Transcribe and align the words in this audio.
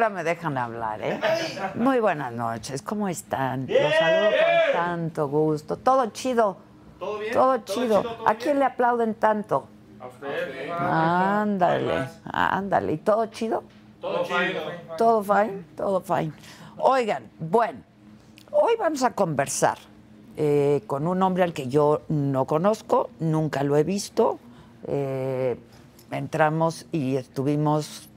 A 0.00 0.08
ver 0.08 0.28
a 0.28 0.34
qué 0.34 0.46
hora 0.46 0.48
me 0.48 0.54
dejan 0.54 0.58
hablar, 0.58 1.02
¿eh? 1.02 1.20
Muy 1.74 2.00
buenas 2.00 2.32
noches, 2.32 2.80
¿cómo 2.82 3.08
están? 3.08 3.66
Los 3.68 3.94
saludo 3.94 4.30
con 4.30 4.72
tanto 4.72 5.28
gusto. 5.28 5.76
Todo 5.76 6.06
chido. 6.06 6.56
¿Todo 6.98 7.18
bien? 7.18 7.32
Todo 7.32 7.60
¿Todo 7.60 7.64
chido. 7.64 8.02
chido, 8.02 8.14
todo 8.16 8.28
¿A 8.28 8.34
quién 8.34 8.58
le 8.58 8.64
aplauden 8.64 9.14
tanto? 9.14 9.66
A 10.00 10.06
usted. 10.06 10.70
Ándale, 10.70 12.08
ándale. 12.32 12.92
¿Y 12.92 12.96
todo 12.98 13.26
chido? 13.26 13.64
Todo 14.00 14.24
chido. 14.24 14.62
Todo 14.96 15.22
fine, 15.22 15.64
todo 15.76 16.00
fine. 16.00 16.32
Oigan, 16.78 17.30
bueno, 17.38 17.80
hoy 18.52 18.72
vamos 18.78 19.02
a 19.02 19.12
conversar 19.12 19.78
eh, 20.36 20.82
con 20.86 21.06
un 21.06 21.22
hombre 21.22 21.42
al 21.42 21.52
que 21.52 21.68
yo 21.68 22.02
no 22.08 22.46
conozco, 22.46 23.10
nunca 23.18 23.62
lo 23.62 23.76
he 23.76 23.84
visto. 23.84 24.38
Eh, 24.86 25.58
entramos 26.10 26.86
y 26.92 27.16
estuvimos, 27.16 28.08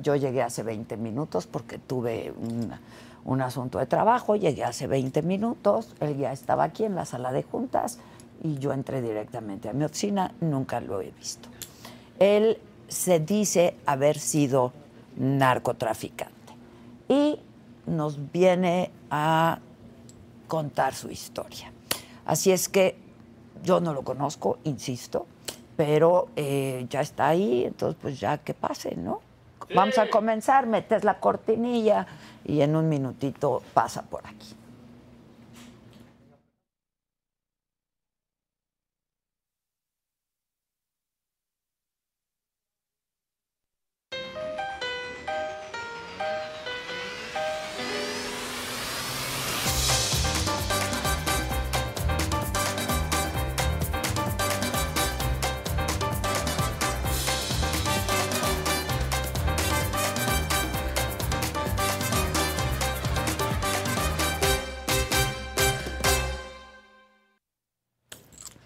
yo 0.00 0.16
llegué 0.16 0.42
hace 0.42 0.62
20 0.62 0.96
minutos 0.96 1.46
porque 1.46 1.78
tuve 1.78 2.32
un, 2.36 2.70
un 3.24 3.40
asunto 3.40 3.78
de 3.78 3.86
trabajo, 3.86 4.36
llegué 4.36 4.64
hace 4.64 4.86
20 4.86 5.22
minutos, 5.22 5.94
él 6.00 6.16
ya 6.16 6.32
estaba 6.32 6.64
aquí 6.64 6.84
en 6.84 6.94
la 6.94 7.04
sala 7.04 7.32
de 7.32 7.42
juntas 7.42 7.98
y 8.42 8.58
yo 8.58 8.72
entré 8.72 9.02
directamente 9.02 9.68
a 9.68 9.72
mi 9.72 9.84
oficina, 9.84 10.32
nunca 10.40 10.80
lo 10.80 11.00
he 11.00 11.10
visto. 11.10 11.48
Él 12.18 12.58
se 12.88 13.20
dice 13.20 13.76
haber 13.86 14.18
sido 14.18 14.72
narcotraficante 15.16 16.32
y 17.08 17.38
nos 17.86 18.32
viene 18.32 18.90
a 19.10 19.60
contar 20.48 20.94
su 20.94 21.10
historia. 21.10 21.72
Así 22.24 22.52
es 22.52 22.68
que 22.68 22.96
yo 23.62 23.80
no 23.80 23.94
lo 23.94 24.02
conozco, 24.02 24.58
insisto, 24.64 25.26
pero 25.76 26.28
eh, 26.36 26.86
ya 26.90 27.00
está 27.00 27.28
ahí, 27.28 27.64
entonces 27.64 27.98
pues 28.00 28.20
ya 28.20 28.38
que 28.38 28.54
pase, 28.54 28.96
¿no? 28.96 29.20
Vamos 29.74 29.98
a 29.98 30.08
comenzar, 30.08 30.66
metes 30.66 31.04
la 31.04 31.14
cortinilla 31.20 32.06
y 32.44 32.60
en 32.60 32.76
un 32.76 32.88
minutito 32.88 33.62
pasa 33.74 34.02
por 34.02 34.26
aquí. 34.26 34.54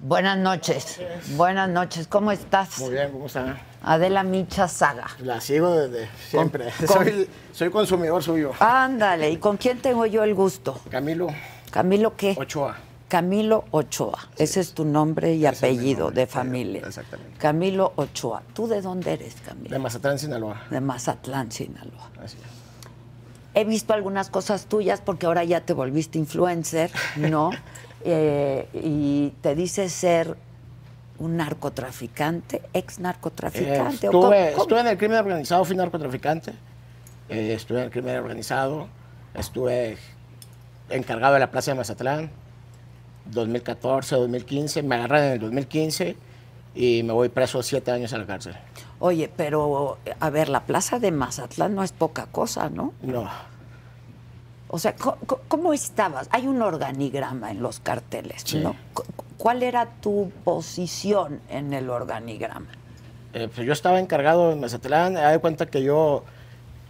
Buenas 0.09 0.39
noches, 0.39 1.00
buenas 1.34 1.69
noches, 1.69 2.06
¿cómo 2.06 2.31
estás? 2.31 2.78
Muy 2.78 2.91
bien, 2.91 3.11
¿cómo 3.11 3.27
está? 3.27 3.59
Adela 3.83 4.22
Micha 4.22 4.69
Saga. 4.69 5.09
La 5.19 5.41
sigo 5.41 5.75
desde 5.75 6.09
siempre. 6.31 6.67
con- 6.78 6.87
Soy, 7.05 7.28
soy 7.53 7.71
consumidor 7.71 8.22
suyo. 8.22 8.53
Ándale, 8.61 9.28
¿y 9.33 9.39
con 9.39 9.56
quién 9.56 9.81
tengo 9.81 10.06
yo 10.06 10.22
el 10.22 10.33
gusto? 10.33 10.81
Camilo 10.93 11.27
¿Camilo 11.72 12.15
qué? 12.17 12.37
Ochoa. 12.39 12.77
Camilo 13.09 13.65
Ochoa. 13.72 14.28
Ese 14.39 14.61
es 14.61 14.75
tu 14.75 14.84
nombre 14.84 15.34
y 15.34 15.44
Ese 15.44 15.67
apellido 15.67 16.05
nombre, 16.05 16.21
de 16.21 16.27
familia. 16.28 16.83
exactamente. 16.87 17.37
Camilo 17.38 17.93
Ochoa. 17.97 18.44
¿Tú 18.55 18.69
de 18.69 18.81
dónde 18.83 19.12
eres, 19.15 19.34
De 19.34 19.41
Camilo? 19.43 19.81
Mazatlán, 19.81 20.21
Sinaloa. 20.21 20.62
De 20.71 20.81
Mazatlán, 20.81 21.50
Sinaloa. 21.50 22.11
Así 22.23 22.37
es. 22.38 22.44
He 23.55 23.65
visto 23.65 23.93
algunas 23.93 24.31
cosas 24.31 24.67
tuyas 24.67 25.00
porque 25.00 25.27
ahora 25.27 25.43
ya 25.43 25.62
te 25.62 25.73
volviste 25.73 26.17
influencer, 26.17 26.93
¿no? 27.17 27.50
Eh, 28.09 28.69
y 28.72 29.31
te 29.41 29.56
dices 29.56 29.93
ser 29.93 30.37
un 31.19 31.37
narcotraficante, 31.37 32.62
ex 32.72 32.99
Eh, 32.99 33.03
narcotraficante. 33.03 34.06
estuve, 34.06 34.53
estuve 34.53 34.81
en 34.81 34.87
el 34.87 34.97
crimen 34.97 35.19
organizado, 35.19 35.65
fui 35.65 35.75
narcotraficante. 35.75 36.53
Eh, 37.28 37.55
estuve 37.55 37.78
en 37.78 37.84
el 37.87 37.91
crimen 37.91 38.17
organizado. 38.17 38.87
Estuve 39.34 39.99
encargado 40.89 41.34
de 41.34 41.41
la 41.41 41.50
plaza 41.50 41.72
de 41.72 41.78
Mazatlán. 41.78 42.31
2014, 43.33 44.15
2015. 44.15 44.84
Me 44.84 44.94
agarran 44.94 45.25
en 45.25 45.33
el 45.33 45.41
2015 45.41 46.17
y 46.77 47.03
me 47.03 47.12
voy 47.12 47.28
preso 47.28 47.61
siete 47.65 47.91
años 47.91 48.12
a 48.12 48.19
la 48.19 48.27
cárcel. 48.27 48.55
Oye, 49.00 49.28
pero 49.37 49.99
a 50.21 50.31
ver, 50.31 50.49
la 50.49 50.61
plaza 50.61 51.00
de 51.00 51.11
Mazatlán 51.11 51.75
no 51.75 51.83
es 51.83 51.91
poca 51.91 52.27
cosa, 52.27 52.71
¿no? 52.71 52.93
No. 53.03 53.28
O 54.69 54.78
sea, 54.78 54.94
¿cómo, 55.49 55.72
estabas? 55.72 56.28
Hay 56.32 56.47
un 56.47 56.60
organigrama 56.60 57.50
en 57.53 57.62
los 57.62 57.78
carteles, 57.81 58.43
Sí. 58.44 58.59
¿no? 58.59 58.75
Cu- 58.94 59.04
¿Cuál 59.38 59.62
era 59.62 59.87
tu 60.00 60.32
posición 60.44 61.41
en 61.49 61.72
el 61.72 61.88
organigrama? 61.91 62.66
Eh, 63.32 63.49
pues 63.55 63.66
yo 63.66 63.72
estaba 63.72 64.00
encargado 64.00 64.50
en 64.53 64.60
Mazatlán. 64.60 65.16
Haz 65.16 65.32
de 65.32 65.38
cuenta 65.38 65.66
que 65.66 65.82
yo 65.82 66.25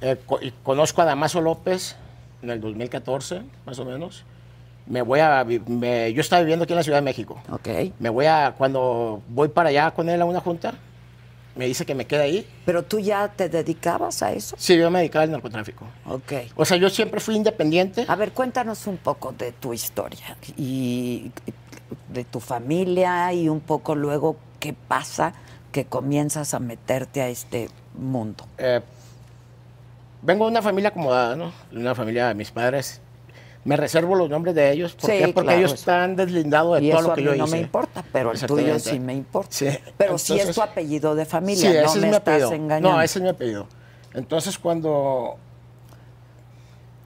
eh, 0.01 0.17
conozco 0.63 1.03
a 1.03 1.05
Damaso 1.05 1.41
López 1.41 1.97
en 2.43 2.51
el 2.51 2.61
2014, 2.61 3.43
más 3.67 3.79
o 3.79 3.85
menos. 3.85 4.25
Me 4.87 5.03
voy 5.03 5.19
a. 5.21 5.45
me- 5.67 6.13
yo 6.13 6.21
estaba 6.21 6.41
viviendo 6.43 6.63
aquí 6.63 6.73
en 6.73 6.77
la 6.79 6.83
Ciudad 6.85 6.99
de 6.99 7.03
México. 7.05 7.39
Ok. 7.51 7.69
Me 7.99 8.09
voy 8.09 8.27
a. 8.27 8.55
Cuando 8.57 9.21
voy 9.29 9.49
para 9.49 9.71
allá 9.71 9.91
con 9.91 10.09
él 10.09 10.23
a 10.23 10.25
una 10.25 10.41
junta, 10.41 10.75
me 11.57 11.67
dice 11.67 11.87
que 11.87 11.95
me 11.95 12.07
quede 12.07 12.23
ahí. 12.23 12.49
¿Pero 12.65 12.85
tú 12.85 12.99
ya 12.99 13.29
te 13.29 13.49
dedicabas 13.49 14.23
a 14.23 14.33
eso? 14.33 14.57
Sí, 14.59 14.77
yo 14.77 14.91
me 14.91 15.01
dedicaba 15.01 15.25
al 15.25 15.31
narcotráfico. 15.31 15.87
Ok. 16.07 16.33
O 16.55 16.65
sea, 16.65 16.77
yo 16.77 16.91
siempre 16.91 17.19
fui 17.21 17.35
independiente. 17.35 18.05
A 18.07 18.15
ver, 18.15 18.33
cuéntanos 18.33 18.87
un 18.87 18.99
poco 18.99 19.33
de 19.33 19.53
tu 19.53 19.73
historia 19.73 20.37
y 20.57 21.31
de 22.13 22.25
tu 22.25 22.41
familia 22.41 23.33
y 23.33 23.49
un 23.49 23.61
poco 23.61 23.95
luego 23.95 24.37
qué 24.61 24.75
pasa 24.75 25.33
que 25.73 25.87
comienzas 25.87 26.55
a 26.55 26.59
meterte 26.59 27.23
a 27.23 27.29
este 27.29 27.69
mundo. 27.95 28.47
Eh, 28.59 28.81
vengo 30.23 30.45
de 30.45 30.51
una 30.51 30.63
familia 30.63 30.91
acomodada, 30.91 31.37
¿no? 31.37 31.53
De 31.71 31.79
una 31.79 31.95
familia 31.95 32.29
de 32.29 32.35
mis 32.35 32.51
padres. 32.51 33.01
Me 33.67 33.77
reservo 33.77 34.15
los 34.15 34.31
nombres 34.31 34.55
de 34.55 34.71
ellos. 34.71 34.95
¿Por 34.95 35.11
Sí, 35.11 35.19
qué? 35.19 35.25
Porque 35.29 35.47
claro, 35.49 35.59
ellos 35.59 35.73
eso. 35.73 35.81
están 35.81 36.17
deslindados 36.17 36.79
de 36.81 36.87
y 36.87 36.91
todo 36.91 37.01
eso 37.01 37.07
lo 37.09 37.13
a 37.13 37.17
que 37.17 37.21
mí 37.23 37.27
yo 37.27 37.37
no 37.37 37.45
hice. 37.47 37.57
me 37.57 37.61
importa, 37.63 38.05
pero 38.13 38.33
el 38.33 38.41
tuyo 38.41 38.79
sí 38.79 38.99
me 39.01 39.13
importa. 39.15 39.49
Sí, 39.51 39.67
Pero 39.99 40.17
sí 40.19 40.35
es 40.35 40.41
entonces- 40.41 40.55
tu 40.57 40.63
apellido 40.63 41.15
de 41.15 41.25
Sí, 41.25 41.31
familia, 41.31 41.69
no 41.83 41.87
ese 41.89 41.99
me 42.01 42.07
es 42.07 42.11
mi 42.13 42.17
estás 42.17 42.21
apellido. 42.35 42.53
engañando. 42.53 42.93
No, 42.93 43.03
ese 43.03 43.19
es 43.19 43.23
mi 43.25 43.29
apellido. 43.29 43.67
Entonces, 44.15 44.59
cuando 44.59 45.37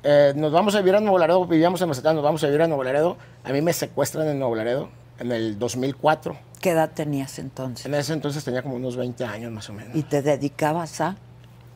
eh, 0.02 0.32
nos 0.36 0.52
vamos 0.52 0.74
a 0.74 0.78
vivir 0.78 0.94
a 0.96 1.00
Nuevo 1.00 1.18
Laredo, 1.18 1.46
vivíamos 1.46 1.80
en 1.82 1.88
Mazatlán, 1.88 2.14
nos 2.14 2.24
vamos 2.24 2.42
a 2.42 2.46
vivir 2.46 2.62
a 2.62 2.66
Nuevo 2.66 2.84
Laredo. 2.84 3.16
A 3.44 3.52
mí 3.52 3.60
me 3.60 3.72
secuestran 3.72 4.28
en 4.28 4.38
Nuevo 4.38 4.54
Laredo 4.54 4.88
en 5.18 5.32
el 5.32 5.58
2004. 5.58 6.36
¿Qué 6.60 6.70
edad 6.70 6.90
tenías 6.94 7.38
entonces? 7.38 7.86
En 7.86 7.94
ese 7.94 8.12
entonces 8.12 8.44
tenía 8.44 8.62
como 8.62 8.76
unos 8.76 8.96
20 8.96 9.24
años 9.24 9.50
más 9.52 9.68
o 9.70 9.72
menos. 9.72 9.94
¿Y 9.96 10.02
te 10.02 10.22
dedicabas 10.22 11.00
a? 11.00 11.16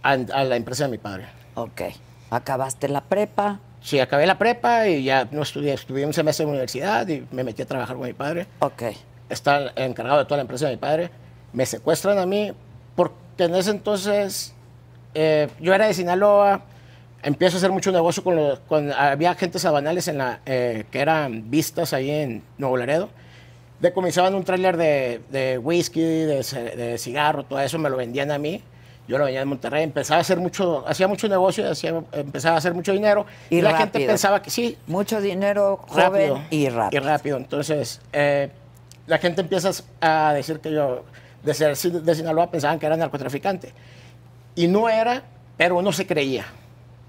A, 0.02 0.12
a 0.12 0.44
la 0.44 0.56
empresa 0.56 0.84
de 0.84 0.90
mi 0.90 0.98
padre. 0.98 1.26
Ok. 1.54 1.82
Acabaste 2.30 2.88
la 2.88 3.02
prepa. 3.02 3.60
Sí, 3.84 4.00
acabé 4.00 4.26
la 4.26 4.38
prepa 4.38 4.88
y 4.88 5.04
ya 5.04 5.28
no 5.30 5.42
estudié. 5.42 5.74
Estudié 5.74 6.06
un 6.06 6.14
semestre 6.14 6.44
en 6.44 6.48
la 6.48 6.52
universidad 6.52 7.06
y 7.06 7.26
me 7.30 7.44
metí 7.44 7.60
a 7.60 7.66
trabajar 7.66 7.96
con 7.96 8.06
mi 8.06 8.14
padre. 8.14 8.46
Ok. 8.60 8.82
Estaba 9.28 9.72
encargado 9.76 10.20
de 10.20 10.24
toda 10.24 10.38
la 10.38 10.42
empresa 10.42 10.64
de 10.64 10.72
mi 10.72 10.78
padre. 10.78 11.10
Me 11.52 11.66
secuestran 11.66 12.18
a 12.18 12.24
mí 12.24 12.50
porque 12.96 13.44
en 13.44 13.54
ese 13.54 13.72
entonces 13.72 14.54
eh, 15.12 15.48
yo 15.60 15.74
era 15.74 15.86
de 15.86 15.92
Sinaloa. 15.92 16.62
Empiezo 17.22 17.56
a 17.56 17.58
hacer 17.58 17.72
mucho 17.72 17.92
negocio 17.92 18.24
con 18.24 18.36
los... 18.36 18.58
Con, 18.60 18.90
había 18.90 19.32
agentes 19.32 19.62
aduanales 19.66 20.08
en 20.08 20.16
la, 20.16 20.40
eh, 20.46 20.84
que 20.90 21.00
eran 21.00 21.50
vistas 21.50 21.92
ahí 21.92 22.08
en 22.10 22.42
Nuevo 22.56 22.78
Laredo. 22.78 23.10
Decomisaban 23.80 24.34
un 24.34 24.44
tráiler 24.44 24.78
de, 24.78 25.20
de 25.30 25.58
whisky, 25.58 26.00
de, 26.00 26.42
de 26.74 26.96
cigarro, 26.96 27.44
todo 27.44 27.60
eso 27.60 27.78
me 27.78 27.90
lo 27.90 27.98
vendían 27.98 28.30
a 28.30 28.38
mí. 28.38 28.62
Yo 29.06 29.18
lo 29.18 29.24
vendía 29.24 29.42
en 29.42 29.48
Monterrey. 29.48 29.82
Empezaba 29.82 30.18
a 30.18 30.20
hacer 30.22 30.38
mucho, 30.38 30.84
hacía 30.86 31.06
mucho 31.08 31.28
negocio, 31.28 31.70
hacía, 31.70 32.02
empezaba 32.12 32.54
a 32.54 32.58
hacer 32.58 32.72
mucho 32.74 32.92
dinero. 32.92 33.26
Y 33.50 33.60
la 33.60 33.76
gente 33.76 34.06
pensaba 34.06 34.40
que 34.40 34.50
sí, 34.50 34.78
Mucho 34.86 35.20
dinero, 35.20 35.78
joven 35.88 36.04
rápido. 36.12 36.40
y 36.50 36.68
rápido. 36.68 37.02
Y 37.02 37.04
rápido. 37.04 37.36
Entonces, 37.36 38.00
eh, 38.12 38.50
la 39.06 39.18
gente 39.18 39.42
empieza 39.42 39.70
a 40.00 40.32
decir 40.32 40.60
que 40.60 40.72
yo, 40.72 41.04
de 41.42 41.52
ser 41.54 41.76
de 41.76 42.14
Sinaloa, 42.14 42.50
pensaban 42.50 42.78
que 42.78 42.86
era 42.86 42.96
narcotraficante. 42.96 43.72
Y 44.54 44.68
no 44.68 44.88
era, 44.88 45.22
pero 45.56 45.76
uno 45.76 45.92
se 45.92 46.06
creía. 46.06 46.46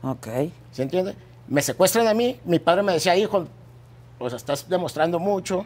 Ok. 0.03 0.27
¿Se 0.71 0.83
entiende? 0.83 1.15
Me 1.47 1.61
secuestran 1.61 2.07
a 2.07 2.13
mí, 2.13 2.39
mi 2.43 2.59
padre 2.59 2.83
me 2.83 2.91
decía, 2.93 3.15
hijo, 3.15 3.47
pues 4.17 4.33
estás 4.33 4.67
demostrando 4.67 5.19
mucho. 5.19 5.65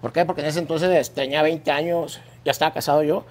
¿Por 0.00 0.12
qué? 0.12 0.24
Porque 0.24 0.40
en 0.40 0.46
ese 0.46 0.60
entonces 0.60 1.12
tenía 1.12 1.42
20 1.42 1.70
años, 1.70 2.20
ya 2.44 2.52
estaba 2.52 2.72
casado 2.72 3.02
yo. 3.02 3.24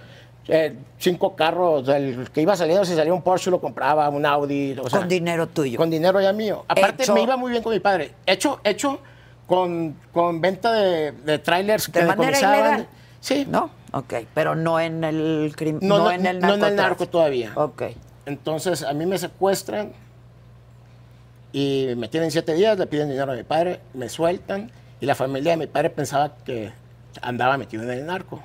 Eh, 0.47 0.75
cinco 0.99 1.35
carros, 1.35 1.87
el 1.89 2.29
que 2.31 2.41
iba 2.41 2.55
saliendo, 2.55 2.85
si 2.85 2.93
salía 2.95 3.13
un 3.13 3.21
Porsche 3.23 3.49
lo 3.49 3.59
compraba, 3.59 4.07
un 4.09 4.25
Audi. 4.25 4.77
o 4.79 4.87
sea, 4.89 4.99
Con 4.99 5.09
dinero 5.09 5.47
tuyo. 5.47 5.77
Con 5.77 5.89
dinero 5.89 6.21
ya 6.21 6.33
mío. 6.33 6.65
Aparte, 6.67 7.03
Hecho- 7.03 7.13
me 7.15 7.21
iba 7.23 7.35
muy 7.35 7.49
bien 7.51 7.63
con 7.63 7.73
mi 7.73 7.79
padre. 7.79 8.11
Hecho, 8.27 8.59
hecho 8.63 8.99
con, 9.47 9.95
con 10.13 10.41
venta 10.41 10.71
de, 10.71 11.11
de 11.13 11.39
trailers 11.39 11.87
De 11.87 11.91
que 11.99 12.05
manera 12.05 12.25
decomisaban. 12.27 12.59
ilegal. 12.59 12.87
Sí. 13.19 13.47
¿No? 13.49 13.71
Ok. 13.91 14.13
Pero 14.35 14.53
no 14.55 14.79
en 14.79 15.03
el 15.03 15.51
crimen. 15.55 15.79
No, 15.81 15.97
No, 15.97 16.03
no, 16.05 16.11
en 16.11 16.25
el 16.27 16.39
no 16.39 16.53
en 16.53 16.63
el 16.63 16.75
narco 16.75 17.07
todavía. 17.07 17.51
Ok. 17.55 17.83
Entonces, 18.27 18.83
a 18.83 18.93
mí 18.93 19.05
me 19.07 19.17
secuestran 19.17 19.93
y 21.53 21.87
me 21.97 22.07
tienen 22.07 22.31
siete 22.31 22.53
días, 22.53 22.77
le 22.77 22.85
piden 22.87 23.09
dinero 23.09 23.31
a 23.31 23.35
mi 23.35 23.43
padre, 23.43 23.79
me 23.93 24.09
sueltan 24.09 24.69
y 24.99 25.05
la 25.05 25.15
familia 25.15 25.51
de 25.51 25.57
mi 25.57 25.67
padre 25.67 25.89
pensaba 25.89 26.35
que 26.45 26.71
andaba 27.21 27.57
metido 27.57 27.83
en 27.83 27.91
el 27.91 28.05
narco. 28.05 28.41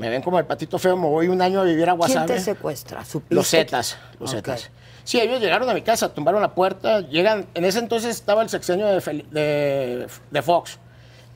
Me 0.00 0.08
ven 0.08 0.22
como 0.22 0.38
el 0.38 0.46
patito 0.46 0.78
feo, 0.78 0.96
me 0.96 1.06
voy 1.06 1.28
un 1.28 1.40
año 1.42 1.60
a 1.60 1.64
vivir 1.64 1.82
a 1.84 1.92
¿Quién 1.92 1.98
Guasave. 1.98 2.34
te 2.34 2.40
secuestra? 2.40 3.04
¿Supiste 3.04 3.34
Los 3.34 3.48
Zetas, 3.48 3.98
los 4.18 4.30
Ok. 4.30 4.36
Zetas. 4.36 4.70
Sí, 5.04 5.20
ellos 5.20 5.40
llegaron 5.40 5.68
a 5.68 5.74
mi 5.74 5.82
casa, 5.82 6.12
tumbaron 6.14 6.40
la 6.40 6.54
puerta, 6.54 7.00
llegan, 7.00 7.46
en 7.54 7.64
ese 7.64 7.78
entonces 7.80 8.10
estaba 8.16 8.42
el 8.42 8.48
sexenio 8.48 8.86
de, 8.86 8.98
Fel- 9.00 9.26
de, 9.30 10.06
de 10.30 10.42
Fox. 10.42 10.78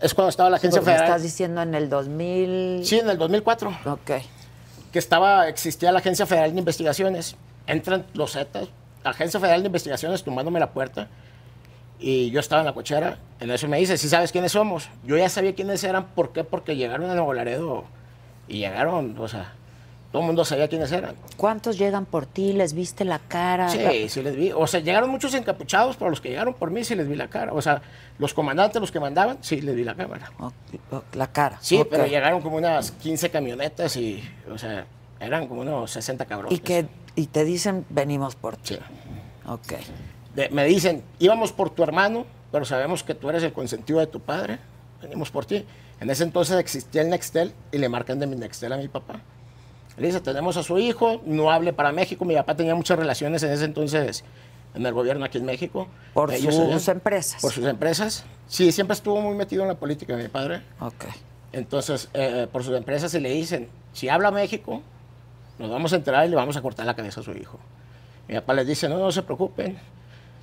Es 0.00 0.14
cuando 0.14 0.30
estaba 0.30 0.50
la 0.50 0.58
Sí, 0.58 0.66
agencia 0.66 0.80
me 0.80 0.84
federal. 0.86 1.04
estás 1.06 1.22
diciendo 1.22 1.62
en 1.62 1.74
el 1.74 1.88
2000. 1.88 2.80
Sí, 2.84 2.98
en 2.98 3.08
el 3.10 3.18
2004 3.18 3.68
Ok. 3.86 4.10
que 4.92 4.98
estaba, 4.98 5.48
existía 5.48 5.92
la 5.92 5.98
Agencia 6.00 6.24
Federal 6.26 6.52
de 6.52 6.58
Investigaciones. 6.58 7.36
Entran 7.66 8.04
los 8.14 8.32
Zetas, 8.32 8.68
la 9.02 9.10
Agencia 9.10 9.40
Federal 9.40 9.62
de 9.62 9.66
Investigaciones 9.66 10.22
tumbándome 10.22 10.60
la 10.60 10.70
puerta. 10.70 11.08
Y 11.98 12.30
yo 12.30 12.40
estaba 12.40 12.60
en 12.60 12.66
la 12.66 12.74
cochera. 12.74 13.18
En 13.40 13.50
eso 13.50 13.66
me 13.68 13.78
dice, 13.78 13.96
¿sí 13.96 14.08
sabes 14.08 14.30
quiénes 14.30 14.52
somos? 14.52 14.88
Yo 15.04 15.16
ya 15.16 15.28
sabía 15.28 15.54
quiénes 15.54 15.82
eran. 15.84 16.06
¿Por 16.08 16.32
qué? 16.32 16.44
Porque 16.44 16.76
llegaron 16.76 17.08
a 17.10 17.14
Nuevo 17.14 17.32
Laredo. 17.32 17.84
Y 18.48 18.58
llegaron, 18.58 19.16
o 19.18 19.26
sea, 19.28 19.52
todo 20.12 20.22
el 20.22 20.26
mundo 20.26 20.44
sabía 20.44 20.68
quiénes 20.68 20.92
eran. 20.92 21.14
¿Cuántos 21.36 21.76
llegan 21.78 22.04
por 22.06 22.26
ti? 22.26 22.52
¿Les 22.52 22.72
viste 22.72 23.04
la 23.04 23.18
cara? 23.18 23.68
Sí, 23.68 24.08
sí 24.08 24.22
les 24.22 24.36
vi. 24.36 24.52
O 24.52 24.66
sea, 24.66 24.80
llegaron 24.80 25.10
muchos 25.10 25.34
encapuchados, 25.34 25.96
pero 25.96 26.10
los 26.10 26.20
que 26.20 26.28
llegaron 26.28 26.54
por 26.54 26.70
mí 26.70 26.84
sí 26.84 26.94
les 26.94 27.08
vi 27.08 27.16
la 27.16 27.28
cara. 27.28 27.52
O 27.52 27.60
sea, 27.62 27.82
los 28.18 28.32
comandantes, 28.34 28.80
los 28.80 28.92
que 28.92 29.00
mandaban, 29.00 29.38
sí 29.40 29.60
les 29.60 29.74
vi 29.74 29.82
la 29.84 29.94
cámara. 29.94 30.30
La 31.14 31.26
cara. 31.28 31.58
Sí, 31.60 31.78
Ok. 31.78 31.88
pero 31.90 32.06
llegaron 32.06 32.40
como 32.42 32.56
unas 32.58 32.92
15 32.92 33.30
camionetas 33.30 33.96
y, 33.96 34.22
o 34.52 34.56
sea, 34.58 34.86
eran 35.18 35.48
como 35.48 35.62
unos 35.62 35.90
60 35.90 36.26
cabrones. 36.26 36.56
Y, 36.56 36.60
que, 36.62 36.86
y 37.16 37.26
te 37.26 37.44
dicen, 37.44 37.84
venimos 37.88 38.36
por 38.36 38.56
ti. 38.56 38.74
Sí. 38.74 38.78
Ok. 39.46 39.72
De- 40.34 40.48
me 40.50 40.64
dicen, 40.64 41.02
íbamos 41.18 41.50
por 41.52 41.70
tu 41.70 41.82
hermano, 41.82 42.24
pero 42.52 42.64
sabemos 42.64 43.02
que 43.02 43.14
tú 43.14 43.30
eres 43.30 43.42
el 43.42 43.52
consentido 43.52 43.98
de 44.00 44.06
tu 44.06 44.20
padre, 44.20 44.58
venimos 45.02 45.30
por 45.30 45.44
ti. 45.46 45.64
En 46.00 46.10
ese 46.10 46.24
entonces 46.24 46.58
existía 46.58 47.02
el 47.02 47.10
Nextel 47.10 47.52
y 47.72 47.78
le 47.78 47.88
marcan 47.88 48.18
de 48.18 48.26
mi 48.26 48.36
Nextel 48.36 48.72
a 48.72 48.76
mi 48.76 48.88
papá. 48.88 49.20
Le 49.96 50.08
dice, 50.08 50.20
tenemos 50.20 50.56
a 50.56 50.62
su 50.62 50.78
hijo, 50.78 51.22
no 51.24 51.50
hable 51.50 51.72
para 51.72 51.92
México. 51.92 52.24
Mi 52.24 52.34
papá 52.34 52.56
tenía 52.56 52.74
muchas 52.74 52.98
relaciones 52.98 53.42
en 53.42 53.52
ese 53.52 53.64
entonces 53.64 54.24
en 54.74 54.84
el 54.84 54.92
gobierno 54.92 55.24
aquí 55.24 55.38
en 55.38 55.44
México. 55.44 55.88
Por 56.12 56.32
Ellos 56.32 56.54
sus 56.54 56.88
empresas. 56.88 57.40
Por 57.40 57.52
sus 57.52 57.64
empresas. 57.64 58.24
Sí, 58.48 58.72
siempre 58.72 58.94
estuvo 58.94 59.20
muy 59.20 59.36
metido 59.36 59.62
en 59.62 59.68
la 59.68 59.76
política 59.76 60.16
mi 60.16 60.28
padre. 60.28 60.62
Ok. 60.80 61.04
Entonces, 61.52 62.08
eh, 62.12 62.48
por 62.50 62.64
sus 62.64 62.74
empresas 62.76 63.12
se 63.12 63.20
le 63.20 63.30
dicen, 63.30 63.68
si 63.92 64.08
habla 64.08 64.32
México, 64.32 64.82
nos 65.58 65.70
vamos 65.70 65.92
a 65.92 65.96
enterar 65.96 66.26
y 66.26 66.30
le 66.30 66.36
vamos 66.36 66.56
a 66.56 66.62
cortar 66.62 66.84
la 66.84 66.94
cabeza 66.94 67.20
a 67.20 67.22
su 67.22 67.32
hijo. 67.32 67.60
Mi 68.26 68.34
papá 68.34 68.54
les 68.54 68.66
dice, 68.66 68.88
no, 68.88 68.98
no 68.98 69.12
se 69.12 69.22
preocupen, 69.22 69.78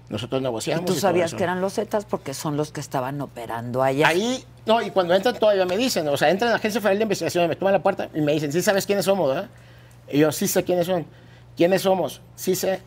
nosotros 0.09 0.41
Y 0.41 0.43
negociamos. 0.43 0.85
tú 0.85 0.93
todo 0.93 1.01
sabías 1.01 1.27
eso". 1.31 1.37
que 1.37 1.43
eran 1.43 1.61
los 1.61 1.73
Zetas 1.73 2.05
porque 2.05 2.33
son 2.33 2.57
los 2.57 2.71
que 2.71 2.79
estaban 2.81 3.19
operando 3.21 3.81
allá. 3.83 4.07
Ahí, 4.07 4.43
no, 4.65 4.81
y 4.81 4.91
cuando 4.91 5.13
entran 5.13 5.37
todavía 5.37 5.65
me 5.65 5.77
dicen, 5.77 6.07
o 6.07 6.17
sea, 6.17 6.29
entran 6.29 6.49
a 6.49 6.51
la 6.51 6.57
Agencia 6.57 6.81
Federal 6.81 6.97
de 6.99 7.03
Investigación, 7.03 7.47
me 7.47 7.55
toman 7.55 7.73
la 7.73 7.81
puerta 7.83 8.09
y 8.13 8.21
me 8.21 8.33
dicen, 8.33 8.51
sí 8.51 8.61
sabes 8.61 8.85
quiénes 8.85 9.05
somos, 9.05 9.29
¿verdad? 9.29 9.49
Y 10.09 10.19
yo, 10.19 10.31
sí 10.31 10.47
sé 10.47 10.63
quiénes 10.63 10.87
son. 10.87 11.05
¿Quiénes 11.55 11.81
somos? 11.81 12.21
Sí 12.35 12.55
sé. 12.55 12.81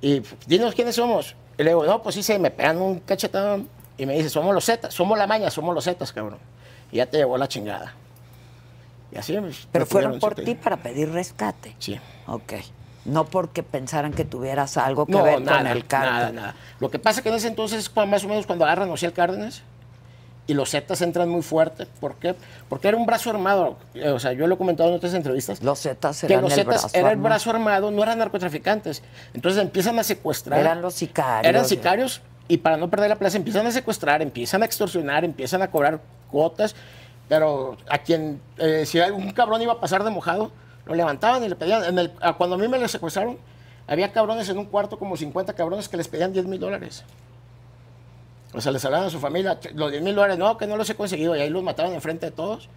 Y 0.00 0.22
dinos 0.46 0.74
quiénes 0.74 0.94
somos. 0.94 1.34
Y 1.58 1.62
le 1.62 1.70
digo, 1.70 1.84
no, 1.84 2.02
pues 2.02 2.14
sí 2.14 2.22
sé, 2.22 2.34
y 2.34 2.38
me 2.38 2.50
pegan 2.50 2.78
un 2.80 3.00
cachetón 3.00 3.68
y 3.98 4.06
me 4.06 4.14
dice, 4.14 4.30
somos 4.30 4.54
los 4.54 4.64
Zetas, 4.64 4.94
somos 4.94 5.18
la 5.18 5.26
maña, 5.26 5.50
somos 5.50 5.74
los 5.74 5.84
Zetas, 5.84 6.12
cabrón. 6.12 6.38
Y 6.90 6.96
ya 6.96 7.06
te 7.06 7.18
llevó 7.18 7.36
la 7.36 7.48
chingada. 7.48 7.94
Y 9.12 9.18
así 9.18 9.36
pues, 9.38 9.68
Pero 9.70 9.86
fueron 9.86 10.18
por 10.18 10.34
ti 10.34 10.54
para 10.54 10.76
pedir 10.76 11.10
rescate. 11.10 11.74
Sí. 11.78 11.98
Ok. 12.26 12.54
No 13.04 13.24
porque 13.24 13.62
pensaran 13.62 14.12
que 14.12 14.24
tuvieras 14.24 14.76
algo 14.76 15.06
que 15.06 15.12
No, 15.12 15.22
ver 15.22 15.40
nada, 15.40 15.58
con 15.58 15.66
el 15.68 15.86
cártel. 15.86 16.10
nada, 16.12 16.32
nada. 16.32 16.54
Lo 16.80 16.90
que 16.90 16.98
pasa 16.98 17.20
es 17.20 17.22
que 17.22 17.28
en 17.30 17.34
ese 17.36 17.48
entonces, 17.48 17.88
cuando- 17.88 18.10
más 18.12 18.24
o 18.24 18.28
menos 18.28 18.46
cuando 18.46 18.64
agarran 18.64 18.90
Ociel 18.90 19.12
Cárdenas, 19.12 19.62
y 20.46 20.54
los 20.54 20.70
Zetas 20.70 21.00
entran 21.00 21.28
muy 21.28 21.42
fuerte. 21.42 21.86
¿Por 22.00 22.16
qué? 22.16 22.34
Porque 22.68 22.88
era 22.88 22.96
un 22.96 23.06
brazo 23.06 23.30
armado. 23.30 23.76
Eh, 23.94 24.08
O 24.08 24.18
sea, 24.18 24.32
yo 24.32 24.48
lo 24.48 24.56
he 24.56 24.58
comentado 24.58 24.88
en 24.88 24.96
otras 24.96 25.14
entrevistas. 25.14 25.62
Los 25.62 25.78
Zetas 25.80 26.20
que 26.20 26.26
eran 26.26 26.42
los 26.42 26.52
el 26.52 26.58
Zetas 26.58 26.82
brazo 26.82 26.88
era 26.92 27.00
el 27.08 27.12
armado. 27.12 27.22
brazo 27.28 27.50
armado, 27.50 27.90
no 27.92 28.02
eran 28.02 28.18
narcotraficantes. 28.18 29.02
Entonces 29.32 29.62
empiezan 29.62 29.98
a 30.00 30.02
secuestrar. 30.02 30.58
Eran 30.58 30.82
los 30.82 30.94
sicarios. 30.94 31.48
Eran 31.48 31.64
sicarios 31.66 32.20
y 32.48 32.56
para 32.56 32.76
no 32.76 32.90
perder 32.90 33.10
la 33.10 33.16
plaza 33.16 33.36
empiezan 33.36 33.64
a 33.66 33.70
secuestrar, 33.70 34.22
empiezan 34.22 34.62
a 34.62 34.64
extorsionar, 34.66 35.24
empiezan 35.24 35.62
a 35.62 35.70
cobrar 35.70 36.00
cuotas. 36.32 36.74
Pero 37.28 37.76
a 37.88 37.98
quien, 37.98 38.40
eh, 38.58 38.84
si 38.86 38.98
algún 38.98 39.30
cabrón 39.30 39.62
iba 39.62 39.74
a 39.74 39.80
pasar 39.80 40.02
de 40.02 40.10
mojado, 40.10 40.50
lo 40.86 40.94
levantaban 40.94 41.42
y 41.44 41.48
le 41.48 41.56
pedían. 41.56 41.84
En 41.84 41.98
el, 41.98 42.12
a- 42.20 42.34
cuando 42.34 42.56
a 42.56 42.58
mí 42.58 42.66
me 42.68 42.78
lo 42.78 42.88
secuestraron, 42.88 43.38
había 43.86 44.12
cabrones 44.12 44.48
en 44.48 44.58
un 44.58 44.66
cuarto, 44.66 44.98
como 44.98 45.16
50 45.16 45.52
cabrones, 45.54 45.88
que 45.88 45.96
les 45.96 46.08
pedían 46.08 46.32
10 46.32 46.46
mil 46.46 46.60
dólares. 46.60 47.04
O 48.52 48.60
sea, 48.60 48.72
les 48.72 48.84
hablaban 48.84 49.06
a 49.06 49.10
su 49.10 49.20
familia, 49.20 49.60
"Che, 49.60 49.70
los 49.72 49.90
10 49.90 50.02
mil 50.02 50.14
dólares, 50.14 50.38
no, 50.38 50.56
que 50.56 50.66
no 50.66 50.76
los 50.76 50.88
he 50.90 50.94
conseguido. 50.96 51.36
Y 51.36 51.40
ahí 51.40 51.50
los 51.50 51.62
mataban 51.62 51.92
enfrente 51.92 52.26
de 52.26 52.32
todos 52.32 52.68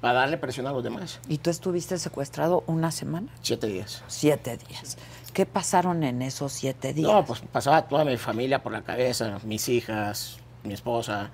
para 0.00 0.14
darle 0.20 0.38
presión 0.38 0.66
a 0.66 0.72
los 0.72 0.82
demás. 0.82 1.20
¿Y 1.28 1.38
tú 1.38 1.50
estuviste 1.50 1.98
secuestrado 1.98 2.64
una 2.66 2.90
semana? 2.90 3.28
Siete 3.42 3.66
días. 3.68 4.02
Siete 4.08 4.56
días. 4.56 4.96
¿Qué 5.32 5.46
pasaron 5.46 6.02
en 6.02 6.22
esos 6.22 6.52
siete 6.52 6.92
días? 6.92 7.08
No, 7.12 7.24
pues 7.24 7.40
pasaba 7.52 7.82
toda 7.86 8.04
mi 8.04 8.16
familia 8.16 8.60
por 8.62 8.72
la 8.72 8.82
cabeza, 8.82 9.38
mis 9.44 9.68
hijas, 9.68 10.38
mi 10.64 10.72
esposa, 10.74 11.30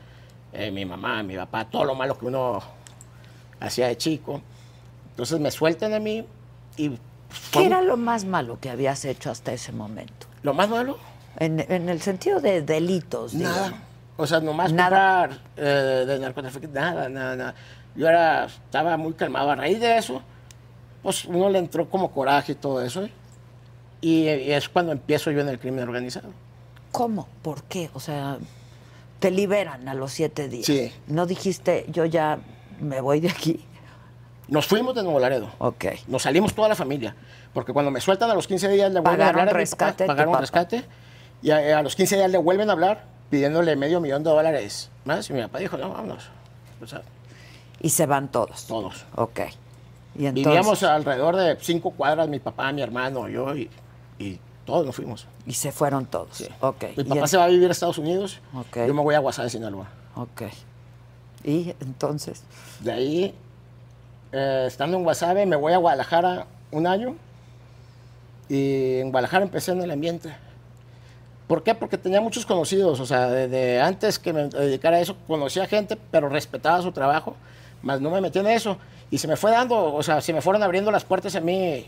eh, 0.53 0.71
mi 0.71 0.85
mamá, 0.85 1.23
mi 1.23 1.37
papá, 1.37 1.65
todo 1.71 1.85
lo 1.85 1.95
malo 1.95 2.19
que 2.19 2.27
uno 2.27 2.61
hacía 3.61 3.87
de 3.89 3.97
chico. 3.97 4.43
Entonces 5.17 5.41
me 5.41 5.51
sueltan 5.51 5.95
a 5.95 5.99
mí 5.99 6.27
y... 6.77 6.91
¿Qué 7.51 7.59
un- 7.61 7.65
era 7.65 7.81
lo 7.81 7.97
más 7.97 8.27
malo 8.27 8.59
que 8.61 8.69
habías 8.71 9.05
hecho 9.07 9.31
hasta 9.31 9.53
ese 9.53 9.73
momento? 9.73 10.27
Lo 10.43 10.53
más 10.53 10.69
malo, 10.69 10.99
En, 11.39 11.59
en 11.61 11.89
el 11.89 12.01
sentido 12.03 12.41
de 12.41 12.61
delitos, 12.63 13.33
nada. 13.35 13.55
digamos. 13.65 13.81
O 14.19 14.27
sea, 14.27 14.41
nomás 14.41 14.73
Nada. 14.73 15.27
comprar 15.29 15.41
eh, 15.57 16.05
de 16.07 16.19
narcotráfico, 16.19 16.67
nada, 16.73 17.09
nada, 17.09 17.37
nada. 17.37 17.55
Yo 17.95 18.09
era, 18.09 18.45
estaba 18.47 18.97
muy 18.97 19.13
calmado. 19.15 19.51
A 19.51 19.55
raíz 19.57 19.79
de 19.81 19.99
eso, 19.99 20.23
pues 21.03 21.25
uno 21.27 21.51
le 21.51 21.59
entró 21.59 21.89
como 21.91 22.11
coraje 22.13 22.53
y 22.53 22.55
todo 22.55 22.81
eso. 22.83 23.05
¿eh? 23.05 23.11
Y, 24.01 24.23
y 24.29 24.53
es 24.53 24.69
cuando 24.71 24.93
empiezo 24.93 25.31
yo 25.31 25.41
en 25.41 25.49
el 25.49 25.59
crimen 25.59 25.85
organizado. 25.85 26.29
¿Cómo? 26.93 27.29
¿Por 27.43 27.65
qué? 27.65 27.91
O 27.93 28.01
sea, 28.01 28.39
te 29.19 29.31
liberan 29.31 29.87
a 29.89 29.95
los 29.95 30.13
siete 30.13 30.49
días. 30.49 30.65
Sí. 30.67 30.91
No 31.09 31.27
dijiste, 31.27 31.85
yo 31.91 32.05
ya 32.07 32.39
me 32.81 33.01
voy 33.03 33.21
de 33.21 33.29
aquí. 33.31 33.63
Nos 34.49 34.67
fuimos 34.67 34.95
de 34.95 35.03
Nuevo 35.03 35.19
Laredo. 35.19 35.51
Ok. 35.59 35.85
Nos 36.07 36.23
salimos 36.23 36.55
toda 36.55 36.69
la 36.69 36.75
familia. 36.77 37.15
Porque 37.53 37.73
cuando 37.73 37.91
me 37.91 38.01
sueltan 38.01 38.31
a 38.31 38.35
los 38.35 38.47
15 38.47 38.69
días, 38.69 38.93
le 38.93 39.01
vuelven 39.01 39.23
a 39.23 39.29
hablar 39.31 39.49
a 39.49 39.53
mi 39.53 39.59
rescate 39.59 40.05
papá, 40.05 40.13
pagaron 40.13 40.33
papá. 40.33 40.41
rescate. 40.43 40.85
Y 41.43 41.51
a, 41.51 41.79
a 41.79 41.83
los 41.83 41.97
15 41.97 42.17
días 42.17 42.31
le 42.31 42.39
vuelven 42.39 42.69
a 42.71 42.73
hablar 42.73 43.05
pidiéndole 43.31 43.75
medio 43.77 44.01
millón 44.01 44.23
de 44.23 44.31
dólares 44.31 44.91
más. 45.05 45.29
Y 45.31 45.33
mi 45.33 45.43
papá 45.43 45.59
dijo, 45.59 45.77
no, 45.77 45.91
vámonos. 45.91 46.25
O 46.83 46.87
sea, 46.87 47.03
Y 47.81 47.91
se 47.91 48.07
van 48.07 48.29
todos. 48.29 48.67
todos. 48.67 49.05
Ok. 49.17 49.41
Y 50.19 50.27
entonces, 50.27 50.35
Vivíamos 50.47 50.83
alrededor 50.83 51.37
de 51.37 51.57
cinco 51.61 51.91
cuadras, 51.91 52.29
mi 52.29 52.39
papá, 52.39 52.73
mi 52.73 52.81
hermano, 52.83 53.29
yo 53.29 53.55
y, 53.55 53.69
y 54.19 54.39
todos 54.65 54.87
nos 54.87 54.95
fuimos. 54.97 55.27
Y 55.47 55.53
se 55.55 55.73
fueron 55.73 56.07
todos. 56.07 56.29
Sí. 56.37 56.49
Ok. 56.61 56.85
Mi 56.97 57.03
Y 57.03 57.05
papá 57.05 57.27
se 57.27 57.37
va 57.37 57.45
a 57.45 57.49
vivir 57.49 57.69
a 57.69 57.73
Estados 57.73 57.99
Unidos. 57.99 58.39
Ok. 58.55 58.79
Yo 58.87 58.95
me 58.95 59.03
voy 59.03 59.15
a 59.15 59.19
Guasave, 59.19 59.51
Sinaloa. 59.51 59.89
Ok. 60.15 60.43
Y 61.45 61.75
entonces, 61.81 62.43
De 62.81 62.93
ahí, 62.93 63.35
eh, 64.33 64.65
estando 64.67 64.97
en 64.97 65.05
Guasave, 65.05 65.47
me 65.47 65.57
voy 65.57 65.73
a 65.73 65.79
Guadalajara 65.79 66.47
un 66.71 66.87
año. 66.87 67.17
Y 68.49 68.99
en 69.01 69.11
Guadalajara 69.11 69.45
empecé 69.45 69.73
en 69.73 69.83
el 69.83 69.91
ambiente. 69.91 70.35
¿Por 71.47 71.63
qué? 71.63 71.75
Porque 71.75 71.99
tenía 71.99 72.21
muchos 72.21 72.45
conocidos. 72.45 73.01
O 73.01 73.07
sea, 73.07 73.29
desde 73.29 73.81
antes 73.81 74.19
que 74.19 74.33
me 74.33 74.49
dedicara 74.49 74.97
a 74.97 75.01
eso, 75.01 75.17
conocía 75.27 75.67
gente, 75.67 75.97
pero 76.11 76.29
respetaba 76.29 76.83
su 76.83 76.93
trabajo. 76.93 77.37
Más 77.83 78.01
no 78.01 78.11
me 78.11 78.21
metí 78.21 78.39
en 78.39 78.49
eso. 78.49 78.79
Y 79.11 79.19
se 79.19 79.29
me 79.29 79.37
fue 79.37 79.53
dando, 79.53 79.95
o 79.95 80.03
sea, 80.03 80.21
se 80.21 80.33
me 80.33 80.43
fueron 80.43 80.63
abriendo 80.63 80.91
las 80.91 81.05
puertas 81.05 81.37
a 81.37 81.41
mí. 81.41 81.87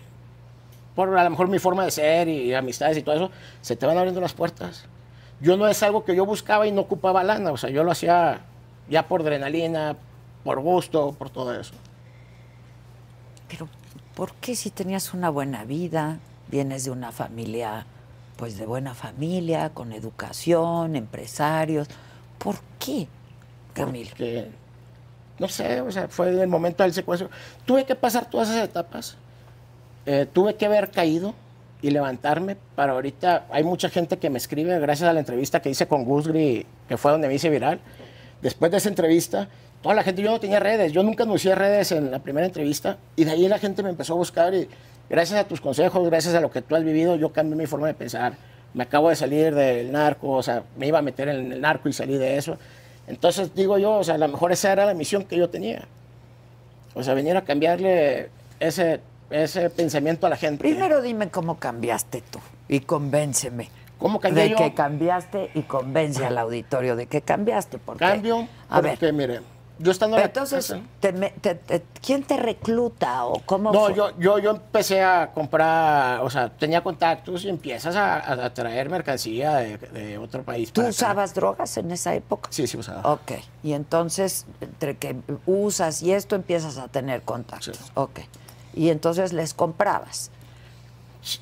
Por 0.95 1.17
a 1.17 1.25
lo 1.25 1.31
mejor 1.31 1.49
mi 1.49 1.59
forma 1.59 1.85
de 1.85 1.91
ser 1.91 2.29
y, 2.29 2.55
amistades 2.55 2.99
y 2.99 3.03
todo 3.03 3.15
eso, 3.15 3.31
se 3.61 3.77
te 3.77 3.87
van 3.87 3.97
abriendo 3.97 4.21
las 4.21 4.33
puertas. 4.33 4.85
Yo 5.41 5.57
no 5.57 5.69
es 5.69 5.83
algo 5.83 6.05
que 6.05 6.17
yo 6.17 6.27
buscaba 6.27 6.67
y 6.67 6.73
no 6.73 6.83
ocupaba 6.83 7.23
lana. 7.23 7.53
O 7.53 7.57
sea, 7.57 7.71
yo 7.71 7.85
lo 7.85 7.93
hacía 7.93 8.41
ya 8.89 9.07
por 9.07 9.23
adrenalina, 9.23 9.97
por 10.45 10.61
gusto, 10.61 11.15
por 11.19 11.31
todo 11.31 11.55
eso. 11.55 11.75
Pero 13.49 13.69
¿por 14.15 14.35
qué 14.35 14.55
si 14.55 14.71
tenías 14.71 15.15
una 15.15 15.31
buena 15.31 15.65
vida, 15.65 16.19
vienes 16.49 16.85
de 16.85 16.91
una 16.91 17.13
familia, 17.13 17.87
pues 18.37 18.57
de 18.57 18.67
buena 18.67 18.95
familia, 18.95 19.71
con 19.71 19.93
educación, 19.93 20.97
empresarios, 20.97 21.89
¿por 22.39 22.57
qué, 22.79 23.09
Camilo? 23.75 24.15
que 24.15 24.51
no 25.39 25.49
sé, 25.49 25.81
o 25.81 25.91
sea, 25.91 26.09
fue 26.09 26.31
el 26.31 26.49
momento 26.49 26.83
del 26.83 26.93
secuestro. 26.93 27.31
Tuve 27.65 27.85
que 27.85 27.95
pasar 27.95 28.29
todas 28.29 28.51
esas 28.51 28.65
etapas. 28.65 29.17
Eh, 30.05 30.27
tuve 30.33 30.57
que 30.57 30.67
haber 30.67 30.91
caído 30.91 31.35
y 31.81 31.91
levantarme 31.91 32.57
para 32.75 32.93
ahorita. 32.93 33.47
Hay 33.51 33.63
mucha 33.63 33.89
gente 33.89 34.19
que 34.19 34.31
me 34.31 34.39
escribe 34.39 34.79
gracias 34.81 35.09
a 35.09 35.13
la 35.13 35.21
entrevista 35.21 35.63
que 35.63 35.71
hice 35.71 35.87
con 35.87 36.05
Gusgri, 36.05 36.67
que 36.89 36.97
fue 36.97 37.13
donde 37.13 37.29
me 37.29 37.35
hice 37.35 37.51
viral. 37.51 37.81
Después 38.43 38.71
de 38.73 38.79
esa 38.79 38.89
entrevista, 38.89 39.49
toda 39.83 39.95
la 39.95 40.03
gente, 40.03 40.23
yo 40.23 40.31
no 40.31 40.41
tenía 40.41 40.61
redes, 40.61 40.93
yo 40.93 41.03
nunca 41.03 41.25
anuncié 41.25 41.55
redes 41.55 41.93
en 41.93 42.11
la 42.11 42.19
primera 42.19 42.47
entrevista 42.47 42.99
y 43.17 43.25
de 43.25 43.33
ahí 43.33 43.49
la 43.49 43.59
gente 43.59 43.83
me 43.83 43.91
empezó 43.91 44.15
a 44.15 44.17
buscar 44.17 44.55
y 44.55 44.69
gracias 45.09 45.41
a 45.41 45.45
tus 45.45 45.61
consejos, 45.61 46.05
gracias 46.09 46.35
a 46.35 46.41
lo 46.41 46.51
que 46.51 46.63
tú 46.63 46.75
has 46.77 46.85
vivido, 46.85 47.17
yo 47.17 47.33
cambié 47.33 47.57
mi 47.57 47.67
forma 47.67 47.87
de 47.87 47.95
pensar. 47.95 48.35
Me 48.75 48.83
acabo 48.83 49.09
de 49.09 49.17
salir 49.17 49.55
del 49.55 49.91
narco, 49.91 50.31
o 50.31 50.43
sea, 50.43 50.63
me 50.77 50.87
iba 50.87 50.99
a 50.99 51.03
meter 51.03 51.29
en 51.29 51.53
el 51.53 51.61
narco 51.61 51.89
y 51.89 51.93
salí 51.93 52.19
de 52.19 52.37
eso. 52.37 52.59
Entonces 53.07 53.55
digo 53.55 53.79
yo, 53.79 53.93
o 53.93 54.05
sea, 54.05 54.17
a 54.17 54.19
lo 54.19 54.29
mejor 54.29 54.53
esa 54.53 54.73
era 54.73 54.85
la 54.85 54.95
misión 54.95 55.25
que 55.25 55.37
yo 55.37 55.49
tenía. 55.49 55.87
O 56.95 57.03
sea, 57.03 57.15
venir 57.15 57.37
a 57.37 57.43
cambiarle 57.43 58.29
ese, 58.61 59.01
ese 59.31 59.71
pensamiento 59.71 60.27
a 60.27 60.31
la 60.31 60.37
gente. 60.37 60.63
Primero 60.63 61.01
dime 61.01 61.31
cómo 61.31 61.59
cambiaste 61.59 62.23
tú 62.31 62.41
y 62.69 62.81
convénceme. 62.81 63.71
¿Cómo 63.99 64.21
cambié 64.21 64.45
de 64.45 64.51
yo? 64.51 64.57
que 64.57 64.75
cambiaste 64.75 65.51
y 65.55 65.63
convence 65.63 66.25
al 66.25 66.39
auditorio 66.39 66.95
de 66.95 67.07
que 67.07 67.23
cambiaste. 67.23 67.79
Porque, 67.79 68.05
Cambio, 68.05 68.47
A 68.69 68.81
porque 68.81 69.07
ver, 69.07 69.13
mire, 69.13 69.41
yo 69.79 69.91
estando 69.93 70.17
pero 70.17 70.29
en 70.29 70.35
la 70.35 70.41
entonces, 70.43 70.75
te 71.01 71.13
te- 71.13 71.55
te- 71.55 71.83
¿quién 72.05 72.23
te 72.25 72.37
recluta 72.37 73.25
o 73.25 73.41
cómo 73.47 73.73
No, 73.73 73.87
fue? 73.87 73.95
yo, 73.95 74.11
yo, 74.19 74.39
yo 74.39 74.51
empecé 74.51 75.03
a 75.03 75.31
comprar, 75.33 76.21
o 76.21 76.31
sea, 76.31 76.49
tenía 76.51 76.83
contactos 76.83 77.45
y 77.45 77.49
empiezas 77.49 77.95
a, 77.97 78.17
a- 78.17 78.47
a 78.47 78.55
traer 78.55 78.91
mercancía 78.91 79.57
de, 79.57 79.79
de 79.79 80.19
otro 80.19 80.43
país. 80.43 80.73
¿Tú 80.73 80.81
acá. 80.81 80.91
usabas 80.91 81.35
drogas 81.35 81.77
en 81.77 81.91
esa 81.91 82.15
época? 82.15 82.49
Sí, 82.53 82.67
sí 82.67 82.77
usaba. 82.77 83.03
Ok, 83.13 83.33
y 83.63 83.73
entonces, 83.73 84.47
entre 84.61 84.97
que 84.97 85.17
usas 85.47 86.03
y 86.03 86.13
esto, 86.13 86.35
empiezas 86.37 86.77
a 86.79 86.89
tener 86.89 87.23
contactos. 87.23 87.77
Sí. 87.77 87.85
Ok, 87.95 88.21
y 88.75 88.91
entonces 88.91 89.33
les 89.33 89.55
comprabas. 89.55 90.31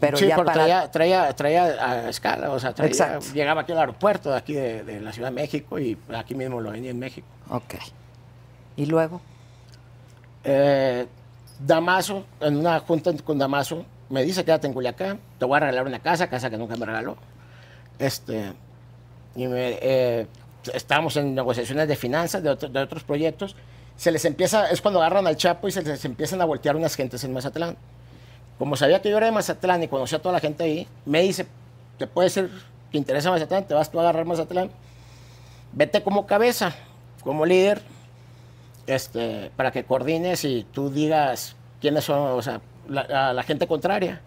Pero 0.00 0.16
sí, 0.16 0.26
ya 0.26 0.36
porque 0.36 0.46
para... 0.52 0.64
traía, 0.64 0.90
traía, 0.90 1.32
traía 1.36 1.64
a 1.64 2.08
escala, 2.08 2.50
o 2.50 2.58
sea, 2.58 2.74
traía- 2.74 2.90
Exacto. 2.90 3.26
llegaba 3.34 3.60
aquí 3.60 3.72
al 3.72 3.78
aeropuerto 3.78 4.30
de 4.30 4.36
aquí 4.36 4.54
de, 4.54 4.82
de 4.82 5.00
la 5.00 5.12
Ciudad 5.12 5.28
de 5.28 5.34
México 5.34 5.78
y 5.78 5.96
aquí 6.16 6.34
mismo 6.34 6.60
lo 6.60 6.70
vendía 6.72 6.90
en 6.90 6.98
México. 6.98 7.26
Ok, 7.50 7.74
y 8.76 8.86
luego, 8.86 9.20
Eh, 10.48 11.06
Damaso, 11.58 12.24
en 12.40 12.56
una 12.56 12.78
junta 12.80 13.12
con 13.24 13.36
Damaso, 13.38 13.84
me 14.10 14.22
dice, 14.22 14.44
quédate 14.44 14.68
en 14.68 14.72
Culiacán, 14.74 15.18
te 15.38 15.44
voy 15.44 15.56
a 15.56 15.60
regalar 15.60 15.86
una 15.86 15.98
casa, 15.98 16.28
casa 16.28 16.50
que 16.50 16.56
nunca 16.56 16.76
me 16.76 16.86
regaló. 16.86 17.16
Este, 17.98 18.52
y 19.34 19.48
me, 19.48 19.78
eh, 19.82 20.26
estábamos 20.72 21.16
en 21.16 21.34
negociaciones 21.34 21.88
de 21.88 21.96
finanzas, 21.96 22.42
de, 22.44 22.50
otro- 22.50 22.68
de 22.68 22.78
otros 22.78 23.02
proyectos. 23.02 23.56
Se 23.96 24.12
les 24.12 24.24
empieza, 24.24 24.70
es 24.70 24.80
cuando 24.82 25.00
agarran 25.00 25.26
al 25.26 25.36
Chapo 25.36 25.66
y 25.66 25.72
se 25.72 25.82
les 25.82 26.04
empiezan 26.04 26.40
a 26.42 26.44
voltear 26.44 26.76
unas 26.76 26.94
gentes 26.94 27.24
en 27.24 27.32
Mazatlán. 27.32 27.76
Como 28.58 28.76
sabía 28.76 29.02
que 29.02 29.10
yo 29.10 29.16
era 29.16 29.26
de 29.26 29.32
Mazatlán 29.32 29.82
y 29.82 29.88
conocía 29.88 30.18
a 30.18 30.22
toda 30.22 30.34
la 30.34 30.40
gente 30.40 30.62
ahí, 30.62 30.86
me 31.06 31.22
dice, 31.22 31.46
te 31.98 32.06
puede 32.06 32.30
ser 32.30 32.50
que 32.92 32.98
interesa 32.98 33.30
Mazatlán, 33.30 33.64
te 33.66 33.74
vas 33.74 33.90
tú 33.90 33.98
a 33.98 34.02
agarrar 34.02 34.26
Mazatlán. 34.26 34.70
Vete 35.72 36.02
como 36.04 36.26
cabeza, 36.26 36.72
como 37.24 37.44
líder, 37.46 37.82
este, 38.86 39.50
para 39.56 39.70
que 39.72 39.84
coordines 39.84 40.44
y 40.44 40.66
tú 40.72 40.90
digas 40.90 41.56
quiénes 41.80 42.04
son, 42.04 42.18
o 42.38 42.42
sea, 42.42 42.60
la, 42.88 43.30
a 43.30 43.32
la 43.32 43.42
gente 43.42 43.66
contraria. 43.66 44.20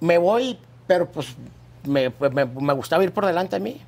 Me 0.00 0.18
voy, 0.18 0.58
pero 0.86 1.06
pues 1.10 1.34
me, 1.84 2.10
pues, 2.10 2.32
me- 2.32 2.72
gustaba 2.74 3.04
ir 3.04 3.12
por 3.12 3.26
delante 3.26 3.56
a 3.56 3.58
mí. 3.58 3.80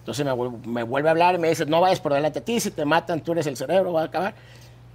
Entonces 0.00 0.24
me, 0.26 0.34
me 0.66 0.82
vuelve 0.82 1.08
a 1.08 1.12
hablar 1.12 1.34
y 1.34 1.38
me 1.38 1.48
dice, 1.48 1.64
no 1.66 1.80
vayas 1.80 2.00
por 2.00 2.12
delante 2.12 2.40
a 2.40 2.44
ti, 2.44 2.60
si 2.60 2.70
te 2.70 2.84
matan 2.84 3.22
tú 3.22 3.32
eres 3.32 3.46
el 3.46 3.56
cerebro, 3.56 3.92
va 3.92 4.02
a 4.02 4.04
acabar. 4.06 4.34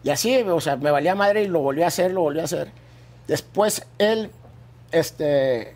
Y 0.04 0.12
así, 0.12 0.38
o 0.38 0.62
sea, 0.62 0.76
me 0.78 0.92
valía 0.92 1.16
madre 1.16 1.44
y 1.44 1.48
lo 1.48 1.60
volví 1.62 1.82
a 1.84 1.88
hacer, 1.88 2.12
lo 2.12 2.22
volví 2.22 2.40
a 2.40 2.44
hacer. 2.44 2.70
Después 3.28 3.86
él, 3.98 4.32
este, 4.92 5.76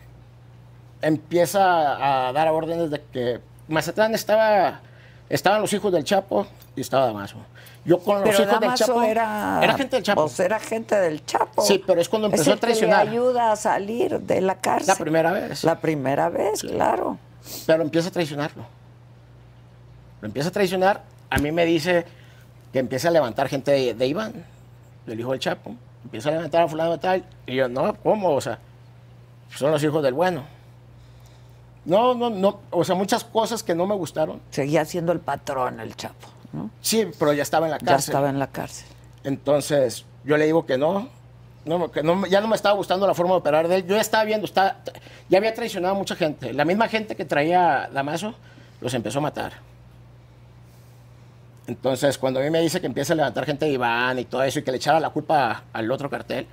empieza 1.02 2.28
a 2.28 2.32
dar 2.32 2.48
órdenes 2.48 2.90
de 2.90 3.02
que 3.12 3.40
Mazatlán 3.68 4.14
estaba, 4.14 4.80
estaban 5.28 5.60
los 5.60 5.72
hijos 5.72 5.92
del 5.92 6.04
Chapo 6.04 6.46
y 6.76 6.80
estaba 6.80 7.06
Damaso. 7.06 7.36
Yo 7.84 7.98
con 7.98 8.20
los 8.20 8.30
pero 8.30 8.44
hijos 8.44 8.60
del 8.60 8.74
Chapo 8.74 9.02
era... 9.02 9.60
era 9.62 9.76
gente 9.76 9.96
del 9.96 10.02
Chapo. 10.02 10.22
Pues 10.22 10.40
era 10.40 10.58
gente 10.58 10.94
del 10.94 11.26
Chapo. 11.26 11.62
Sí, 11.62 11.82
pero 11.86 12.00
es 12.00 12.08
cuando 12.08 12.26
empezó 12.26 12.50
el 12.52 12.56
a 12.56 12.60
traicionar. 12.60 13.04
Que 13.04 13.10
le 13.10 13.10
ayuda 13.10 13.52
a 13.52 13.56
salir 13.56 14.20
de 14.20 14.40
la 14.40 14.54
cárcel. 14.56 14.88
La 14.88 14.96
primera 14.96 15.32
vez. 15.32 15.64
La 15.64 15.80
primera 15.80 16.28
vez, 16.30 16.62
claro. 16.62 17.18
pero 17.66 17.82
empieza 17.82 18.08
a 18.08 18.12
traicionarlo. 18.12 18.64
Lo 20.20 20.26
empieza 20.26 20.48
a 20.48 20.52
traicionar. 20.52 21.02
A 21.28 21.38
mí 21.38 21.52
me 21.52 21.66
dice 21.66 22.06
que 22.72 22.78
empieza 22.78 23.08
a 23.08 23.10
levantar 23.10 23.48
gente 23.48 23.70
de, 23.72 23.94
de 23.94 24.06
Iván, 24.06 24.32
del 25.06 25.20
hijo 25.20 25.32
del 25.32 25.40
Chapo. 25.40 25.74
Empieza 26.04 26.30
a 26.30 26.32
levantar 26.32 26.62
a 26.62 26.68
fulano 26.68 26.92
de 26.92 26.98
tal. 26.98 27.24
Y 27.46 27.56
yo, 27.56 27.68
no, 27.68 27.94
¿cómo? 28.02 28.34
O 28.34 28.40
sea, 28.40 28.58
son 29.54 29.70
los 29.70 29.82
hijos 29.84 30.02
del 30.02 30.14
bueno. 30.14 30.44
No, 31.84 32.14
no, 32.14 32.30
no. 32.30 32.60
O 32.70 32.84
sea, 32.84 32.94
muchas 32.94 33.24
cosas 33.24 33.62
que 33.62 33.74
no 33.74 33.86
me 33.86 33.94
gustaron. 33.94 34.40
Seguía 34.50 34.84
siendo 34.84 35.12
el 35.12 35.20
patrón 35.20 35.80
el 35.80 35.94
Chapo, 35.96 36.28
¿no? 36.54 36.70
Sí, 36.80 37.06
pero 37.18 37.32
ya 37.32 37.42
estaba 37.42 37.66
en 37.66 37.72
la 37.72 37.78
Ya 37.78 37.86
cárcel. 37.86 38.12
estaba 38.12 38.30
en 38.30 38.38
la 38.38 38.46
cárcel. 38.46 38.86
Entonces, 39.24 40.04
yo 40.24 40.36
le 40.36 40.46
digo 40.46 40.64
que 40.66 40.78
no. 40.78 41.08
no, 41.64 41.90
que 41.90 42.02
no, 42.02 42.26
ya 42.26 42.40
no 42.40 42.48
me 42.48 42.56
estaba 42.56 42.74
gustando 42.76 43.06
la 43.06 43.14
forma 43.14 43.32
de 43.32 43.38
operar 43.38 43.68
de 43.68 43.76
él. 43.76 43.86
Yo 43.86 43.94
ya 43.96 44.00
estaba 44.00 44.24
viendo, 44.24 44.44
está, 44.46 44.80
ya 45.28 45.38
había 45.38 45.52
traicionado 45.54 45.94
a 45.94 45.98
mucha 45.98 46.14
gente. 46.16 46.52
La 46.52 46.64
misma 46.64 46.88
gente 46.88 47.16
que 47.16 47.24
traía 47.24 47.88
Damaso 47.92 48.34
los 48.80 48.92
empezó 48.94 49.18
a 49.18 49.22
matar. 49.22 49.52
Entonces, 51.66 52.18
cuando 52.18 52.40
a 52.40 52.42
mí 52.42 52.50
me 52.50 52.60
dice 52.60 52.80
que 52.80 52.86
empieza 52.86 53.14
a 53.14 53.16
levantar 53.16 53.46
gente 53.46 53.64
de 53.64 53.72
Iván 53.72 54.18
y 54.18 54.26
todo 54.26 54.42
eso 54.42 54.58
y 54.58 54.62
que 54.62 54.70
le 54.70 54.76
echara 54.76 55.00
la 55.00 55.10
culpa 55.10 55.64
al 55.72 55.90
otro 55.90 56.10
cartel, 56.10 56.46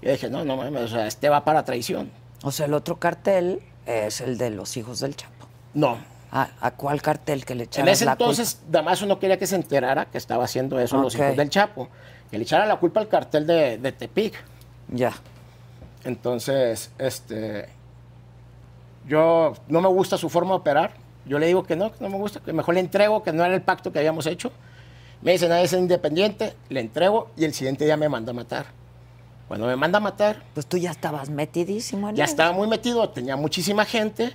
yo 0.00 0.10
dije, 0.10 0.30
no, 0.30 0.44
no 0.44 0.56
mames, 0.56 0.82
o 0.82 0.88
sea, 0.88 1.06
este 1.06 1.28
va 1.28 1.44
para 1.44 1.64
traición. 1.64 2.10
O 2.42 2.50
sea, 2.50 2.64
el 2.66 2.72
otro 2.74 2.98
cartel 2.98 3.60
es 3.84 4.20
el 4.22 4.38
de 4.38 4.50
los 4.50 4.76
hijos 4.78 5.00
del 5.00 5.14
Chapo. 5.14 5.46
No. 5.74 5.98
¿A, 6.32 6.48
a 6.60 6.70
cuál 6.72 7.00
cartel 7.02 7.44
que 7.44 7.54
le 7.54 7.64
En 7.64 7.68
echaras 7.68 7.92
ese 7.92 8.04
la 8.04 8.12
entonces, 8.12 8.62
Damaso 8.68 9.06
no 9.06 9.18
quería 9.18 9.38
que 9.38 9.46
se 9.46 9.54
enterara 9.56 10.06
que 10.06 10.18
estaba 10.18 10.44
haciendo 10.44 10.78
eso 10.80 11.00
los 11.00 11.14
hijos 11.14 11.36
del 11.36 11.48
Chapo. 11.50 11.88
Que 12.30 12.38
le 12.38 12.44
echara 12.44 12.66
la 12.66 12.76
culpa 12.76 13.00
al 13.00 13.08
cartel 13.08 13.46
de, 13.46 13.78
de 13.78 13.92
Tepic. 13.92 14.34
culpa? 14.34 14.96
Ya. 14.96 15.12
Entonces, 16.04 16.90
este, 16.98 17.68
yo 19.06 19.54
no 19.68 19.80
me 19.80 19.88
gusta 19.88 20.18
su 20.18 20.28
forma 20.28 20.50
de 20.50 20.56
operar. 20.56 20.92
Yo 21.24 21.38
le 21.38 21.46
digo 21.46 21.64
que 21.64 21.74
no, 21.76 21.92
que 21.92 21.98
no 22.00 22.08
me 22.08 22.16
gusta, 22.16 22.40
que 22.40 22.52
mejor 22.52 22.74
le 22.74 22.80
entrego, 22.80 23.22
que 23.22 23.32
no 23.32 23.44
era 23.44 23.54
el 23.54 23.62
pacto 23.62 23.92
que 23.92 23.98
habíamos 23.98 24.26
hecho. 24.26 24.52
Me 25.22 25.32
dice, 25.32 25.48
nadie 25.48 25.64
es 25.64 25.72
independiente, 25.72 26.54
le 26.68 26.80
entrego 26.80 27.30
y 27.36 27.44
el 27.44 27.54
siguiente 27.54 27.84
día 27.84 27.96
me 27.96 28.08
manda 28.08 28.30
a 28.30 28.34
matar. 28.34 28.66
Cuando 29.48 29.66
me 29.66 29.76
manda 29.76 29.98
a 29.98 30.00
matar, 30.00 30.42
Pues 30.54 30.66
tú 30.66 30.76
ya 30.76 30.90
estabas 30.90 31.30
metidísimo 31.30 32.08
en 32.10 32.16
ya 32.16 32.24
estaba 32.24 32.52
muy 32.52 32.68
metido, 32.68 33.08
tenía 33.10 33.36
muchísima 33.36 33.84
gente 33.84 34.34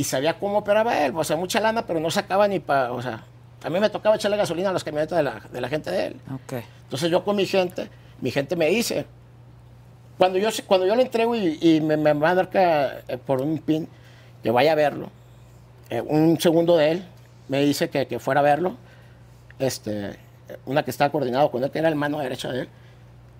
y 0.00 0.04
sabía 0.04 0.38
cómo 0.38 0.58
operaba 0.58 1.04
él. 1.04 1.12
O 1.14 1.24
sea, 1.24 1.36
mucha 1.36 1.60
lana, 1.60 1.86
pero 1.86 2.00
no 2.00 2.10
sacaba 2.10 2.48
ni 2.48 2.58
para, 2.58 2.92
o 2.92 3.02
sea, 3.02 3.22
a 3.62 3.68
mí 3.70 3.78
me 3.80 3.90
tocaba 3.90 4.16
echarle 4.16 4.36
gasolina 4.36 4.70
a 4.70 4.72
las 4.72 4.82
camionetas 4.84 5.16
de 5.18 5.22
la, 5.24 5.40
de 5.52 5.60
la 5.60 5.68
gente 5.68 5.90
de 5.90 6.06
él. 6.06 6.16
Ok. 6.34 6.62
Entonces 6.84 7.10
yo 7.10 7.22
con 7.24 7.36
mi 7.36 7.44
gente, 7.46 7.88
mi 8.20 8.30
gente 8.30 8.56
me 8.56 8.66
dice, 8.66 9.04
cuando 10.18 10.38
yo, 10.38 10.48
cuando 10.66 10.86
yo 10.86 10.94
le 10.96 11.02
entrego 11.02 11.34
y, 11.36 11.58
y 11.60 11.80
me, 11.80 11.96
me 11.96 12.12
va 12.14 12.30
a 12.30 12.34
dar 12.34 12.48
ca- 12.50 12.98
eh, 13.08 13.18
por 13.18 13.40
un 13.42 13.58
pin, 13.58 13.88
que 14.42 14.50
vaya 14.50 14.72
a 14.72 14.74
verlo, 14.74 15.10
eh, 15.90 16.00
un 16.00 16.40
segundo 16.40 16.76
de 16.76 16.92
él 16.92 17.04
me 17.48 17.60
dice 17.60 17.90
que, 17.90 18.06
que 18.06 18.18
fuera 18.18 18.40
a 18.40 18.42
verlo, 18.42 18.76
este, 19.58 20.16
una 20.66 20.82
que 20.82 20.90
estaba 20.90 21.10
coordinado 21.10 21.50
con 21.50 21.62
él, 21.64 21.70
que 21.70 21.78
era 21.78 21.88
el 21.88 21.96
mano 21.96 22.18
derecha 22.20 22.50
de 22.50 22.60
él. 22.62 22.68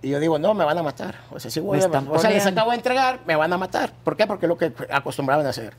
Y 0.03 0.09
yo 0.11 0.19
digo, 0.21 0.39
no, 0.39 0.55
me 0.55 0.65
van 0.65 0.79
a 0.79 0.83
matar. 0.83 1.15
O 1.31 1.39
sea, 1.39 1.51
si 1.51 1.61
voy 1.61 1.79
a- 1.85 1.89
o 2.11 2.19
sea, 2.19 2.31
les 2.31 2.45
acabo 2.53 2.71
de 2.71 2.77
entregar, 2.77 3.21
me 3.27 3.37
van 3.37 3.53
a 3.53 3.59
matar. 3.59 3.93
¿Por 4.05 4.17
qué? 4.17 4.27
Porque 4.27 4.47
es 4.47 4.49
lo 4.49 4.57
que 4.59 4.73
acostumbraban 4.91 5.45
a 5.47 5.51
hacer. 5.51 5.75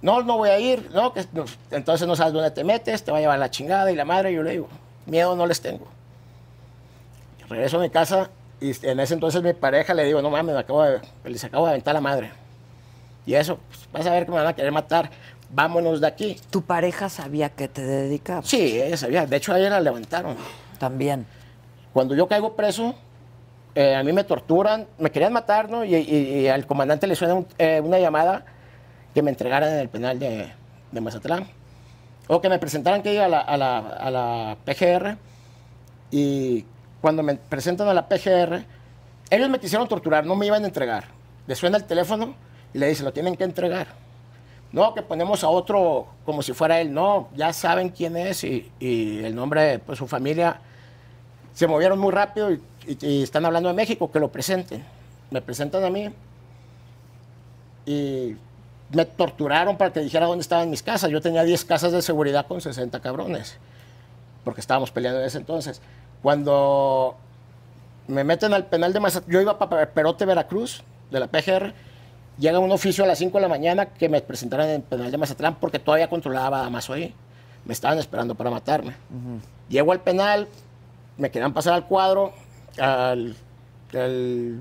No, 0.00 0.22
no 0.22 0.36
voy 0.38 0.50
a 0.50 0.58
ir, 0.60 0.90
no, 0.92 1.12
que 1.12 1.24
no, 1.32 1.44
entonces 1.70 2.06
no 2.06 2.14
sabes 2.14 2.32
dónde 2.32 2.50
te 2.52 2.62
metes, 2.64 3.02
te 3.02 3.10
va 3.10 3.18
a 3.18 3.20
llevar 3.20 3.38
la 3.38 3.50
chingada 3.50 3.90
y 3.90 3.96
la 3.96 4.04
madre. 4.04 4.32
Yo 4.32 4.42
le 4.42 4.52
digo, 4.52 4.68
miedo 5.06 5.34
no 5.34 5.46
les 5.46 5.60
tengo. 5.60 5.86
Regreso 7.48 7.78
a 7.78 7.80
mi 7.80 7.90
casa 7.90 8.30
y 8.60 8.72
en 8.86 9.00
ese 9.00 9.14
entonces 9.14 9.42
mi 9.42 9.52
pareja 9.54 9.94
le 9.94 10.04
digo, 10.04 10.20
no 10.22 10.30
mames, 10.30 10.54
me 10.54 10.60
acabo 10.60 10.82
de, 10.82 11.00
les 11.24 11.42
acabo 11.44 11.64
de 11.66 11.70
aventar 11.72 11.94
la 11.94 12.00
madre. 12.00 12.30
Y 13.26 13.34
eso, 13.34 13.58
pues, 13.68 13.88
vas 13.92 14.06
a 14.06 14.10
ver 14.12 14.24
que 14.24 14.30
me 14.30 14.38
van 14.38 14.46
a 14.46 14.54
querer 14.54 14.72
matar. 14.72 15.10
Vámonos 15.50 16.00
de 16.00 16.06
aquí. 16.06 16.36
¿Tu 16.50 16.62
pareja 16.62 17.08
sabía 17.08 17.48
que 17.50 17.68
te 17.68 17.82
dedicabas? 17.82 18.46
Sí, 18.46 18.80
ella 18.80 18.96
sabía. 18.96 19.26
De 19.26 19.36
hecho, 19.36 19.52
ayer 19.52 19.70
la 19.70 19.80
levantaron. 19.80 20.36
También. 20.78 21.26
Cuando 21.92 22.14
yo 22.14 22.28
caigo 22.28 22.54
preso, 22.54 22.94
eh, 23.74 23.94
a 23.94 24.02
mí 24.02 24.12
me 24.12 24.24
torturan, 24.24 24.86
me 24.98 25.10
querían 25.10 25.32
matar, 25.32 25.70
¿no? 25.70 25.84
Y, 25.84 25.94
y- 25.96 26.40
y 26.40 26.48
al 26.48 26.66
comandante 26.66 27.06
le 27.06 27.14
suena 27.16 27.34
un- 27.34 27.46
eh, 27.58 27.80
una 27.82 27.98
llamada 27.98 28.44
que 29.18 29.22
me 29.24 29.30
entregaran 29.32 29.72
en 29.72 29.78
el 29.80 29.88
penal 29.88 30.16
de, 30.20 30.48
Mazatlán. 31.00 31.44
O 32.28 32.40
que 32.40 32.48
me 32.48 32.60
presentaran 32.60 33.02
que 33.02 33.12
iba 33.14 33.24
a 33.24 33.56
la, 33.56 34.56
PGR. 34.64 35.16
Y 36.12 36.64
cuando 37.00 37.24
me 37.24 37.34
presentan 37.34 37.88
a 37.88 37.94
la 37.94 38.08
PGR, 38.08 38.62
ellos 39.28 39.50
me 39.50 39.58
quisieron 39.58 39.88
torturar, 39.88 40.24
no 40.24 40.36
me 40.36 40.46
iban 40.46 40.62
a 40.62 40.66
entregar. 40.68 41.06
Le 41.48 41.56
suena 41.56 41.78
el 41.78 41.84
teléfono 41.84 42.36
y 42.72 42.78
le 42.78 42.86
dice, 42.86 43.02
lo 43.02 43.12
tienen 43.12 43.34
que 43.34 43.42
entregar. 43.42 43.88
No, 44.70 44.94
que 44.94 45.02
ponemos 45.02 45.42
a 45.42 45.48
otro 45.48 46.06
como 46.24 46.40
si 46.40 46.52
fuera 46.52 46.80
él. 46.80 46.94
No, 46.94 47.28
ya 47.34 47.52
saben 47.52 47.88
quién 47.88 48.16
es 48.16 48.44
y, 48.44 48.70
el 48.78 49.34
nombre, 49.34 49.80
pues 49.80 49.98
su 49.98 50.06
familia 50.06 50.60
se 51.54 51.66
movieron 51.66 51.98
muy 51.98 52.12
rápido 52.12 52.52
y, 52.52 52.62
y- 52.86 52.98
y 53.04 53.22
están 53.24 53.44
hablando 53.44 53.68
de 53.68 53.74
México, 53.74 54.12
que 54.12 54.20
lo 54.20 54.30
presenten. 54.30 54.84
Me 55.32 55.42
presentan 55.42 55.82
a 55.82 55.90
mí 55.90 56.08
y 57.84 58.36
me 58.92 59.04
torturaron 59.04 59.76
para 59.76 59.92
que 59.92 60.00
dijera 60.00 60.26
dónde 60.26 60.42
estaban 60.42 60.70
mis 60.70 60.82
casas. 60.82 61.10
Yo 61.10 61.20
tenía 61.20 61.42
10 61.44 61.64
casas 61.64 61.92
de 61.92 62.02
seguridad 62.02 62.46
con 62.46 62.60
60 62.60 63.00
cabrones, 63.00 63.56
porque 64.44 64.60
estábamos 64.60 64.90
peleando 64.90 65.20
en 65.20 65.26
ese 65.26 65.38
entonces. 65.38 65.80
Cuando 66.22 67.16
me 68.06 68.24
meten 68.24 68.54
al 68.54 68.66
penal 68.66 68.92
de 68.92 69.00
Mazatlán, 69.00 69.32
yo 69.32 69.40
iba 69.40 69.58
para 69.58 69.90
Perote, 69.90 70.24
Veracruz, 70.24 70.82
de 71.10 71.20
la 71.20 71.26
PGR, 71.26 71.72
llega 72.38 72.58
un 72.58 72.70
oficio 72.72 73.04
a 73.04 73.06
las 73.06 73.18
5 73.18 73.36
de 73.38 73.42
la 73.42 73.48
mañana 73.48 73.86
que 73.86 74.08
me 74.08 74.20
presentaran 74.20 74.68
en 74.68 74.74
el 74.76 74.82
penal 74.82 75.10
de 75.10 75.18
Mazatlán 75.18 75.56
porque 75.56 75.78
todavía 75.78 76.08
controlaba 76.08 76.66
a 76.66 76.92
ahí. 76.94 77.14
Me 77.64 77.72
estaban 77.72 77.98
esperando 77.98 78.34
para 78.34 78.50
matarme. 78.50 78.94
Llego 79.68 79.92
al 79.92 80.00
penal, 80.00 80.48
me 81.18 81.30
querían 81.30 81.52
pasar 81.52 81.74
al 81.74 81.86
cuadro, 81.86 82.32
al, 82.78 83.34
al- 83.92 84.60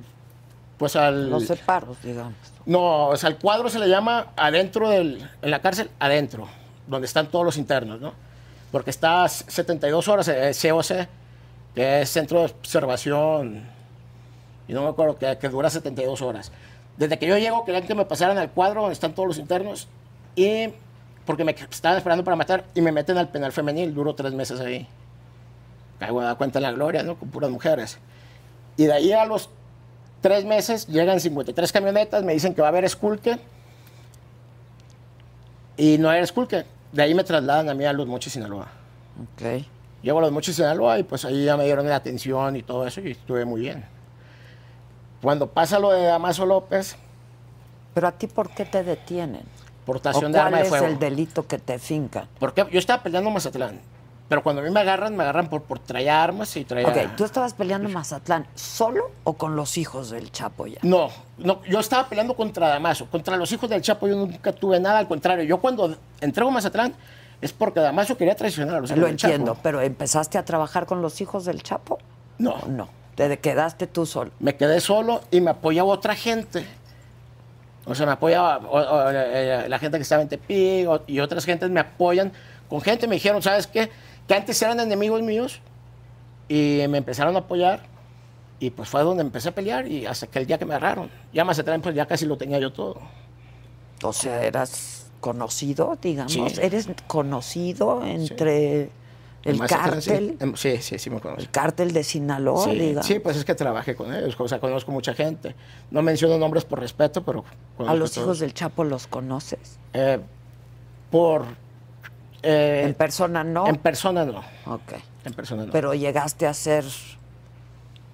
pues 0.77 0.95
al... 0.95 1.29
Los 1.29 1.45
separos, 1.45 1.97
digamos. 2.03 2.35
No, 2.65 3.07
o 3.07 3.17
sea, 3.17 3.29
el 3.29 3.37
cuadro 3.37 3.69
se 3.69 3.79
le 3.79 3.87
llama 3.87 4.27
adentro 4.35 4.89
del, 4.89 5.27
en 5.41 5.51
la 5.51 5.59
cárcel, 5.61 5.89
adentro, 5.99 6.47
donde 6.85 7.07
están 7.07 7.27
todos 7.27 7.45
los 7.45 7.57
internos, 7.57 7.99
¿no? 8.01 8.13
Porque 8.71 8.89
está 8.89 9.27
72 9.27 10.07
horas, 10.07 10.27
eh, 10.27 10.51
COC, 10.53 11.07
que 11.73 12.01
es 12.01 12.09
Centro 12.09 12.39
de 12.39 12.45
Observación, 12.45 13.63
y 14.67 14.73
no 14.73 14.83
me 14.83 14.89
acuerdo, 14.89 15.17
que, 15.17 15.37
que 15.37 15.49
dura 15.49 15.69
72 15.69 16.21
horas. 16.21 16.51
Desde 16.97 17.17
que 17.17 17.27
yo 17.27 17.37
llego, 17.37 17.63
querían 17.63 17.87
que 17.87 17.95
me 17.95 18.05
pasaran 18.05 18.37
al 18.37 18.51
cuadro 18.51 18.81
donde 18.81 18.93
están 18.93 19.13
todos 19.13 19.27
los 19.27 19.37
internos, 19.37 19.87
y 20.35 20.69
porque 21.25 21.43
me 21.43 21.51
estaban 21.51 21.97
esperando 21.97 22.23
para 22.23 22.35
matar, 22.35 22.65
y 22.75 22.81
me 22.81 22.91
meten 22.91 23.17
al 23.17 23.29
penal 23.29 23.51
femenil, 23.51 23.93
duro 23.93 24.13
tres 24.13 24.33
meses 24.33 24.59
ahí. 24.59 24.87
Caigo 25.99 26.21
a 26.21 26.25
dar 26.25 26.37
cuenta 26.37 26.59
en 26.59 26.63
la 26.63 26.71
gloria, 26.71 27.01
¿no? 27.03 27.15
Con 27.17 27.29
puras 27.29 27.49
mujeres. 27.49 27.97
Y 28.75 28.85
de 28.85 28.93
ahí 28.93 29.11
a 29.11 29.25
los 29.25 29.49
tres 30.21 30.45
meses 30.45 30.87
llegan 30.87 31.19
53 31.19 31.71
camionetas, 31.71 32.23
me 32.23 32.33
dicen 32.33 32.53
que 32.53 32.61
va 32.61 32.67
a 32.67 32.71
haber 32.71 32.85
esculque. 32.85 33.37
Y 35.77 35.97
no 35.97 36.09
hay 36.09 36.21
esculque. 36.21 36.65
De 36.91 37.03
ahí 37.03 37.13
me 37.13 37.23
trasladan 37.23 37.69
a 37.69 37.73
mí 37.73 37.85
a 37.85 37.93
Los 37.93 38.07
Mochis, 38.07 38.33
Sinaloa. 38.33 38.67
Ok. 39.21 39.63
Llego 40.01 40.19
a 40.19 40.21
Los 40.21 40.31
Mochis, 40.31 40.55
Sinaloa 40.55 40.99
y 40.99 41.03
pues 41.03 41.25
ahí 41.25 41.45
ya 41.45 41.57
me 41.57 41.65
dieron 41.65 41.87
la 41.87 41.95
atención 41.95 42.55
y 42.55 42.63
todo 42.63 42.85
eso 42.87 43.01
y 43.01 43.11
estuve 43.11 43.45
muy 43.45 43.61
bien. 43.61 43.85
Cuando 45.21 45.47
pasa 45.47 45.79
lo 45.79 45.91
de 45.91 46.03
Damaso 46.03 46.45
López, 46.45 46.95
Pero 47.93 48.07
a 48.07 48.11
ti, 48.11 48.27
¿por 48.27 48.49
qué 48.51 48.65
te 48.65 48.83
detienen? 48.83 49.41
¿O 49.41 49.85
portación 49.85 50.31
de 50.31 50.37
arma 50.39 50.49
cuál 50.51 50.61
de 50.61 50.63
es 50.63 50.69
fuego. 50.69 50.85
el 50.87 50.99
delito 50.99 51.47
que 51.47 51.57
te 51.57 51.79
fincan? 51.79 52.27
Porque 52.39 52.65
yo 52.71 52.77
estaba 52.79 53.01
peleando 53.01 53.29
en 53.29 53.33
Mazatlán. 53.33 53.79
Pero 54.29 54.43
cuando 54.43 54.61
a 54.61 54.65
mí 54.65 54.71
me 54.71 54.81
agarran, 54.81 55.15
me 55.15 55.23
agarran 55.23 55.49
por, 55.49 55.61
por 55.63 55.79
traer 55.79 56.09
armas 56.09 56.55
y 56.57 56.65
traer... 56.65 56.87
Ok, 56.87 57.15
¿tú 57.15 57.23
estabas 57.23 57.53
peleando 57.53 57.87
en 57.87 57.93
Mazatlán 57.93 58.45
solo 58.55 59.09
o 59.23 59.33
con 59.33 59.55
los 59.55 59.77
hijos 59.77 60.09
del 60.09 60.31
Chapo 60.33 60.67
ya? 60.67 60.79
No, 60.81 61.09
no, 61.37 61.63
yo 61.63 61.79
estaba 61.79 62.09
peleando 62.09 62.35
contra 62.35 62.67
Damaso. 62.67 63.05
Contra 63.09 63.37
los 63.37 63.49
hijos 63.53 63.69
del 63.69 63.81
Chapo 63.81 64.05
yo 64.07 64.15
nunca 64.15 64.51
tuve 64.51 64.79
nada, 64.81 64.99
al 64.99 65.07
contrario. 65.07 65.45
Yo 65.45 65.59
cuando 65.59 65.95
entrego 66.19 66.51
Mazatlán 66.51 66.93
es 67.39 67.53
porque 67.53 67.79
Damaso 67.79 68.17
quería 68.17 68.35
traicionar 68.35 68.75
a 68.75 68.79
los 68.81 68.89
hijos 68.89 68.99
Lo 68.99 69.07
del 69.07 69.15
Chapo. 69.15 69.31
entiendo, 69.33 69.57
pero 69.63 69.79
¿empezaste 69.79 70.37
a 70.37 70.43
trabajar 70.43 70.85
con 70.85 71.01
los 71.01 71.21
hijos 71.21 71.45
del 71.45 71.63
Chapo? 71.63 71.97
No. 72.37 72.55
¿O 72.55 72.67
No, 72.67 72.89
te 73.15 73.39
quedaste 73.39 73.87
tú 73.87 74.05
solo. 74.05 74.31
Me 74.39 74.57
quedé 74.57 74.81
solo 74.81 75.21
y 75.31 75.39
me 75.39 75.51
apoyaba 75.51 75.87
otra 75.87 76.15
gente. 76.15 76.65
O 77.85 77.95
sea, 77.95 78.05
me 78.05 78.11
apoyaba 78.11 78.57
o- 78.57 78.77
o, 78.77 79.09
eh, 79.09 79.67
la 79.69 79.79
gente 79.79 79.97
que 79.97 80.01
estaba 80.03 80.21
en 80.21 80.27
Tepic 80.27 80.89
y 81.07 81.19
otras 81.21 81.45
gentes 81.45 81.69
me 81.69 81.79
apoyan. 81.79 82.33
Con 82.67 82.81
gente 82.81 83.07
me 83.07 83.15
dijeron, 83.15 83.41
¿sabes 83.41 83.65
qué? 83.65 83.89
Que 84.27 84.35
antes 84.35 84.61
eran 84.61 84.79
enemigos 84.79 85.21
míos 85.21 85.59
y 86.49 86.81
me 86.89 86.97
empezaron 86.99 87.35
a 87.35 87.39
apoyar. 87.39 87.81
Y 88.59 88.71
pues 88.71 88.89
fue 88.89 89.01
donde 89.03 89.21
empecé 89.21 89.49
a 89.49 89.51
pelear 89.55 89.87
y 89.87 90.05
hasta 90.05 90.27
que 90.27 90.39
el 90.39 90.47
día 90.47 90.57
que 90.57 90.65
me 90.65 90.73
agarraron. 90.73 91.09
Ya 91.31 91.45
Mazatlán 91.45 91.81
pues 91.81 91.93
ya 91.95 92.05
casi 92.07 92.25
lo 92.25 92.37
tenía 92.37 92.59
yo 92.59 92.73
todo. 92.73 92.99
O 94.03 94.13
sea, 94.13 94.43
eras 94.43 95.07
conocido, 95.19 95.97
digamos. 96.01 96.31
Sí. 96.33 96.43
Eres 96.61 96.87
conocido 97.07 98.03
entre 98.05 98.89
el 99.43 99.59
cártel, 99.59 100.37
Sí, 100.55 100.77
sí, 100.81 100.97
sí 100.99 101.09
me 101.09 101.17
el 101.17 101.21
conozco. 101.21 101.49
cártel 101.51 101.93
de 101.93 102.03
Sinaloa, 102.03 102.65
Sí, 102.65 102.71
digamos. 102.71 103.05
sí, 103.05 103.19
pues 103.19 103.37
es 103.37 103.45
que 103.45 103.55
trabajé 103.55 103.95
con 103.95 104.13
ellos, 104.13 104.35
o 104.39 104.47
sea, 104.47 104.59
conozco 104.59 104.91
mucha 104.91 105.13
gente. 105.13 105.55
No 105.91 106.01
menciono 106.01 106.37
nombres 106.37 106.65
por 106.65 106.79
respeto, 106.79 107.23
pero 107.23 107.45
¿A 107.87 107.93
los 107.93 108.17
hijos 108.17 108.39
del 108.39 108.53
Chapo 108.53 108.83
los 108.83 109.07
conoces? 109.07 109.77
Eh, 109.93 110.19
por... 111.11 111.45
eh, 112.47 112.83
En 112.85 112.93
persona 112.93 113.43
no. 113.43 113.67
En 113.67 113.75
persona 113.77 114.25
no. 114.25 114.39
ok. 114.65 114.93
En 115.25 115.33
persona 115.33 115.65
no. 115.65 115.71
Pero 115.71 115.93
llegaste 115.93 116.47
a 116.47 116.53
ser. 116.53 116.85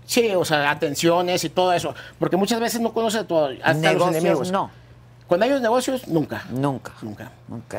sí, 0.05 0.31
o 0.35 0.45
sea, 0.45 0.69
atenciones 0.71 1.43
y 1.43 1.49
todo 1.49 1.73
eso. 1.73 1.93
Porque 2.19 2.37
muchas 2.37 2.59
veces 2.59 2.81
no 2.81 2.93
conoce 2.93 3.19
a 3.19 3.27
todo, 3.27 3.49
hasta 3.63 3.73
los 3.73 3.81
negocios, 3.81 4.15
enemigos. 4.15 4.51
no. 4.51 4.71
Cuando 5.27 5.45
hay 5.45 5.51
los 5.51 5.61
negocios, 5.61 6.07
nunca. 6.07 6.43
Nunca. 6.51 6.93
Nunca. 7.01 7.31
Ok. 7.49 7.75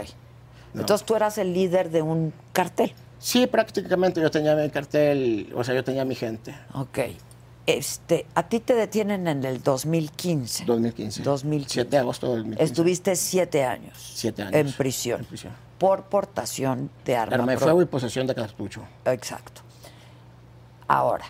Entonces 0.75 1.07
tú 1.07 1.15
eras 1.15 1.39
el 1.39 1.53
líder 1.53 1.91
de 1.91 2.03
un 2.03 2.33
cartel. 2.53 2.93
Sí, 3.19 3.47
prácticamente 3.47 4.21
yo 4.21 4.31
tenía 4.31 4.55
mi 4.57 4.69
cartel, 4.71 5.53
o 5.55 5.63
sea, 5.63 5.75
yo 5.75 5.85
tenía 5.85 6.05
mi 6.05 6.15
gente. 6.15 6.55
Ok. 6.75 6.99
Este, 7.67 8.27
a 8.35 8.43
ti 8.43 8.61
te 8.61 8.75
detienen 8.75 9.27
en 9.27 9.45
el 9.45 9.63
2015. 9.63 10.65
2015. 10.67 11.23
2015. 11.23 11.73
7 11.73 11.91
de 11.91 11.99
agosto 11.99 12.27
de 12.27 12.33
2015. 12.37 12.65
Estuviste 12.65 13.17
siete 13.17 13.65
años. 13.65 13.97
Siete 14.15 14.43
años. 14.43 14.55
En 14.55 14.73
prisión. 14.73 15.21
En 15.21 15.27
prisión. 15.27 15.53
Por 15.79 16.05
portación 16.05 16.91
de 17.05 17.17
arma. 17.17 17.35
Arma 17.35 17.53
de 17.53 17.59
fuego 17.59 17.83
y 17.83 17.87
posesión 17.87 18.27
de 18.27 18.35
cartucho. 18.35 18.83
Exacto. 19.05 19.63
Ahora, 20.87 21.25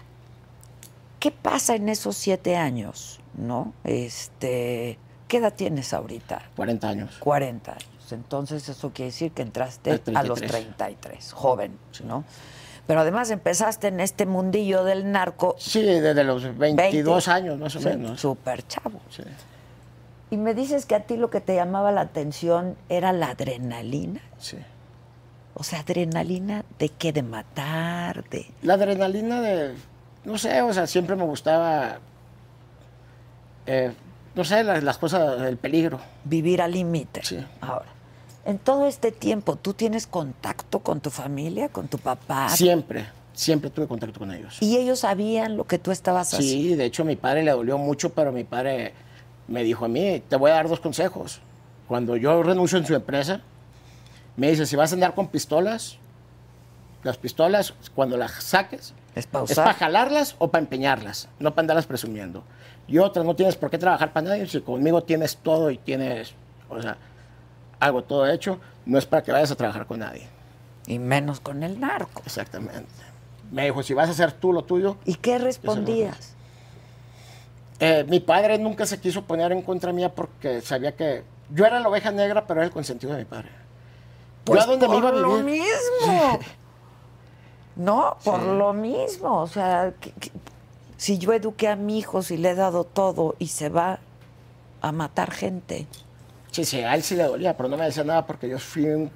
¿qué 1.20 1.30
pasa 1.30 1.74
en 1.76 1.88
esos 1.88 2.16
siete 2.16 2.56
años? 2.56 3.20
¿No? 3.36 3.72
Este, 3.84 4.98
¿qué 5.28 5.38
edad 5.38 5.52
tienes 5.54 5.92
ahorita? 5.92 6.42
40 6.56 6.88
años. 6.88 7.16
40 7.18 7.72
años. 7.72 8.12
Entonces 8.12 8.68
eso 8.68 8.90
quiere 8.92 9.10
decir 9.10 9.32
que 9.32 9.42
entraste 9.42 10.02
A 10.14 10.22
los 10.22 10.38
33. 10.38 10.76
33, 10.76 11.32
joven, 11.32 11.78
¿no? 12.04 12.24
Pero 12.86 13.00
además 13.00 13.30
empezaste 13.30 13.88
en 13.88 13.98
este 14.00 14.26
mundillo 14.26 14.84
del 14.84 15.10
narco. 15.10 15.56
Sí, 15.58 15.82
desde 15.82 16.22
los 16.22 16.42
22 16.58 17.26
20. 17.26 17.30
años 17.30 17.58
más 17.58 17.74
o 17.76 17.80
Sí, 17.80 17.86
menos. 17.86 18.20
Súper 18.20 18.66
chavo. 18.68 19.00
Sí. 19.08 19.22
Y 20.34 20.36
me 20.36 20.52
dices 20.52 20.84
que 20.84 20.96
a 20.96 21.00
ti 21.04 21.16
lo 21.16 21.30
que 21.30 21.40
te 21.40 21.54
llamaba 21.54 21.92
la 21.92 22.00
atención 22.00 22.76
era 22.88 23.12
la 23.12 23.28
adrenalina. 23.28 24.20
sí. 24.38 24.56
O 25.56 25.62
sea, 25.62 25.78
adrenalina 25.78 26.64
de 26.80 26.88
qué? 26.88 27.12
De 27.12 27.22
matar, 27.22 28.28
de... 28.28 28.46
La 28.62 28.74
adrenalina 28.74 29.40
de, 29.40 29.74
no 30.24 30.36
sé, 30.36 30.60
o 30.62 30.72
sea, 30.74 30.88
siempre 30.88 31.14
me 31.14 31.22
gustaba, 31.22 32.00
eh, 33.64 33.92
no 34.34 34.42
sé, 34.42 34.64
las, 34.64 34.82
las 34.82 34.98
cosas, 34.98 35.40
el 35.42 35.56
peligro. 35.56 36.00
vivir 36.24 36.60
al 36.60 36.72
límite. 36.72 37.20
Sí. 37.22 37.38
Ahora, 37.60 37.86
en 38.44 38.58
todo 38.58 38.88
este 38.88 39.12
tiempo, 39.12 39.54
¿tú 39.54 39.74
tienes 39.74 40.08
contacto 40.08 40.80
con 40.80 41.00
tu 41.00 41.10
familia, 41.10 41.68
con 41.68 41.86
tu 41.86 41.98
papá? 41.98 42.48
Siempre, 42.48 43.06
siempre 43.32 43.70
tuve 43.70 43.86
contacto 43.86 44.18
con 44.18 44.32
ellos. 44.32 44.56
¿Y 44.60 44.76
ellos 44.76 44.98
sabían 44.98 45.56
lo 45.56 45.68
que 45.68 45.78
tú 45.78 45.92
estabas 45.92 46.34
haciendo? 46.34 46.68
Sí, 46.70 46.74
de 46.74 46.84
hecho 46.86 47.02
a 47.02 47.06
mi 47.06 47.14
padre 47.14 47.44
le 47.44 47.52
dolió 47.52 47.78
mucho, 47.78 48.12
pero 48.12 48.32
mi 48.32 48.42
padre 48.42 48.92
me 49.48 49.62
dijo 49.62 49.84
a 49.84 49.88
mí, 49.88 50.22
te 50.28 50.36
voy 50.36 50.50
a 50.50 50.54
dar 50.54 50.68
dos 50.68 50.80
consejos. 50.80 51.40
Cuando 51.88 52.16
yo 52.16 52.42
renuncio 52.42 52.78
en 52.78 52.86
su 52.86 52.94
empresa, 52.94 53.40
Me 54.36 54.50
dice, 54.50 54.66
si 54.66 54.74
vas 54.74 54.90
a 54.90 54.94
andar 54.94 55.14
con 55.14 55.28
pistolas, 55.28 55.96
las 57.04 57.16
pistolas, 57.16 57.72
cuando 57.94 58.16
las 58.16 58.32
saques, 58.32 58.92
Es 59.14 59.26
pa' 59.26 59.44
es 59.44 59.54
para 59.54 59.74
jalarlas 59.74 60.34
o 60.38 60.48
para 60.48 60.62
empeñarlas, 60.62 61.28
no 61.38 61.52
para 61.52 61.62
andarlas 61.62 61.86
presumiendo. 61.86 62.42
Y 62.88 62.98
otra, 62.98 63.22
no 63.22 63.36
tienes 63.36 63.56
por 63.56 63.70
qué 63.70 63.78
trabajar 63.78 64.12
para 64.12 64.30
nadie. 64.30 64.46
Si 64.48 64.60
conmigo 64.60 65.02
tienes 65.04 65.36
todo 65.36 65.70
y 65.70 65.78
tienes, 65.78 66.34
o 66.68 66.82
sea, 66.82 66.96
algo 67.78 68.02
todo 68.02 68.26
hecho, 68.28 68.58
no 68.86 68.98
es 68.98 69.06
para 69.06 69.22
que 69.22 69.32
vayas 69.32 69.50
a 69.52 69.54
trabajar 69.54 69.86
con 69.86 70.00
nadie. 70.00 70.28
Y 70.86 70.98
menos 70.98 71.40
con 71.40 71.62
el 71.62 71.78
narco. 71.78 72.22
Exactamente. 72.26 72.90
Me 73.52 73.66
dijo, 73.66 73.82
si 73.82 73.94
vas 73.94 74.08
a 74.08 74.12
hacer 74.12 74.32
tú 74.32 74.52
lo 74.52 74.62
tuyo. 74.62 74.96
¿Y 75.04 75.14
qué 75.14 75.38
respondías? 75.38 76.34
Eh, 77.80 78.04
mi 78.08 78.20
padre 78.20 78.58
nunca 78.58 78.86
se 78.86 78.98
quiso 79.00 79.22
poner 79.22 79.50
en 79.52 79.62
contra 79.62 79.92
mía 79.92 80.14
porque 80.14 80.60
sabía 80.60 80.94
que 80.94 81.24
yo 81.50 81.66
era 81.66 81.80
la 81.80 81.88
oveja 81.88 82.10
negra, 82.10 82.46
pero 82.46 82.60
era 82.60 82.66
el 82.66 82.72
consentido 82.72 83.12
de 83.12 83.20
mi 83.20 83.24
padre. 83.24 83.48
yo 84.46 84.60
a 84.60 84.66
donde 84.66 84.86
me 84.88 84.96
iba 84.98 85.08
a 85.08 85.12
Pues 85.12 85.22
por 85.22 85.30
lo 85.30 85.36
vivir. 85.44 85.62
mismo. 85.62 86.38
No, 87.76 88.16
por 88.22 88.42
lo 88.42 88.72
mismo. 88.72 89.40
O 89.42 89.46
sea, 89.46 89.92
que- 90.00 90.12
que- 90.12 90.30
si 90.96 91.18
yo 91.18 91.32
eduqué 91.32 91.68
a 91.68 91.76
mi 91.76 91.98
hijo, 91.98 92.22
si 92.22 92.36
le 92.36 92.50
he 92.50 92.54
dado 92.54 92.84
todo 92.84 93.34
y 93.38 93.48
se 93.48 93.68
va 93.68 93.98
a 94.80 94.92
matar 94.92 95.30
gente. 95.32 95.86
Sí, 96.52 96.64
sí, 96.64 96.80
a 96.82 96.94
él 96.94 97.02
sí 97.02 97.16
le 97.16 97.24
dolía, 97.24 97.56
pero 97.56 97.68
no 97.68 97.76
me 97.76 97.84
decía 97.86 98.04
nada 98.04 98.24
porque 98.26 98.48
yo 98.48 98.58
fui 98.58 98.84
un- 98.86 99.10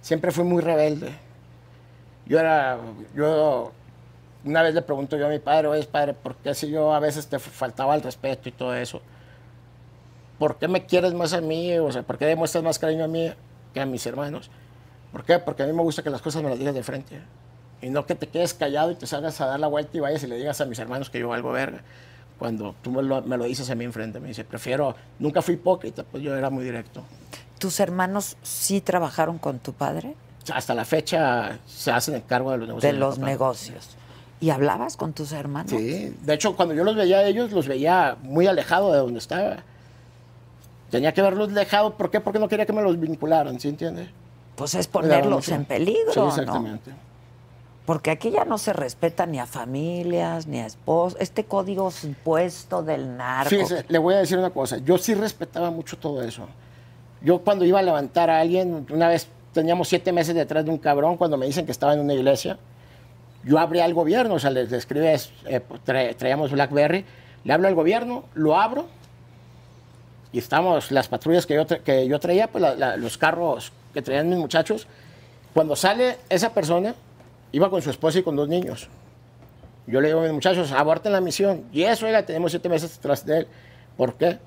siempre 0.00 0.30
fui 0.30 0.44
muy 0.44 0.62
rebelde. 0.62 1.12
Yo 2.26 2.38
era, 2.38 2.78
yo 3.14 3.72
una 4.44 4.62
vez 4.62 4.74
le 4.74 4.82
pregunto 4.82 5.16
yo 5.16 5.26
a 5.26 5.30
mi 5.30 5.38
padre, 5.38 5.68
oye 5.68 5.84
padre, 5.84 6.14
¿por 6.14 6.36
qué 6.36 6.54
si 6.54 6.70
yo 6.70 6.92
a 6.94 7.00
veces 7.00 7.26
te 7.26 7.38
faltaba 7.38 7.94
el 7.94 8.02
respeto 8.02 8.48
y 8.48 8.52
todo 8.52 8.74
eso? 8.74 9.00
¿Por 10.38 10.56
qué 10.58 10.68
me 10.68 10.84
quieres 10.84 11.14
más 11.14 11.32
a 11.32 11.40
mí? 11.40 11.76
O 11.78 11.90
sea, 11.92 12.02
¿por 12.02 12.18
qué 12.18 12.26
demuestras 12.26 12.62
más 12.62 12.78
cariño 12.78 13.04
a 13.04 13.08
mí 13.08 13.32
que 13.72 13.80
a 13.80 13.86
mis 13.86 14.04
hermanos? 14.06 14.50
¿Por 15.12 15.24
qué? 15.24 15.38
Porque 15.38 15.62
a 15.62 15.66
mí 15.66 15.72
me 15.72 15.82
gusta 15.82 16.02
que 16.02 16.10
las 16.10 16.20
cosas 16.20 16.42
me 16.42 16.50
las 16.50 16.58
digas 16.58 16.74
de 16.74 16.82
frente. 16.82 17.20
Y 17.80 17.88
no 17.90 18.04
que 18.06 18.14
te 18.14 18.26
quedes 18.26 18.54
callado 18.54 18.90
y 18.90 18.96
te 18.96 19.06
salgas 19.06 19.40
a 19.40 19.46
dar 19.46 19.60
la 19.60 19.68
vuelta 19.68 19.96
y 19.96 20.00
vayas 20.00 20.22
y 20.24 20.26
le 20.26 20.36
digas 20.36 20.60
a 20.60 20.64
mis 20.64 20.78
hermanos 20.78 21.10
que 21.10 21.20
yo 21.20 21.28
valgo 21.28 21.52
verga. 21.52 21.82
Cuando 22.38 22.74
tú 22.82 22.90
me 22.90 23.02
lo, 23.02 23.22
me 23.22 23.36
lo 23.36 23.44
dices 23.44 23.70
a 23.70 23.74
mí 23.76 23.84
enfrente, 23.84 24.18
me 24.18 24.28
dice, 24.28 24.44
prefiero, 24.44 24.96
nunca 25.20 25.40
fui 25.40 25.54
hipócrita, 25.54 26.02
pues 26.02 26.22
yo 26.22 26.36
era 26.36 26.50
muy 26.50 26.64
directo. 26.64 27.04
¿Tus 27.58 27.78
hermanos 27.78 28.36
sí 28.42 28.80
trabajaron 28.80 29.38
con 29.38 29.60
tu 29.60 29.72
padre? 29.72 30.14
Hasta 30.52 30.74
la 30.74 30.84
fecha 30.84 31.58
se 31.64 31.92
hacen 31.92 32.14
el 32.16 32.24
cargo 32.26 32.50
de 32.50 32.58
los 32.58 32.66
negocios. 32.68 32.82
De 32.90 32.92
mi 32.92 32.98
los 32.98 33.14
papá. 33.16 33.26
negocios. 33.26 33.96
¿Y 34.44 34.50
hablabas 34.50 34.98
con 34.98 35.14
tus 35.14 35.32
hermanos? 35.32 35.70
Sí, 35.70 36.14
de 36.20 36.34
hecho, 36.34 36.54
cuando 36.54 36.74
yo 36.74 36.84
los 36.84 36.94
veía 36.96 37.16
a 37.20 37.24
ellos, 37.24 37.50
los 37.52 37.66
veía 37.66 38.18
muy 38.22 38.46
alejado 38.46 38.92
de 38.92 38.98
donde 38.98 39.18
estaba. 39.18 39.56
Tenía 40.90 41.14
que 41.14 41.22
verlos 41.22 41.48
alejado, 41.48 41.94
¿por 41.94 42.10
qué? 42.10 42.20
Porque 42.20 42.38
no 42.38 42.46
quería 42.46 42.66
que 42.66 42.74
me 42.74 42.82
los 42.82 43.00
vincularan, 43.00 43.58
¿sí 43.58 43.68
entiendes? 43.68 44.10
Pues 44.54 44.74
es 44.74 44.86
ponerlos 44.86 45.48
en 45.48 45.64
peligro, 45.64 46.12
Sí, 46.12 46.20
¿no? 46.20 46.28
exactamente. 46.28 46.90
Porque 47.86 48.10
aquí 48.10 48.30
ya 48.30 48.44
no 48.44 48.58
se 48.58 48.74
respeta 48.74 49.24
ni 49.24 49.38
a 49.38 49.46
familias, 49.46 50.46
ni 50.46 50.58
a 50.58 50.66
esposos. 50.66 51.18
Este 51.22 51.44
código 51.44 51.90
impuesto 52.02 52.82
del 52.82 53.16
narco. 53.16 53.48
Fíjese, 53.48 53.86
le 53.88 53.98
voy 53.98 54.12
a 54.12 54.18
decir 54.18 54.36
una 54.36 54.50
cosa. 54.50 54.76
Yo 54.76 54.98
sí 54.98 55.14
respetaba 55.14 55.70
mucho 55.70 55.96
todo 55.96 56.22
eso. 56.22 56.46
Yo 57.22 57.38
cuando 57.38 57.64
iba 57.64 57.78
a 57.78 57.82
levantar 57.82 58.28
a 58.28 58.40
alguien, 58.40 58.86
una 58.90 59.08
vez 59.08 59.26
teníamos 59.54 59.88
siete 59.88 60.12
meses 60.12 60.34
detrás 60.34 60.66
de 60.66 60.70
un 60.70 60.76
cabrón, 60.76 61.16
cuando 61.16 61.38
me 61.38 61.46
dicen 61.46 61.64
que 61.64 61.72
estaba 61.72 61.94
en 61.94 62.00
una 62.00 62.12
iglesia, 62.12 62.58
yo 63.44 63.58
abría 63.58 63.84
al 63.84 63.94
gobierno, 63.94 64.34
o 64.34 64.38
sea, 64.38 64.50
les, 64.50 64.72
escribes, 64.72 65.30
eh, 65.46 65.60
pues, 65.60 65.80
tra- 65.84 66.14
traíamos 66.16 66.50
BlackBerry, 66.50 67.04
le 67.44 67.52
hablo 67.52 67.68
al 67.68 67.74
gobierno, 67.74 68.24
lo 68.34 68.58
abro, 68.58 68.86
y 70.32 70.38
estamos, 70.38 70.90
las 70.90 71.08
patrullas 71.08 71.46
que 71.46 71.54
yo, 71.54 71.66
que 71.66 72.08
yo 72.08 72.18
traía, 72.18 72.48
pues 72.48 72.64
los 72.98 73.18
carros 73.18 73.70
que 73.92 74.02
traían 74.02 74.28
mis 74.28 74.38
muchachos, 74.38 74.86
cuando 75.52 75.76
sale 75.76 76.16
esa 76.28 76.52
persona, 76.52 76.94
iba 77.52 77.70
con 77.70 77.80
su 77.82 77.90
esposa 77.90 78.18
y 78.18 78.22
con 78.24 78.34
dos 78.34 78.48
niños. 78.48 78.88
Yo 79.86 80.00
le 80.00 80.08
digo 80.08 80.20
a 80.20 80.22
mis 80.24 80.32
muchachos, 80.32 80.72
aborten 80.72 81.12
la 81.12 81.20
misión. 81.20 81.64
Y 81.72 81.84
eso, 81.84 82.06
oiga, 82.06 82.24
tenemos 82.26 82.50
siete 82.50 82.68
meses 82.68 82.98
tras 82.98 83.24
de 83.24 83.40
él. 83.40 83.46
¿Por 83.96 84.14
qué? 84.14 84.38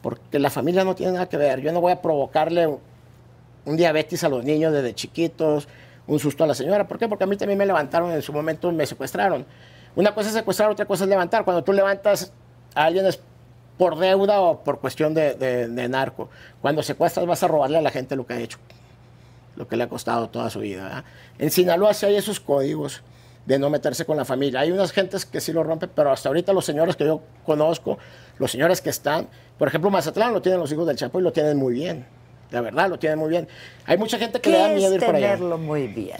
Porque 0.00 0.40
la 0.40 0.50
familia 0.50 0.82
no 0.82 0.96
tiene 0.96 1.12
nada 1.12 1.28
que 1.28 1.36
ver. 1.36 1.60
Yo 1.60 1.70
no 1.70 1.80
voy 1.80 1.92
a 1.92 2.02
provocarle 2.02 2.66
un 2.66 3.76
diabetes 3.76 4.24
a 4.24 4.28
los 4.28 4.42
niños 4.44 4.72
desde 4.72 4.92
chiquitos, 4.94 5.68
un 6.06 6.18
susto 6.18 6.44
a 6.44 6.46
la 6.46 6.54
señora. 6.54 6.86
¿Por 6.88 6.98
qué? 6.98 7.08
Porque 7.08 7.24
a 7.24 7.26
mí 7.26 7.36
también 7.36 7.58
me 7.58 7.66
levantaron 7.66 8.10
en 8.12 8.22
su 8.22 8.32
momento, 8.32 8.70
me 8.72 8.86
secuestraron. 8.86 9.46
Una 9.94 10.14
cosa 10.14 10.28
es 10.28 10.34
secuestrar, 10.34 10.70
otra 10.70 10.84
cosa 10.86 11.04
es 11.04 11.10
levantar. 11.10 11.44
Cuando 11.44 11.62
tú 11.62 11.72
levantas 11.72 12.32
a 12.74 12.84
alguien 12.84 13.06
es 13.06 13.20
por 13.78 13.98
deuda 13.98 14.40
o 14.40 14.62
por 14.62 14.80
cuestión 14.80 15.14
de, 15.14 15.34
de- 15.34 15.68
de 15.68 15.88
narco. 15.88 16.28
Cuando 16.60 16.82
secuestras 16.82 17.26
vas 17.26 17.42
a 17.42 17.48
robarle 17.48 17.78
a 17.78 17.82
la 17.82 17.90
gente 17.90 18.16
lo 18.16 18.26
que 18.26 18.34
ha 18.34 18.38
hecho 18.40 18.58
lo 19.54 19.68
que 19.68 19.76
le 19.76 19.84
ha 19.84 19.88
costado 19.88 20.30
toda 20.30 20.48
su 20.48 20.60
vida. 20.60 20.82
¿verdad? 20.84 21.04
En 21.38 21.50
Sinaloa 21.50 21.92
sí 21.92 22.06
hay 22.06 22.16
esos 22.16 22.40
códigos 22.40 23.02
de 23.44 23.58
no 23.58 23.68
meterse 23.68 24.06
con 24.06 24.16
la 24.16 24.24
familia. 24.24 24.60
Hay 24.60 24.72
unas 24.72 24.92
gentes 24.92 25.26
que 25.26 25.42
sí 25.42 25.52
lo 25.52 25.62
rompen, 25.62 25.90
pero 25.94 26.10
hasta 26.10 26.30
ahorita 26.30 26.54
los 26.54 26.64
señores 26.64 26.96
que 26.96 27.04
yo 27.04 27.20
conozco, 27.44 27.98
los 28.38 28.50
señores 28.50 28.80
que 28.80 28.88
están, 28.88 29.28
por 29.58 29.68
ejemplo, 29.68 29.90
Mazatlán 29.90 30.32
lo 30.32 30.40
tienen 30.40 30.58
los 30.58 30.72
hijos 30.72 30.86
del 30.86 30.96
Chapo 30.96 31.20
y 31.20 31.22
lo 31.22 31.32
tienen 31.32 31.58
muy 31.58 31.74
bien. 31.74 32.06
La 32.52 32.60
verdad, 32.60 32.88
lo 32.88 32.98
tienen 32.98 33.18
muy 33.18 33.30
bien. 33.30 33.48
Hay 33.86 33.98
mucha 33.98 34.18
gente 34.18 34.40
que 34.40 34.50
le 34.50 34.58
da 34.58 34.68
¿Qué 34.68 34.74
miedo 34.76 34.94
es 34.94 35.00
ir 35.00 35.06
por 35.06 35.16
allá. 35.16 35.32
tenerlo 35.32 35.58
muy 35.58 35.88
bien? 35.88 36.18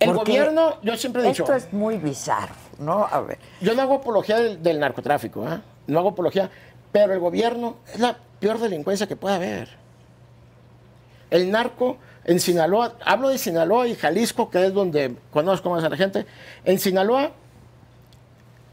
El 0.00 0.12
Porque 0.12 0.32
gobierno, 0.32 0.76
yo 0.82 0.96
siempre 0.96 1.22
he 1.22 1.26
dicho, 1.28 1.44
Esto 1.44 1.54
es 1.54 1.72
muy 1.72 1.96
bizarro, 1.98 2.54
¿no? 2.78 3.06
A 3.10 3.20
ver. 3.22 3.38
yo 3.60 3.74
no 3.74 3.82
hago 3.82 3.94
apología 3.94 4.38
del, 4.38 4.62
del 4.62 4.78
narcotráfico, 4.80 5.46
¿ah? 5.46 5.62
no 5.86 5.98
hago 5.98 6.10
apología, 6.10 6.50
pero 6.92 7.12
el 7.14 7.20
gobierno 7.20 7.76
es 7.92 8.00
la 8.00 8.16
peor 8.40 8.58
delincuencia 8.58 9.06
que 9.06 9.16
puede 9.16 9.36
haber. 9.36 9.68
El 11.30 11.50
narco 11.50 11.96
en 12.24 12.38
Sinaloa, 12.40 12.94
hablo 13.04 13.28
de 13.28 13.38
Sinaloa 13.38 13.86
y 13.88 13.94
Jalisco, 13.94 14.50
que 14.50 14.66
es 14.66 14.74
donde 14.74 15.16
conozco 15.32 15.70
más 15.70 15.82
a 15.84 15.88
la 15.88 15.96
gente. 15.96 16.26
En 16.64 16.78
Sinaloa 16.78 17.30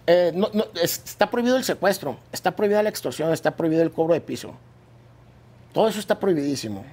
eh, 0.07 0.31
no- 0.33 0.49
no, 0.53 0.65
es- 0.81 1.01
está 1.05 1.29
prohibido 1.29 1.55
el 1.57 1.63
secuestro, 1.63 2.17
está 2.31 2.51
prohibida 2.51 2.81
la 2.83 2.89
extorsión, 2.89 3.31
está 3.31 3.51
prohibido 3.51 3.83
el 3.83 3.91
cobro 3.91 4.13
de 4.15 4.21
piso. 4.21 4.53
Todo 5.73 5.87
eso 5.87 5.99
está 5.99 6.19
prohibidísimo. 6.19 6.83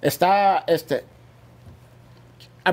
Está, 0.00 0.64
este, 0.66 1.04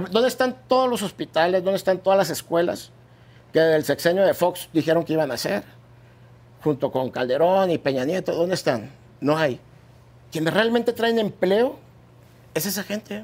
¿dónde 0.10 0.28
están 0.28 0.58
todos 0.68 0.90
los 0.90 1.02
hospitales? 1.02 1.64
¿Dónde 1.64 1.78
están 1.78 2.00
todas 2.00 2.18
las 2.18 2.30
escuelas 2.30 2.92
que 3.54 3.60
del 3.60 3.84
sexenio 3.84 4.26
de 4.26 4.34
Fox 4.34 4.70
dijeron 4.74 5.04
que 5.04 5.14
iban 5.14 5.32
a 5.32 5.36
hacer? 5.36 5.64
Junto 6.64 6.92
con 6.92 7.10
Calderón 7.10 7.72
y 7.72 7.78
Peña 7.78 8.06
Nieto, 8.06 8.34
¿dónde 8.34 8.56
están? 8.56 8.92
No 9.20 9.38
hay. 9.38 9.60
Quienes 10.32 10.54
realmente 10.54 10.94
traen 10.94 11.20
empleo 11.20 11.78
es 12.54 12.66
esa 12.66 12.84
gente. 12.84 13.24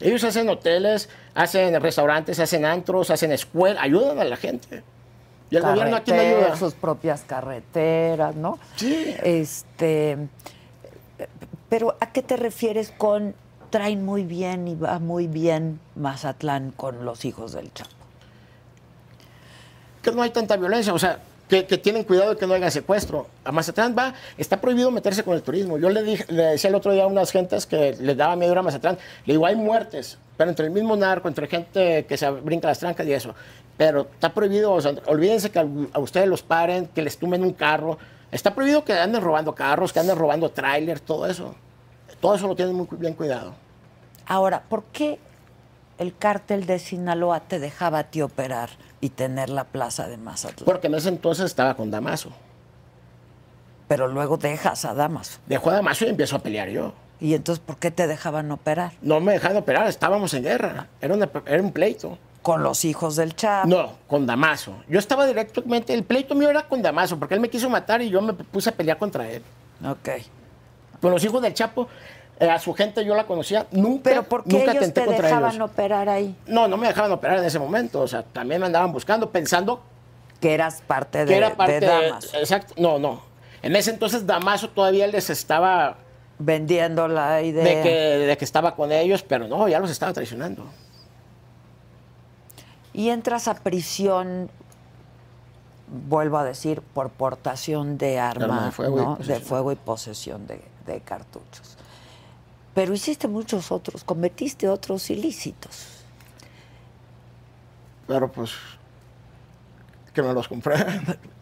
Ellos 0.00 0.24
hacen 0.24 0.48
hoteles, 0.48 1.08
hacen 1.34 1.80
restaurantes, 1.80 2.38
hacen 2.40 2.64
antros, 2.64 3.10
hacen 3.10 3.32
escuelas, 3.32 3.82
ayudan 3.82 4.18
a 4.18 4.24
la 4.24 4.36
gente. 4.36 4.82
Y 5.50 5.56
el 5.56 5.62
gobierno 5.62 5.96
aquí 5.96 6.10
no 6.10 6.16
Carreteras, 6.16 6.44
ayuda. 6.44 6.56
Sus 6.56 6.74
propias 6.74 7.22
carreteras, 7.22 8.34
¿no? 8.34 8.58
Sí. 8.76 9.14
Este, 9.22 10.16
pero 11.72 11.96
¿a 12.00 12.12
qué 12.12 12.20
te 12.20 12.36
refieres 12.36 12.92
con 12.94 13.34
traen 13.70 14.04
muy 14.04 14.24
bien 14.24 14.68
y 14.68 14.74
va 14.74 14.98
muy 14.98 15.26
bien 15.26 15.80
Mazatlán 15.96 16.70
con 16.70 17.06
los 17.06 17.24
hijos 17.24 17.52
del 17.52 17.72
Chapo? 17.72 17.92
que 20.02 20.12
no 20.12 20.20
hay 20.20 20.28
tanta 20.28 20.58
violencia, 20.58 20.92
o 20.92 20.98
sea, 20.98 21.20
que, 21.48 21.62
tienen 21.62 22.04
cuidado 22.04 22.34
de 22.34 22.36
que 22.36 22.46
no 22.46 22.52
haya 22.52 22.70
secuestro. 22.70 23.26
A 23.42 23.52
Mazatlán 23.52 23.94
va, 23.96 24.12
está 24.36 24.60
prohibido 24.60 24.90
meterse 24.90 25.24
con 25.24 25.34
el 25.34 25.40
turismo. 25.40 25.78
Yo 25.78 25.88
le, 25.88 26.02
dije, 26.02 26.26
le 26.28 26.42
decía 26.42 26.68
el 26.68 26.74
otro 26.74 26.92
día 26.92 27.04
a 27.04 27.06
unas 27.06 27.30
gentes 27.30 27.64
que 27.64 27.96
les 27.98 28.18
daba 28.18 28.36
miedo 28.36 28.58
a 28.58 28.62
Mazatlán, 28.62 28.98
le 29.24 29.32
digo, 29.32 29.46
hay 29.46 29.56
muertes, 29.56 30.18
pero 30.36 30.50
entre 30.50 30.66
el 30.66 30.72
mismo 30.72 30.94
narco, 30.94 31.28
entre 31.28 31.46
gente 31.46 32.04
que 32.04 32.18
se 32.18 32.28
brinca 32.28 32.68
las 32.68 32.80
trancas 32.80 33.06
y 33.06 33.14
eso. 33.14 33.34
Pero 33.78 34.08
está 34.12 34.34
prohibido, 34.34 34.74
o 34.74 34.80
sea, 34.82 34.92
olvídense 35.06 35.50
que 35.50 35.58
a, 35.58 35.66
a 35.94 36.00
ustedes 36.00 36.28
los 36.28 36.42
paren, 36.42 36.88
que 36.94 37.00
les 37.00 37.16
tumben 37.16 37.42
un 37.42 37.54
carro. 37.54 37.96
Está 38.32 38.54
prohibido 38.54 38.84
que 38.84 38.94
anden 38.94 39.22
robando 39.22 39.54
carros, 39.54 39.92
que 39.92 40.00
anden 40.00 40.16
robando 40.16 40.50
trailers, 40.50 41.02
todo 41.02 41.26
eso. 41.26 41.54
Todo 42.20 42.34
eso 42.34 42.48
lo 42.48 42.56
tienen 42.56 42.74
muy 42.74 42.88
bien 42.92 43.14
cuidado. 43.14 43.54
Ahora, 44.26 44.62
¿por 44.68 44.84
qué 44.84 45.18
el 45.98 46.16
cártel 46.16 46.66
de 46.66 46.78
Sinaloa 46.78 47.40
te 47.40 47.58
dejaba 47.60 47.98
a 48.00 48.04
ti 48.04 48.22
operar 48.22 48.70
y 49.00 49.10
tener 49.10 49.50
la 49.50 49.64
plaza 49.64 50.08
de 50.08 50.16
Mazatlán? 50.16 50.64
Porque 50.64 50.86
en 50.88 50.94
ese 50.94 51.10
entonces 51.10 51.44
estaba 51.46 51.74
con 51.74 51.90
Damaso. 51.90 52.30
Pero 53.88 54.08
luego 54.08 54.38
dejas 54.38 54.84
a 54.84 54.94
Damas. 54.94 55.40
Dejó 55.46 55.70
a 55.70 55.74
Damaso 55.74 56.06
y 56.06 56.08
empiezo 56.08 56.36
a 56.36 56.38
pelear 56.38 56.68
yo. 56.70 56.94
¿Y 57.20 57.34
entonces 57.34 57.62
por 57.64 57.76
qué 57.76 57.90
te 57.90 58.06
dejaban 58.06 58.50
operar? 58.50 58.92
No 59.02 59.20
me 59.20 59.32
dejaron 59.32 59.58
operar, 59.58 59.86
estábamos 59.88 60.32
en 60.34 60.42
guerra. 60.44 60.88
Era, 61.00 61.14
una- 61.14 61.30
era 61.46 61.62
un 61.62 61.70
pleito. 61.72 62.18
Con 62.42 62.62
los 62.62 62.84
hijos 62.84 63.16
del 63.16 63.36
Chapo. 63.36 63.68
No, 63.68 63.92
con 64.08 64.26
Damaso. 64.26 64.74
Yo 64.88 64.98
estaba 64.98 65.26
directamente, 65.26 65.94
el 65.94 66.02
pleito 66.02 66.34
mío 66.34 66.50
era 66.50 66.66
con 66.68 66.82
Damaso, 66.82 67.18
porque 67.18 67.34
él 67.34 67.40
me 67.40 67.48
quiso 67.48 67.70
matar 67.70 68.02
y 68.02 68.10
yo 68.10 68.20
me 68.20 68.32
puse 68.34 68.70
a 68.70 68.72
pelear 68.72 68.98
contra 68.98 69.30
él. 69.30 69.42
Ok. 69.88 70.08
Con 71.00 71.12
los 71.12 71.24
hijos 71.24 71.40
del 71.40 71.54
Chapo, 71.54 71.88
eh, 72.40 72.50
a 72.50 72.58
su 72.58 72.74
gente 72.74 73.04
yo 73.04 73.14
la 73.14 73.24
conocía, 73.24 73.66
nunca, 73.70 74.02
Pero 74.04 74.22
¿por 74.24 74.42
qué 74.44 74.58
nunca 74.58 74.72
ellos 74.72 74.92
te 74.92 75.06
dejaban 75.06 75.54
ellos. 75.54 75.70
operar 75.70 76.08
ahí? 76.08 76.36
No, 76.46 76.66
no 76.66 76.76
me 76.76 76.88
dejaban 76.88 77.12
operar 77.12 77.38
en 77.38 77.44
ese 77.44 77.58
momento, 77.60 78.00
o 78.00 78.08
sea, 78.08 78.24
también 78.24 78.60
me 78.60 78.66
andaban 78.66 78.92
buscando, 78.92 79.30
pensando 79.30 79.80
Que 80.40 80.54
eras 80.54 80.82
parte 80.84 81.18
de, 81.20 81.26
que 81.26 81.36
era 81.36 81.54
parte 81.56 81.78
de 81.78 81.86
Damas. 81.86 82.34
Exacto, 82.34 82.74
no, 82.76 82.98
no. 82.98 83.22
En 83.62 83.76
ese 83.76 83.90
entonces 83.92 84.26
Damaso 84.26 84.68
todavía 84.70 85.06
les 85.06 85.30
estaba 85.30 85.98
Vendiendo 86.40 87.06
la 87.06 87.40
idea. 87.42 87.62
de 87.62 87.82
que, 87.82 87.88
de 88.26 88.36
que 88.36 88.44
estaba 88.44 88.74
con 88.74 88.90
ellos, 88.90 89.22
pero 89.22 89.46
no, 89.46 89.68
ya 89.68 89.78
los 89.78 89.90
estaba 89.90 90.12
traicionando. 90.12 90.64
Y 92.94 93.08
entras 93.08 93.48
a 93.48 93.54
prisión, 93.54 94.50
vuelvo 96.08 96.38
a 96.38 96.44
decir, 96.44 96.82
por 96.82 97.10
portación 97.10 97.98
de 97.98 98.18
arma, 98.20 98.44
Arma 98.44 98.64
de 98.66 98.72
fuego 98.72 98.96
y 98.96 99.00
de 99.00 99.06
posesión. 99.16 99.42
fuego 99.42 99.72
y 99.72 99.76
posesión 99.76 100.46
de, 100.46 100.62
de 100.86 101.00
cartuchos. 101.00 101.76
Pero 102.74 102.94
hiciste 102.94 103.28
muchos 103.28 103.70
otros, 103.72 104.04
cometiste 104.04 104.68
otros 104.68 105.10
ilícitos. 105.10 105.86
Pero 108.06 108.30
pues, 108.30 108.52
que 110.12 110.22
me 110.22 110.32
los 110.32 110.48
compré. 110.48 110.76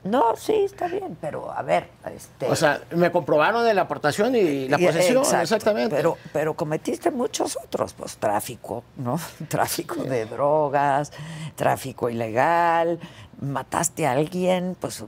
No, 0.02 0.34
sí, 0.34 0.54
está 0.64 0.86
bien, 0.88 1.18
pero 1.20 1.52
a 1.52 1.60
ver, 1.60 1.86
este... 2.16 2.46
O 2.46 2.56
sea, 2.56 2.80
me 2.92 3.12
comprobaron 3.12 3.66
de 3.66 3.74
la 3.74 3.82
aportación 3.82 4.34
y 4.34 4.66
la 4.66 4.80
y- 4.80 4.86
posesión, 4.86 5.18
exacto, 5.18 5.42
exactamente. 5.42 5.94
Pero, 5.94 6.16
pero 6.32 6.54
cometiste 6.54 7.10
muchos 7.10 7.58
otros, 7.62 7.92
pues 7.92 8.16
tráfico, 8.16 8.82
¿no? 8.96 9.20
Tráfico 9.48 10.02
de 10.02 10.24
drogas, 10.24 11.12
tráfico 11.54 12.08
ilegal, 12.08 12.98
mataste 13.42 14.06
a 14.06 14.12
alguien, 14.12 14.74
pues 14.80 15.04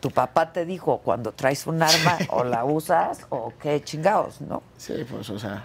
tu 0.00 0.10
papá 0.10 0.52
te 0.52 0.66
dijo 0.66 0.98
cuando 0.98 1.32
traes 1.32 1.66
un 1.66 1.82
arma 1.82 2.18
o 2.28 2.44
la 2.44 2.66
usas 2.66 3.20
o 3.30 3.54
qué 3.58 3.82
chingados, 3.82 4.42
¿no? 4.42 4.62
Sí, 4.76 5.06
pues, 5.10 5.30
o 5.30 5.38
sea, 5.38 5.64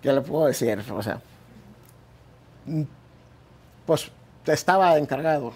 ¿qué 0.00 0.10
le 0.10 0.22
puedo 0.22 0.46
decir? 0.46 0.82
O 0.90 1.02
sea, 1.02 1.20
mm, 2.64 2.82
pues 3.84 4.10
estaba 4.46 4.96
encargado. 4.96 5.52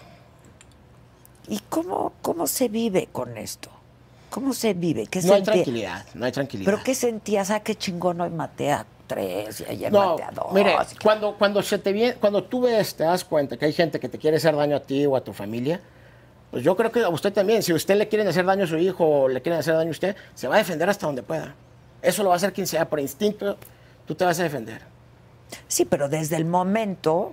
¿Y 1.49 1.61
cómo, 1.69 2.13
cómo 2.23 2.47
se 2.47 2.69
vive 2.69 3.09
con 3.11 3.37
esto? 3.39 3.71
¿Cómo 4.31 4.53
se 4.53 4.75
vive? 4.75 5.07
¿Qué 5.07 5.23
No 5.23 5.35
hay 5.35 5.43
tranquilidad, 5.43 6.05
no 6.15 6.27
hay 6.27 6.33
tranquilidad. 6.33 6.71
¿Pero 6.71 6.85
qué 6.85 6.95
sentías? 6.95 7.51
Ah, 7.51 7.61
qué 7.61 7.75
chingón, 7.75 8.21
hoy 8.21 8.31
maté 8.31 8.71
a 8.71 8.85
tres 9.07 9.61
y 9.61 9.71
ayer 9.71 9.91
No, 9.91 10.11
maté 10.11 10.23
a 10.25 10.31
dos. 10.31 10.53
mire, 10.53 10.77
cuando, 11.03 11.35
cuando, 11.39 11.63
se 11.63 11.79
te 11.79 11.93
viene, 11.93 12.15
cuando 12.15 12.45
tú 12.45 12.63
ves, 12.63 12.95
te 12.95 13.05
das 13.05 13.25
cuenta 13.25 13.57
que 13.57 13.65
hay 13.65 13.73
gente 13.73 13.99
que 13.99 14.09
te 14.09 14.19
quiere 14.19 14.37
hacer 14.37 14.55
daño 14.55 14.77
a 14.77 14.81
ti 14.81 15.07
o 15.07 15.17
a 15.17 15.23
tu 15.23 15.33
familia, 15.33 15.81
pues 16.51 16.63
yo 16.63 16.77
creo 16.77 16.93
que 16.93 17.03
a 17.03 17.09
usted 17.09 17.33
también, 17.33 17.63
si 17.63 17.73
a 17.73 17.75
usted 17.75 17.97
le 17.97 18.09
quieren 18.09 18.29
hacer 18.29 18.45
daño 18.45 18.65
a 18.65 18.67
su 18.67 18.77
hijo 18.77 19.07
o 19.07 19.29
le 19.29 19.41
quieren 19.41 19.61
hacer 19.61 19.75
daño 19.75 19.89
a 19.89 19.93
usted, 19.93 20.17
se 20.35 20.47
va 20.47 20.57
a 20.57 20.59
defender 20.59 20.91
hasta 20.91 21.07
donde 21.07 21.23
pueda. 21.23 21.55
Eso 22.03 22.23
lo 22.23 22.29
va 22.29 22.35
a 22.35 22.37
hacer 22.37 22.53
quien 22.53 22.67
sea, 22.67 22.89
por 22.89 23.01
instinto, 23.01 23.57
tú 24.07 24.15
te 24.15 24.25
vas 24.27 24.39
a 24.41 24.43
defender. 24.43 24.83
Sí, 25.67 25.87
pero 25.87 26.11
desde 26.11 26.37
el 26.37 26.45
momento 26.45 27.33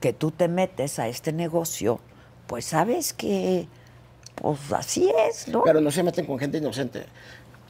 que 0.00 0.14
tú 0.14 0.30
te 0.30 0.48
metes 0.48 0.98
a 0.98 1.08
este 1.08 1.32
negocio, 1.32 2.00
pues 2.46 2.64
sabes 2.66 3.12
que, 3.12 3.66
pues 4.36 4.58
así 4.72 5.10
es, 5.28 5.48
¿no? 5.48 5.62
Pero 5.64 5.80
no 5.80 5.90
se 5.90 6.02
meten 6.02 6.26
con 6.26 6.38
gente 6.38 6.58
inocente. 6.58 7.06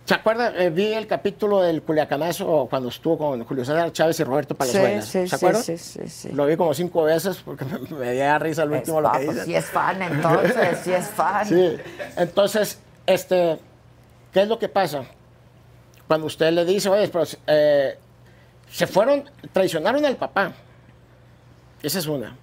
¿Se 0.07 0.13
acuerda? 0.13 0.53
Eh, 0.63 0.69
vi 0.69 0.93
el 0.93 1.07
capítulo 1.07 1.63
del 1.63 1.81
Culiacanazo 1.83 2.67
cuando 2.69 2.91
estuvo 2.91 3.17
con 3.17 3.43
Julio 3.45 3.65
César 3.65 3.91
Chávez 3.91 4.21
y 4.21 4.25
Roberto 4.25 4.55
Palazuelos. 4.55 5.07
Sí, 5.07 5.11
sí, 5.11 5.19
¿Se 5.21 5.29
sí, 5.29 5.35
acuerdan? 5.37 5.63
sí, 5.63 5.79
sí, 5.79 6.09
sí. 6.09 6.29
Lo 6.33 6.45
vi 6.45 6.57
como 6.59 6.75
cinco 6.75 7.05
veces 7.05 7.39
porque 7.43 7.65
me, 7.65 7.79
me 7.97 8.13
dio 8.13 8.39
risa 8.39 8.63
al 8.63 8.73
Es 8.75 8.81
último 8.81 9.01
lo 9.01 9.09
fa- 9.09 9.19
que 9.19 9.25
pues 9.27 9.45
sí 9.45 9.55
es 9.55 9.65
fan, 9.65 10.03
entonces, 10.03 10.79
sí 10.85 10.93
es 10.93 11.07
fan. 11.09 11.47
Sí, 11.49 11.77
entonces, 12.17 12.79
este, 13.07 13.59
¿qué 14.31 14.43
es 14.43 14.49
lo 14.49 14.59
que 14.59 14.69
pasa? 14.69 15.05
Cuando 16.07 16.27
usted 16.27 16.53
le 16.53 16.67
dice, 16.67 16.91
oye, 16.91 17.09
pero 17.09 17.25
eh, 17.47 17.97
se 18.71 18.87
fueron, 18.87 19.25
traicionaron 19.55 20.05
al 20.05 20.17
papá. 20.17 20.53
Esa 21.83 21.99
es 21.99 22.07
una. 22.07 22.37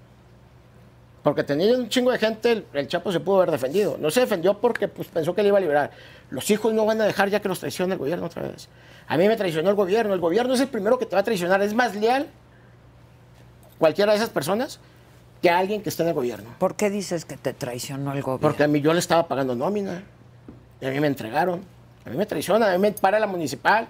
Porque 1.23 1.43
tenía 1.43 1.75
un 1.75 1.87
chingo 1.87 2.11
de 2.11 2.17
gente, 2.17 2.51
el, 2.51 2.65
el 2.73 2.87
Chapo 2.87 3.11
se 3.11 3.19
pudo 3.19 3.37
haber 3.37 3.51
defendido. 3.51 3.97
No 3.99 4.09
se 4.09 4.21
defendió 4.21 4.59
porque 4.59 4.87
pues, 4.87 5.07
pensó 5.07 5.35
que 5.35 5.43
le 5.43 5.49
iba 5.49 5.57
a 5.57 5.61
liberar. 5.61 5.91
Los 6.31 6.49
hijos 6.49 6.73
no 6.73 6.85
van 6.85 6.99
a 7.01 7.05
dejar 7.05 7.29
ya 7.29 7.39
que 7.39 7.47
los 7.47 7.59
traicione 7.59 7.93
el 7.93 7.99
gobierno 7.99 8.25
otra 8.25 8.43
vez. 8.43 8.69
A 9.07 9.17
mí 9.17 9.27
me 9.27 9.35
traicionó 9.35 9.69
el 9.69 9.75
gobierno. 9.75 10.13
El 10.13 10.19
gobierno 10.19 10.53
es 10.53 10.61
el 10.61 10.67
primero 10.67 10.97
que 10.97 11.05
te 11.05 11.15
va 11.15 11.21
a 11.21 11.23
traicionar. 11.23 11.61
Es 11.61 11.73
más 11.75 11.95
leal 11.95 12.27
cualquiera 13.77 14.13
de 14.13 14.17
esas 14.17 14.29
personas 14.29 14.79
que 15.41 15.49
alguien 15.49 15.81
que 15.81 15.89
esté 15.89 16.03
en 16.03 16.09
el 16.09 16.15
gobierno. 16.15 16.49
¿Por 16.57 16.75
qué 16.75 16.89
dices 16.89 17.25
que 17.25 17.37
te 17.37 17.53
traicionó 17.53 18.13
el 18.13 18.21
gobierno? 18.21 18.41
Porque 18.41 18.63
a 18.63 18.67
mí 18.67 18.81
yo 18.81 18.93
le 18.93 18.99
estaba 18.99 19.27
pagando 19.27 19.55
nómina. 19.55 20.03
Y 20.79 20.85
a 20.85 20.89
mí 20.89 20.99
me 20.99 21.07
entregaron. 21.07 21.61
A 22.05 22.09
mí 22.09 22.17
me 22.17 22.25
traiciona, 22.25 22.71
a 22.71 22.77
mí 22.77 22.79
me 22.79 22.91
para 22.93 23.19
la 23.19 23.27
municipal 23.27 23.87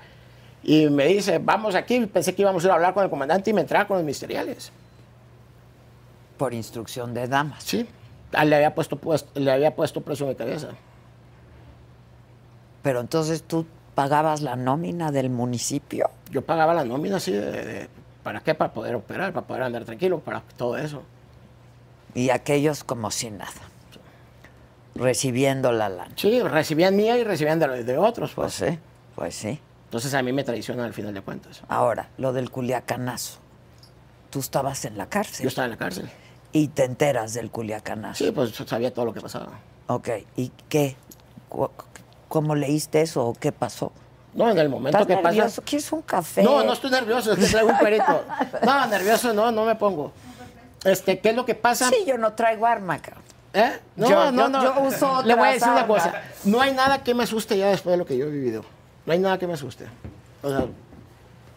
y 0.63 0.87
me 0.87 1.05
dice, 1.07 1.39
vamos 1.39 1.75
aquí. 1.75 2.05
Pensé 2.07 2.35
que 2.35 2.41
íbamos 2.41 2.63
a 2.63 2.67
ir 2.67 2.71
a 2.71 2.75
hablar 2.75 2.93
con 2.93 3.03
el 3.03 3.09
comandante 3.09 3.49
y 3.49 3.53
me 3.53 3.61
entrega 3.61 3.87
con 3.87 3.97
los 3.97 4.03
ministeriales. 4.03 4.71
Por 6.41 6.55
instrucción 6.55 7.13
de 7.13 7.27
damas. 7.27 7.63
Sí. 7.63 7.87
Ah, 8.33 8.45
Le 8.45 8.55
había 8.55 8.73
puesto, 8.73 8.95
pues, 8.95 9.27
le 9.35 9.51
había 9.51 9.75
puesto 9.75 10.01
precio 10.01 10.25
mi 10.25 10.33
cabeza. 10.33 10.69
Pero 12.81 12.99
entonces 12.99 13.43
tú 13.43 13.67
pagabas 13.93 14.41
la 14.41 14.55
nómina 14.55 15.11
del 15.11 15.29
municipio. 15.29 16.09
Yo 16.31 16.41
pagaba 16.43 16.73
la 16.73 16.83
nómina 16.83 17.17
así 17.17 17.31
de, 17.31 17.51
de- 17.51 17.89
¿Para 18.23 18.39
qué? 18.39 18.55
Para 18.55 18.73
poder 18.73 18.95
operar, 18.95 19.33
para 19.33 19.45
poder 19.45 19.61
andar 19.61 19.85
tranquilo, 19.85 20.19
para 20.19 20.41
todo 20.57 20.77
eso. 20.79 21.03
Y 22.15 22.31
aquellos 22.31 22.83
como 22.83 23.11
si 23.11 23.29
nada. 23.29 23.51
Recibiendo 24.95 25.71
la 25.71 25.89
lana. 25.89 26.11
Sí, 26.15 26.41
recibían 26.41 26.95
mía 26.95 27.19
y 27.19 27.23
recibían 27.23 27.59
de, 27.59 27.83
de 27.83 27.97
otros. 27.99 28.33
Pues 28.33 28.57
Pues. 28.57 28.71
sí, 28.73 28.79
pues 29.15 29.35
sí. 29.35 29.59
Entonces 29.85 30.11
a 30.15 30.23
mí 30.23 30.33
me 30.33 30.43
traicionan 30.43 30.85
al 30.85 30.93
final 30.95 31.13
de 31.13 31.21
cuentas. 31.21 31.61
Ahora, 31.67 32.09
lo 32.17 32.33
del 32.33 32.49
culiacanazo. 32.49 33.37
Tú 34.31 34.39
estabas 34.39 34.85
en 34.85 34.97
la 34.97 35.07
cárcel 35.07 35.43
Yo 35.43 35.49
estaba 35.49 35.65
en 35.65 35.71
la 35.71 35.77
cárcel. 35.77 36.09
Y 36.53 36.67
te 36.69 36.83
enteras 36.85 37.33
del 37.33 37.49
culiacanazo. 37.51 38.23
Sí, 38.25 38.31
pues 38.31 38.51
sabía 38.65 38.93
todo 38.93 39.05
lo 39.05 39.13
que 39.13 39.21
pasaba. 39.21 39.59
Ok, 39.87 40.09
¿y 40.35 40.51
qué? 40.69 40.95
¿Cómo 42.27 42.55
leíste 42.55 43.01
eso 43.01 43.25
o 43.27 43.33
qué 43.33 43.51
pasó? 43.51 43.91
No, 44.33 44.49
en 44.49 44.57
el 44.57 44.69
momento 44.69 44.97
¿Estás 44.99 45.07
que 45.17 45.21
nervioso? 45.21 45.47
pasa. 45.47 45.61
¿Quieres 45.63 45.91
un 45.91 46.01
café? 46.01 46.43
No, 46.43 46.63
no 46.63 46.71
estoy 46.73 46.89
nervioso, 46.89 47.33
es 47.33 47.39
que 47.39 47.45
traigo 47.47 47.69
un 47.69 47.77
perito. 47.79 48.23
No, 48.65 48.87
nervioso 48.87 49.33
no, 49.33 49.51
no 49.51 49.65
me 49.65 49.75
pongo. 49.75 50.13
Este, 50.85 51.19
¿qué 51.19 51.31
es 51.31 51.35
lo 51.35 51.45
que 51.45 51.55
pasa? 51.55 51.89
Sí, 51.89 52.05
yo 52.07 52.17
no 52.17 52.33
traigo 52.33 52.65
arma, 52.65 52.99
cabrón. 53.01 53.23
¿Eh? 53.53 53.79
No, 53.97 54.09
Yo- 54.09 54.31
no, 54.31 54.43
yo- 54.43 54.49
no. 54.49 54.63
yo 54.63 54.81
uso 54.83 55.21
Le 55.23 55.35
voy 55.35 55.49
a 55.49 55.51
decir 55.51 55.67
una 55.67 55.81
armas. 55.81 56.03
cosa. 56.03 56.21
No 56.45 56.61
hay 56.61 56.73
nada 56.73 57.03
que 57.03 57.13
me 57.13 57.23
asuste 57.23 57.57
ya 57.57 57.67
después 57.67 57.91
de 57.91 57.97
lo 57.97 58.05
que 58.05 58.17
yo 58.17 58.27
he 58.27 58.29
vivido. 58.29 58.63
No 59.05 59.11
hay 59.11 59.19
nada 59.19 59.37
que 59.37 59.45
me 59.45 59.53
asuste. 59.53 59.85
O 60.41 60.49
sea, 60.49 60.65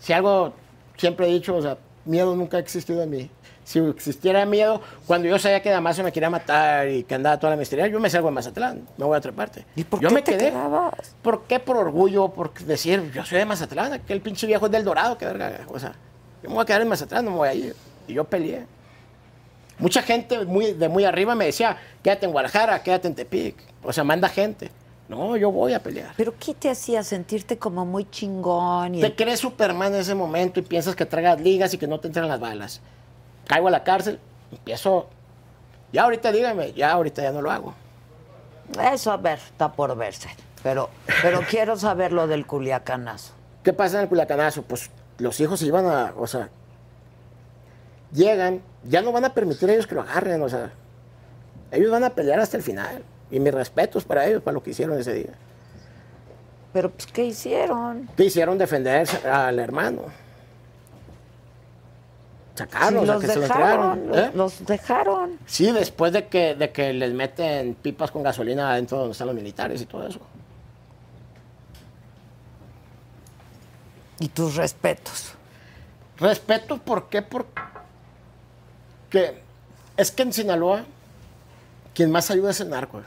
si 0.00 0.12
algo 0.12 0.52
siempre 0.96 1.28
he 1.28 1.32
dicho, 1.32 1.54
o 1.56 1.62
sea, 1.62 1.78
miedo 2.04 2.34
nunca 2.34 2.56
ha 2.56 2.60
existido 2.60 3.00
en 3.02 3.10
mí. 3.10 3.30
Si 3.64 3.78
existiera 3.78 4.44
miedo, 4.44 4.80
cuando 5.06 5.26
yo 5.26 5.38
sabía 5.38 5.62
que 5.62 5.70
Damaso 5.70 6.02
me 6.02 6.12
quería 6.12 6.28
matar 6.28 6.88
y 6.88 7.04
que 7.04 7.14
andaba 7.14 7.38
toda 7.38 7.52
la 7.52 7.56
misteria, 7.56 7.86
yo 7.86 7.98
me 7.98 8.10
salgo 8.10 8.28
de 8.28 8.34
Mazatlán, 8.34 8.86
me 8.98 9.04
voy 9.06 9.14
a 9.14 9.18
otra 9.18 9.32
parte. 9.32 9.64
¿Y 9.74 9.84
por 9.84 10.00
yo 10.00 10.10
qué 10.10 10.14
me 10.14 10.22
te 10.22 10.32
quedé. 10.32 10.50
quedabas? 10.50 10.92
¿Por 11.22 11.44
qué? 11.44 11.60
Por 11.60 11.78
orgullo, 11.78 12.28
por 12.28 12.52
decir, 12.52 13.10
yo 13.12 13.24
soy 13.24 13.38
de 13.38 13.46
Mazatlán, 13.46 13.94
aquel 13.94 14.20
pinche 14.20 14.46
viejo 14.46 14.66
es 14.66 14.72
del 14.72 14.84
Dorado, 14.84 15.16
que 15.16 15.24
verga. 15.24 15.60
O 15.68 15.78
sea, 15.78 15.94
yo 16.42 16.50
me 16.50 16.56
voy 16.56 16.62
a 16.62 16.66
quedar 16.66 16.82
en 16.82 16.88
Mazatlán, 16.88 17.24
no 17.24 17.30
me 17.30 17.36
voy 17.38 17.48
a 17.48 17.54
ir. 17.54 17.74
Y 18.06 18.12
yo 18.12 18.24
peleé. 18.24 18.66
Mucha 19.78 20.02
gente 20.02 20.44
muy, 20.44 20.72
de 20.72 20.88
muy 20.88 21.04
arriba 21.04 21.34
me 21.34 21.46
decía, 21.46 21.76
quédate 22.02 22.26
en 22.26 22.32
Guadalajara, 22.32 22.82
quédate 22.82 23.08
en 23.08 23.14
Tepic. 23.14 23.56
O 23.82 23.92
sea, 23.92 24.04
manda 24.04 24.28
gente. 24.28 24.70
No, 25.08 25.36
yo 25.36 25.50
voy 25.50 25.74
a 25.74 25.82
pelear. 25.82 26.12
¿Pero 26.16 26.34
qué 26.38 26.54
te 26.54 26.70
hacía 26.70 27.02
sentirte 27.02 27.58
como 27.58 27.84
muy 27.84 28.08
chingón? 28.10 28.94
Y 28.94 29.00
Te 29.00 29.14
crees 29.14 29.40
Superman 29.40 29.94
en 29.94 30.00
ese 30.00 30.14
momento 30.14 30.60
y 30.60 30.62
piensas 30.62 30.94
que 30.94 31.04
tragas 31.04 31.40
ligas 31.40 31.74
y 31.74 31.78
que 31.78 31.86
no 31.86 32.00
te 32.00 32.06
entran 32.06 32.28
las 32.28 32.40
balas. 32.40 32.80
Caigo 33.46 33.68
a 33.68 33.70
la 33.70 33.84
cárcel, 33.84 34.18
empiezo. 34.50 35.08
Ya 35.92 36.04
ahorita 36.04 36.32
dígame, 36.32 36.72
ya 36.72 36.92
ahorita 36.92 37.22
ya 37.22 37.32
no 37.32 37.42
lo 37.42 37.50
hago. 37.50 37.74
Eso, 38.92 39.12
a 39.12 39.16
ver, 39.16 39.38
está 39.38 39.72
por 39.72 39.94
verse. 39.96 40.28
Pero, 40.62 40.90
pero 41.22 41.40
quiero 41.48 41.76
saber 41.76 42.12
lo 42.12 42.26
del 42.26 42.46
culiacanazo. 42.46 43.34
¿Qué 43.62 43.72
pasa 43.72 43.96
en 43.96 44.02
el 44.02 44.08
Culiacanazo? 44.08 44.62
Pues 44.62 44.90
los 45.18 45.40
hijos 45.40 45.60
se 45.60 45.66
iban 45.66 45.86
a, 45.86 46.12
o 46.16 46.26
sea, 46.26 46.50
llegan, 48.12 48.62
ya 48.84 49.00
no 49.00 49.10
van 49.10 49.24
a 49.24 49.32
permitir 49.32 49.70
a 49.70 49.72
ellos 49.72 49.86
que 49.86 49.94
lo 49.94 50.02
agarren, 50.02 50.42
o 50.42 50.48
sea, 50.48 50.70
ellos 51.70 51.90
van 51.90 52.04
a 52.04 52.10
pelear 52.10 52.40
hasta 52.40 52.58
el 52.58 52.62
final. 52.62 53.02
Y 53.30 53.40
mis 53.40 53.54
respetos 53.54 54.04
para 54.04 54.26
ellos, 54.26 54.42
para 54.42 54.54
lo 54.54 54.62
que 54.62 54.70
hicieron 54.70 54.98
ese 54.98 55.14
día. 55.14 55.32
Pero, 56.72 56.90
pues, 56.90 57.06
¿qué 57.06 57.24
hicieron? 57.24 58.08
¿Qué 58.16 58.24
hicieron 58.24 58.58
defender 58.58 59.08
al 59.26 59.58
hermano? 59.58 60.02
Sacarlo, 62.54 63.00
Sí, 63.00 63.02
o 63.02 63.06
sea, 63.06 63.14
los 63.14 63.20
que 63.24 63.28
se 63.32 63.40
dejaron, 63.40 63.98
entregaron. 63.98 64.08
los, 64.08 64.16
¿eh? 64.16 64.30
los 64.34 64.66
dejaron. 64.66 65.38
Sí, 65.46 65.72
después 65.72 66.12
de 66.12 66.28
que, 66.28 66.54
de 66.54 66.70
que 66.70 66.92
les 66.92 67.12
meten 67.12 67.74
pipas 67.74 68.10
con 68.12 68.22
gasolina 68.22 68.70
adentro 68.70 68.98
donde 68.98 69.12
están 69.12 69.26
los 69.26 69.36
militares 69.36 69.82
y 69.82 69.86
todo 69.86 70.06
eso. 70.06 70.20
Y 74.20 74.28
tus 74.28 74.54
respetos. 74.54 75.32
Respeto, 76.18 76.78
¿por 76.78 77.08
qué? 77.08 77.22
Porque 77.22 77.52
es 79.96 80.10
que 80.12 80.22
en 80.22 80.32
Sinaloa 80.32 80.84
quien 81.94 82.10
más 82.10 82.30
ayuda 82.30 82.50
es 82.50 82.60
el 82.60 82.70
narco. 82.70 83.02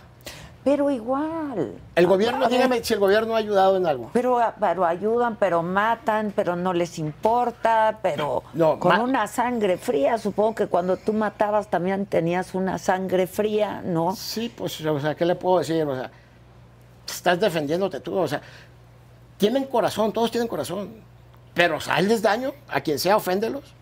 Pero 0.67 0.91
igual. 0.91 1.79
El 1.95 2.07
gobierno, 2.07 2.41
ver, 2.41 2.49
dígame 2.49 2.83
si 2.83 2.93
el 2.93 2.99
gobierno 2.99 3.35
ha 3.35 3.37
ayudado 3.37 3.77
en 3.77 3.85
algo. 3.87 4.09
Pero, 4.11 4.41
pero 4.59 4.83
ayudan, 4.83 5.37
pero 5.37 5.63
matan, 5.63 6.33
pero 6.35 6.57
no 6.57 6.73
les 6.73 6.99
importa, 6.99 7.99
pero 8.01 8.43
No, 8.53 8.77
con 8.77 8.99
una 8.99 9.27
sangre 9.27 9.77
fría. 9.77 10.17
Supongo 10.17 10.55
que 10.55 10.67
cuando 10.67 10.97
tú 10.97 11.13
matabas 11.13 11.69
también 11.69 12.05
tenías 12.05 12.53
una 12.53 12.79
sangre 12.79 13.27
fría, 13.27 13.81
¿no? 13.81 14.13
Sí, 14.13 14.53
pues, 14.53 14.85
o 14.85 14.99
sea, 14.99 15.15
¿qué 15.15 15.23
le 15.23 15.35
puedo 15.35 15.59
decir? 15.59 15.85
O 15.85 15.95
sea, 15.95 16.11
estás 17.07 17.39
defendiéndote 17.39 18.01
tú, 18.01 18.17
o 18.17 18.27
sea, 18.27 18.41
tienen 19.37 19.63
corazón, 19.67 20.11
todos 20.11 20.29
tienen 20.31 20.49
corazón. 20.49 20.95
Pero 21.53 21.79
sales 21.79 22.21
daño 22.21 22.51
a 22.67 22.81
quien 22.81 22.99
sea, 22.99 23.15
oféndelos. 23.15 23.73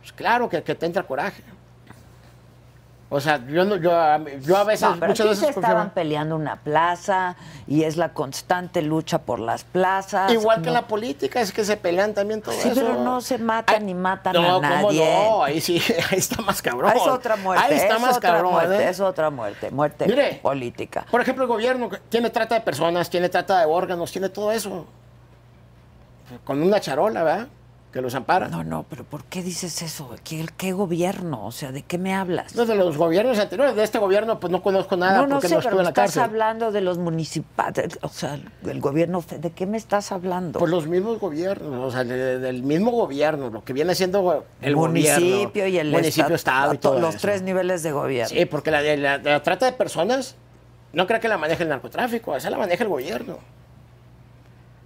Pues 0.00 0.12
claro 0.14 0.48
que, 0.48 0.64
que 0.64 0.74
te 0.74 0.86
entra 0.86 1.04
coraje. 1.04 1.44
O 3.12 3.18
sea, 3.20 3.44
yo, 3.48 3.64
no, 3.64 3.74
yo, 3.74 3.90
yo 4.40 4.56
a 4.56 4.62
veces, 4.62 4.88
No, 4.88 4.94
pero 4.94 5.08
muchas 5.08 5.26
aquí 5.26 5.28
veces 5.30 5.54
se 5.54 5.60
estaban 5.60 5.90
peleando 5.90 6.36
una 6.36 6.54
plaza 6.60 7.34
y 7.66 7.82
es 7.82 7.96
la 7.96 8.10
constante 8.12 8.82
lucha 8.82 9.18
por 9.22 9.40
las 9.40 9.64
plazas. 9.64 10.32
Igual 10.32 10.62
que 10.62 10.68
en 10.68 10.74
la 10.74 10.86
política, 10.86 11.40
es 11.40 11.50
que 11.52 11.64
se 11.64 11.76
pelean 11.76 12.14
también 12.14 12.40
todo 12.40 12.54
Sí, 12.54 12.68
eso. 12.68 12.80
pero 12.80 13.02
no 13.02 13.20
se 13.20 13.38
matan 13.38 13.84
ni 13.86 13.94
matan 13.94 14.34
no, 14.34 14.42
a 14.42 14.52
¿cómo 14.54 14.60
nadie. 14.92 15.12
no? 15.12 15.42
Ahí 15.42 15.60
sí, 15.60 15.82
ahí 16.12 16.18
está 16.18 16.40
más 16.42 16.62
cabrón. 16.62 16.92
Es 16.94 17.02
otra 17.02 17.34
muerte. 17.34 17.64
Ahí 17.66 17.74
está 17.80 17.96
es 17.96 18.00
más 18.00 18.16
otra 18.16 18.30
cabrón. 18.30 18.52
muerte, 18.52 18.76
¿eh? 18.76 18.88
es 18.90 19.00
otra 19.00 19.28
muerte, 19.30 19.70
muerte 19.72 20.06
Mire. 20.06 20.38
política. 20.40 21.04
Por 21.10 21.20
ejemplo, 21.20 21.42
el 21.42 21.48
gobierno 21.48 21.90
tiene 22.08 22.30
trata 22.30 22.54
de 22.54 22.60
personas, 22.60 23.10
tiene 23.10 23.28
trata 23.28 23.58
de 23.58 23.66
órganos, 23.66 24.12
tiene 24.12 24.28
todo 24.28 24.52
eso. 24.52 24.86
Con 26.44 26.62
una 26.62 26.78
charola, 26.78 27.24
¿verdad? 27.24 27.48
Que 27.92 28.00
los 28.00 28.14
ampara. 28.14 28.46
No, 28.48 28.62
no, 28.62 28.84
pero 28.88 29.02
¿por 29.02 29.24
qué 29.24 29.42
dices 29.42 29.82
eso? 29.82 30.14
¿Qué, 30.22 30.46
qué 30.56 30.72
gobierno? 30.72 31.44
O 31.46 31.50
sea, 31.50 31.72
¿de 31.72 31.82
qué 31.82 31.98
me 31.98 32.14
hablas? 32.14 32.54
No, 32.54 32.64
de 32.64 32.76
los 32.76 32.96
gobiernos 32.96 33.36
anteriores, 33.40 33.74
de 33.74 33.82
este 33.82 33.98
gobierno, 33.98 34.38
pues 34.38 34.52
no 34.52 34.62
conozco 34.62 34.96
nada 34.96 35.16
No, 35.18 35.26
no 35.26 35.34
porque 35.36 35.48
sé, 35.48 35.54
no 35.56 35.60
pero 35.60 35.78
en 35.78 35.82
la 35.82 35.88
estás 35.88 36.04
cárcel. 36.04 36.22
hablando 36.22 36.70
de 36.70 36.82
los 36.82 36.98
municipales, 36.98 37.98
o 38.02 38.08
sea, 38.08 38.38
el 38.64 38.80
gobierno, 38.80 39.24
¿de 39.28 39.50
qué 39.50 39.66
me 39.66 39.76
estás 39.76 40.12
hablando? 40.12 40.60
Pues 40.60 40.70
los 40.70 40.86
mismos 40.86 41.18
gobiernos, 41.18 41.84
o 41.84 41.90
sea, 41.90 42.04
de- 42.04 42.38
del 42.38 42.62
mismo 42.62 42.92
gobierno, 42.92 43.50
lo 43.50 43.64
que 43.64 43.72
viene 43.72 43.96
siendo 43.96 44.44
el 44.62 44.76
municipio 44.76 45.24
gobierno, 45.48 45.68
y 45.68 45.78
el 45.78 45.90
municipio, 45.90 46.34
estado 46.36 46.74
y 46.74 46.78
todo 46.78 47.00
los 47.00 47.16
eso. 47.16 47.22
tres 47.22 47.42
niveles 47.42 47.82
de 47.82 47.90
gobierno. 47.90 48.28
Sí, 48.28 48.44
porque 48.46 48.70
la, 48.70 48.82
la, 48.82 49.18
la 49.18 49.42
trata 49.42 49.66
de 49.66 49.72
personas 49.72 50.36
no 50.92 51.08
creo 51.08 51.18
que 51.18 51.26
la 51.26 51.38
maneje 51.38 51.64
el 51.64 51.68
narcotráfico, 51.68 52.36
esa 52.36 52.50
la 52.50 52.58
maneja 52.58 52.84
el 52.84 52.88
gobierno. 52.88 53.38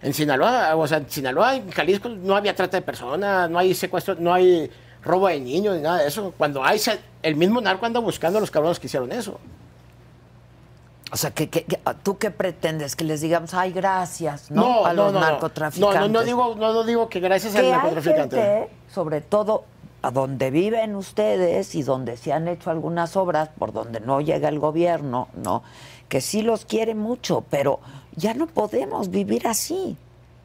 En 0.05 0.15
Sinaloa, 0.15 0.77
o 0.77 0.87
sea, 0.87 0.99
en 0.99 1.11
Sinaloa, 1.11 1.57
en 1.57 1.71
Jalisco 1.71 2.09
no 2.09 2.37
había 2.37 2.55
trata 2.55 2.77
de 2.77 2.83
personas, 2.83 3.49
no 3.51 3.59
hay 3.59 3.75
secuestro, 3.75 4.15
no 4.19 4.33
hay 4.35 4.71
robo 5.03 5.27
de 5.29 5.41
niños 5.41 5.75
ni 5.77 5.83
nada 5.83 5.99
de 6.03 6.07
eso. 6.09 6.33
Cuando 6.39 6.63
hay, 6.63 6.81
el 7.23 7.35
mismo 7.37 7.61
narco 7.61 7.87
anda 7.87 7.99
buscando 8.01 8.39
a 8.39 8.41
los 8.41 8.51
cabrones 8.51 8.79
que 8.79 8.87
hicieron 8.87 9.11
eso. 9.13 9.41
O 11.13 11.17
sea, 11.17 11.31
¿qué, 11.31 11.49
qué- 11.49 11.65
qué- 11.65 11.79
¿tú 12.03 12.19
qué 12.19 12.31
pretendes? 12.31 12.97
Que 12.97 13.05
les 13.05 13.21
digamos, 13.21 13.55
ay, 13.55 13.73
gracias, 13.73 14.51
¿no? 14.51 14.85
a 14.85 14.93
los 14.93 15.13
no, 15.13 15.21
no. 15.21 15.27
narcotraficantes. 15.27 16.01
No, 16.01 16.07
no, 16.09 16.13
no 16.21 16.25
digo, 16.25 16.55
no, 16.57 16.83
digo 16.85 17.09
que 17.09 17.21
gracias 17.21 17.55
al 17.55 17.61
que 17.63 17.67
hay 17.67 17.73
narcotraficante. 17.73 18.37
gente, 18.37 18.69
sobre 18.93 19.21
todo 19.21 19.65
a 20.03 20.11
donde 20.11 20.51
viven 20.51 20.97
ustedes 20.97 21.75
y 21.75 21.83
donde 21.83 22.17
se 22.17 22.33
han 22.33 22.47
hecho 22.49 22.71
algunas 22.71 23.17
obras 23.17 23.49
por 23.59 23.73
donde 23.73 24.01
no 24.01 24.21
llega 24.21 24.49
el 24.49 24.59
gobierno, 24.59 25.29
no, 25.35 25.63
que 26.09 26.21
sí 26.21 26.43
los 26.43 26.65
quiere 26.65 26.95
mucho, 26.95 27.45
pero 27.49 27.81
ya 28.17 28.35
no 28.35 28.47
podemos 28.47 29.11
vivir 29.11 29.47
así. 29.47 29.97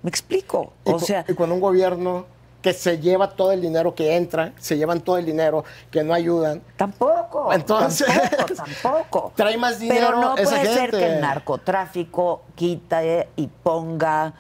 ¿Me 0.02 0.10
explico? 0.10 0.74
Y 0.86 0.92
O 0.92 1.00
sea, 1.00 1.26
y 1.28 1.34
con 1.34 1.52
un 1.52 1.60
gobierno 1.60 2.26
que 2.62 2.74
se 2.74 3.00
lleva 3.00 3.30
todo 3.32 3.52
el 3.54 3.62
dinero 3.62 3.96
que 3.96 4.16
entra, 4.18 4.54
se 4.60 4.78
llevan 4.78 5.00
todo 5.02 5.18
el 5.18 5.26
dinero, 5.26 5.64
que 5.92 6.04
no 6.04 6.14
ayudan. 6.14 6.62
Tampoco. 6.76 7.54
Entonces, 7.54 8.06
tampoco, 8.08 8.54
tampoco. 8.84 9.34
trae 9.36 9.58
más 9.58 9.80
dinero 9.80 10.08
Pero 10.08 10.20
no 10.22 10.38
esa 10.38 10.58
puede 10.58 10.74
ser 10.74 10.92
que 10.92 11.06
el 11.16 11.22
narcotráfico 11.22 12.42
quita 12.56 13.02
y 13.36 13.48
ponga 13.48 14.34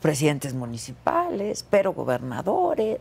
presidentes 0.00 0.52
municipales, 0.54 1.64
pero 1.68 1.92
gobernadores. 1.92 2.98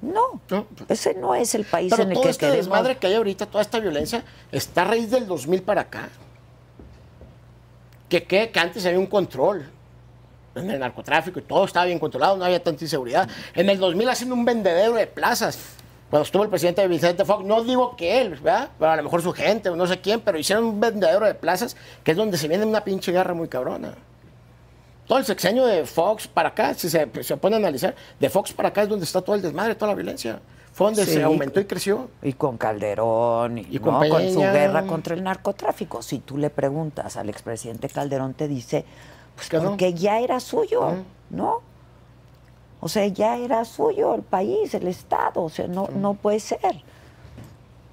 No, 0.00 0.40
No. 0.48 0.66
ese 0.88 1.12
no 1.14 1.34
es 1.34 1.54
el 1.54 1.64
país 1.64 1.90
Pero 1.90 2.04
en 2.04 2.08
el 2.10 2.14
todo 2.14 2.24
que 2.24 2.30
este 2.30 2.46
queremos. 2.46 2.66
desmadre 2.66 2.96
que 2.96 3.06
hay 3.06 3.14
ahorita, 3.16 3.46
toda 3.46 3.60
esta 3.62 3.80
violencia, 3.80 4.24
está 4.50 4.82
a 4.82 4.84
raíz 4.86 5.10
del 5.10 5.26
2000 5.26 5.62
para 5.62 5.82
acá. 5.82 6.08
Que, 8.10 8.24
que, 8.24 8.50
que 8.50 8.60
antes 8.60 8.84
había 8.84 8.98
un 8.98 9.06
control 9.06 9.66
en 10.54 10.70
el 10.70 10.78
narcotráfico 10.78 11.38
y 11.38 11.42
todo 11.42 11.64
estaba 11.64 11.86
bien 11.86 11.98
controlado, 11.98 12.36
no 12.36 12.44
había 12.44 12.62
tanta 12.62 12.84
inseguridad. 12.84 13.28
En 13.54 13.70
el 13.70 13.78
2000 13.78 14.08
hacen 14.08 14.32
un 14.32 14.44
vendedero 14.44 14.94
de 14.94 15.06
plazas. 15.06 15.58
Cuando 16.10 16.24
estuvo 16.24 16.42
el 16.42 16.48
presidente 16.48 16.86
Vicente 16.88 17.24
Fox, 17.24 17.44
no 17.44 17.62
digo 17.62 17.96
que 17.96 18.20
él. 18.20 18.38
Pero 18.42 18.90
a 18.90 18.96
lo 18.96 19.02
mejor 19.04 19.22
su 19.22 19.32
gente 19.32 19.68
o 19.68 19.76
no 19.76 19.86
sé 19.86 20.00
quién, 20.00 20.20
pero 20.20 20.38
hicieron 20.38 20.64
un 20.64 20.80
vendedero 20.80 21.24
de 21.24 21.34
plazas 21.34 21.76
que 22.02 22.10
es 22.10 22.16
donde 22.16 22.36
se 22.36 22.48
viene 22.48 22.66
una 22.66 22.82
pinche 22.82 23.12
guerra 23.12 23.32
muy 23.32 23.48
cabrona. 23.48 23.94
Todo 25.06 25.18
el 25.18 25.24
sexenio 25.24 25.66
de 25.66 25.86
Fox 25.86 26.26
para 26.26 26.50
acá, 26.50 26.74
si 26.74 26.90
se, 26.90 27.08
se 27.22 27.36
pone 27.36 27.56
a 27.56 27.58
analizar, 27.58 27.94
de 28.18 28.28
Fox 28.30 28.52
para 28.52 28.68
acá 28.68 28.82
es 28.82 28.88
donde 28.88 29.04
está 29.04 29.22
todo 29.22 29.36
el 29.36 29.42
desmadre, 29.42 29.74
toda 29.76 29.92
la 29.92 29.96
violencia. 29.96 30.40
Fue 30.72 30.86
donde 30.86 31.04
Sí. 31.04 31.14
se 31.14 31.22
aumentó 31.22 31.60
y 31.60 31.64
creció. 31.64 32.08
Y 32.22 32.32
con 32.34 32.56
Calderón 32.56 33.58
y, 33.58 33.66
Y 33.70 33.78
con 33.80 33.94
¿no? 33.94 34.08
con 34.08 34.30
su 34.32 34.40
guerra 34.40 34.86
contra 34.86 35.14
el 35.14 35.22
narcotráfico. 35.22 36.00
Si 36.02 36.18
tú 36.20 36.38
le 36.38 36.48
preguntas 36.50 37.16
al 37.16 37.28
expresidente 37.28 37.88
Calderón, 37.88 38.34
te 38.34 38.48
dice, 38.48 38.84
pues 39.34 39.52
no. 39.52 39.70
porque 39.70 39.94
ya 39.94 40.20
era 40.20 40.38
suyo. 40.40 40.94
¿no? 41.30 41.60
O 42.80 42.88
sea, 42.88 43.06
ya 43.06 43.36
era 43.36 43.64
suyo 43.64 44.14
el 44.14 44.22
país, 44.22 44.72
el 44.74 44.86
Estado, 44.88 45.42
o 45.42 45.48
sea, 45.50 45.66
no, 45.68 45.88
no 45.94 46.14
puede 46.14 46.40
ser. 46.40 46.82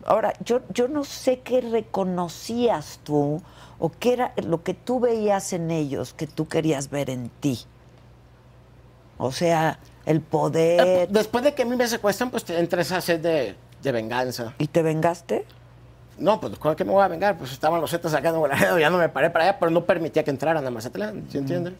Ahora, 0.06 0.32
yo, 0.46 0.62
yo 0.74 0.88
no 0.88 1.04
sé 1.04 1.40
qué 1.42 1.60
reconocías 1.60 3.00
tú 3.04 3.42
o 3.80 3.92
qué 4.00 4.14
era 4.14 4.34
lo 4.38 4.64
que 4.64 4.74
tú 4.74 5.00
veías 5.02 5.52
en 5.52 5.70
ellos 5.72 6.14
que 6.14 6.26
tú 6.28 6.48
querías 6.48 6.90
ver 6.90 7.10
en 7.10 7.30
ti. 7.42 7.60
O 9.18 9.32
sea, 9.32 9.80
el 10.08 10.18
Eh, 10.18 10.22
poder. 10.22 11.08
Después 11.10 11.44
de 11.44 11.54
que 11.54 11.62
a 11.62 11.66
mí 11.66 11.76
me 11.76 11.88
secuestran, 11.88 12.32
pues 12.32 12.44
te 12.44 12.58
entra 12.58 12.82
esa 12.82 13.00
sed 13.02 13.20
de, 13.20 13.56
de 13.84 13.92
venganza. 13.92 14.54
¿Y 14.58 14.68
te 14.68 14.82
vengaste? 14.82 15.46
No, 16.18 16.40
pues 16.40 16.58
¿con 16.58 16.76
qué 16.76 16.84
me 16.84 16.92
voy 16.92 17.04
a 17.04 17.08
vengar? 17.08 17.38
Pues 17.38 17.52
estaban 17.52 17.80
los 17.80 17.92
zetas 17.92 18.14
acá 18.14 18.30
en 18.30 18.36
Nuevo 18.36 18.80
ya 18.80 18.90
no 18.90 18.98
me 18.98 19.10
paré 19.10 19.30
para 19.30 19.46
allá, 19.46 19.60
pero 19.60 19.70
no 19.70 19.86
permitía 19.86 20.24
que 20.24 20.32
entraran 20.32 20.66
a 20.66 20.72
Mazatlán, 20.72 21.28
¿sí 21.30 21.38
entiende? 21.38 21.74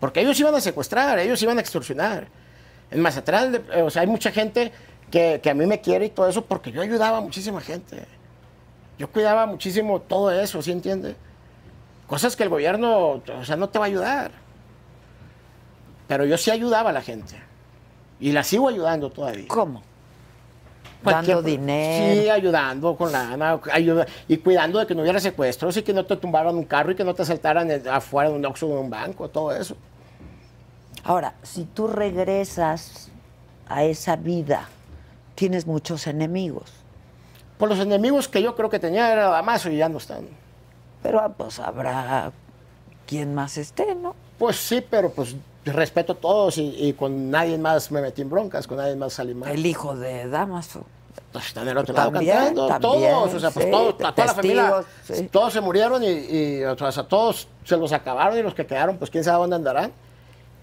Porque 0.00 0.20
ellos 0.20 0.38
iban 0.40 0.54
a 0.56 0.60
secuestrar, 0.60 1.18
ellos 1.20 1.40
iban 1.42 1.58
a 1.58 1.60
extorsionar. 1.60 2.26
En 2.90 3.00
Mazatlán, 3.00 3.62
eh, 3.72 3.82
o 3.82 3.90
sea, 3.90 4.02
hay 4.02 4.08
mucha 4.08 4.32
gente 4.32 4.72
que, 5.10 5.38
que 5.40 5.50
a 5.50 5.54
mí 5.54 5.66
me 5.66 5.80
quiere 5.80 6.06
y 6.06 6.10
todo 6.10 6.28
eso 6.28 6.44
porque 6.44 6.72
yo 6.72 6.82
ayudaba 6.82 7.18
a 7.18 7.20
muchísima 7.20 7.60
gente. 7.60 8.04
Yo 8.98 9.08
cuidaba 9.10 9.46
muchísimo 9.46 10.00
todo 10.00 10.32
eso, 10.32 10.60
¿sí 10.62 10.72
entiende? 10.72 11.14
Cosas 12.06 12.34
que 12.36 12.42
el 12.42 12.48
gobierno, 12.48 13.22
o 13.38 13.44
sea, 13.44 13.56
no 13.56 13.68
te 13.68 13.78
va 13.78 13.84
a 13.84 13.88
ayudar. 13.88 14.30
Pero 16.06 16.24
yo 16.24 16.36
sí 16.36 16.50
ayudaba 16.50 16.90
a 16.90 16.92
la 16.92 17.02
gente. 17.02 17.34
Y 18.20 18.32
la 18.32 18.42
sigo 18.44 18.68
ayudando 18.68 19.10
todavía. 19.10 19.48
¿Cómo? 19.48 19.82
Cualquier- 21.02 21.36
Dando 21.36 21.42
dinero. 21.42 22.22
Sí, 22.22 22.30
ayudando 22.30 22.96
con 22.96 23.12
lana, 23.12 23.60
ayuda, 23.72 24.06
y 24.26 24.38
cuidando 24.38 24.78
de 24.78 24.86
que 24.86 24.94
no 24.94 25.02
hubiera 25.02 25.20
secuestros 25.20 25.76
y 25.76 25.82
que 25.82 25.92
no 25.92 26.06
te 26.06 26.16
tumbaran 26.16 26.54
un 26.56 26.64
carro 26.64 26.92
y 26.92 26.94
que 26.94 27.04
no 27.04 27.14
te 27.14 27.22
asaltaran 27.22 27.70
afuera 27.88 28.30
de 28.30 28.36
un 28.36 28.46
Oxxo 28.46 28.66
o 28.66 28.74
de 28.74 28.80
un 28.80 28.88
banco, 28.88 29.28
todo 29.28 29.54
eso. 29.54 29.76
Ahora, 31.02 31.34
si 31.42 31.64
tú 31.64 31.86
regresas 31.88 33.10
a 33.68 33.84
esa 33.84 34.16
vida, 34.16 34.68
tienes 35.34 35.66
muchos 35.66 36.06
enemigos. 36.06 36.72
Por 37.58 37.68
los 37.68 37.78
enemigos 37.78 38.26
que 38.26 38.40
yo 38.42 38.56
creo 38.56 38.70
que 38.70 38.78
tenía 38.78 39.12
era 39.12 39.28
Damaso 39.28 39.70
y 39.70 39.76
ya 39.76 39.90
no 39.90 39.98
están. 39.98 40.26
Pero 41.02 41.20
ah, 41.20 41.28
pues 41.28 41.60
habrá 41.60 42.32
quien 43.06 43.34
más 43.34 43.58
esté, 43.58 43.94
¿no? 43.94 44.16
Pues 44.38 44.56
sí, 44.56 44.82
pero 44.88 45.10
pues 45.10 45.36
respeto 45.64 46.14
a 46.14 46.16
todos 46.16 46.58
y, 46.58 46.74
y 46.78 46.92
con 46.92 47.30
nadie 47.30 47.58
más 47.58 47.90
me 47.90 48.00
metí 48.00 48.22
en 48.22 48.30
broncas, 48.30 48.66
con 48.66 48.78
nadie 48.78 48.96
más 48.96 49.14
salí 49.14 49.34
mal. 49.34 49.50
El 49.50 49.64
hijo 49.64 49.96
de 49.96 50.28
Damaso. 50.28 50.84
Pues 51.32 51.50
otro 51.50 51.94
lado 51.94 52.12
También, 52.12 52.36
cantando, 52.36 52.66
también, 52.68 53.10
todos, 53.10 53.34
o 53.34 53.40
sea, 53.40 53.50
pues 53.50 53.64
sí, 53.66 53.70
todos, 53.70 53.94
a 54.04 54.14
toda 54.14 54.26
la 54.26 54.34
familia, 54.34 54.84
sí. 55.02 55.28
todos 55.30 55.52
se 55.52 55.60
murieron 55.60 56.02
y, 56.04 56.06
y, 56.06 56.64
o 56.64 56.76
sea, 56.78 56.88
a 56.88 57.08
todos 57.08 57.48
se 57.64 57.76
los 57.76 57.92
acabaron 57.92 58.38
y 58.38 58.42
los 58.42 58.54
que 58.54 58.66
quedaron, 58.66 58.98
pues 58.98 59.10
quién 59.10 59.24
sabe 59.24 59.38
dónde 59.38 59.56
andarán. 59.56 59.92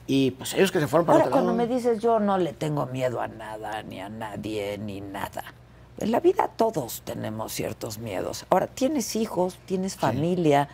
Y 0.07 0.31
pues 0.31 0.53
ellos 0.53 0.71
que 0.71 0.79
se 0.79 0.87
fueron 0.87 1.05
para 1.05 1.17
Ahora, 1.19 1.27
otro 1.27 1.35
lado. 1.35 1.47
cuando 1.53 1.63
me 1.63 1.73
dices 1.73 1.99
yo 1.99 2.19
no 2.19 2.37
le 2.37 2.53
tengo 2.53 2.85
miedo 2.85 3.21
a 3.21 3.27
nada, 3.27 3.83
ni 3.83 3.99
a 3.99 4.09
nadie, 4.09 4.77
ni 4.77 5.01
nada. 5.01 5.43
En 5.99 6.11
la 6.11 6.19
vida 6.19 6.49
todos 6.55 7.01
tenemos 7.05 7.51
ciertos 7.53 7.97
miedos. 7.97 8.45
Ahora, 8.49 8.67
tienes 8.67 9.15
hijos, 9.15 9.57
tienes 9.65 9.95
familia. 9.95 10.69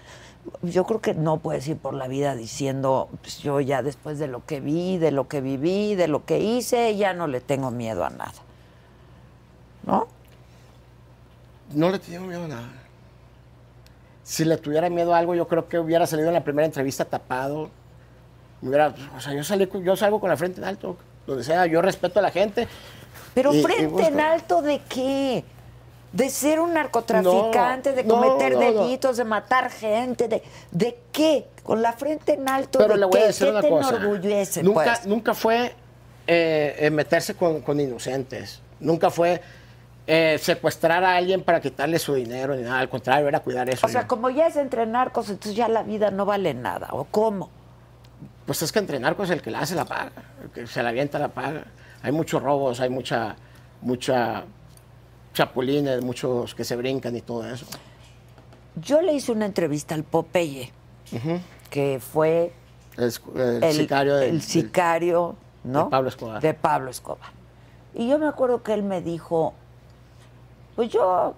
Yo 0.61 0.85
creo 0.85 1.01
que 1.01 1.13
no 1.13 1.37
puedes 1.37 1.67
ir 1.67 1.77
por 1.77 1.93
la 1.93 2.07
vida 2.07 2.35
diciendo, 2.35 3.09
pues 3.21 3.39
yo 3.39 3.59
ya 3.59 3.81
después 3.83 4.17
de 4.19 4.27
lo 4.27 4.45
que 4.45 4.59
vi, 4.61 4.97
de 4.97 5.11
lo 5.11 5.27
que 5.27 5.41
viví, 5.41 5.95
de 5.95 6.07
lo 6.07 6.25
que 6.25 6.39
hice, 6.39 6.95
ya 6.95 7.13
no 7.13 7.27
le 7.27 7.41
tengo 7.41 7.69
miedo 7.71 8.05
a 8.05 8.09
nada. 8.09 8.33
¿No? 9.85 10.07
No 11.73 11.89
le 11.89 11.99
tenía 11.99 12.19
miedo 12.21 12.43
a 12.45 12.47
nada. 12.47 12.69
Si 14.23 14.43
le 14.45 14.57
tuviera 14.57 14.89
miedo 14.89 15.13
a 15.13 15.17
algo, 15.19 15.35
yo 15.35 15.47
creo 15.47 15.67
que 15.67 15.79
hubiera 15.79 16.05
salido 16.07 16.27
en 16.29 16.33
la 16.33 16.43
primera 16.43 16.65
entrevista 16.65 17.05
tapado. 17.05 17.69
Hubiera- 18.61 18.93
o 19.15 19.21
sea, 19.21 19.33
yo, 19.33 19.43
salí, 19.43 19.69
yo 19.83 19.95
salgo 19.95 20.19
con 20.19 20.29
la 20.29 20.37
frente 20.37 20.59
en 20.59 20.65
alto, 20.67 20.97
donde 21.25 21.43
sea. 21.43 21.65
Yo 21.65 21.81
respeto 21.81 22.19
a 22.19 22.21
la 22.21 22.31
gente. 22.31 22.67
Pero 23.33 23.53
Y- 23.53 23.61
frente 23.61 24.07
en 24.07 24.19
alto 24.19 24.61
de 24.61 24.79
qué? 24.89 25.45
De 26.17 26.31
ser 26.31 26.59
un 26.59 26.73
narcotraficante, 26.73 27.91
No, 27.91 27.95
de 27.95 28.05
cometer 28.05 28.53
no, 28.53 28.59
no. 28.59 28.65
delitos, 28.65 29.17
de 29.17 29.23
matar 29.23 29.69
gente, 29.69 30.27
de, 30.27 30.41
¿de 30.71 30.97
qué? 31.11 31.45
Con 31.61 31.83
la 31.83 31.93
frente 31.93 32.33
en 32.33 32.49
alto 32.49 32.79
Pero 32.79 32.93
de 32.95 32.99
le 33.01 33.05
voy 33.05 33.17
qué, 33.19 33.23
a 33.23 33.27
decir 33.27 33.45
¿Qué 33.45 33.51
una 33.51 33.61
te 33.61 33.69
cosa. 33.69 33.95
enorgullece, 33.97 34.63
nunca, 34.63 34.83
pues? 34.83 35.05
nunca 35.05 35.33
fue 35.35 35.75
eh, 36.25 36.75
eh, 36.79 36.89
meterse 36.89 37.35
con, 37.35 37.61
con 37.61 37.79
inocentes. 37.79 38.61
Nunca 38.79 39.11
fue 39.11 39.39
eh, 40.07 40.39
secuestrar 40.41 41.03
a 41.03 41.15
alguien 41.17 41.43
para 41.43 41.61
quitarle 41.61 41.99
su 41.99 42.15
dinero 42.15 42.55
ni 42.55 42.63
nada. 42.63 42.79
Al 42.79 42.89
contrario, 42.89 43.27
era 43.27 43.39
cuidar 43.41 43.69
eso. 43.69 43.85
O 43.85 43.89
sea, 43.89 44.07
como 44.07 44.31
ya 44.31 44.47
es 44.47 44.55
entre 44.55 44.87
narcos, 44.87 45.29
entonces 45.29 45.55
ya 45.55 45.67
la 45.67 45.83
vida 45.83 46.09
no 46.09 46.25
vale 46.25 46.55
nada, 46.55 46.87
¿o 46.93 47.03
cómo? 47.03 47.51
Pues 48.47 48.63
es 48.63 48.71
que 48.71 48.79
entre 48.79 48.99
narcos 48.99 49.29
el 49.29 49.43
que 49.43 49.51
la 49.51 49.59
hace 49.59 49.75
la 49.75 49.85
paga, 49.85 50.11
el 50.41 50.49
que 50.49 50.65
se 50.65 50.81
la 50.81 50.89
avienta 50.89 51.19
la 51.19 51.27
paga. 51.27 51.65
Hay 52.01 52.11
muchos 52.11 52.41
robos, 52.41 52.79
hay 52.79 52.89
mucha, 52.89 53.35
mucha 53.81 54.45
chapulines, 55.37 56.01
muchos 56.03 56.55
que 56.55 56.63
se 56.63 56.75
brincan 56.75 57.15
y 57.15 57.21
todo 57.21 57.45
eso. 57.47 57.65
Yo 58.75 59.01
le 59.01 59.13
hice 59.13 59.31
una 59.31 59.45
entrevista 59.45 59.95
al 59.95 60.03
Popeye, 60.03 60.71
que 61.69 61.99
fue 61.99 62.51
El, 62.97 63.13
el 63.35 63.63
el 63.63 63.73
sicario 63.73 64.15
del- 64.15 64.29
el 64.29 64.31
del- 64.39 64.41
sicario, 64.41 65.35
¿no? 65.63 65.85
de 65.85 65.89
Pablo 65.91 66.09
Escobar. 66.09 66.41
De 66.41 66.53
Pablo 66.53 66.89
Escobar. 66.91 67.29
Y 67.93 68.07
yo 68.07 68.19
me 68.19 68.27
acuerdo 68.27 68.61
que 68.63 68.73
él 68.73 68.83
me 68.83 69.01
dijo, 69.01 69.53
pues 70.75 70.89
yo 70.89 71.33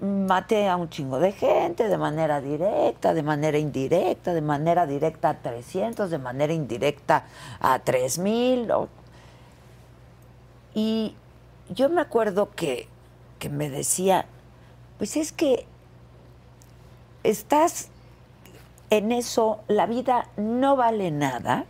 maté 0.00 0.68
a 0.68 0.76
un 0.76 0.88
chingo 0.90 1.18
de 1.18 1.32
gente 1.32 1.88
de 1.88 1.98
manera 1.98 2.40
directa, 2.40 3.14
de 3.14 3.22
manera 3.24 3.58
indirecta, 3.58 4.32
de 4.34 4.40
manera 4.42 4.86
directa 4.86 5.30
a 5.30 5.34
300, 5.38 6.08
de 6.10 6.18
manera 6.18 6.52
indirecta 6.52 7.24
a 7.60 7.80
3000. 7.80 8.66
¿no? 8.68 8.88
Y 10.74 11.14
yo 11.70 11.88
me 11.88 12.00
acuerdo 12.00 12.50
que, 12.54 12.88
que 13.38 13.48
me 13.48 13.70
decía, 13.70 14.26
pues 14.98 15.16
es 15.16 15.32
que 15.32 15.66
estás 17.22 17.88
en 18.90 19.12
eso, 19.12 19.60
la 19.68 19.86
vida 19.86 20.28
no 20.36 20.76
vale 20.76 21.10
nada 21.10 21.64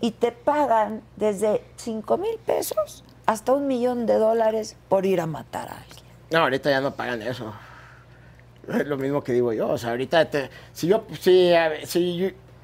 y 0.00 0.12
te 0.12 0.32
pagan 0.32 1.02
desde 1.16 1.62
5 1.76 2.18
mil 2.18 2.36
pesos 2.44 3.04
hasta 3.24 3.52
un 3.52 3.66
millón 3.66 4.06
de 4.06 4.14
dólares 4.14 4.76
por 4.88 5.06
ir 5.06 5.20
a 5.20 5.26
matar 5.26 5.68
a 5.68 5.78
alguien. 5.78 6.04
No, 6.30 6.38
ahorita 6.40 6.70
ya 6.70 6.80
no 6.80 6.92
pagan 6.94 7.22
eso. 7.22 7.52
Es 8.68 8.86
lo 8.86 8.96
mismo 8.96 9.22
que 9.22 9.32
digo 9.32 9.52
yo. 9.52 9.68
O 9.68 9.78
sea, 9.78 9.90
ahorita, 9.90 10.28
te- 10.28 10.50
si 10.72 10.88
yo, 10.88 11.04
si, 11.20 11.52
si 11.84 12.16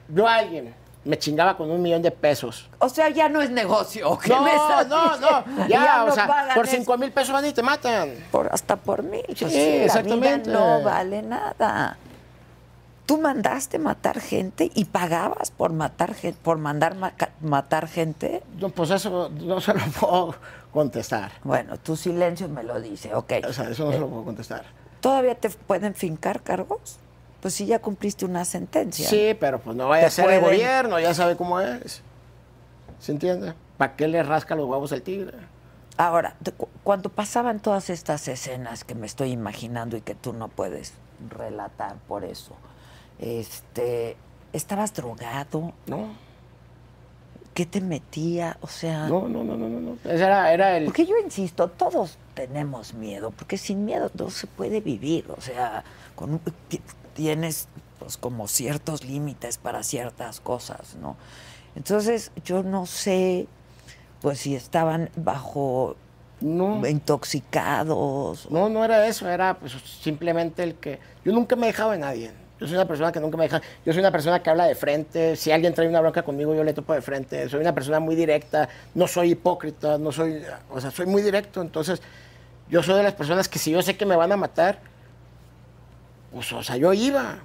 yo, 0.08 0.26
alguien 0.26 0.74
me 1.04 1.18
chingaba 1.18 1.56
con 1.56 1.70
un 1.70 1.82
millón 1.82 2.00
de 2.02 2.10
pesos. 2.12 2.68
O 2.78 2.88
sea, 2.88 3.08
ya 3.08 3.28
no 3.28 3.40
es 3.42 3.50
negocio. 3.50 4.16
¿qué 4.18 4.28
No, 4.28 4.42
me 4.42 4.54
estás 4.54 4.86
no, 4.88 5.16
no, 5.18 5.66
ya, 5.68 6.04
o 6.04 6.08
no 6.08 6.14
sea, 6.14 6.52
por 6.54 6.66
eso. 6.66 6.76
cinco 6.76 6.96
mil 6.98 7.10
pesos 7.10 7.32
van 7.32 7.44
y 7.46 7.52
te 7.52 7.62
matan. 7.62 8.14
Por, 8.30 8.48
hasta 8.52 8.76
por 8.76 9.02
mil. 9.02 9.22
Pues 9.26 9.38
Sí, 9.38 9.48
sí, 9.50 9.78
la 9.78 9.84
exactamente. 9.84 10.50
vida 10.50 10.58
no 10.58 10.82
vale 10.82 11.22
nada. 11.22 11.96
Tú 13.04 13.18
mandaste 13.18 13.78
matar 13.80 14.20
gente 14.20 14.70
y 14.74 14.84
pagabas 14.84 15.50
por 15.50 15.72
matar 15.72 16.14
por 16.40 16.58
mandar 16.58 16.94
ma- 16.94 17.12
matar 17.40 17.88
gente. 17.88 18.42
No, 18.60 18.68
pues 18.68 18.90
eso 18.90 19.28
no 19.28 19.60
se 19.60 19.74
lo 19.74 19.80
puedo 20.00 20.34
contestar. 20.72 21.32
Bueno, 21.42 21.76
tu 21.78 21.96
silencio 21.96 22.48
me 22.48 22.62
lo 22.62 22.80
dice, 22.80 23.12
ok. 23.14 23.32
O 23.48 23.52
sea, 23.52 23.68
eso 23.70 23.86
no 23.86 23.92
se 23.92 23.98
lo 23.98 24.06
puedo 24.08 24.24
contestar. 24.24 24.62
¿Todavía 25.00 25.34
te 25.34 25.50
pueden 25.50 25.94
fincar 25.96 26.42
cargos? 26.42 26.96
Pues 27.42 27.52
si 27.54 27.66
ya 27.66 27.80
cumpliste 27.80 28.24
una 28.24 28.44
sentencia. 28.46 29.06
Sí, 29.06 29.36
pero 29.38 29.58
pues 29.60 29.76
no 29.76 29.88
vaya 29.88 30.06
a 30.06 30.10
ser 30.10 30.24
el 30.30 30.40
pueden- 30.40 30.44
gobierno, 30.44 30.98
ya 31.00 31.12
sabe 31.12 31.36
cómo 31.36 31.60
es. 31.60 32.00
¿Se 33.00 33.12
entiende? 33.12 33.52
¿Para 33.76 33.96
qué 33.96 34.06
le 34.08 34.22
rasca 34.22 34.54
los 34.54 34.66
huevos 34.66 34.92
al 34.92 35.02
tigre? 35.02 35.36
Ahora, 35.96 36.36
cu- 36.56 36.68
cuando 36.84 37.08
pasaban 37.10 37.58
todas 37.60 37.90
estas 37.90 38.26
escenas 38.28 38.84
que 38.84 38.94
me 38.94 39.06
estoy 39.06 39.32
imaginando 39.32 39.96
y 39.96 40.00
que 40.02 40.14
tú 40.14 40.32
no 40.32 40.46
puedes 40.48 40.94
relatar 41.30 41.96
por 42.08 42.24
eso, 42.24 42.54
este, 43.18 44.16
¿estabas 44.52 44.94
drogado? 44.94 45.72
No, 45.86 46.08
¿Qué 47.54 47.66
te 47.66 47.82
metía? 47.82 48.56
O 48.62 48.66
sea, 48.66 49.08
no, 49.08 49.28
no, 49.28 49.44
no, 49.44 49.56
no, 49.56 49.68
no. 49.68 49.98
Ese 50.04 50.24
era, 50.24 50.50
era 50.54 50.76
el... 50.78 50.86
porque 50.86 51.04
yo 51.04 51.18
insisto, 51.18 51.68
todos 51.68 52.16
tenemos 52.34 52.94
miedo, 52.94 53.30
porque 53.30 53.58
sin 53.58 53.84
miedo 53.84 54.10
no 54.14 54.30
se 54.30 54.46
puede 54.46 54.80
vivir. 54.80 55.26
O 55.36 55.40
sea, 55.40 55.84
con 56.14 56.30
un- 56.32 56.40
tienes 57.14 57.68
pues 57.98 58.16
como 58.16 58.48
ciertos 58.48 59.04
límites 59.04 59.58
para 59.58 59.82
ciertas 59.82 60.40
cosas, 60.40 60.96
¿no? 61.00 61.16
Entonces, 61.76 62.32
yo 62.44 62.62
no 62.62 62.84
sé, 62.86 63.46
pues 64.20 64.40
si 64.40 64.54
estaban 64.54 65.08
bajo 65.16 65.96
No. 66.40 66.84
intoxicados. 66.86 68.50
No, 68.50 68.68
no 68.68 68.84
era 68.84 69.06
eso, 69.06 69.28
era 69.28 69.54
pues, 69.54 69.72
simplemente 70.00 70.62
el 70.62 70.74
que... 70.74 70.98
Yo 71.24 71.32
nunca 71.32 71.56
me 71.56 71.66
he 71.66 71.66
dejado 71.68 71.92
de 71.92 71.98
nadie. 71.98 72.32
Yo 72.60 72.66
soy 72.66 72.76
una 72.76 72.86
persona 72.86 73.10
que 73.12 73.20
nunca 73.20 73.36
me 73.36 73.44
deja... 73.44 73.60
Yo 73.84 73.92
soy 73.92 74.00
una 74.00 74.10
persona 74.12 74.42
que 74.42 74.50
habla 74.50 74.66
de 74.66 74.74
frente. 74.74 75.36
Si 75.36 75.50
alguien 75.50 75.74
trae 75.74 75.88
una 75.88 76.00
bronca 76.00 76.22
conmigo, 76.22 76.54
yo 76.54 76.62
le 76.64 76.72
topo 76.72 76.92
de 76.92 77.02
frente. 77.02 77.48
Soy 77.48 77.60
una 77.60 77.74
persona 77.74 78.00
muy 78.00 78.14
directa. 78.14 78.68
No 78.94 79.06
soy 79.06 79.32
hipócrita, 79.32 79.98
no 79.98 80.12
soy... 80.12 80.42
O 80.70 80.80
sea, 80.80 80.90
soy 80.90 81.06
muy 81.06 81.22
directo. 81.22 81.60
Entonces, 81.62 82.02
yo 82.68 82.82
soy 82.82 82.96
de 82.96 83.02
las 83.04 83.14
personas 83.14 83.48
que 83.48 83.58
si 83.58 83.70
yo 83.70 83.82
sé 83.82 83.96
que 83.96 84.06
me 84.06 84.14
van 84.16 84.30
a 84.32 84.36
matar, 84.36 84.78
pues, 86.32 86.52
o 86.52 86.62
sea, 86.62 86.76
yo 86.76 86.92
iba. 86.92 87.38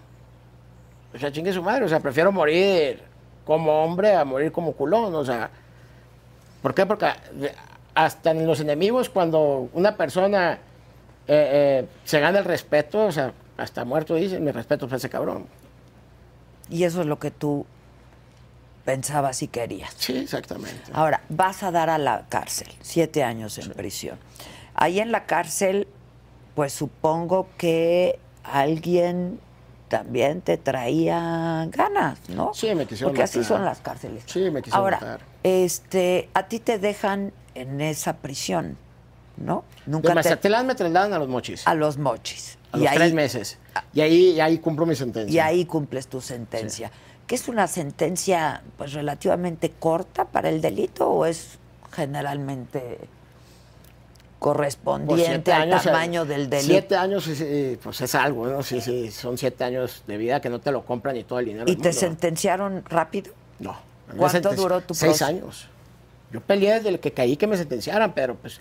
O 1.14 1.18
sea, 1.18 1.32
chingue 1.32 1.54
su 1.54 1.62
madre. 1.62 1.86
O 1.86 1.90
sea, 1.90 2.00
prefiero 2.00 2.32
morir 2.32 3.02
como 3.46 3.84
hombre 3.84 4.16
a 4.16 4.26
morir 4.26 4.52
como 4.52 4.74
culón. 4.74 5.14
O 5.16 5.26
sea... 5.26 5.50
¿Por 6.62 6.74
qué? 6.74 6.86
Porque 6.86 7.08
hasta 7.94 8.32
en 8.32 8.46
los 8.46 8.60
enemigos, 8.60 9.10
cuando 9.10 9.70
una 9.74 9.96
persona 9.96 10.54
eh, 11.28 11.28
eh, 11.28 11.88
se 12.04 12.20
gana 12.20 12.40
el 12.40 12.46
respeto, 12.46 13.06
o 13.06 13.12
sea, 13.12 13.34
hasta 13.58 13.86
muerto 13.86 14.16
dicen, 14.16 14.44
mi 14.44 14.52
respeto 14.52 14.88
fue 14.88 14.98
ese 14.98 15.10
cabrón. 15.10 15.48
Y 16.70 16.84
eso 16.84 17.02
es 17.02 17.08
lo 17.08 17.20
que 17.20 17.32
tú 17.32 17.66
pensabas 18.86 19.42
y 19.42 19.48
querías. 19.48 19.94
Sí, 19.98 20.18
exactamente. 20.18 20.92
Ahora, 20.94 21.22
vas 21.30 21.64
a 21.64 21.72
dar 21.72 21.90
a 21.90 21.98
la 21.98 22.26
cárcel, 22.30 22.68
siete 22.82 23.24
años 23.24 23.58
en 23.58 23.72
prisión. 23.72 24.18
Ahí 24.76 25.00
en 25.00 25.12
la 25.12 25.26
cárcel, 25.26 25.88
pues 26.56 26.74
supongo 26.74 27.48
que 27.58 28.20
alguien 28.52 29.40
también 29.88 30.42
te 30.42 30.58
traía 30.58 31.68
ganas, 31.72 32.20
¿no? 32.30 32.54
Sí, 32.54 32.74
me 32.76 32.86
quisieron 32.86 33.12
Porque 33.12 33.24
así 33.24 33.44
son 33.44 33.64
las 33.64 33.80
cárceles. 33.80 34.24
Sí, 34.26 34.50
me 34.52 34.62
quisieron 34.62 34.84
Ahora, 34.84 35.00
matar. 35.00 35.22
este, 35.44 36.30
a 36.34 36.48
ti 36.48 36.60
te 36.60 36.78
dejan 36.78 37.32
en 37.56 37.80
esa 37.82 38.18
prisión, 38.18 38.78
¿no? 39.38 39.64
De 39.86 39.92
Nunca 39.92 40.10
te, 40.10 40.16
Mazatlán 40.16 40.68
me 40.68 40.76
trasladan 40.76 41.14
a 41.14 41.20
los 41.20 41.30
mochis, 41.30 41.66
a 41.66 41.74
los 41.74 41.98
mochis. 41.98 42.58
a 42.72 42.78
y 42.78 42.82
los 42.82 42.90
ahí, 42.90 42.98
tres 42.98 43.14
meses. 43.14 43.58
Y 43.94 44.02
ahí, 44.02 44.32
y 44.32 44.42
ahí 44.42 44.58
cumplo 44.60 44.86
mi 44.86 44.96
sentencia. 44.96 45.34
y 45.34 45.40
ahí 45.40 45.66
cumples 45.66 46.08
tu 46.08 46.20
sentencia. 46.22 46.92
¿Que 47.26 47.36
es 47.36 47.48
una 47.48 47.68
sentencia 47.68 48.62
pues 48.78 48.94
relativamente 48.94 49.72
corta 49.72 50.26
para 50.26 50.50
el 50.50 50.62
delito 50.62 51.10
o 51.10 51.26
es 51.26 51.60
generalmente 51.92 53.00
correspondiente 54.40 55.52
al 55.52 55.64
años, 55.64 55.84
tamaño 55.84 56.24
eh, 56.24 56.28
del 56.28 56.50
delito? 56.50 56.68
Siete 56.72 56.96
años, 56.96 57.24
sí, 57.24 57.36
sí, 57.36 57.78
pues 57.82 58.02
es 58.02 58.16
algo, 58.16 58.48
¿no? 58.48 58.64
Sí, 58.64 58.82
sí, 58.82 59.12
son 59.12 59.38
siete 59.38 59.64
años 59.64 60.04
de 60.08 60.18
vida 60.18 60.40
que 60.42 60.50
no 60.50 60.60
te 60.60 60.72
lo 60.72 60.86
compran 60.86 61.16
ni 61.16 61.24
todo 61.24 61.40
el 61.40 61.46
dinero. 61.46 61.66
¿Y 61.68 61.74
del 61.74 61.82
te 61.82 61.90
mundo. 61.90 62.00
sentenciaron 62.00 62.84
rápido? 62.86 63.34
No. 63.60 63.76
¿Cuánto 64.16 64.54
duró 64.54 64.82
tu 64.82 64.94
Seis 64.94 65.18
proceso? 65.18 65.26
años. 65.26 65.68
Yo 66.32 66.42
peleé 66.42 66.76
desde 66.76 66.90
el 66.90 67.00
que 67.00 67.12
caí 67.12 67.38
que 67.38 67.48
me 67.48 67.56
sentenciaran, 67.58 68.14
pero 68.14 68.36
pues 68.36 68.60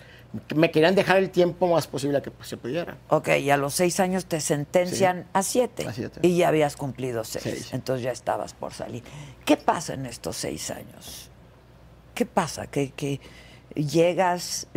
me 0.55 0.71
querían 0.71 0.95
dejar 0.95 1.17
el 1.17 1.29
tiempo 1.29 1.67
más 1.67 1.85
posible 1.87 2.21
que 2.21 2.31
pues, 2.31 2.47
se 2.47 2.57
pudiera. 2.57 2.97
Ok, 3.09 3.29
y 3.39 3.49
a 3.49 3.57
los 3.57 3.73
seis 3.73 3.99
años 3.99 4.25
te 4.25 4.39
sentencian 4.39 5.25
a 5.33 5.43
siete. 5.43 5.85
A 5.85 5.93
siete. 5.93 6.19
Y 6.21 6.37
ya 6.37 6.47
habías 6.47 6.75
cumplido 6.75 7.23
seis. 7.23 7.43
Seis. 7.43 7.73
Entonces 7.73 8.03
ya 8.03 8.11
estabas 8.11 8.53
por 8.53 8.73
salir. 8.73 9.03
¿Qué 9.45 9.57
pasa 9.57 9.93
en 9.93 10.05
estos 10.05 10.37
seis 10.37 10.71
años? 10.71 11.29
¿Qué 12.13 12.25
pasa? 12.25 12.67
Que, 12.67 12.91
que 12.91 13.19
llegas, 13.75 14.67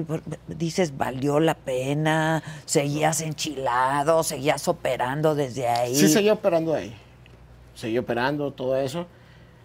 dices, 0.47 0.97
valió 0.97 1.41
la 1.41 1.55
pena, 1.55 2.43
seguías 2.64 3.20
enchilado, 3.20 4.22
seguías 4.22 4.66
operando 4.68 5.34
desde 5.34 5.68
ahí. 5.68 5.95
Sí, 5.95 6.09
seguí 6.09 6.30
operando 6.30 6.74
ahí. 6.74 6.95
Seguí 7.74 7.99
operando, 7.99 8.53
todo 8.53 8.76
eso. 8.76 9.07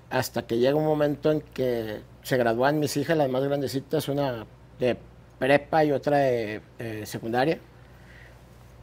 Hasta 0.10 0.46
que 0.46 0.58
llega 0.58 0.76
un 0.76 0.86
momento 0.86 1.32
en 1.32 1.42
que 1.42 2.02
se 2.24 2.38
gradúan 2.38 2.80
mis 2.80 2.96
hijas, 2.98 3.18
las 3.18 3.30
más 3.30 3.44
grandecitas, 3.44 4.08
una 4.08 4.46
de 4.80 4.98
prepa 5.40 5.84
y 5.84 5.92
otra 5.92 6.18
de 6.18 6.62
eh, 6.80 7.04
secundaria. 7.06 7.60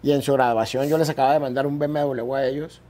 Y 0.03 0.12
en 0.12 0.22
su 0.22 0.32
graduación 0.32 0.88
yo 0.88 0.99
les 0.99 1.09
acababa 1.09 1.34
de 1.34 1.40
mandar 1.40 1.66
un 1.66 1.78
BMW 1.78 2.34
a 2.34 2.47
ellos. 2.47 2.80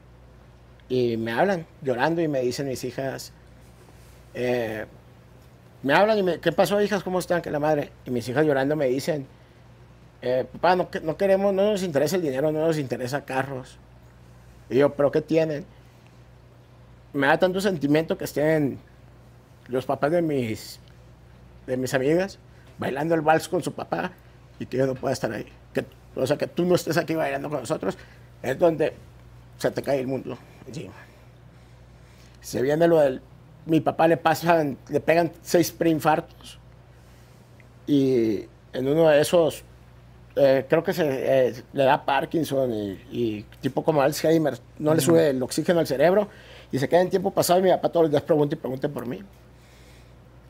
Y 0.88 1.16
me 1.16 1.32
hablan 1.32 1.66
llorando 1.82 2.20
y 2.20 2.28
me 2.28 2.40
dicen 2.40 2.68
mis 2.68 2.82
hijas, 2.84 3.32
eh, 4.34 4.86
me 5.83 5.95
hablan 5.95 6.18
y 6.18 6.22
me, 6.22 6.41
¿qué 6.41 6.53
pasó 6.53 6.80
hijas? 6.80 7.03
¿Cómo 7.03 7.18
están? 7.18 7.43
Que 7.43 7.51
la 7.51 7.59
madre. 7.59 7.91
Y 8.05 8.11
mis 8.11 8.28
hijas 8.28 8.45
llorando 8.47 8.76
me 8.76 8.87
dicen, 8.87 9.26
eh, 10.22 10.47
papá, 10.53 10.76
no, 10.76 10.89
no 11.03 11.16
queremos, 11.16 11.53
no 11.53 11.72
nos 11.72 11.83
interesa 11.83 12.16
el 12.16 12.22
dinero, 12.22 12.53
no 12.53 12.61
nos 12.66 12.78
interesa 12.78 13.24
carros. 13.24 13.78
Y 14.70 14.78
yo, 14.78 14.95
¿pero 14.95 15.11
qué 15.11 15.20
tienen? 15.20 15.66
Me 17.12 17.26
da 17.26 17.39
tanto 17.39 17.61
sentimiento 17.61 18.16
que 18.16 18.24
estén 18.24 18.78
los 19.68 19.85
papás 19.85 20.12
de 20.12 20.22
mis, 20.22 20.80
de 21.66 21.76
mis 21.76 21.93
amigas 21.95 22.39
bailando 22.78 23.14
el 23.14 23.20
vals 23.20 23.49
con 23.49 23.62
su 23.62 23.72
papá 23.72 24.12
y 24.59 24.66
que 24.66 24.76
yo 24.76 24.87
no 24.87 24.95
pueda 24.95 25.12
estar 25.12 25.33
ahí. 25.33 25.47
Que, 25.74 25.85
o 26.14 26.26
sea, 26.26 26.37
que 26.37 26.47
tú 26.47 26.64
no 26.64 26.74
estés 26.74 26.97
aquí 26.97 27.14
bailando 27.14 27.51
con 27.51 27.61
nosotros, 27.61 27.99
es 28.43 28.59
donde 28.59 28.95
se 29.59 29.70
te 29.70 29.83
cae 29.83 30.01
el 30.01 30.07
mundo 30.07 30.39
encima. 30.66 30.95
Se 32.41 32.61
viene 32.62 32.89
lo 32.89 32.99
del... 33.01 33.22
Mi 33.66 33.80
papá 33.80 34.08
le 34.08 34.16
pasan, 34.16 34.76
le 34.88 35.00
pegan 35.00 35.30
seis 35.42 35.70
preinfartos 35.72 36.58
y 37.86 38.44
en 38.72 38.88
uno 38.88 39.08
de 39.08 39.20
esos 39.20 39.62
eh, 40.36 40.64
creo 40.68 40.82
que 40.82 40.92
se 40.92 41.48
eh, 41.48 41.54
le 41.72 41.84
da 41.84 42.04
Parkinson 42.04 42.72
y, 42.72 42.90
y 43.10 43.42
tipo 43.60 43.84
como 43.84 44.00
Alzheimer, 44.02 44.58
no 44.78 44.94
le 44.94 45.00
sube 45.00 45.30
el 45.30 45.42
oxígeno 45.42 45.80
al 45.80 45.86
cerebro 45.86 46.28
Y 46.72 46.78
se 46.78 46.88
queda 46.88 47.02
en 47.02 47.10
tiempo 47.10 47.30
pasado 47.30 47.60
y 47.60 47.62
mi 47.64 47.70
papá 47.70 47.90
todos 47.90 48.04
los 48.04 48.10
días 48.10 48.22
pregunta 48.22 48.54
y 48.54 48.58
pregunta 48.58 48.88
por 48.88 49.04
mí. 49.06 49.20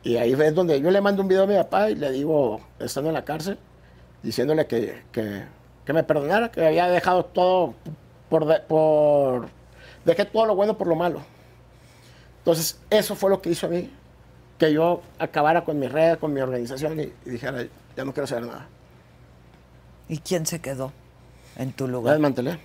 Y 0.03 0.15
ahí 0.17 0.31
es 0.33 0.55
donde 0.55 0.79
yo 0.81 0.89
le 0.89 1.01
mando 1.01 1.21
un 1.21 1.27
video 1.27 1.43
a 1.43 1.47
mi 1.47 1.55
papá 1.55 1.89
y 1.89 1.95
le 1.95 2.11
digo, 2.11 2.61
estando 2.79 3.09
en 3.09 3.13
la 3.13 3.25
cárcel, 3.25 3.57
diciéndole 4.21 4.65
que, 4.65 5.03
que, 5.11 5.43
que 5.85 5.93
me 5.93 6.03
perdonara, 6.03 6.49
que 6.49 6.65
había 6.65 6.87
dejado 6.87 7.25
todo 7.25 7.73
por, 8.29 8.45
de- 8.45 8.59
por... 8.61 9.47
Dejé 10.05 10.23
todo 10.25 10.45
lo 10.45 10.55
bueno 10.55 10.77
por 10.77 10.87
lo 10.87 10.95
malo. 10.95 11.21
Entonces, 12.43 12.77
eso 12.89 13.15
fue 13.15 13.29
lo 13.29 13.41
que 13.41 13.49
hizo 13.51 13.67
a 13.67 13.69
mí, 13.69 13.89
que 14.57 14.73
yo 14.73 15.01
acabara 15.17 15.63
con 15.63 15.79
mi 15.79 15.87
red, 15.87 16.17
con 16.19 16.33
mi 16.33 16.41
organización 16.41 16.99
y, 16.99 17.03
y 17.25 17.29
dijera, 17.29 17.65
ya 17.95 18.03
no 18.05 18.13
quiero 18.13 18.27
saber 18.27 18.45
nada. 18.47 18.67
¿Y 20.09 20.17
quién 20.17 20.45
se 20.45 20.59
quedó 20.59 20.91
en 21.55 21.71
tu 21.71 21.87
La 21.87 21.93
lugar? 21.93 22.13
desmantelé, 22.15 22.59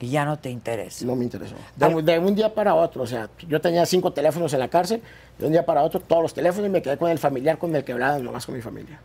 Y 0.00 0.10
ya 0.10 0.24
no 0.24 0.38
te 0.38 0.50
interesa. 0.50 1.04
no 1.06 1.16
me 1.16 1.24
interesó. 1.24 1.54
De, 1.74 2.02
de 2.02 2.18
un 2.18 2.34
día 2.34 2.54
para 2.54 2.74
otro, 2.74 3.02
o 3.02 3.06
sea, 3.06 3.28
yo 3.48 3.60
tenía 3.60 3.84
cinco 3.86 4.12
teléfonos 4.12 4.52
en 4.52 4.60
la 4.60 4.68
cárcel, 4.68 5.02
de 5.38 5.46
un 5.46 5.52
día 5.52 5.64
para 5.64 5.82
otro 5.82 5.98
todos 6.00 6.22
los 6.22 6.34
teléfonos 6.34 6.68
y 6.68 6.70
me 6.70 6.82
quedé 6.82 6.98
con 6.98 7.10
el 7.10 7.18
familiar 7.18 7.58
con 7.58 7.74
el 7.74 7.82
que 7.82 7.92
hablaba 7.92 8.18
nomás 8.18 8.44
con 8.46 8.54
mi 8.54 8.60
familia. 8.62 9.00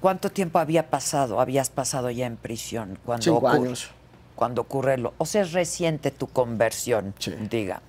¿Cuánto 0.00 0.28
tiempo 0.30 0.58
había 0.58 0.90
pasado? 0.90 1.40
Habías 1.40 1.70
pasado 1.70 2.10
ya 2.10 2.26
en 2.26 2.36
prisión 2.36 2.98
cuando 3.04 3.22
Cinco 3.24 3.38
ocurre- 3.38 3.54
años. 3.68 3.90
Cuando 4.36 4.62
ocurre 4.62 4.98
lo, 4.98 5.14
o 5.18 5.26
sea, 5.26 5.42
es 5.42 5.52
reciente 5.52 6.10
tu 6.10 6.26
conversión, 6.26 7.14
Sí. 7.18 7.32
diga. 7.50 7.80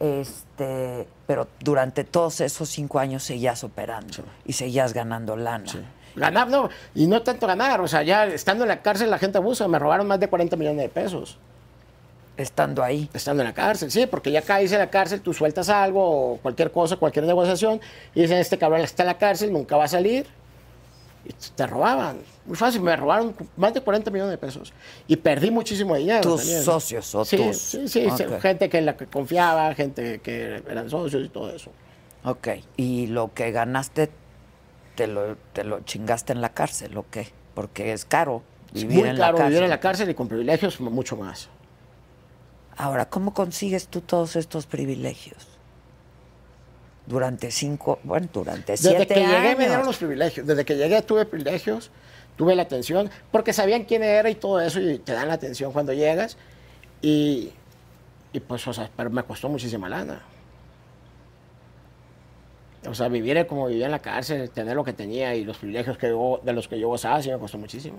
Este, 0.00 1.08
pero 1.26 1.48
durante 1.60 2.04
todos 2.04 2.40
esos 2.40 2.68
cinco 2.68 2.98
años 2.98 3.22
seguías 3.24 3.64
operando 3.64 4.12
Sí. 4.14 4.22
y 4.44 4.52
seguías 4.52 4.92
ganando 4.92 5.36
lana. 5.36 5.64
Ganar, 6.14 6.48
no, 6.48 6.68
y 6.94 7.06
no 7.06 7.22
tanto 7.22 7.46
ganar, 7.46 7.80
o 7.80 7.88
sea, 7.88 8.02
ya 8.02 8.26
estando 8.26 8.64
en 8.64 8.68
la 8.68 8.82
cárcel 8.82 9.10
la 9.10 9.18
gente 9.18 9.38
abusa, 9.38 9.66
me 9.68 9.78
robaron 9.78 10.06
más 10.06 10.18
de 10.20 10.28
40 10.28 10.56
millones 10.56 10.82
de 10.82 10.88
pesos. 10.88 11.38
Estando 12.36 12.82
ahí. 12.84 13.08
Estando 13.12 13.42
en 13.42 13.48
la 13.48 13.54
cárcel, 13.54 13.90
sí, 13.90 14.06
porque 14.06 14.30
ya 14.30 14.42
caíste 14.42 14.76
en 14.76 14.80
la 14.82 14.90
cárcel, 14.90 15.20
tú 15.20 15.32
sueltas 15.34 15.68
algo 15.68 16.34
o 16.34 16.36
cualquier 16.38 16.70
cosa, 16.70 16.96
cualquier 16.96 17.24
negociación, 17.24 17.80
y 18.14 18.22
dicen, 18.22 18.38
este 18.38 18.58
cabrón 18.58 18.80
está 18.80 19.02
en 19.02 19.08
la 19.08 19.18
cárcel, 19.18 19.52
nunca 19.52 19.76
va 19.76 19.84
a 19.84 19.88
salir, 19.88 20.26
y 21.24 21.32
te 21.56 21.66
robaban. 21.66 22.18
Muy 22.48 22.56
fácil, 22.56 22.80
me 22.80 22.96
robaron 22.96 23.34
más 23.56 23.74
de 23.74 23.80
40 23.82 24.10
millones 24.10 24.32
de 24.32 24.38
pesos. 24.38 24.72
Y 25.06 25.16
perdí 25.16 25.50
muchísimo 25.50 25.94
dinero. 25.94 26.22
Tus 26.22 26.40
también. 26.40 26.62
socios 26.64 27.14
o 27.14 27.24
sí, 27.24 27.36
tus- 27.36 27.56
Sí, 27.58 27.86
sí, 27.88 28.08
gente 28.40 28.68
que 28.70 28.78
en 28.78 28.86
la 28.86 28.96
que 28.96 29.06
confiaba, 29.06 29.72
gente 29.74 30.20
que 30.20 30.62
eran 30.68 30.88
socios 30.88 31.24
y 31.26 31.28
todo 31.28 31.50
eso. 31.54 31.70
Ok. 32.24 32.48
Y 32.78 33.06
lo 33.08 33.32
que 33.34 33.52
ganaste 33.52 34.10
te 34.96 35.06
lo, 35.06 35.36
te 35.52 35.62
lo 35.62 35.80
chingaste 35.80 36.32
en 36.32 36.40
la 36.40 36.48
cárcel, 36.54 36.96
¿o 36.96 37.04
qué? 37.10 37.28
Porque 37.54 37.92
es 37.92 38.04
caro 38.06 38.42
vivir 38.72 39.00
muy 39.00 39.08
en 39.10 39.16
caro 39.18 39.32
la 39.32 39.38
cárcel. 39.38 39.48
vivir 39.48 39.62
en 39.64 39.70
la 39.70 39.80
cárcel 39.80 40.10
y 40.10 40.14
con 40.14 40.26
privilegios 40.26 40.80
mucho 40.80 41.16
más. 41.16 41.48
Ahora, 42.78 43.08
¿cómo 43.10 43.34
consigues 43.34 43.88
tú 43.88 44.00
todos 44.00 44.36
estos 44.36 44.64
privilegios? 44.66 45.46
Durante 47.06 47.50
cinco, 47.50 47.98
bueno, 48.04 48.28
durante 48.32 48.76
siete 48.76 48.98
Desde 48.98 49.06
que 49.14 49.20
llegué 49.20 49.32
me 49.32 49.46
años. 49.48 49.58
dieron 49.66 49.86
los 49.86 49.96
privilegios. 49.96 50.46
Desde 50.46 50.64
que 50.64 50.76
llegué 50.76 51.00
tuve 51.02 51.24
privilegios, 51.24 51.90
tuve 52.38 52.54
la 52.56 52.62
atención, 52.62 53.10
porque 53.30 53.52
sabían 53.52 53.84
quién 53.84 54.02
era 54.02 54.30
y 54.30 54.34
todo 54.36 54.60
eso, 54.60 54.80
y 54.80 54.96
te 54.98 55.12
dan 55.12 55.28
la 55.28 55.34
atención 55.34 55.72
cuando 55.72 55.92
llegas. 55.92 56.38
Y, 57.02 57.52
y 58.32 58.40
pues, 58.40 58.66
o 58.66 58.72
sea, 58.72 58.88
pero 58.96 59.10
me 59.10 59.22
costó 59.24 59.50
muchísima 59.50 59.88
lana. 59.90 60.22
O 62.88 62.94
sea, 62.94 63.08
vivir 63.08 63.44
como 63.46 63.66
vivía 63.66 63.86
en 63.86 63.92
la 63.92 63.98
cárcel, 63.98 64.48
tener 64.50 64.76
lo 64.76 64.84
que 64.84 64.92
tenía 64.92 65.34
y 65.34 65.44
los 65.44 65.58
privilegios 65.58 65.98
que 65.98 66.08
yo- 66.08 66.40
de 66.42 66.52
los 66.52 66.68
que 66.68 66.78
yo 66.78 66.88
gozaba, 66.88 67.20
sí 67.20 67.30
me 67.30 67.38
costó 67.38 67.58
muchísimo. 67.58 67.98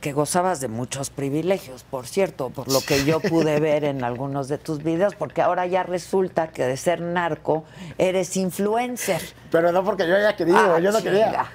que 0.00 0.12
gozabas 0.12 0.60
de 0.60 0.68
muchos 0.68 1.08
privilegios, 1.08 1.82
por 1.82 2.06
cierto, 2.06 2.50
por 2.50 2.70
lo 2.70 2.82
que 2.82 3.06
yo 3.06 3.20
pude 3.20 3.58
ver 3.60 3.84
en 3.84 4.04
algunos 4.04 4.48
de 4.48 4.58
tus 4.58 4.82
videos, 4.82 5.14
porque 5.14 5.40
ahora 5.40 5.66
ya 5.66 5.82
resulta 5.82 6.48
que 6.48 6.62
de 6.66 6.76
ser 6.76 7.00
narco 7.00 7.64
eres 7.96 8.36
influencer. 8.36 9.22
Pero 9.50 9.72
no 9.72 9.82
porque 9.82 10.06
yo 10.06 10.14
haya 10.14 10.36
querido, 10.36 10.58
Ah, 10.58 10.78
yo 10.78 10.92
no 10.92 10.98
chinga. 10.98 11.10
quería. 11.10 11.46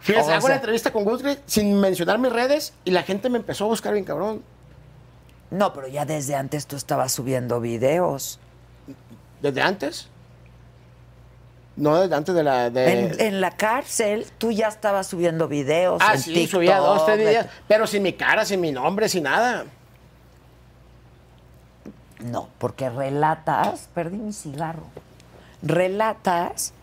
Fíjese, 0.00 0.28
O 0.28 0.32
hago 0.32 0.40
sea- 0.40 0.46
una 0.46 0.54
entrevista 0.56 0.90
con 0.92 1.04
Guthrie 1.04 1.38
sin 1.46 1.78
mencionar 1.78 2.18
mis 2.18 2.32
redes 2.32 2.72
y 2.84 2.90
la 2.90 3.02
gente 3.02 3.28
me 3.28 3.38
empezó 3.38 3.64
a 3.64 3.68
buscar 3.68 3.92
bien 3.92 4.04
cabrón. 4.04 4.42
No, 5.50 5.72
pero 5.72 5.88
ya 5.88 6.04
desde 6.04 6.34
antes 6.36 6.66
tú 6.66 6.76
estabas 6.76 7.12
subiendo 7.12 7.60
videos. 7.60 8.38
¿Desde 9.42 9.60
antes? 9.62 10.08
No, 11.76 11.98
desde 12.00 12.14
antes 12.14 12.34
de 12.34 12.42
la... 12.42 12.70
De... 12.70 12.92
En, 12.92 13.20
en 13.20 13.40
la 13.40 13.50
cárcel 13.56 14.26
tú 14.38 14.52
ya 14.52 14.68
estabas 14.68 15.06
subiendo 15.06 15.48
videos 15.48 16.00
Ah, 16.04 16.14
en 16.14 16.20
sí, 16.20 16.34
TikTok. 16.34 16.50
subía 16.60 16.78
dos, 16.78 17.04
tres 17.06 17.18
de- 17.18 17.28
días, 17.30 17.46
pero 17.68 17.86
sin 17.86 18.02
mi 18.02 18.12
cara, 18.12 18.44
sin 18.44 18.60
mi 18.60 18.70
nombre, 18.72 19.08
sin 19.08 19.24
nada. 19.24 19.64
No, 22.20 22.48
porque 22.58 22.90
relatas, 22.90 23.88
perdí 23.94 24.18
mi 24.18 24.32
cigarro. 24.32 24.84
Relatas 25.62 26.74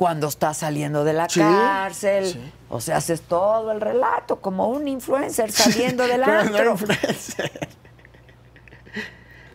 cuando 0.00 0.28
estás 0.28 0.56
saliendo 0.56 1.04
de 1.04 1.12
la 1.12 1.28
Sí, 1.28 1.40
cárcel. 1.40 2.24
sí. 2.24 2.40
O 2.70 2.80
sea, 2.80 2.96
haces 2.96 3.20
todo 3.20 3.70
el 3.70 3.82
relato 3.82 4.40
como 4.40 4.66
un 4.68 4.88
influencer 4.88 5.52
saliendo 5.52 6.06
del 6.06 6.24
antro. 6.24 6.70
influencer. 6.72 7.68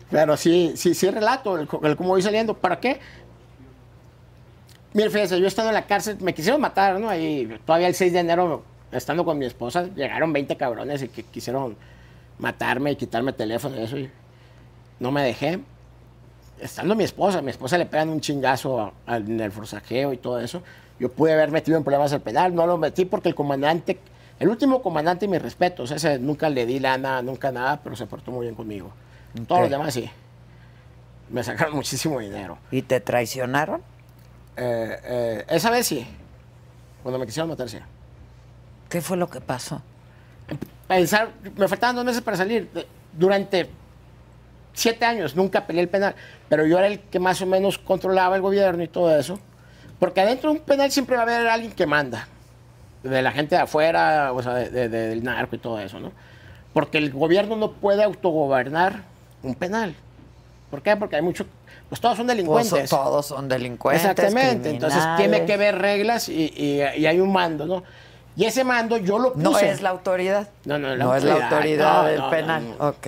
Pero 0.08 0.36
sí, 0.36 0.74
sí, 0.76 0.94
sí 0.94 1.10
relato 1.10 1.56
el, 1.58 1.68
el 1.82 1.96
cómo 1.96 2.10
voy 2.10 2.22
saliendo. 2.22 2.54
¿Para 2.56 2.78
qué? 2.78 3.00
Mire, 4.92 5.10
fíjese, 5.10 5.40
yo 5.40 5.48
estando 5.48 5.70
en 5.70 5.74
la 5.74 5.84
cárcel, 5.84 6.16
me 6.20 6.32
quisieron 6.32 6.60
matar, 6.60 7.00
¿no? 7.00 7.08
Ahí, 7.08 7.58
todavía 7.66 7.88
el 7.88 7.96
6 7.96 8.12
de 8.12 8.20
enero, 8.20 8.62
estando 8.92 9.24
con 9.24 9.36
mi 9.38 9.46
esposa, 9.46 9.88
llegaron 9.96 10.32
20 10.32 10.56
cabrones 10.56 11.02
y 11.02 11.08
que 11.08 11.24
quisieron 11.24 11.76
matarme 12.38 12.92
y 12.92 12.96
quitarme 12.96 13.32
teléfono 13.32 13.76
y 13.80 13.82
eso. 13.82 13.98
Y 13.98 14.08
no 15.00 15.10
me 15.10 15.24
dejé. 15.24 15.58
Estando 16.60 16.94
mi 16.94 17.04
esposa, 17.04 17.42
mi 17.42 17.50
esposa 17.50 17.76
le 17.78 17.86
pegan 17.86 18.08
un 18.08 18.20
chingazo 18.20 18.80
a- 18.80 18.92
a- 19.06 19.16
en 19.18 19.40
el 19.40 19.52
forcajeo 19.52 20.12
y 20.12 20.16
todo 20.16 20.40
eso. 20.40 20.62
Yo 20.98 21.10
pude 21.12 21.32
haber 21.34 21.50
metido 21.50 21.76
en 21.76 21.84
problemas 21.84 22.12
al 22.12 22.22
penal, 22.22 22.54
no 22.54 22.66
lo 22.66 22.78
metí 22.78 23.04
porque 23.04 23.28
el 23.28 23.34
comandante, 23.34 23.98
el 24.40 24.48
último 24.48 24.80
comandante, 24.80 25.28
mis 25.28 25.42
respetos, 25.42 25.90
ese 25.90 26.18
nunca 26.18 26.48
le 26.48 26.64
di 26.64 26.78
lana, 26.80 27.20
nunca 27.20 27.52
nada, 27.52 27.80
pero 27.82 27.94
se 27.96 28.06
portó 28.06 28.30
muy 28.30 28.46
bien 28.46 28.54
conmigo. 28.54 28.90
Todos 29.46 29.62
los 29.62 29.70
demás 29.70 29.92
sí. 29.92 30.08
Me 31.28 31.42
sacaron 31.42 31.74
muchísimo 31.76 32.20
dinero. 32.20 32.56
¿Y 32.70 32.82
te 32.82 33.00
traicionaron? 33.00 33.82
Eh, 34.56 34.96
eh, 35.04 35.44
esa 35.50 35.70
vez 35.70 35.86
sí, 35.86 36.06
cuando 37.02 37.18
me 37.18 37.26
quisieron 37.26 37.50
matar, 37.50 37.68
sí. 37.68 37.78
¿Qué 38.88 39.02
fue 39.02 39.18
lo 39.18 39.28
que 39.28 39.40
pasó? 39.42 39.82
Pensar, 40.88 41.30
me 41.56 41.68
faltaban 41.68 41.96
dos 41.96 42.04
meses 42.04 42.22
para 42.22 42.36
salir. 42.38 42.70
Durante 43.12 43.68
siete 44.76 45.04
años 45.06 45.34
nunca 45.34 45.66
peleé 45.66 45.82
el 45.82 45.88
penal, 45.88 46.14
pero 46.48 46.66
yo 46.66 46.78
era 46.78 46.86
el 46.86 47.00
que 47.00 47.18
más 47.18 47.40
o 47.42 47.46
menos 47.46 47.78
controlaba 47.78 48.36
el 48.36 48.42
gobierno 48.42 48.82
y 48.84 48.88
todo 48.88 49.16
eso. 49.18 49.40
Porque 49.98 50.20
adentro 50.20 50.50
de 50.52 50.58
un 50.58 50.62
penal 50.64 50.92
siempre 50.92 51.16
va 51.16 51.22
a 51.22 51.24
haber 51.24 51.46
alguien 51.48 51.72
que 51.72 51.86
manda, 51.86 52.28
de 53.02 53.22
la 53.22 53.32
gente 53.32 53.56
de 53.56 53.62
afuera, 53.62 54.32
o 54.34 54.42
sea, 54.42 54.52
de- 54.54 54.68
de- 54.70 54.88
de- 54.90 55.08
del 55.08 55.24
narco 55.24 55.56
y 55.56 55.58
todo 55.58 55.80
eso, 55.80 55.98
¿no? 55.98 56.12
Porque 56.74 56.98
el 56.98 57.10
gobierno 57.10 57.56
no 57.56 57.72
puede 57.72 58.02
autogobernar 58.04 59.02
un 59.42 59.54
penal. 59.54 59.94
¿Por 60.70 60.82
qué? 60.82 60.94
Porque 60.96 61.16
hay 61.16 61.22
mucho, 61.22 61.46
pues 61.88 62.00
todos 62.00 62.16
son 62.18 62.26
delincuentes. 62.26 62.90
todos 62.90 63.24
son 63.26 63.48
delincuentes. 63.48 64.04
Exactamente, 64.04 64.68
entonces 64.70 65.02
tiene 65.16 65.46
que 65.46 65.54
haber 65.54 65.78
reglas 65.78 66.28
y, 66.28 66.52
y- 66.54 66.82
y 66.98 67.06
hay 67.06 67.18
un 67.20 67.32
mando, 67.32 67.64
¿no? 67.64 67.82
Y 68.36 68.44
ese 68.44 68.64
mando 68.64 68.98
yo 68.98 69.18
lo 69.18 69.32
puse. 69.32 69.42
No 69.42 69.58
es 69.58 69.80
la 69.80 69.88
autoridad. 69.90 70.48
No, 70.66 70.78
no 70.78 70.94
la 70.94 71.04
no 71.04 71.16
es 71.16 71.24
la 71.24 71.34
autoridad, 71.48 72.02
no, 72.02 72.08
del 72.08 72.18
no, 72.20 72.30
penal. 72.30 72.62
no. 72.78 72.88
Ok. 72.88 73.06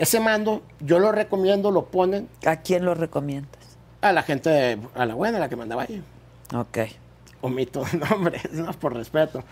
Ese 0.00 0.18
mando 0.18 0.62
yo 0.80 0.98
lo 0.98 1.12
recomiendo, 1.12 1.70
lo 1.70 1.84
ponen 1.86 2.26
¿A 2.46 2.56
quién 2.56 2.84
lo 2.86 2.94
recomiendas? 2.94 3.60
a 4.00 4.12
la 4.12 4.22
gente, 4.22 4.48
de- 4.48 4.78
a 4.94 5.04
la 5.04 5.14
buena, 5.14 5.38
la 5.38 5.50
que 5.50 5.56
mandaba 5.56 5.82
ahí. 5.82 6.02
Ok. 6.54 6.78
Omito 7.42 7.84
nombres, 8.10 8.50
¿no? 8.52 8.72
Por 8.72 8.94
respeto. 8.94 9.44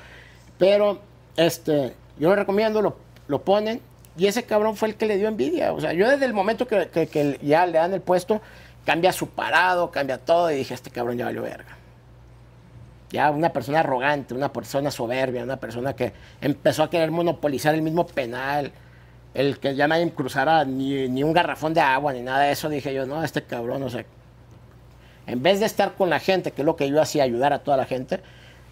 Pero, 0.58 1.00
este, 1.36 1.94
yo 2.18 2.30
lo 2.30 2.36
recomiendo, 2.36 2.80
lo, 2.80 2.96
lo 3.28 3.42
ponen, 3.42 3.82
y 4.16 4.26
ese 4.26 4.44
cabrón 4.44 4.74
fue 4.74 4.88
el 4.88 4.94
que 4.96 5.04
le 5.04 5.18
dio 5.18 5.28
envidia. 5.28 5.74
O 5.74 5.80
sea, 5.82 5.92
yo 5.92 6.08
desde 6.08 6.24
el 6.24 6.32
momento 6.32 6.66
que, 6.66 6.88
que- 6.88 7.08
que 7.08 7.38
ya 7.42 7.66
le 7.66 7.72
dan 7.76 7.92
el 7.92 8.00
puesto, 8.00 8.40
cambia 8.86 9.12
su 9.12 9.28
parado, 9.28 9.90
cambia 9.90 10.16
todo, 10.16 10.50
y 10.50 10.56
dije, 10.56 10.72
este 10.72 10.90
cabrón 10.90 11.18
ya 11.18 11.26
valió 11.26 11.42
verga. 11.42 11.76
Ya 13.10 13.30
una 13.30 13.52
persona 13.52 13.80
arrogante, 13.80 14.32
una 14.34 14.50
persona 14.52 14.90
soberbia, 14.90 15.42
una 15.42 15.58
persona 15.58 15.94
que 15.94 16.12
empezó 16.40 16.82
a 16.84 16.90
querer 16.90 17.10
monopolizar 17.10 17.74
el 17.74 17.82
mismo 17.82 18.06
penal, 18.06 18.72
el 19.34 19.58
que 19.58 19.74
ya 19.74 19.86
nadie 19.88 20.10
cruzara 20.12 20.64
ni, 20.64 21.08
ni 21.08 21.22
un 21.22 21.32
garrafón 21.32 21.74
de 21.74 21.80
agua, 21.80 22.12
ni 22.12 22.20
nada 22.20 22.40
de 22.40 22.52
eso, 22.52 22.68
dije 22.68 22.92
yo, 22.92 23.06
no, 23.06 23.22
este 23.22 23.42
cabrón, 23.42 23.82
o 23.82 23.90
sea, 23.90 24.04
en 25.26 25.42
vez 25.42 25.60
de 25.60 25.66
estar 25.66 25.94
con 25.94 26.10
la 26.10 26.20
gente, 26.20 26.52
que 26.52 26.62
es 26.62 26.66
lo 26.66 26.76
que 26.76 26.88
yo 26.88 27.00
hacía, 27.00 27.22
ayudar 27.22 27.52
a 27.52 27.60
toda 27.60 27.76
la 27.76 27.84
gente, 27.84 28.20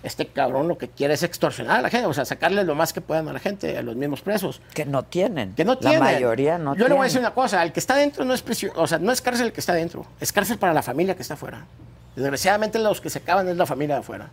este 0.02 0.26
cabrón 0.26 0.68
lo 0.68 0.78
que 0.78 0.88
quiere 0.88 1.14
es 1.14 1.22
extorsionar 1.22 1.80
a 1.80 1.82
la 1.82 1.90
gente, 1.90 2.06
o 2.06 2.12
sea, 2.12 2.24
sacarle 2.24 2.64
lo 2.64 2.74
más 2.74 2.92
que 2.92 3.00
puedan 3.00 3.28
a 3.28 3.32
la 3.32 3.40
gente, 3.40 3.76
a 3.76 3.82
los 3.82 3.96
mismos 3.96 4.22
presos. 4.22 4.60
Que 4.72 4.86
no 4.86 5.02
tienen. 5.02 5.54
Que 5.54 5.64
no 5.64 5.76
tienen. 5.78 5.98
La 5.98 6.04
mayoría 6.04 6.58
no 6.58 6.74
Yo 6.76 6.88
le 6.88 6.94
voy 6.94 7.00
a 7.00 7.04
decir 7.04 7.18
tienen. 7.18 7.32
una 7.32 7.34
cosa, 7.34 7.62
el 7.62 7.72
que 7.72 7.80
está 7.80 7.96
dentro 7.96 8.24
no 8.24 8.32
es 8.32 8.42
prisión, 8.42 8.72
o 8.76 8.86
sea, 8.86 8.98
no 8.98 9.12
es 9.12 9.20
cárcel 9.20 9.46
el 9.46 9.52
que 9.52 9.60
está 9.60 9.74
dentro, 9.74 10.06
es 10.20 10.32
cárcel 10.32 10.58
para 10.58 10.72
la 10.72 10.82
familia 10.82 11.14
que 11.14 11.22
está 11.22 11.34
afuera. 11.34 11.66
Desgraciadamente 12.14 12.78
los 12.78 13.00
que 13.00 13.10
se 13.10 13.18
acaban 13.18 13.48
es 13.48 13.56
la 13.56 13.66
familia 13.66 13.96
de 13.96 14.00
afuera. 14.00 14.30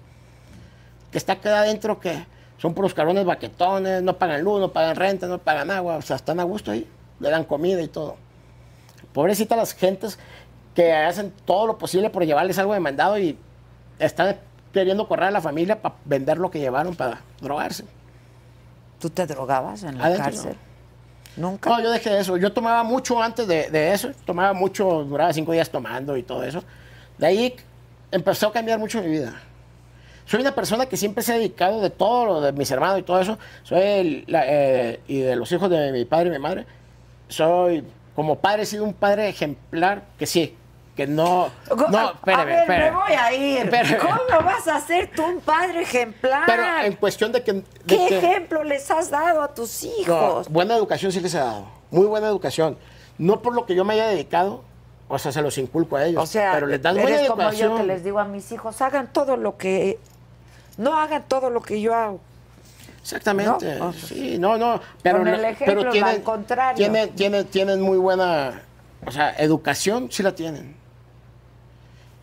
Que 1.11 1.17
está 1.17 1.33
acá 1.33 1.59
adentro 1.59 1.99
que 1.99 2.25
son 2.63 2.73
puros 2.73 2.93
cabrones 2.93 3.25
baquetones, 3.25 4.01
no 4.01 4.17
pagan 4.17 4.41
luz, 4.41 4.61
no 4.61 4.71
pagan 4.71 4.95
renta, 4.95 5.27
no 5.27 5.37
pagan 5.37 5.69
agua, 5.69 5.97
o 5.97 6.01
sea, 6.01 6.15
están 6.15 6.39
a 6.39 6.43
gusto 6.43 6.71
ahí. 6.71 6.87
le 7.19 7.29
dan 7.29 7.43
comida 7.43 7.81
y 7.81 7.89
todo. 7.89 8.15
Pobrecita 9.11 9.57
las 9.57 9.73
gentes 9.73 10.17
que 10.73 10.93
hacen 10.93 11.33
todo 11.43 11.67
lo 11.67 11.77
posible 11.77 12.09
por 12.09 12.25
llevarles 12.25 12.57
algo 12.57 12.73
de 12.73 12.79
mandado 12.79 13.19
y 13.19 13.37
están 13.99 14.37
queriendo 14.71 15.09
correr 15.09 15.25
a 15.25 15.31
la 15.31 15.41
familia 15.41 15.81
para 15.81 15.95
vender 16.05 16.37
lo 16.37 16.49
que 16.49 16.59
llevaron 16.59 16.95
para 16.95 17.19
drogarse. 17.41 17.83
¿Tú 18.97 19.09
te 19.09 19.25
drogabas 19.25 19.83
en 19.83 19.97
la 19.97 20.05
Adentro, 20.05 20.23
cárcel? 20.23 20.55
¿Nunca? 21.35 21.69
No, 21.69 21.81
yo 21.81 21.91
dejé 21.91 22.17
eso. 22.17 22.37
Yo 22.37 22.53
tomaba 22.53 22.83
mucho 22.83 23.21
antes 23.21 23.45
de, 23.45 23.69
de 23.71 23.91
eso. 23.91 24.11
Tomaba 24.25 24.53
mucho, 24.53 25.03
duraba 25.03 25.33
cinco 25.33 25.51
días 25.51 25.69
tomando 25.69 26.15
y 26.15 26.23
todo 26.23 26.45
eso. 26.45 26.63
De 27.17 27.27
ahí 27.27 27.55
empezó 28.09 28.47
a 28.47 28.53
cambiar 28.53 28.79
mucho 28.79 29.01
mi 29.01 29.09
vida. 29.09 29.33
Soy 30.25 30.41
una 30.41 30.55
persona 30.55 30.85
que 30.85 30.95
siempre 30.97 31.23
se 31.23 31.33
ha 31.33 31.37
dedicado 31.37 31.81
de 31.81 31.89
todo 31.89 32.25
lo 32.25 32.41
de 32.41 32.51
mis 32.53 32.69
hermanos 32.71 32.99
y 32.99 33.03
todo 33.03 33.19
eso. 33.19 33.37
Soy 33.63 33.79
el- 33.81 34.23
la- 34.27 34.45
eh, 34.47 34.99
y 35.07 35.19
de 35.19 35.35
los 35.35 35.51
hijos 35.51 35.69
de 35.69 35.91
mi 35.91 36.05
padre 36.05 36.27
y 36.29 36.31
mi 36.31 36.39
madre. 36.39 36.65
Soy, 37.27 37.83
como 38.15 38.37
padre, 38.39 38.63
he 38.63 38.65
sido 38.65 38.83
un 38.83 38.93
padre 38.93 39.27
ejemplar 39.29 40.03
que 40.17 40.25
sí, 40.25 40.55
que 40.95 41.07
no. 41.07 41.49
No, 41.89 41.97
a 41.99 42.11
espérame, 42.13 42.45
ver, 42.45 42.59
espérame. 42.59 42.91
me 42.91 42.97
voy 43.01 43.13
a 43.13 43.33
ir. 43.33 43.57
Espérame. 43.65 43.97
¿Cómo 43.99 44.43
vas 44.45 44.67
a 44.67 44.79
ser 44.81 45.09
tú 45.15 45.23
un 45.25 45.39
padre 45.41 45.81
ejemplar? 45.81 46.43
Pero 46.45 46.63
en 46.83 46.93
cuestión 46.95 47.31
de 47.31 47.43
que. 47.43 47.53
de 47.53 47.63
¿Qué 47.87 48.05
que- 48.07 48.17
ejemplo 48.19 48.63
les 48.63 48.89
has 48.91 49.09
dado 49.09 49.41
a 49.41 49.53
tus 49.53 49.83
No, 49.83 49.89
hijos? 50.01 50.49
buena 50.49 50.75
educación 50.75 51.11
sí 51.11 51.19
les 51.19 51.33
he 51.33 51.39
dado. 51.39 51.65
Muy 51.91 52.05
buena 52.05 52.27
educación. 52.27 52.77
No 53.17 53.41
por 53.41 53.53
lo 53.55 53.65
que 53.65 53.75
yo 53.75 53.83
me 53.85 53.93
haya 53.93 54.07
dedicado, 54.07 54.63
o 55.07 55.17
sea, 55.19 55.31
se 55.31 55.41
los 55.41 55.57
inculco 55.57 55.95
a 55.97 56.05
ellos. 56.05 56.21
O 56.23 56.25
sea, 56.25 56.51
pero 56.53 56.67
les 56.67 56.81
dan 56.81 56.95
buena 56.95 57.09
eres 57.17 57.29
como 57.29 57.41
educación. 57.41 57.71
yo 57.71 57.77
que 57.77 57.83
les 57.83 58.03
digo 58.03 58.19
a 58.19 58.25
mis 58.25 58.51
hijos, 58.51 58.81
hagan 58.81 59.11
todo 59.11 59.37
lo 59.37 59.57
que... 59.57 59.99
No 60.77 60.97
hagan 60.97 61.23
todo 61.27 61.49
lo 61.49 61.61
que 61.61 61.81
yo 61.81 61.93
hago. 61.93 62.19
Exactamente. 63.01 63.77
¿No? 63.77 63.93
Sí, 63.93 64.37
no, 64.39 64.57
no. 64.57 64.79
Pero, 65.01 65.19
Con 65.19 65.27
el 65.27 65.43
ejemplo, 65.43 65.81
pero 65.81 65.91
tienen, 65.91 66.15
al 66.15 66.23
contrario. 66.23 66.77
Tienen, 66.77 67.09
tienen, 67.11 67.45
tienen 67.45 67.81
muy 67.81 67.97
buena. 67.97 68.61
O 69.05 69.11
sea, 69.11 69.31
educación 69.37 70.07
sí 70.09 70.23
la 70.23 70.33
tienen. 70.33 70.75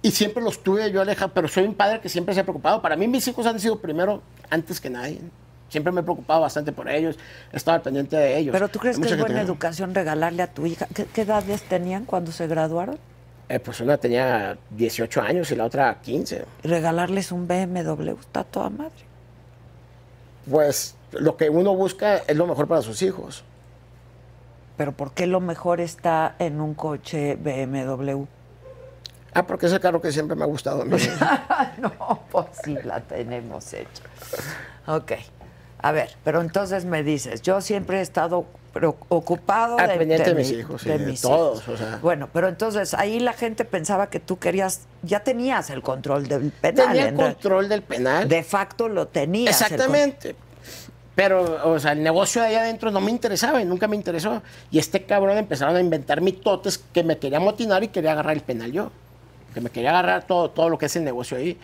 Y 0.03 0.11
siempre 0.13 0.43
los 0.43 0.63
tuve 0.63 0.91
yo, 0.91 1.03
Aleja, 1.03 1.29
pero 1.29 1.47
soy 1.47 1.65
un 1.65 1.75
padre 1.75 2.01
que 2.01 2.09
siempre 2.09 2.35
se 2.35 2.41
ha 2.41 2.45
preocupado. 2.45 2.81
Para 2.81 2.97
mí, 2.97 3.07
mis 3.07 3.29
hijos 3.29 3.47
han 3.47 3.61
sido 3.61 3.79
primero 3.79 4.23
antes 4.49 4.81
que 4.81 4.89
nadie. 4.89 5.21
Siempre 5.69 5.93
me 5.93 6.01
he 6.01 6.03
preocupado 6.03 6.41
bastante 6.41 6.73
por 6.73 6.89
ellos. 6.89 7.19
He 7.53 7.57
estado 7.57 7.77
al 7.77 7.83
pendiente 7.83 8.17
de 8.17 8.39
ellos. 8.39 8.53
Pero 8.53 8.69
¿tú 8.69 8.79
crees 8.79 8.97
Hay 8.97 9.03
que 9.03 9.11
es 9.11 9.19
buena 9.19 9.43
educación 9.43 9.95
regalarle 9.95 10.43
a 10.43 10.47
tu 10.47 10.65
hija? 10.65 10.87
¿Qué, 10.95 11.05
qué 11.05 11.23
edades 11.23 11.63
tenían 11.63 12.07
cuando 12.07 12.33
se 12.33 12.47
graduaron? 12.47 12.99
Eh, 13.51 13.59
pues 13.59 13.81
una 13.81 13.99
tenía 13.99 14.57
18 14.71 15.23
años 15.23 15.51
y 15.51 15.57
la 15.57 15.65
otra 15.65 16.01
15. 16.01 16.45
Y 16.63 16.69
regalarles 16.69 17.33
un 17.33 17.49
BMW, 17.49 18.13
está 18.21 18.45
toda 18.45 18.71
madre. 18.71 19.05
Pues 20.49 20.95
lo 21.11 21.37
que 21.37 21.51
uno 21.51 21.75
busca 21.75 22.19
es 22.19 22.37
lo 22.37 22.47
mejor 22.47 22.69
para 22.69 22.81
sus 22.81 23.03
hijos. 23.03 23.43
Pero 24.77 24.93
¿por 24.93 25.11
qué 25.15 25.27
lo 25.27 25.41
mejor 25.41 25.81
está 25.81 26.37
en 26.39 26.61
un 26.61 26.75
coche 26.75 27.35
BMW? 27.35 28.23
Ah, 29.35 29.45
porque 29.45 29.67
es 29.67 29.73
el 29.73 29.81
carro 29.81 30.01
que 30.01 30.13
siempre 30.13 30.37
me 30.37 30.45
ha 30.45 30.47
gustado 30.47 30.83
a 30.83 30.85
mí. 30.85 30.97
no, 31.79 32.21
pues 32.31 32.47
sí, 32.63 32.77
la 32.85 33.01
tenemos 33.01 33.73
hecha. 33.73 34.05
Ok. 34.87 35.11
A 35.79 35.91
ver, 35.91 36.11
pero 36.23 36.41
entonces 36.41 36.85
me 36.85 37.03
dices, 37.03 37.43
yo 37.43 37.61
siempre 37.61 37.99
he 37.99 38.01
estado 38.01 38.47
ocupado 39.09 39.79
Al 39.79 39.89
de, 39.89 39.97
pendiente 39.97 40.31
de 40.31 40.35
mis 40.37 40.53
mi- 40.53 40.59
hijos, 40.59 40.83
sí, 40.83 40.89
de 40.89 41.18
todos, 41.21 41.66
o 41.68 41.77
sea. 41.77 41.99
Bueno, 42.03 42.29
pero 42.33 42.49
entonces 42.49 42.95
ahí 42.95 43.18
la 43.21 43.33
gente 43.33 43.64
pensaba 43.64 44.09
que 44.11 44.21
tú 44.21 44.39
querías, 44.39 44.83
ya 45.03 45.21
tenías 45.21 45.71
el 45.71 45.83
control 45.83 46.29
del 46.29 46.51
penal. 46.53 46.87
Tenía 46.89 47.09
el 47.09 47.14
control 47.14 47.68
del 47.68 47.83
penal. 47.83 48.29
De 48.29 48.43
facto 48.43 48.89
lo 48.89 49.09
tenías. 49.09 49.61
Exactamente. 49.61 50.35
Pero, 51.16 51.68
o 51.71 51.79
sea, 51.79 51.93
el 51.93 52.03
negocio 52.03 52.41
de 52.41 52.49
ahí 52.49 52.55
adentro 52.55 52.91
no 52.91 53.01
me 53.01 53.11
interesaba 53.11 53.61
y 53.61 53.64
nunca 53.64 53.87
me 53.89 53.97
interesó. 53.97 54.43
Y 54.71 54.79
este 54.79 55.03
cabrón 55.05 55.37
empezaron 55.37 55.77
a 55.77 55.81
inventar 55.81 56.21
mitotes 56.21 56.79
que 56.79 57.03
me 57.03 57.18
quería 57.18 57.41
motinar 57.41 57.83
y 57.83 57.89
quería 57.89 58.12
agarrar 58.12 58.35
el 58.37 58.43
penal 58.43 58.73
yo. 58.73 58.91
Que 59.53 59.61
me 59.61 59.68
quería 59.71 59.91
agarrar 59.91 60.27
todo, 60.27 60.51
todo 60.51 60.68
lo 60.68 60.79
que 60.79 60.87
es 60.87 60.97
el 60.97 61.05
negocio 61.05 61.37
ahí. 61.37 61.59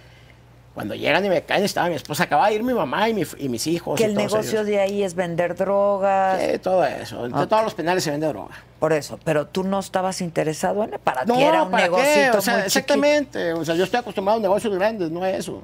Cuando 0.77 0.95
llegan 0.95 1.25
y 1.25 1.31
me 1.31 1.41
caen, 1.41 1.65
estaba 1.65 1.89
mi 1.89 1.95
esposa, 1.95 2.25
acaba 2.25 2.49
de 2.49 2.55
ir 2.57 2.63
mi 2.63 2.75
mamá 2.75 3.09
y, 3.09 3.15
mi- 3.15 3.25
y 3.39 3.49
mis 3.49 3.67
hijos. 3.67 3.97
que 3.97 4.03
y 4.03 4.07
el 4.09 4.15
negocio 4.15 4.59
ellos. 4.61 4.67
de 4.67 4.79
ahí 4.79 5.03
es 5.03 5.15
vender 5.15 5.55
drogas. 5.57 6.39
Sí, 6.39 6.59
todo 6.59 6.85
eso. 6.85 7.23
Ok. 7.23 7.49
todos 7.49 7.65
los 7.65 7.73
penales 7.73 8.05
se 8.05 8.11
vende 8.11 8.27
droga. 8.27 8.55
Por 8.79 8.93
eso, 8.93 9.19
pero 9.25 9.47
tú 9.47 9.65
no 9.65 9.79
estabas 9.81 10.21
interesado 10.21 10.85
en 10.85 10.91
para 11.03 11.25
No, 11.25 11.35
ti 11.35 11.43
era 11.45 11.63
un 11.63 11.73
negocito 11.73 12.37
O 12.37 12.41
sea, 12.43 12.55
chiquito. 12.57 12.67
exactamente. 12.67 13.55
O 13.55 13.65
sea, 13.65 13.75
yo 13.75 13.85
estoy 13.85 14.01
acostumbrado 14.01 14.39
a 14.39 14.43
negocios 14.43 14.75
grandes, 14.75 15.11
no 15.11 15.23
a 15.23 15.31
eso. 15.31 15.63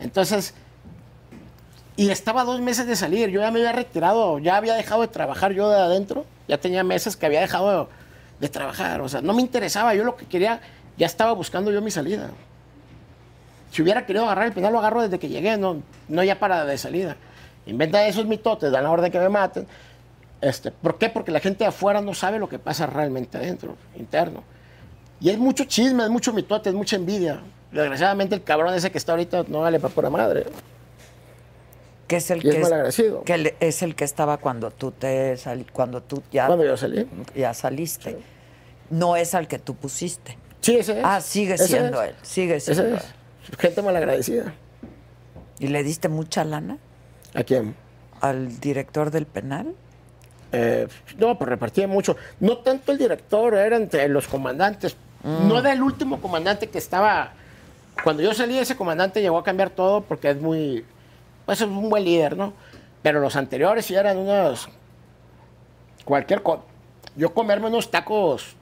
Entonces, 0.00 0.54
y 1.96 2.08
estaba 2.08 2.44
dos 2.44 2.62
meses 2.62 2.86
de 2.86 2.96
salir. 2.96 3.28
Yo 3.28 3.42
ya 3.42 3.50
me 3.50 3.58
había 3.60 3.72
retirado, 3.72 4.38
ya 4.38 4.56
había 4.56 4.72
dejado 4.74 5.02
de 5.02 5.08
trabajar 5.08 5.52
yo 5.52 5.68
de 5.68 5.76
adentro. 5.80 6.24
Ya 6.48 6.56
tenía 6.56 6.82
meses 6.82 7.14
que 7.16 7.26
había 7.26 7.40
dejado 7.42 7.90
de 8.40 8.48
trabajar. 8.48 9.02
O 9.02 9.08
sea, 9.10 9.20
no 9.20 9.34
me 9.34 9.42
interesaba. 9.42 9.94
Yo 9.94 10.02
lo 10.02 10.16
que 10.16 10.24
quería, 10.24 10.60
ya 10.96 11.04
estaba 11.06 11.32
buscando 11.32 11.70
yo 11.70 11.82
mi 11.82 11.90
salida. 11.90 12.30
Si 13.74 13.82
hubiera 13.82 14.06
querido 14.06 14.24
agarrar 14.26 14.46
el 14.46 14.52
penal, 14.52 14.72
lo 14.72 14.78
agarro 14.78 15.02
desde 15.02 15.18
que 15.18 15.28
llegué, 15.28 15.56
no, 15.56 15.82
no 16.06 16.22
ya 16.22 16.38
para 16.38 16.64
de 16.64 16.78
salida. 16.78 17.16
Inventan 17.66 18.02
esos 18.06 18.24
mitotes, 18.24 18.70
dan 18.70 18.84
la 18.84 18.90
orden 18.92 19.10
que 19.10 19.18
me 19.18 19.28
maten. 19.28 19.66
Este, 20.40 20.70
¿Por 20.70 20.96
qué? 20.96 21.08
Porque 21.08 21.32
la 21.32 21.40
gente 21.40 21.64
de 21.64 21.68
afuera 21.70 22.00
no 22.00 22.14
sabe 22.14 22.38
lo 22.38 22.48
que 22.48 22.60
pasa 22.60 22.86
realmente 22.86 23.36
adentro, 23.36 23.76
interno. 23.96 24.44
Y 25.20 25.28
hay 25.30 25.38
mucho 25.38 25.64
chisme, 25.64 26.04
es 26.04 26.08
mucho 26.10 26.32
mitote, 26.32 26.68
es 26.68 26.74
mucha 26.76 26.94
envidia. 26.94 27.40
Desgraciadamente 27.72 28.36
el 28.36 28.44
cabrón 28.44 28.74
ese 28.74 28.92
que 28.92 28.98
está 28.98 29.10
ahorita 29.10 29.44
no 29.48 29.62
vale 29.62 29.80
para 29.80 29.92
pura 29.92 30.08
madre. 30.08 30.44
Que 32.06 32.16
es 32.16 32.30
el 32.30 32.44
Y 32.44 32.50
es 32.50 32.54
que 32.54 32.60
malagradecido. 32.60 33.24
que 33.24 33.56
es 33.58 33.82
el 33.82 33.96
que 33.96 34.04
estaba 34.04 34.36
cuando 34.36 34.70
tú 34.70 34.92
te 34.92 35.36
sali- 35.36 35.66
cuando 35.72 36.00
tú 36.00 36.22
ya 36.30 36.46
Cuando 36.46 36.64
yo 36.64 36.76
salí. 36.76 37.08
ya 37.34 37.54
saliste. 37.54 38.18
No 38.90 39.16
es 39.16 39.34
al 39.34 39.48
que 39.48 39.58
tú 39.58 39.74
pusiste. 39.74 40.38
Sí, 40.60 40.76
ese 40.76 40.98
es. 41.00 41.04
Ah, 41.04 41.20
sigue 41.20 41.54
Ese 41.54 41.66
siendo 41.66 42.00
es. 42.02 42.10
él, 42.10 42.16
sigue 42.22 42.54
Ese 42.56 42.74
siendo 42.74 42.96
es. 42.98 43.04
Gente 43.58 43.82
malagradecida. 43.82 44.52
¿Y 45.58 45.68
le 45.68 45.82
diste 45.82 46.08
mucha 46.08 46.44
lana 46.44 46.78
¿A 47.34 47.42
quién? 47.44 47.74
al 48.20 48.58
director 48.60 49.10
del 49.10 49.26
penal? 49.26 49.74
Eh, 50.52 50.88
no, 51.18 51.36
pues 51.36 51.48
repartía 51.48 51.86
mucho. 51.88 52.16
No 52.40 52.58
tanto 52.58 52.92
el 52.92 52.98
director, 52.98 53.54
era 53.54 53.76
entre 53.76 54.08
los 54.08 54.28
comandantes. 54.28 54.96
Mm. 55.22 55.48
No 55.48 55.58
era 55.58 55.72
el 55.72 55.82
último 55.82 56.20
comandante 56.20 56.68
que 56.68 56.78
estaba. 56.78 57.32
Cuando 58.02 58.22
yo 58.22 58.34
salí, 58.34 58.58
ese 58.58 58.76
comandante 58.76 59.20
llegó 59.20 59.38
a 59.38 59.44
cambiar 59.44 59.70
todo 59.70 60.02
porque 60.02 60.30
es 60.30 60.40
muy. 60.40 60.84
Pues 61.44 61.60
es 61.60 61.66
un 61.66 61.90
buen 61.90 62.04
líder, 62.04 62.36
¿no? 62.36 62.52
Pero 63.02 63.20
los 63.20 63.36
anteriores 63.36 63.84
sí 63.84 63.94
eran 63.94 64.16
unos. 64.16 64.68
Cualquier 66.04 66.42
cosa. 66.42 66.62
Yo 67.16 67.32
comerme 67.34 67.66
unos 67.66 67.90
tacos 67.90 68.56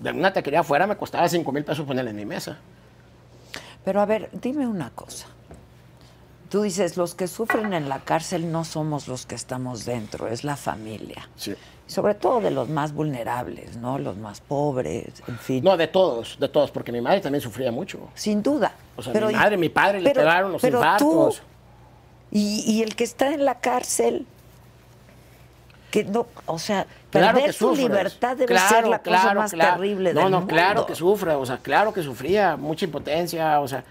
de 0.00 0.10
una 0.10 0.32
taquería 0.32 0.60
afuera 0.60 0.86
me 0.86 0.96
costaba 0.96 1.28
5 1.28 1.50
mil 1.52 1.64
pesos 1.64 1.86
ponerle 1.86 2.10
en 2.10 2.16
mi 2.16 2.26
mesa. 2.26 2.58
Pero 3.84 4.00
a 4.00 4.06
ver, 4.06 4.30
dime 4.32 4.66
una 4.66 4.90
cosa. 4.90 5.26
Tú 6.48 6.62
dices, 6.62 6.96
los 6.96 7.14
que 7.14 7.26
sufren 7.26 7.72
en 7.72 7.88
la 7.88 8.00
cárcel 8.00 8.52
no 8.52 8.64
somos 8.64 9.08
los 9.08 9.26
que 9.26 9.34
estamos 9.34 9.84
dentro, 9.84 10.28
es 10.28 10.44
la 10.44 10.56
familia. 10.56 11.28
Sí. 11.36 11.54
Sobre 11.86 12.14
todo 12.14 12.40
de 12.40 12.50
los 12.50 12.68
más 12.68 12.92
vulnerables, 12.94 13.76
¿no? 13.76 13.98
Los 13.98 14.16
más 14.16 14.40
pobres, 14.40 15.22
en 15.26 15.38
fin. 15.38 15.64
No, 15.64 15.76
de 15.76 15.88
todos, 15.88 16.38
de 16.38 16.48
todos, 16.48 16.70
porque 16.70 16.92
mi 16.92 17.00
madre 17.00 17.20
también 17.20 17.42
sufría 17.42 17.72
mucho. 17.72 18.08
Sin 18.14 18.42
duda. 18.42 18.72
O 18.96 19.02
sea, 19.02 19.12
Pero 19.12 19.26
mi 19.28 19.34
madre, 19.34 19.56
mi 19.56 19.68
padre 19.68 20.00
le 20.00 20.10
pegaron 20.14 20.52
los 20.52 20.62
pero 20.62 20.78
infartos. 20.78 21.36
tú, 21.36 21.42
y, 22.30 22.64
y 22.66 22.82
el 22.82 22.94
que 22.96 23.04
está 23.04 23.34
en 23.34 23.44
la 23.44 23.60
cárcel, 23.60 24.26
que 25.90 26.04
no, 26.04 26.26
o 26.46 26.58
sea, 26.58 26.86
Claro 27.20 27.34
perder 27.34 27.46
que 27.50 27.52
su 27.52 27.68
sufres. 27.68 27.88
libertad 27.88 28.36
debe 28.36 28.46
Claro, 28.54 28.68
ser 28.76 28.86
la 28.88 28.98
cosa 28.98 29.20
claro, 29.22 29.40
más 29.40 29.52
claro. 29.52 29.74
terrible 29.74 30.14
no, 30.14 30.20
del 30.22 30.30
No, 30.30 30.38
mundo. 30.40 30.54
claro 30.54 30.86
que 30.86 30.94
sufre, 30.94 31.32
o 31.34 31.46
sea, 31.46 31.58
claro 31.58 31.92
que 31.92 32.02
sufría, 32.02 32.56
mucha 32.56 32.84
impotencia, 32.84 33.60
o 33.60 33.68
sea, 33.68 33.84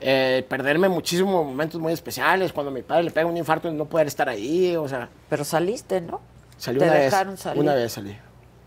eh, 0.00 0.44
perderme 0.48 0.88
muchísimos 0.88 1.44
momentos 1.46 1.80
muy 1.80 1.92
especiales, 1.92 2.52
cuando 2.52 2.72
mi 2.72 2.82
padre 2.82 3.04
le 3.04 3.10
pega 3.12 3.26
un 3.26 3.36
infarto 3.36 3.68
y 3.68 3.72
no 3.72 3.84
poder 3.84 4.06
estar 4.08 4.28
ahí, 4.28 4.74
o 4.76 4.88
sea, 4.88 5.08
Pero 5.28 5.44
saliste, 5.44 6.00
¿no? 6.00 6.20
salí 6.56 6.78
Te 6.78 6.84
una 6.86 6.94
dejaron 6.94 7.32
vez, 7.34 7.40
salir. 7.40 7.62
una 7.62 7.74
vez 7.74 7.92
salí, 7.92 8.16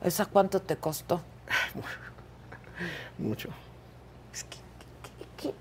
¿Esa 0.04 0.26
cuánto 0.28 0.62
te 0.62 0.78
costó? 0.78 1.22
mucho. 3.18 3.50
Es 4.34 4.44
que, 4.44 4.58
¿qué, 5.38 5.50
qué- 5.50 5.54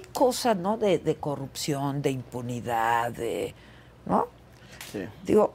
qué 0.00 0.08
cosa, 0.12 0.54
no? 0.54 0.76
De, 0.76 0.98
de 0.98 1.16
corrupción, 1.16 2.00
de 2.02 2.10
impunidad, 2.10 3.12
de. 3.12 3.54
¿No? 4.06 4.28
Sí. 4.92 5.04
Digo, 5.24 5.54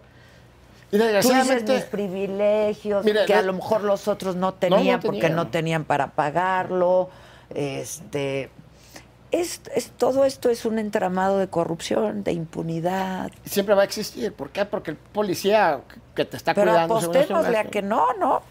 Y 0.92 0.98
tú 0.98 1.04
dices 1.04 1.14
desgraciadamente, 1.14 1.74
mis 1.76 1.84
privilegios, 1.86 3.06
Mira, 3.06 3.26
que 3.26 3.34
a 3.34 3.42
no- 3.42 3.48
lo 3.48 3.54
mejor 3.54 3.82
los 3.84 4.08
otros 4.08 4.36
no 4.36 4.54
tenían 4.54 5.00
porque 5.00 5.20
tenían. 5.22 5.36
no 5.36 5.48
tenían 5.48 5.84
para 5.86 6.08
pagarlo. 6.08 7.10
Este. 7.54 8.50
Es, 9.32 9.62
es- 9.76 9.92
todo 9.92 10.26
esto 10.26 10.50
es 10.50 10.66
un 10.66 10.80
entramado 10.80 11.38
de 11.38 11.48
corrupción, 11.48 12.24
de 12.24 12.32
impunidad. 12.32 13.32
siempre 13.46 13.76
va 13.76 13.84
a 13.84 13.86
existir, 13.86 14.34
¿por 14.34 14.50
qué? 14.50 14.66
Porque 14.66 14.92
el 14.92 14.98
policía 14.98 15.82
que 16.16 16.26
te 16.26 16.36
está 16.38 16.56
Pero 16.56 16.72
cuidando... 16.72 16.98
apostémosle 16.98 17.58
a 17.58 17.64
¿no? 17.66 17.70
que 17.70 17.82
no, 17.84 18.14
¿no? 18.20 18.42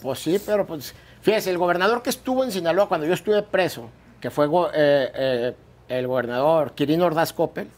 Pues 0.00 0.20
sí, 0.20 0.40
pero 0.46 0.64
pues, 0.64 0.94
fíjese, 1.22 1.50
el 1.50 1.58
gobernador 1.58 2.02
que 2.02 2.10
estuvo 2.10 2.44
en 2.44 2.52
Sinaloa 2.52 2.86
cuando 2.88 3.06
yo 3.06 3.14
estuve 3.14 3.42
preso, 3.42 3.88
que 4.20 4.30
fue 4.30 4.46
eh, 4.46 5.10
eh, 5.14 5.54
el 5.88 6.06
gobernador 6.06 6.72
Quirino 6.72 7.06
Ordaz 7.06 7.32
Coppel, 7.32 7.68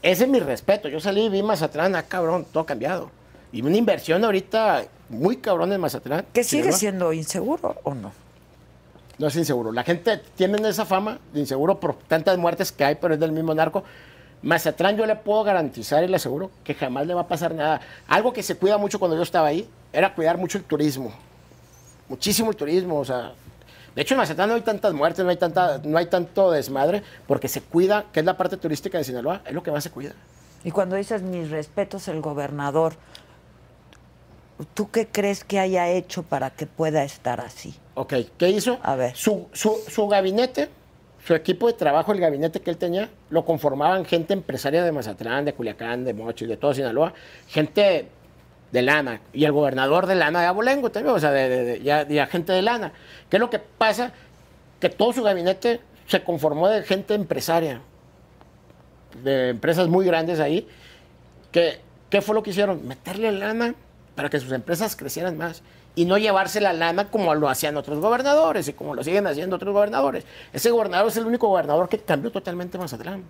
ese 0.00 0.24
es 0.24 0.30
mi 0.30 0.40
respeto. 0.40 0.88
Yo 0.88 1.00
salí 1.00 1.24
y 1.24 1.28
vi 1.28 1.42
Mazatlán, 1.42 1.94
ah, 1.96 2.02
cabrón, 2.04 2.46
todo 2.50 2.64
cambiado. 2.64 3.10
Y 3.54 3.62
una 3.62 3.76
inversión 3.76 4.24
ahorita 4.24 4.84
muy 5.08 5.36
cabrón 5.36 5.72
en 5.72 5.80
Mazatlán. 5.80 6.26
¿Que 6.32 6.42
sigue 6.42 6.72
siendo 6.72 7.12
inseguro 7.12 7.76
o 7.84 7.94
no? 7.94 8.10
No 9.16 9.28
es 9.28 9.36
inseguro. 9.36 9.70
La 9.70 9.84
gente 9.84 10.20
tiene 10.34 10.68
esa 10.68 10.84
fama 10.84 11.20
de 11.32 11.38
inseguro 11.38 11.78
por 11.78 11.94
tantas 11.94 12.36
muertes 12.36 12.72
que 12.72 12.84
hay, 12.84 12.96
pero 12.96 13.14
es 13.14 13.20
del 13.20 13.30
mismo 13.30 13.54
narco. 13.54 13.84
Mazatlán 14.42 14.96
yo 14.96 15.06
le 15.06 15.14
puedo 15.14 15.44
garantizar 15.44 16.02
y 16.02 16.08
le 16.08 16.16
aseguro 16.16 16.50
que 16.64 16.74
jamás 16.74 17.06
le 17.06 17.14
va 17.14 17.20
a 17.20 17.28
pasar 17.28 17.54
nada. 17.54 17.80
Algo 18.08 18.32
que 18.32 18.42
se 18.42 18.56
cuida 18.56 18.76
mucho 18.76 18.98
cuando 18.98 19.16
yo 19.16 19.22
estaba 19.22 19.46
ahí 19.46 19.70
era 19.92 20.12
cuidar 20.16 20.36
mucho 20.36 20.58
el 20.58 20.64
turismo. 20.64 21.12
Muchísimo 22.08 22.50
el 22.50 22.56
turismo, 22.56 22.98
o 22.98 23.04
sea... 23.04 23.34
De 23.94 24.02
hecho, 24.02 24.14
en 24.14 24.18
Mazatlán 24.18 24.48
no 24.48 24.56
hay 24.56 24.62
tantas 24.62 24.92
muertes, 24.92 25.24
no 25.24 25.30
hay, 25.30 25.36
tanta, 25.36 25.78
no 25.84 25.96
hay 25.96 26.06
tanto 26.06 26.50
desmadre, 26.50 27.04
porque 27.28 27.46
se 27.46 27.60
cuida, 27.60 28.06
que 28.12 28.18
es 28.18 28.26
la 28.26 28.36
parte 28.36 28.56
turística 28.56 28.98
de 28.98 29.04
Sinaloa, 29.04 29.42
es 29.46 29.54
lo 29.54 29.62
que 29.62 29.70
más 29.70 29.84
se 29.84 29.90
cuida. 29.90 30.12
Y 30.64 30.72
cuando 30.72 30.96
dices 30.96 31.22
mis 31.22 31.50
respetos, 31.50 32.08
el 32.08 32.20
gobernador, 32.20 32.94
¿tú 34.74 34.90
qué 34.90 35.06
crees 35.06 35.44
que 35.44 35.58
haya 35.58 35.88
hecho 35.90 36.22
para 36.22 36.50
que 36.50 36.66
pueda 36.66 37.04
estar 37.04 37.40
así? 37.40 37.74
Ok, 37.94 38.14
¿qué 38.38 38.50
hizo? 38.50 38.78
A 38.82 38.96
ver. 38.96 39.14
Su, 39.16 39.48
su, 39.52 39.76
su 39.88 40.06
gabinete, 40.08 40.68
su 41.26 41.34
equipo 41.34 41.66
de 41.66 41.72
trabajo, 41.74 42.12
el 42.12 42.20
gabinete 42.20 42.60
que 42.60 42.70
él 42.70 42.76
tenía, 42.76 43.08
lo 43.30 43.44
conformaban 43.44 44.04
gente 44.04 44.32
empresaria 44.32 44.84
de 44.84 44.92
Mazatlán, 44.92 45.44
de 45.44 45.54
Culiacán, 45.54 46.04
de 46.04 46.14
Mochis, 46.14 46.48
de 46.48 46.56
todo 46.56 46.74
Sinaloa, 46.74 47.12
gente 47.48 48.08
de 48.72 48.82
lana, 48.82 49.20
y 49.32 49.44
el 49.44 49.52
gobernador 49.52 50.06
de 50.06 50.16
lana 50.16 50.40
de 50.40 50.46
Abolengo 50.46 50.90
también, 50.90 51.14
o 51.14 51.20
sea, 51.20 51.30
de, 51.30 51.48
de- 51.48 51.64
de- 51.64 51.80
ya, 51.82 52.06
ya 52.08 52.26
gente 52.26 52.52
de 52.52 52.60
lana. 52.62 52.92
¿Qué 53.30 53.36
es 53.36 53.40
lo 53.40 53.48
que 53.48 53.60
pasa? 53.60 54.12
Que 54.80 54.88
todo 54.90 55.12
su 55.12 55.22
gabinete 55.22 55.80
se 56.08 56.22
conformó 56.24 56.68
de 56.68 56.82
gente 56.82 57.14
empresaria, 57.14 57.80
de 59.22 59.50
empresas 59.50 59.86
muy 59.88 60.04
grandes 60.06 60.40
ahí, 60.40 60.66
que, 61.52 61.78
¿qué 62.10 62.20
fue 62.20 62.34
lo 62.34 62.42
que 62.42 62.50
hicieron? 62.50 62.86
Meterle 62.86 63.30
lana 63.32 63.74
para 64.14 64.30
que 64.30 64.38
sus 64.40 64.52
empresas 64.52 64.96
crecieran 64.96 65.36
más 65.36 65.62
y 65.94 66.04
no 66.04 66.18
llevarse 66.18 66.60
la 66.60 66.72
lana 66.72 67.10
como 67.10 67.34
lo 67.34 67.48
hacían 67.48 67.76
otros 67.76 68.00
gobernadores 68.00 68.68
y 68.68 68.72
como 68.72 68.94
lo 68.94 69.02
siguen 69.02 69.26
haciendo 69.26 69.56
otros 69.56 69.72
gobernadores. 69.72 70.24
Ese 70.52 70.70
gobernador 70.70 71.08
es 71.08 71.16
el 71.16 71.26
único 71.26 71.48
gobernador 71.48 71.88
que 71.88 71.98
cambió 71.98 72.30
totalmente 72.30 72.78
Mazatlán. 72.78 73.24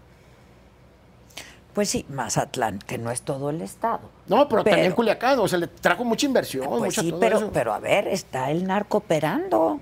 Pues 1.75 1.89
sí, 1.89 2.07
Mazatlán, 2.09 2.79
que 2.79 2.99
no 2.99 3.11
es 3.11 3.23
todo 3.23 3.51
el 3.51 3.61
estado. 3.61 4.09
No, 4.29 4.49
pero, 4.49 4.63
también 4.63 4.93
Culiacán, 4.93 5.39
o 5.41 5.49
sea, 5.49 5.59
le 5.59 5.67
trajo 5.67 6.05
mucha 6.05 6.25
inversión, 6.25 6.69
Pues 6.69 6.83
mucha 6.83 7.01
sí, 7.01 7.11
todo 7.11 7.21
pero, 7.21 7.37
eso. 7.39 7.51
pero 7.53 7.75
a 7.75 7.81
ver, 7.81 8.07
está 8.07 8.51
el 8.53 8.65
narco 8.65 8.99
operando. 8.99 9.81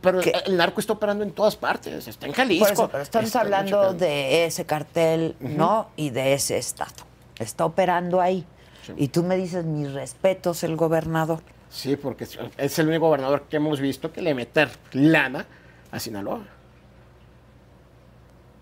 Pero 0.00 0.20
¿qué? 0.20 0.32
el 0.46 0.56
narco 0.56 0.80
está 0.80 0.94
operando 0.94 1.22
en 1.22 1.32
todas 1.32 1.56
partes, 1.56 2.08
está 2.08 2.26
en 2.26 2.32
Jalisco. 2.32 2.72
Eso, 2.72 2.88
pero 2.88 3.02
estamos 3.02 3.26
está 3.26 3.40
hablando 3.40 3.92
de 3.92 4.46
ese 4.46 4.64
cartel, 4.64 5.36
¿no? 5.40 5.88
Y 5.96 6.10
de 6.10 6.34
ese 6.34 6.56
estado. 6.56 7.04
Está 7.38 7.66
operando 7.66 8.20
ahí. 8.20 8.46
Y 8.96 9.08
tú 9.08 9.22
me 9.22 9.36
dices, 9.36 9.64
mis 9.64 9.92
respetos, 9.92 10.62
el 10.64 10.76
gobernador. 10.76 11.40
Sí, 11.70 11.96
porque 11.96 12.24
es- 12.56 12.78
el 12.78 12.88
único 12.88 13.06
gobernador 13.06 13.42
que 13.48 13.56
hemos 13.56 13.80
visto 13.80 14.12
que 14.12 14.22
le 14.22 14.34
mete 14.34 14.66
lana 14.92 15.46
a 15.90 15.98
Sinaloa. 15.98 16.40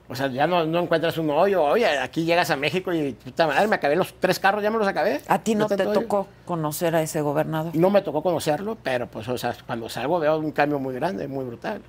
O 0.09 0.15
sea, 0.15 0.27
ya 0.27 0.47
no, 0.47 0.67
no 0.67 0.81
encuentras 0.81 1.17
un 1.17 1.31
hoyo. 1.31 1.63
Oye, 1.63 1.87
aquí 1.99 2.25
llegas 2.25 2.51
a 2.51 2.57
México 2.57 2.93
y 2.93 3.13
puta 3.13 3.47
madre, 3.47 3.67
me 3.67 3.77
acabé 3.77 3.97
los 3.97 4.13
tres 4.21 4.39
carros, 4.39 4.63
ya 4.63 4.71
me 4.71 4.77
los 4.79 4.87
acabé. 4.87 5.23
¿A 5.29 5.39
ti 5.39 5.55
no 5.55 5.67
te 5.69 5.75
hoyo. 5.87 5.93
tocó 6.01 6.27
conocer 6.45 6.95
a 6.95 7.03
ese 7.03 7.23
gobernador? 7.23 7.75
No 7.75 7.89
me 7.89 8.03
tocó 8.03 8.23
conocerlo, 8.23 8.77
pero 8.83 9.07
pues, 9.07 9.27
o 9.29 9.39
sea, 9.39 9.55
cuando 9.67 9.89
salgo 9.89 10.19
veo 10.19 10.39
un 10.39 10.53
cambio 10.53 10.79
muy 10.79 10.95
grande, 10.95 11.29
muy 11.29 11.45
brutal. 11.47 11.81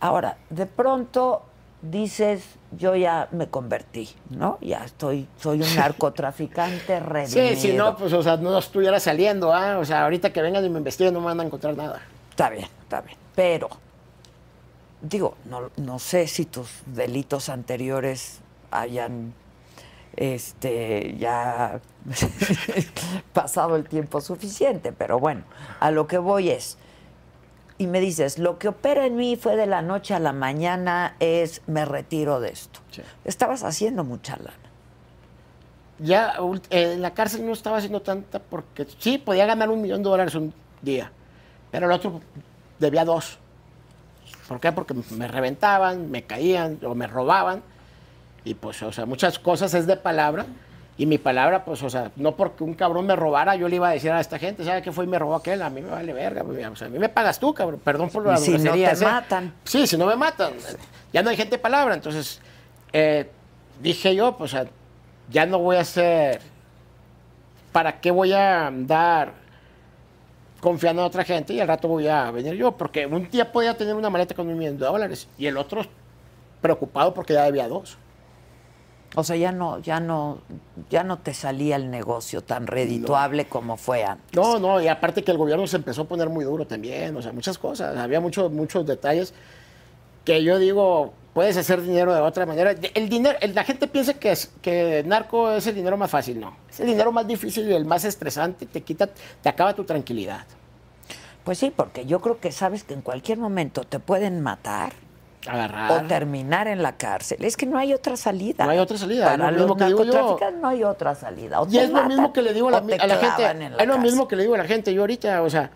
Ahora, 0.00 0.36
de 0.50 0.66
pronto 0.66 1.42
dices, 1.90 2.42
yo 2.72 2.96
ya 2.96 3.28
me 3.30 3.48
convertí, 3.48 4.08
¿no? 4.30 4.58
Ya 4.60 4.84
estoy, 4.84 5.28
soy 5.38 5.60
un 5.60 5.76
narcotraficante 5.76 6.98
redimido. 7.00 7.48
Sí, 7.50 7.56
si 7.56 7.72
no, 7.74 7.96
pues, 7.96 8.12
o 8.12 8.22
sea, 8.22 8.36
no 8.36 8.58
estuviera 8.58 8.98
saliendo, 9.00 9.52
¿ah? 9.52 9.78
O 9.78 9.84
sea, 9.84 10.04
ahorita 10.04 10.32
que 10.32 10.40
vengan 10.40 10.64
y 10.64 10.70
me 10.70 10.78
investiguen 10.78 11.12
no 11.12 11.20
me 11.20 11.26
van 11.26 11.40
a 11.40 11.44
encontrar 11.44 11.76
nada. 11.76 12.00
Está 12.30 12.50
bien, 12.50 12.66
está 12.82 13.00
bien. 13.02 13.18
Pero, 13.34 13.68
digo, 15.02 15.36
no, 15.44 15.70
no 15.76 15.98
sé 15.98 16.26
si 16.26 16.46
tus 16.46 16.68
delitos 16.86 17.48
anteriores 17.48 18.40
hayan 18.70 19.34
este 20.16 21.16
ya 21.18 21.80
pasado 23.32 23.76
el 23.76 23.88
tiempo 23.88 24.20
suficiente, 24.20 24.92
pero 24.92 25.18
bueno, 25.18 25.42
a 25.80 25.90
lo 25.90 26.06
que 26.06 26.18
voy 26.18 26.50
es, 26.50 26.78
y 27.76 27.86
me 27.86 28.00
dices, 28.00 28.38
lo 28.38 28.58
que 28.58 28.68
opera 28.68 29.06
en 29.06 29.16
mí 29.16 29.36
fue 29.36 29.56
de 29.56 29.66
la 29.66 29.82
noche 29.82 30.14
a 30.14 30.20
la 30.20 30.32
mañana, 30.32 31.16
es 31.18 31.62
me 31.66 31.84
retiro 31.84 32.40
de 32.40 32.50
esto. 32.50 32.80
Sí. 32.90 33.02
Estabas 33.24 33.64
haciendo 33.64 34.04
mucha 34.04 34.36
lana. 34.36 34.52
Ya 35.98 36.34
eh, 36.70 36.92
en 36.94 37.02
la 37.02 37.14
cárcel 37.14 37.46
no 37.46 37.52
estaba 37.52 37.78
haciendo 37.78 38.02
tanta 38.02 38.38
porque 38.38 38.86
sí, 38.98 39.18
podía 39.18 39.46
ganar 39.46 39.70
un 39.70 39.80
millón 39.80 40.02
de 40.02 40.08
dólares 40.08 40.34
un 40.34 40.52
día, 40.82 41.10
pero 41.70 41.86
el 41.86 41.92
otro 41.92 42.20
debía 42.78 43.04
dos. 43.04 43.38
¿Por 44.48 44.60
qué? 44.60 44.72
Porque 44.72 44.94
me 45.10 45.26
reventaban, 45.28 46.10
me 46.10 46.24
caían 46.24 46.78
o 46.84 46.94
me 46.94 47.06
robaban. 47.06 47.62
Y 48.44 48.54
pues, 48.54 48.82
o 48.82 48.92
sea, 48.92 49.06
muchas 49.06 49.38
cosas 49.38 49.72
es 49.74 49.86
de 49.86 49.96
palabra. 49.96 50.44
Y 50.96 51.06
mi 51.06 51.18
palabra, 51.18 51.64
pues, 51.64 51.82
o 51.82 51.90
sea, 51.90 52.12
no 52.14 52.36
porque 52.36 52.62
un 52.62 52.74
cabrón 52.74 53.06
me 53.06 53.16
robara, 53.16 53.56
yo 53.56 53.68
le 53.68 53.76
iba 53.76 53.88
a 53.88 53.92
decir 53.92 54.12
a 54.12 54.20
esta 54.20 54.38
gente, 54.38 54.64
¿sabe 54.64 54.80
qué 54.80 54.92
fue 54.92 55.04
y 55.04 55.08
me 55.08 55.18
robó 55.18 55.34
aquel? 55.34 55.60
A 55.62 55.68
mí 55.70 55.80
me 55.80 55.90
vale 55.90 56.12
verga. 56.12 56.44
pues, 56.44 56.64
O 56.66 56.76
sea, 56.76 56.86
a 56.86 56.90
mí 56.90 56.98
me 57.00 57.08
pagas 57.08 57.40
tú, 57.40 57.52
cabrón. 57.52 57.80
Perdón 57.82 58.10
por 58.10 58.24
la 58.24 58.34
Y 58.34 58.36
si 58.38 58.58
no 58.58 58.72
te 58.72 58.94
¿sí? 58.96 59.04
matan. 59.04 59.52
Sí, 59.64 59.86
si 59.88 59.96
no 59.96 60.06
me 60.06 60.14
matan. 60.14 60.52
Ya 61.12 61.22
no 61.22 61.30
hay 61.30 61.36
gente 61.36 61.56
de 61.56 61.62
palabra. 61.62 61.94
Entonces, 61.94 62.40
eh, 62.92 63.28
dije 63.82 64.14
yo, 64.14 64.36
pues, 64.36 64.54
o 64.54 64.56
sea, 64.56 64.66
ya 65.30 65.46
no 65.46 65.58
voy 65.58 65.76
a 65.76 65.84
ser. 65.84 66.40
¿Para 67.72 68.00
qué 68.00 68.12
voy 68.12 68.32
a 68.32 68.68
andar 68.68 69.32
confiando 70.60 71.02
en 71.02 71.08
otra 71.08 71.24
gente 71.24 71.52
y 71.54 71.60
al 71.60 71.66
rato 71.66 71.88
voy 71.88 72.06
a 72.06 72.30
venir 72.30 72.54
yo? 72.54 72.70
Porque 72.76 73.04
un 73.04 73.28
día 73.30 73.50
podía 73.50 73.76
tener 73.76 73.96
una 73.96 74.10
maleta 74.10 74.32
con 74.36 74.46
un 74.46 74.56
millón 74.56 74.78
de 74.78 74.86
dólares 74.86 75.26
y 75.36 75.46
el 75.46 75.56
otro 75.56 75.82
preocupado 76.60 77.12
porque 77.12 77.32
ya 77.32 77.42
debía 77.44 77.66
dos. 77.66 77.98
O 79.16 79.22
sea, 79.22 79.36
ya 79.36 79.52
no, 79.52 79.78
ya 79.78 80.00
no, 80.00 80.38
ya 80.90 81.04
no 81.04 81.18
te 81.18 81.34
salía 81.34 81.76
el 81.76 81.90
negocio 81.90 82.40
tan 82.42 82.66
redituable 82.66 83.46
como 83.46 83.76
fue 83.76 84.02
antes. 84.04 84.34
No, 84.34 84.58
no, 84.58 84.80
y 84.80 84.88
aparte 84.88 85.22
que 85.22 85.30
el 85.30 85.38
gobierno 85.38 85.66
se 85.66 85.76
empezó 85.76 86.02
a 86.02 86.04
poner 86.06 86.28
muy 86.28 86.44
duro 86.44 86.66
también, 86.66 87.16
o 87.16 87.22
sea, 87.22 87.32
muchas 87.32 87.56
cosas, 87.58 87.96
había 87.96 88.20
muchos, 88.20 88.50
muchos 88.50 88.84
detalles 88.86 89.32
que 90.24 90.42
yo 90.42 90.58
digo, 90.58 91.12
puedes 91.32 91.56
hacer 91.56 91.82
dinero 91.82 92.12
de 92.14 92.20
otra 92.22 92.46
manera. 92.46 92.74
El 92.94 93.08
dinero, 93.08 93.38
el- 93.40 93.54
la 93.54 93.62
gente 93.62 93.86
piensa 93.86 94.14
que, 94.14 94.32
es, 94.32 94.50
que 94.62 95.04
narco 95.06 95.52
es 95.52 95.66
el 95.66 95.74
dinero 95.74 95.96
más 95.96 96.10
fácil, 96.10 96.40
no. 96.40 96.56
Es 96.70 96.80
el 96.80 96.86
dinero 96.86 97.12
más 97.12 97.26
difícil 97.26 97.68
y 97.70 97.74
el 97.74 97.84
más 97.84 98.04
estresante, 98.04 98.66
te 98.66 98.80
quita, 98.80 99.08
te 99.42 99.48
acaba 99.48 99.74
tu 99.74 99.84
tranquilidad. 99.84 100.44
Pues 101.44 101.58
sí, 101.58 101.70
porque 101.74 102.06
yo 102.06 102.20
creo 102.20 102.40
que 102.40 102.50
sabes 102.52 102.84
que 102.84 102.94
en 102.94 103.02
cualquier 103.02 103.36
momento 103.38 103.84
te 103.84 103.98
pueden 104.00 104.40
matar 104.40 104.94
o 105.46 105.50
Agarrar. 105.50 106.08
terminar 106.08 106.68
en 106.68 106.82
la 106.82 106.96
cárcel. 106.96 107.44
Es 107.44 107.56
que 107.56 107.66
no 107.66 107.78
hay 107.78 107.92
otra 107.92 108.16
salida. 108.16 108.64
No 108.64 108.70
hay 108.70 108.78
otra 108.78 108.96
salida, 108.98 109.26
Para 109.26 109.50
lo 109.50 109.66
los 109.66 109.76
narcotraficantes 109.76 110.60
no 110.62 110.68
hay 110.68 110.84
otra 110.84 111.14
salida. 111.14 111.60
O 111.60 111.66
Y 111.68 111.78
es 111.78 111.90
lo 111.90 112.04
mismo 112.04 112.32
que 112.32 112.42
le 112.42 112.52
digo 112.54 112.68
a 112.68 112.72
la, 112.72 112.78
o 112.78 112.80
a 112.80 112.88
gente. 113.16 113.54
la 113.70 113.76
Es 113.78 113.86
lo 113.86 113.98
mismo 113.98 114.26
que 114.28 114.36
le 114.36 114.42
digo 114.42 114.54
a 114.54 114.58
la 114.58 114.64
gente 114.64 114.92
yo 114.94 115.02
ahorita, 115.02 115.42
o 115.42 115.50
sea, 115.50 115.70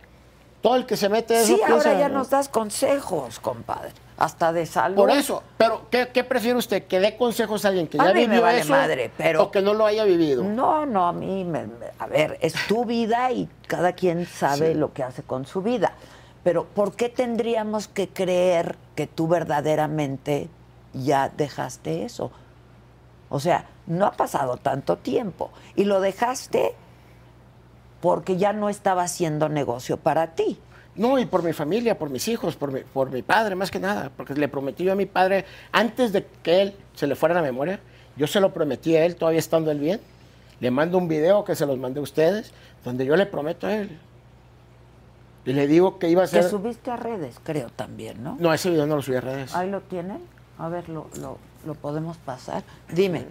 todo 0.63 0.77
el 0.77 0.87
que 0.87 0.97
se 0.97 1.09
mete 1.09 1.41
eso 1.41 1.55
Sí, 1.57 1.61
ahora 1.69 1.95
ya 1.99 2.09
¿no? 2.09 2.19
nos 2.19 2.31
das 2.31 2.49
consejos, 2.49 3.39
compadre. 3.41 3.91
Hasta 4.17 4.53
de 4.53 4.67
salud. 4.67 4.97
Por 4.97 5.11
eso, 5.11 5.45
pero 5.57 5.83
¿qué, 5.93 6.09
qué 6.13 6.25
prefiere 6.25 6.59
usted? 6.59 6.85
¿Que 6.89 6.99
dé 6.99 7.17
consejos 7.17 7.65
a 7.65 7.69
alguien 7.69 7.87
que 7.87 8.01
A 8.01 8.07
ya 8.07 8.13
mí 8.15 8.21
me 8.23 8.27
vivió 8.27 8.43
vale 8.43 8.59
eso 8.61 8.71
madre, 8.73 9.13
pero- 9.17 9.45
o 9.45 9.51
que 9.53 9.63
no 9.63 9.75
lo 9.75 9.87
haya 9.87 10.03
vivido? 10.03 10.43
No, 10.43 10.85
no, 10.87 11.07
a 11.07 11.13
mí, 11.13 11.45
me, 11.45 11.67
me- 11.69 11.87
a 12.01 12.07
ver, 12.09 12.37
es 12.41 12.53
tu 12.67 12.85
vida 12.85 13.31
y 13.31 13.49
cada 13.69 13.93
quien 13.93 14.27
sabe 14.27 14.75
lo 14.75 14.93
que 14.93 15.05
hace 15.05 15.23
con 15.23 15.47
su 15.47 15.63
vida. 15.63 15.93
Pero 16.45 16.65
¿por 16.65 16.95
qué 16.95 17.09
tendríamos 17.09 17.89
que 17.89 18.09
creer 18.09 18.77
que 18.95 19.07
tú 19.07 19.29
verdaderamente 19.29 20.49
ya 20.93 21.29
dejaste 21.29 22.05
eso? 22.05 22.31
O 23.29 23.41
sea, 23.41 23.67
no 23.87 24.07
ha 24.07 24.13
pasado 24.13 24.57
tanto 24.57 24.97
tiempo 24.97 25.51
y 25.77 25.85
lo 25.85 26.01
dejaste 26.01 26.75
porque 28.01 28.37
ya 28.37 28.53
no 28.53 28.69
estaba 28.69 29.03
haciendo 29.03 29.49
negocio 29.49 29.97
para 29.97 30.35
ti. 30.35 30.59
No, 30.95 31.19
y 31.19 31.27
por 31.27 31.43
mi 31.43 31.53
familia, 31.53 31.97
por 31.97 32.11
mis 32.11 32.27
hijos, 32.27 32.57
por 32.57 32.73
mi, 32.73 32.81
por 32.81 33.11
mi 33.11 33.23
padre, 33.23 33.55
más 33.55 33.71
que 33.71 33.79
nada. 33.79 34.11
Porque 34.17 34.35
le 34.35 34.49
prometí 34.49 34.85
yo 34.85 34.93
a 34.93 34.97
mi 34.97 35.07
padre, 35.07 35.45
antes 35.71 36.13
de 36.13 36.27
que 36.43 36.63
él 36.63 36.75
se 36.95 37.07
le 37.07 37.15
fuera 37.15 37.35
la 37.35 37.43
memoria, 37.43 37.81
yo 38.17 38.27
se 38.27 38.41
lo 38.41 38.53
prometí 38.53 38.97
a 38.97 39.05
él, 39.05 39.15
todavía 39.15 39.39
estando 39.39 39.71
él 39.71 39.79
bien. 39.79 40.01
Le 40.59 40.73
mando 40.73 40.99
un 40.99 41.07
video 41.07 41.45
que 41.45 41.55
se 41.55 41.67
los 41.67 41.79
mandé 41.79 42.01
a 42.01 42.03
ustedes, 42.03 42.53
donde 42.85 43.07
yo 43.07 43.15
le 43.15 43.27
prometo 43.27 43.69
a 43.69 43.75
él. 43.77 43.97
Y 45.49 45.55
le 45.55 45.67
digo 45.67 45.99
que 45.99 46.11
iba 46.11 46.23
a 46.23 46.27
Que 46.27 46.43
ser... 46.43 46.45
subiste 46.51 46.91
a 46.91 46.97
redes, 46.97 47.41
creo 47.43 47.71
también, 47.71 48.23
¿no? 48.23 48.37
No, 48.39 48.53
ese 48.53 48.69
video 48.69 48.87
no 48.87 48.97
lo 48.97 49.03
subí 49.03 49.17
a 49.17 49.23
redes. 49.23 49.55
Ahí 49.55 49.71
lo 49.71 49.81
tienen. 49.81 50.21
A 50.59 50.69
ver, 50.69 50.91
lo, 50.91 51.07
lo, 51.21 51.39
lo 51.65 51.75
podemos 51.75 52.19
pasar. 52.19 52.63
Dime, 52.93 53.25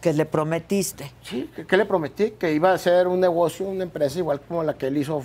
que 0.00 0.12
le 0.12 0.26
prometiste. 0.26 1.10
Sí, 1.22 1.50
¿qué, 1.56 1.66
qué 1.66 1.76
le 1.76 1.86
prometí? 1.86 2.30
Que 2.38 2.52
iba 2.52 2.70
a 2.70 2.74
hacer 2.74 3.08
un 3.08 3.18
negocio, 3.18 3.66
una 3.66 3.82
empresa 3.82 4.16
igual 4.18 4.40
como 4.42 4.62
la 4.62 4.74
que 4.74 4.86
él 4.86 4.96
hizo 4.96 5.20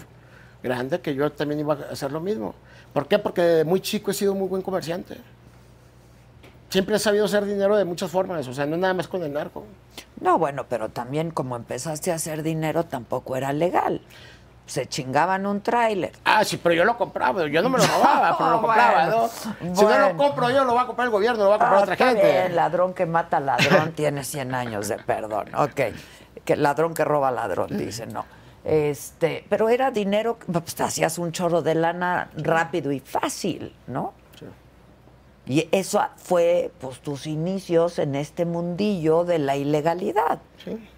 grande, 0.64 1.00
que 1.00 1.14
yo 1.14 1.32
también 1.32 1.60
iba 1.60 1.76
a 1.76 1.92
hacer 1.92 2.12
lo 2.12 2.20
mismo. 2.20 2.56
¿Por 2.92 3.08
qué? 3.08 3.20
Porque 3.20 3.42
de 3.44 3.64
muy 3.64 3.80
chico 3.80 4.10
he 4.10 4.16
sido 4.16 4.34
muy 4.34 4.48
buen 4.48 4.64
comerciante. 4.64 5.18
siempre 6.70 6.96
he 6.96 7.00
sabido 7.00 7.26
hacer 7.26 7.46
dinero 7.46 7.76
de 7.78 7.86
muchas 7.86 8.10
formas, 8.10 8.48
o 8.48 8.54
sea, 8.56 8.66
no 8.66 8.78
nada 8.78 8.96
más 8.96 9.08
con 9.08 9.22
el 9.22 9.32
narco. 9.32 9.64
No, 10.22 10.40
bueno, 10.40 10.66
pero 10.68 10.90
también 10.90 11.30
como 11.30 11.56
empezaste 11.56 12.12
a 12.12 12.16
hacer 12.16 12.42
dinero 12.42 12.86
tampoco 12.86 13.36
era 13.36 13.54
legal. 13.54 14.02
Se 14.66 14.88
chingaban 14.88 15.46
un 15.46 15.62
tráiler. 15.62 16.14
Ah, 16.24 16.44
sí, 16.46 16.58
pero 16.58 16.74
yo 16.74 16.86
lo 16.86 16.98
compraba, 16.98 17.46
yo 17.48 17.62
no 17.62 17.70
me 17.70 17.78
lo 17.80 17.86
robaba, 17.86 18.38
pero 18.38 18.50
lo 18.52 18.62
compraba, 18.62 19.06
Bueno, 19.06 19.30
¿no? 19.62 19.76
Si 19.76 19.84
no 19.86 20.00
lo 20.00 20.18
compro 20.18 20.50
yo, 20.50 20.64
lo 20.64 20.74
va 20.74 20.84
a 20.84 20.88
comprar 20.88 21.06
el 21.08 21.12
gobierno, 21.12 21.44
lo 21.44 21.50
va 21.50 21.56
a 21.56 21.60
comprar 21.60 21.80
Ah, 21.80 21.84
otra 21.84 21.94
está 21.96 22.08
gente. 22.10 22.24
bien, 22.32 22.56
ladrón 22.56 22.94
que 22.94 23.06
mata 23.06 23.40
ladrón 23.42 23.92
tiene 23.96 24.24
100 24.24 24.56
años 24.56 24.88
de 24.88 24.98
perdón. 24.98 25.54
Ok. 25.56 25.82
Que 26.46 26.56
ladrón 26.56 26.94
que 26.94 27.04
roba 27.04 27.30
ladrón, 27.32 27.78
dice, 27.78 28.06
no. 28.08 28.26
Este, 28.64 29.46
pero 29.50 29.68
era 29.68 29.92
dinero, 29.92 30.38
pues 30.52 30.76
te 30.76 30.84
hacías 30.84 31.18
un 31.18 31.34
chorro 31.34 31.62
de 31.62 31.76
lana 31.76 32.30
rápido 32.38 32.92
y 32.94 33.02
fácil, 33.02 33.76
¿no? 33.88 34.14
Y 35.46 35.68
eso 35.74 36.02
fue 36.16 36.72
pues 36.80 37.02
tus 37.02 37.28
inicios 37.28 38.00
en 38.00 38.16
este 38.16 38.46
mundillo 38.46 39.26
de 39.26 39.40
la 39.40 39.58
ilegalidad. 39.58 40.40
Sí. 40.64 40.90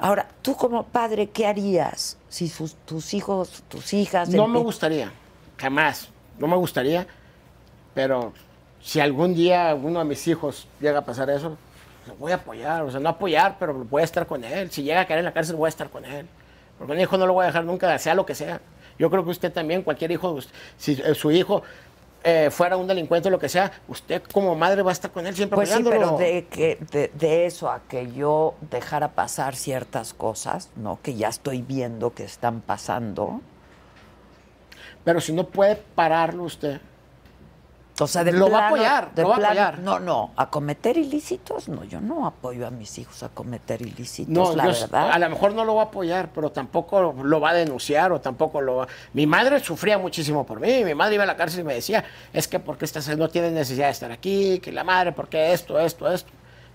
Ahora, 0.00 0.26
tú 0.42 0.56
como 0.56 0.84
padre, 0.84 1.28
¿qué 1.28 1.46
harías 1.46 2.16
si 2.28 2.48
sus- 2.48 2.74
tus 2.86 3.12
hijos, 3.14 3.62
tus 3.68 3.92
hijas... 3.92 4.30
No 4.30 4.48
me 4.48 4.58
gustaría, 4.58 5.12
jamás, 5.58 6.08
no 6.38 6.46
me 6.46 6.56
gustaría, 6.56 7.06
pero 7.94 8.32
si 8.82 8.98
algún 8.98 9.34
día 9.34 9.74
uno 9.74 9.98
de 9.98 10.04
mis 10.06 10.26
hijos 10.26 10.66
llega 10.80 11.00
a 11.00 11.04
pasar 11.04 11.28
eso, 11.28 11.56
lo 12.06 12.14
voy 12.14 12.32
a 12.32 12.36
apoyar, 12.36 12.82
o 12.82 12.90
sea, 12.90 12.98
no 12.98 13.10
apoyar, 13.10 13.56
pero 13.58 13.74
voy 13.74 14.00
a 14.00 14.04
estar 14.04 14.26
con 14.26 14.42
él. 14.42 14.70
Si 14.70 14.82
llega 14.82 15.02
a 15.02 15.06
caer 15.06 15.18
en 15.18 15.26
la 15.26 15.32
cárcel, 15.32 15.56
voy 15.56 15.66
a 15.66 15.68
estar 15.68 15.90
con 15.90 16.04
él. 16.06 16.26
Porque 16.78 16.92
un 16.94 17.00
hijo 17.00 17.18
no 17.18 17.26
lo 17.26 17.34
voy 17.34 17.44
a 17.44 17.48
dejar 17.48 17.64
nunca, 17.66 17.96
sea 17.98 18.14
lo 18.14 18.24
que 18.24 18.34
sea. 18.34 18.58
Yo 18.98 19.10
creo 19.10 19.22
que 19.22 19.30
usted 19.30 19.52
también, 19.52 19.82
cualquier 19.82 20.10
hijo, 20.12 20.38
si 20.78 20.92
eh, 20.92 21.14
su 21.14 21.30
hijo 21.30 21.62
eh, 22.22 22.50
fuera 22.50 22.76
un 22.76 22.86
delincuente 22.86 23.28
o 23.28 23.30
lo 23.30 23.38
que 23.38 23.48
sea, 23.48 23.72
usted 23.88 24.22
como 24.32 24.54
madre 24.54 24.82
va 24.82 24.90
a 24.90 24.92
estar 24.92 25.10
con 25.10 25.26
él 25.26 25.34
siempre 25.34 25.56
Pues 25.56 25.70
sí, 25.70 25.82
pero 25.82 26.18
de, 26.18 26.46
que, 26.46 26.78
de, 26.90 27.10
de 27.14 27.46
eso 27.46 27.70
a 27.70 27.80
que 27.88 28.12
yo 28.12 28.54
dejara 28.70 29.12
pasar 29.12 29.56
ciertas 29.56 30.12
cosas, 30.12 30.70
¿no? 30.76 30.98
Que 31.02 31.14
ya 31.14 31.28
estoy 31.28 31.62
viendo 31.62 32.12
que 32.12 32.24
están 32.24 32.60
pasando. 32.60 33.40
Pero 35.04 35.20
si 35.20 35.32
no 35.32 35.44
puede 35.48 35.76
pararlo 35.76 36.44
usted, 36.44 36.80
O 38.02 38.06
sea, 38.06 38.24
de 38.24 38.32
Lo 38.32 38.50
va 38.50 38.64
a 38.64 38.66
apoyar, 38.68 39.14
de 39.14 39.22
lo 39.22 39.28
va 39.28 39.34
a 39.34 39.38
plano- 39.38 39.60
apoyar. 39.60 39.78
No, 39.80 39.98
no, 40.00 40.30
a 40.36 40.48
cometer 40.48 40.96
ilícitos, 40.96 41.68
no, 41.68 41.84
yo 41.84 42.00
no 42.00 42.26
apoyo 42.26 42.66
a 42.66 42.70
mis 42.70 42.98
hijos 42.98 43.22
a 43.22 43.28
cometer 43.28 43.82
ilícitos, 43.82 44.32
No, 44.32 44.56
la 44.56 44.64
yo- 44.66 44.80
verdad. 44.80 45.10
a 45.12 45.18
lo 45.18 45.28
mejor 45.30 45.52
no 45.54 45.64
lo 45.64 45.74
va 45.74 45.82
a 45.82 45.84
apoyar, 45.86 46.30
pero 46.34 46.50
tampoco 46.50 47.12
lo 47.22 47.40
va 47.40 47.50
a 47.50 47.54
denunciar 47.54 48.12
o 48.12 48.20
tampoco 48.20 48.60
lo 48.60 48.76
va... 48.76 48.88
Mi 49.12 49.26
madre 49.26 49.60
sufría 49.60 49.98
muchísimo 49.98 50.46
por 50.46 50.60
mí, 50.60 50.84
mi 50.84 50.94
madre 50.94 51.14
iba 51.16 51.24
a 51.24 51.26
la 51.26 51.36
cárcel 51.36 51.60
y 51.60 51.64
me 51.64 51.74
decía, 51.74 52.04
es 52.32 52.48
que 52.48 52.58
porque 52.60 52.84
estás, 52.84 53.08
no 53.16 53.28
tiene 53.28 53.50
necesidad 53.50 53.86
de 53.86 53.92
estar 53.92 54.10
aquí, 54.12 54.58
que 54.60 54.72
la 54.72 54.84
madre, 54.84 55.12
porque 55.12 55.52
esto, 55.52 55.78
esto, 55.78 56.10
esto. 56.10 56.30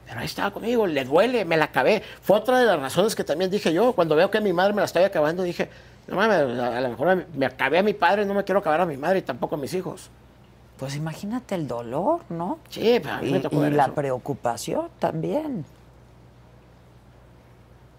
Pero 0.08 0.20
ahí 0.20 0.28
estaba 0.28 0.52
conmigo, 0.52 0.86
le 0.86 1.04
duele, 1.04 1.46
me 1.46 1.58
la 1.58 1.66
acabé. 1.66 2.04
Fue 2.22 2.38
otra 2.38 2.60
de 2.60 2.66
las 2.68 2.80
razones 2.80 3.16
que 3.16 3.24
también 3.24 3.50
dije 3.50 3.74
yo, 3.74 3.94
cuando 3.94 4.16
veo 4.16 4.30
que 4.30 4.40
mi 4.40 4.54
madre 4.54 4.74
me 4.74 4.82
la 4.82 4.86
estaba 4.86 5.08
acabando, 5.08 5.42
dije, 5.42 5.68
no 6.08 6.16
mames, 6.18 6.60
a, 6.60 6.78
a 6.78 6.82
lo 6.82 6.90
mejor 6.90 7.26
me 7.34 7.46
acabé 7.48 7.80
a 7.80 7.84
mi 7.84 7.94
padre, 7.96 8.24
no 8.26 8.36
me 8.36 8.44
quiero 8.44 8.60
acabar 8.60 8.82
a 8.82 8.86
mi 8.86 8.98
madre 8.98 9.18
y 9.18 9.22
tampoco 9.24 9.56
a 9.56 9.58
mis 9.58 9.74
hijos. 9.74 10.12
Pues 10.78 10.96
imagínate 10.96 11.56
el 11.56 11.68
dolor, 11.68 12.22
¿no? 12.30 12.60
Sí, 12.70 13.00
pero 13.02 13.26
Y, 13.26 13.32
me 13.32 13.40
tocó 13.40 13.66
y 13.66 13.70
la 13.72 13.86
eso. 13.86 13.94
preocupación 13.94 14.90
también. 15.00 15.66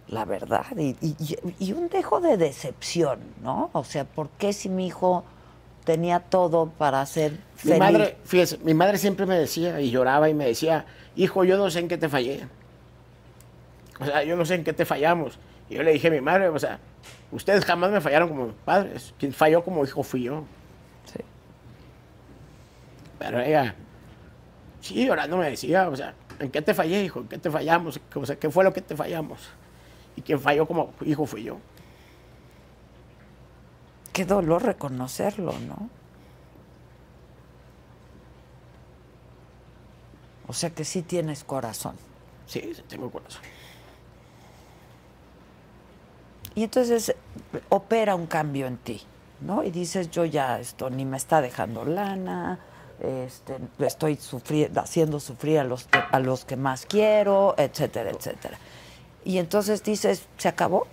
La 0.09 0.25
verdad. 0.25 0.65
Y, 0.77 0.97
y- 1.01 1.17
y 1.59 1.73
un 1.73 1.89
dejo 1.89 2.21
de 2.21 2.37
decepción, 2.37 3.19
¿no? 3.43 3.71
O 3.73 3.83
sea, 3.83 4.05
¿por 4.05 4.29
qué 4.31 4.53
si 4.53 4.69
mi 4.69 4.87
hijo 4.87 5.25
tenía 5.85 6.21
todo 6.21 6.67
para 6.69 7.05
ser 7.07 7.33
Mi 7.33 7.39
feliz? 7.73 7.79
madre, 7.79 8.17
fíjese, 8.25 8.59
mi 8.59 8.75
madre 8.75 8.99
siempre 8.99 9.27
me 9.27 9.37
decía 9.39 9.81
y 9.81 9.91
lloraba 9.91 10.29
y 10.29 10.35
me 10.35 10.47
decía, 10.47 10.85
hijo, 11.17 11.45
yo 11.45 11.57
no 11.57 11.71
sé 11.71 11.81
en 11.81 11.89
qué 11.89 11.99
te 11.99 12.09
fallé. 12.09 12.47
O 13.99 14.05
sea, 14.05 14.23
yo 14.23 14.37
no 14.37 14.45
sé 14.45 14.57
en 14.57 14.65
qué 14.65 14.73
te 14.73 14.85
fallamos. 14.85 15.39
Y 15.71 15.75
yo 15.75 15.83
le 15.83 15.93
dije 15.93 16.09
a 16.09 16.11
mi 16.13 16.21
madre, 16.21 16.49
o 16.51 16.59
sea, 16.59 16.79
ustedes 17.33 17.65
jamás 17.65 17.91
me 17.91 18.01
fallaron 18.01 18.29
como 18.29 18.49
padres. 18.65 19.13
Quien 19.19 19.33
falló 19.33 19.65
como 19.65 19.83
hijo 19.85 20.03
fui 20.05 20.25
yo. 20.25 20.45
Sí. 21.07 21.21
Pero 23.19 23.41
ella, 23.41 23.75
sí, 24.81 25.07
llorando 25.07 25.37
me 25.37 25.51
decía, 25.51 25.89
o 25.89 25.97
sea, 25.97 26.15
¿en 26.39 26.51
qué 26.51 26.63
te 26.63 26.75
fallé, 26.75 27.05
hijo? 27.05 27.21
¿En 27.21 27.29
qué 27.29 27.39
te 27.39 27.51
fallamos? 27.51 28.01
O 28.15 28.27
sea, 28.27 28.37
¿qué 28.37 28.51
fue 28.51 28.65
lo 28.65 28.73
que 28.73 28.83
te 28.83 28.97
fallamos? 28.97 29.41
Y 30.17 30.23
quien 30.23 30.41
falló 30.41 30.67
como 30.67 30.93
hijo 31.05 31.27
fui 31.27 31.45
yo. 31.45 31.59
Qué 34.13 34.25
dolor 34.25 34.63
reconocerlo, 34.63 35.53
¿no? 35.67 35.91
O 40.49 40.53
sea 40.53 40.71
que 40.71 40.85
sí 40.85 41.03
tienes 41.03 41.45
corazón. 41.45 41.97
Sí, 42.47 42.73
sí, 42.75 42.83
tengo 42.89 43.11
corazón. 43.11 43.43
Y 46.55 46.63
entonces 46.65 47.11
eh, 47.11 47.17
opera 47.69 48.15
un 48.15 48.27
cambio 48.27 48.67
en 48.67 48.79
ti, 48.79 49.03
¿no? 49.41 49.63
Y 49.63 49.71
dices, 49.71 50.11
yo 50.11 50.25
ya 50.25 50.59
esto 50.59 50.89
ni 50.89 51.05
me 51.05 51.17
está 51.17 51.43
dejando 51.43 51.85
lana, 51.85 52.59
este, 53.01 53.57
estoy 53.81 54.19
haciendo 54.77 55.21
sufrir 55.21 55.59
a 55.59 55.65
los, 55.65 55.85
que, 55.87 55.99
a 56.11 56.19
los 56.21 56.45
que 56.45 56.57
más 56.57 56.87
quiero, 56.87 57.55
etcétera, 57.59 58.11
etcétera. 58.11 58.59
Y 59.25 59.39
entonces 59.39 59.83
dices, 59.83 60.27
se 60.39 60.49
acabó. 60.49 60.87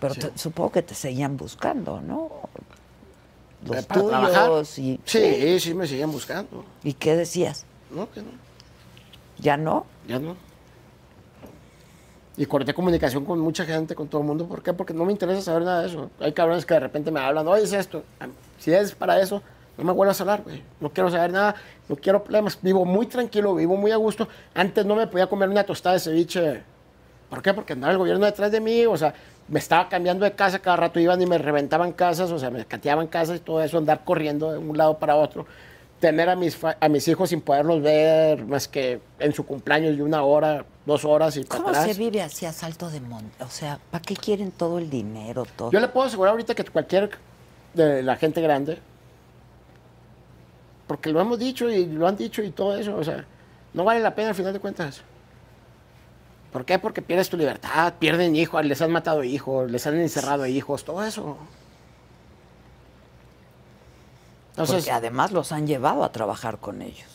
Pero 0.00 0.14
Sí. 0.14 0.20
te- 0.20 0.38
supongo 0.38 0.72
que 0.72 0.82
te 0.82 0.94
seguían 0.94 1.36
buscando, 1.36 2.00
¿no? 2.00 2.30
Los 3.66 3.78
Eh, 3.78 3.82
para 3.88 4.06
trabajar. 4.06 4.46
tuyos 4.48 4.78
y... 4.78 5.00
Sí, 5.04 5.58
sí, 5.60 5.72
me 5.74 5.86
siguen 5.86 6.12
buscando. 6.12 6.64
¿Y 6.82 6.92
qué 6.92 7.16
decías? 7.16 7.64
No, 7.90 8.10
que 8.10 8.20
no. 8.20 8.28
¿Ya 9.38 9.56
no? 9.56 9.86
Ya 10.06 10.18
no. 10.18 10.36
Y 12.36 12.46
corté 12.46 12.74
comunicación 12.74 13.24
con 13.24 13.38
mucha 13.38 13.64
gente, 13.64 13.94
con 13.94 14.08
todo 14.08 14.20
el 14.20 14.26
mundo. 14.26 14.46
¿Por 14.46 14.62
qué? 14.62 14.72
Porque 14.72 14.92
no 14.92 15.04
me 15.04 15.12
interesa 15.12 15.40
saber 15.40 15.62
nada 15.62 15.82
de 15.82 15.88
eso. 15.88 16.10
Hay 16.18 16.32
cabrones 16.32 16.66
que 16.66 16.74
de 16.74 16.80
repente 16.80 17.10
me 17.12 17.20
hablan, 17.20 17.46
oye, 17.46 17.62
es 17.62 17.72
esto. 17.72 18.02
Si 18.58 18.72
es 18.72 18.92
para 18.94 19.20
eso, 19.20 19.40
no 19.76 19.84
me 19.84 19.92
vuelvas 19.92 20.20
a 20.20 20.22
hablar, 20.22 20.42
güey. 20.42 20.62
No 20.80 20.90
quiero 20.90 21.10
saber 21.10 21.32
nada, 21.32 21.54
no 21.88 21.96
quiero 21.96 22.22
problemas. 22.22 22.58
Vivo 22.62 22.84
muy 22.84 23.06
tranquilo, 23.06 23.54
vivo 23.54 23.76
muy 23.76 23.90
a 23.90 23.96
gusto. 23.96 24.28
Antes 24.54 24.84
no 24.86 24.94
me 24.94 25.06
podía 25.06 25.26
comer 25.26 25.48
una 25.48 25.64
tostada 25.64 25.94
de 25.94 26.00
ceviche. 26.00 26.62
¿Por 27.28 27.42
qué? 27.42 27.52
Porque 27.52 27.72
andaba 27.72 27.92
el 27.92 27.98
gobierno 27.98 28.24
detrás 28.24 28.52
de 28.52 28.60
mí, 28.60 28.86
o 28.86 28.96
sea, 28.96 29.12
me 29.48 29.58
estaba 29.58 29.88
cambiando 29.88 30.24
de 30.24 30.32
casa, 30.32 30.58
cada 30.60 30.76
rato 30.76 31.00
iban 31.00 31.20
y 31.20 31.26
me 31.26 31.38
reventaban 31.38 31.92
casas, 31.92 32.30
o 32.30 32.38
sea, 32.38 32.50
me 32.50 32.64
cateaban 32.64 33.08
casas 33.08 33.38
y 33.38 33.40
todo 33.40 33.62
eso, 33.62 33.78
andar 33.78 34.04
corriendo 34.04 34.52
de 34.52 34.58
un 34.58 34.76
lado 34.76 34.98
para 34.98 35.16
otro. 35.16 35.46
Tener 35.98 36.28
a 36.28 36.36
mis, 36.36 36.58
a 36.62 36.88
mis 36.88 37.08
hijos 37.08 37.30
sin 37.30 37.40
poderlos 37.40 37.82
ver 37.82 38.44
más 38.44 38.68
que 38.68 39.00
en 39.18 39.32
su 39.32 39.44
cumpleaños 39.46 39.96
de 39.96 40.02
una 40.02 40.22
hora, 40.22 40.64
dos 40.84 41.04
horas 41.04 41.36
y 41.36 41.44
para 41.44 41.58
¿Cómo 41.58 41.70
atrás. 41.70 41.86
se 41.86 41.94
vive 41.94 42.20
así 42.22 42.46
a 42.46 42.52
salto 42.52 42.90
de 42.90 43.00
monte? 43.00 43.42
O 43.42 43.48
sea, 43.48 43.80
¿para 43.90 44.02
qué 44.02 44.14
quieren 44.14 44.50
todo 44.50 44.78
el 44.78 44.90
dinero, 44.90 45.46
todo? 45.56 45.70
Yo 45.70 45.80
le 45.80 45.88
puedo 45.88 46.06
asegurar 46.06 46.32
ahorita 46.32 46.54
que 46.54 46.64
cualquier 46.64 47.10
de 47.72 48.02
la 48.02 48.16
gente 48.16 48.40
grande, 48.42 48.78
porque 50.86 51.10
lo 51.10 51.20
hemos 51.20 51.38
dicho 51.38 51.70
y 51.70 51.86
lo 51.86 52.06
han 52.06 52.16
dicho 52.16 52.42
y 52.42 52.50
todo 52.50 52.76
eso, 52.76 52.96
o 52.96 53.04
sea, 53.04 53.24
no 53.72 53.84
vale 53.84 54.00
la 54.00 54.14
pena 54.14 54.30
al 54.30 54.34
final 54.34 54.52
de 54.52 54.60
cuentas. 54.60 55.02
¿Por 56.52 56.64
qué? 56.64 56.78
Porque 56.78 57.02
pierdes 57.02 57.28
tu 57.28 57.36
libertad, 57.36 57.94
pierden 57.98 58.36
hijos, 58.36 58.64
les 58.64 58.80
han 58.80 58.92
matado 58.92 59.24
hijos, 59.24 59.70
les 59.70 59.86
han 59.86 59.96
encerrado 59.96 60.46
hijos, 60.46 60.84
todo 60.84 61.02
eso. 61.04 61.36
Entonces, 64.50 64.76
Porque 64.76 64.92
además 64.92 65.32
los 65.32 65.50
han 65.50 65.66
llevado 65.66 66.04
a 66.04 66.12
trabajar 66.12 66.58
con 66.58 66.80
ellos. 66.80 67.08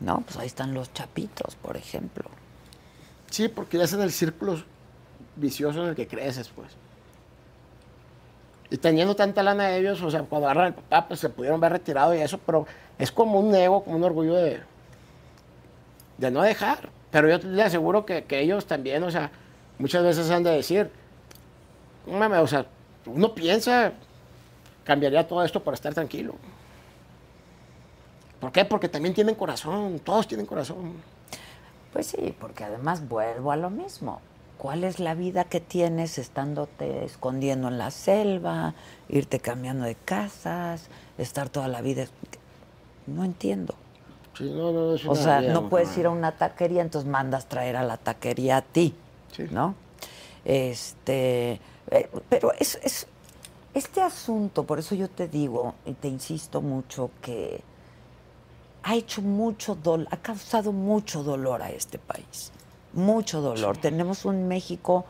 No, 0.00 0.22
pues 0.22 0.36
ahí 0.38 0.46
están 0.46 0.74
los 0.74 0.92
chapitos, 0.92 1.54
por 1.56 1.76
ejemplo. 1.76 2.28
sí, 3.30 3.48
porque 3.48 3.78
ya 3.78 3.84
es 3.84 3.92
en 3.92 4.00
el 4.00 4.10
círculo 4.10 4.60
vicioso 5.36 5.82
en 5.82 5.90
el 5.90 5.94
que 5.94 6.08
creces, 6.08 6.48
pues. 6.48 6.72
Y 8.70 8.76
teniendo 8.76 9.16
tanta 9.16 9.42
lana 9.42 9.68
de 9.68 9.78
ellos, 9.78 10.02
o 10.02 10.10
sea, 10.10 10.22
cuando 10.22 10.46
agarran 10.46 10.66
al 10.66 10.74
papá, 10.74 11.08
pues 11.08 11.20
se 11.20 11.30
pudieron 11.30 11.60
ver 11.60 11.72
retirado 11.72 12.14
y 12.14 12.18
eso, 12.18 12.38
pero 12.38 12.66
es 12.98 13.10
como 13.10 13.40
un 13.40 13.54
ego, 13.54 13.82
como 13.82 13.96
un 13.96 14.04
orgullo 14.04 14.34
de, 14.34 14.60
de 16.18 16.30
no 16.30 16.42
dejar. 16.42 16.90
Pero 17.10 17.28
yo 17.30 17.38
le 17.48 17.62
aseguro 17.62 18.04
que, 18.04 18.24
que 18.24 18.40
ellos 18.40 18.66
también, 18.66 19.02
o 19.02 19.10
sea, 19.10 19.30
muchas 19.78 20.02
veces 20.04 20.30
han 20.30 20.42
de 20.42 20.50
decir, 20.50 20.90
"No 22.06 22.18
mames, 22.18 22.40
o 22.40 22.46
sea, 22.46 22.66
uno 23.06 23.34
piensa, 23.34 23.92
cambiaría 24.84 25.26
todo 25.26 25.42
esto 25.42 25.62
para 25.62 25.74
estar 25.74 25.94
tranquilo. 25.94 26.34
¿Por 28.40 28.52
qué? 28.52 28.64
Porque 28.64 28.88
también 28.88 29.14
tienen 29.14 29.34
corazón, 29.34 29.98
todos 30.00 30.28
tienen 30.28 30.46
corazón. 30.46 30.94
Pues 31.92 32.06
sí, 32.08 32.34
porque 32.38 32.64
además 32.64 33.06
vuelvo 33.08 33.50
a 33.50 33.56
lo 33.56 33.70
mismo. 33.70 34.20
¿Cuál 34.58 34.82
es 34.82 34.98
la 34.98 35.14
vida 35.14 35.44
que 35.44 35.60
tienes 35.60 36.18
estándote 36.18 37.04
escondiendo 37.04 37.68
en 37.68 37.78
la 37.78 37.92
selva, 37.92 38.74
irte 39.08 39.38
cambiando 39.38 39.84
de 39.84 39.94
casas, 39.94 40.88
estar 41.16 41.48
toda 41.48 41.68
la 41.68 41.80
vida? 41.80 42.06
No 43.06 43.24
entiendo. 43.24 43.74
Sí, 44.36 44.44
no, 44.50 44.72
no, 44.72 44.94
es 44.94 45.06
O 45.06 45.14
sea, 45.14 45.40
no 45.40 45.68
puedes 45.68 45.96
ir 45.96 46.06
a 46.06 46.10
una 46.10 46.32
taquería, 46.32 46.82
entonces 46.82 47.08
mandas 47.08 47.46
traer 47.46 47.76
a 47.76 47.84
la 47.84 47.96
taquería 47.96 48.58
a 48.58 48.62
ti, 48.62 48.94
Sí. 49.32 49.44
¿no? 49.50 49.74
Este, 50.44 51.60
eh, 51.90 52.10
pero 52.28 52.52
es, 52.54 52.78
es 52.82 53.06
este 53.74 54.00
asunto, 54.00 54.64
por 54.64 54.78
eso 54.78 54.94
yo 54.94 55.08
te 55.08 55.28
digo 55.28 55.74
y 55.86 55.92
te 55.92 56.08
insisto 56.08 56.60
mucho 56.60 57.10
que 57.22 57.60
ha 58.82 58.96
hecho 58.96 59.22
mucho 59.22 59.74
dolor, 59.76 60.08
ha 60.10 60.16
causado 60.16 60.72
mucho 60.72 61.22
dolor 61.22 61.62
a 61.62 61.70
este 61.70 61.98
país. 61.98 62.50
Mucho 62.92 63.40
dolor. 63.40 63.76
Tenemos 63.76 64.24
un 64.24 64.48
México, 64.48 65.04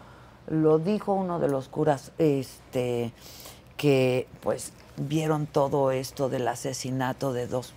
lo 0.48 0.78
dijo 0.78 1.12
uno 1.14 1.38
de 1.38 1.48
los 1.48 1.68
curas, 1.68 2.12
este, 2.18 3.12
que 3.76 4.26
pues 4.40 4.72
vieron 4.96 5.46
todo 5.46 5.90
esto 5.92 6.28
del 6.28 6.48
asesinato 6.48 7.32
de 7.32 7.46
dos. 7.46 7.72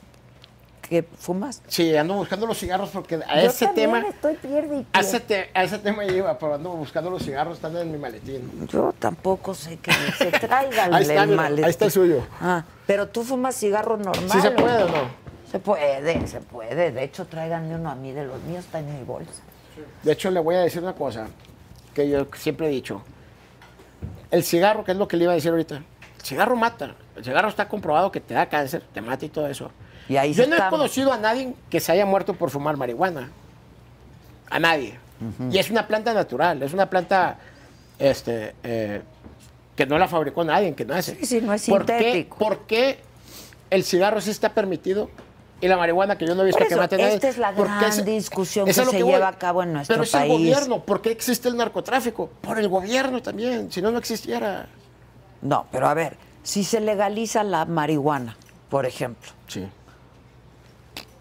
¿Qué 0.81 1.03
fumas? 1.03 1.61
Sí, 1.67 1.95
ando 1.95 2.15
buscando 2.15 2.45
los 2.47 2.57
cigarros 2.57 2.89
porque 2.89 3.15
a 3.15 3.41
Yo 3.41 3.49
ese 3.49 3.67
tema. 3.67 3.99
estoy 4.01 4.35
pierde 4.35 4.77
y 4.77 4.79
A 4.81 4.83
pierde. 4.83 5.07
ese, 5.07 5.19
te- 5.21 5.49
a 5.53 5.63
ese 5.63 5.77
tema 5.77 6.03
iba, 6.03 6.37
pero 6.37 6.55
ando 6.55 6.71
buscando 6.71 7.09
los 7.09 7.23
cigarros, 7.23 7.55
están 7.55 7.77
en 7.77 7.91
mi 7.93 7.97
maletín. 7.97 8.67
Yo 8.67 8.93
tampoco 8.99 9.53
sé 9.53 9.77
que 9.77 9.91
se 9.93 10.25
Ahí 10.51 11.03
está, 11.03 11.23
el 11.23 11.35
maletín. 11.35 11.63
ahí 11.65 11.69
está 11.71 11.85
el 11.85 11.91
suyo. 11.91 12.23
Ah, 12.41 12.65
pero 12.87 13.07
tú 13.07 13.23
fumas 13.23 13.55
cigarro 13.55 13.95
normal. 13.95 14.29
¿Sí 14.31 14.41
se 14.41 14.51
puede 14.51 14.83
o 14.83 14.87
no? 14.89 15.21
Se 15.49 15.59
puede, 15.59 16.27
se 16.27 16.41
puede. 16.41 16.91
De 16.91 17.03
hecho, 17.03 17.25
tráiganme 17.25 17.75
uno 17.75 17.89
a 17.89 17.95
mí, 17.95 18.11
de 18.11 18.25
los 18.25 18.41
míos 18.43 18.65
está 18.65 18.79
en 18.79 18.97
mi 18.97 19.03
bolsa. 19.05 19.43
De 20.03 20.11
hecho, 20.11 20.31
le 20.31 20.39
voy 20.39 20.55
a 20.55 20.59
decir 20.59 20.81
una 20.81 20.93
cosa 20.93 21.27
que 21.93 22.09
yo 22.09 22.27
siempre 22.37 22.67
he 22.67 22.69
dicho. 22.69 23.01
El 24.29 24.43
cigarro, 24.43 24.83
que 24.83 24.91
es 24.93 24.97
lo 24.97 25.07
que 25.07 25.17
le 25.17 25.23
iba 25.23 25.33
a 25.33 25.35
decir 25.35 25.51
ahorita, 25.51 25.75
el 25.77 26.23
cigarro 26.23 26.55
mata. 26.55 26.95
El 27.15 27.23
cigarro 27.23 27.49
está 27.49 27.67
comprobado 27.67 28.11
que 28.11 28.21
te 28.21 28.33
da 28.33 28.47
cáncer, 28.47 28.83
te 28.93 29.01
mata 29.01 29.25
y 29.25 29.29
todo 29.29 29.47
eso. 29.47 29.71
Y 30.07 30.17
ahí 30.17 30.33
yo 30.33 30.47
no 30.47 30.55
he 30.55 30.69
conocido 30.69 31.11
a 31.13 31.17
nadie 31.17 31.53
que 31.69 31.79
se 31.79 31.91
haya 31.91 32.05
muerto 32.05 32.33
por 32.33 32.49
fumar 32.49 32.77
marihuana. 32.77 33.29
A 34.49 34.59
nadie. 34.59 34.97
Y 35.51 35.57
es 35.59 35.69
una 35.69 35.87
planta 35.87 36.13
natural, 36.13 36.63
es 36.63 36.73
una 36.73 36.89
planta 36.89 37.37
este, 37.99 38.55
eh, 38.63 39.01
que 39.75 39.85
no 39.85 39.97
la 39.99 40.07
fabricó 40.07 40.43
nadie, 40.43 40.73
que 40.73 40.83
no 40.83 40.95
es. 40.95 41.05
Sí, 41.05 41.25
sí, 41.25 41.41
no 41.41 41.53
es 41.53 41.69
¿Por 41.69 41.85
qué- 41.85 41.93
sintético. 41.99 42.37
¿Por 42.37 42.59
qué 42.65 42.99
el 43.69 43.83
cigarro 43.83 44.19
sí 44.19 44.31
está 44.31 44.49
permitido 44.53 45.09
y 45.61 45.67
la 45.67 45.77
marihuana 45.77 46.17
que 46.17 46.25
yo 46.25 46.33
no 46.35 46.41
he 46.41 46.45
visto 46.45 46.57
Por 46.57 46.67
que 46.67 46.73
eso, 46.73 46.81
mate 46.81 46.95
a 46.95 46.97
nadie? 46.97 47.13
esta 47.13 47.29
es 47.29 47.37
la 47.37 47.51
¿Por 47.53 47.67
qué 47.67 47.73
gran 47.73 48.05
discusión 48.05 48.67
es 48.67 48.77
que 48.79 48.85
se 48.85 49.03
lleva 49.03 49.27
a 49.27 49.37
cabo 49.37 49.61
en 49.63 49.73
nuestro 49.73 49.93
Pero 49.93 50.03
es 50.03 50.11
país. 50.11 50.31
el 50.31 50.37
gobierno. 50.37 50.79
¿Por 50.83 51.01
qué 51.01 51.11
existe 51.11 51.47
el 51.47 51.55
narcotráfico? 51.57 52.29
Por 52.41 52.57
el 52.59 52.67
gobierno 52.67 53.21
también. 53.21 53.71
Si 53.71 53.81
no, 53.81 53.91
no 53.91 53.99
existiera. 53.99 54.67
No, 55.41 55.65
pero 55.71 55.87
a 55.87 55.93
ver, 55.93 56.17
si 56.43 56.63
se 56.63 56.79
legaliza 56.81 57.43
la 57.43 57.65
marihuana, 57.65 58.35
por 58.69 58.85
ejemplo, 58.85 59.29
Sí. 59.47 59.67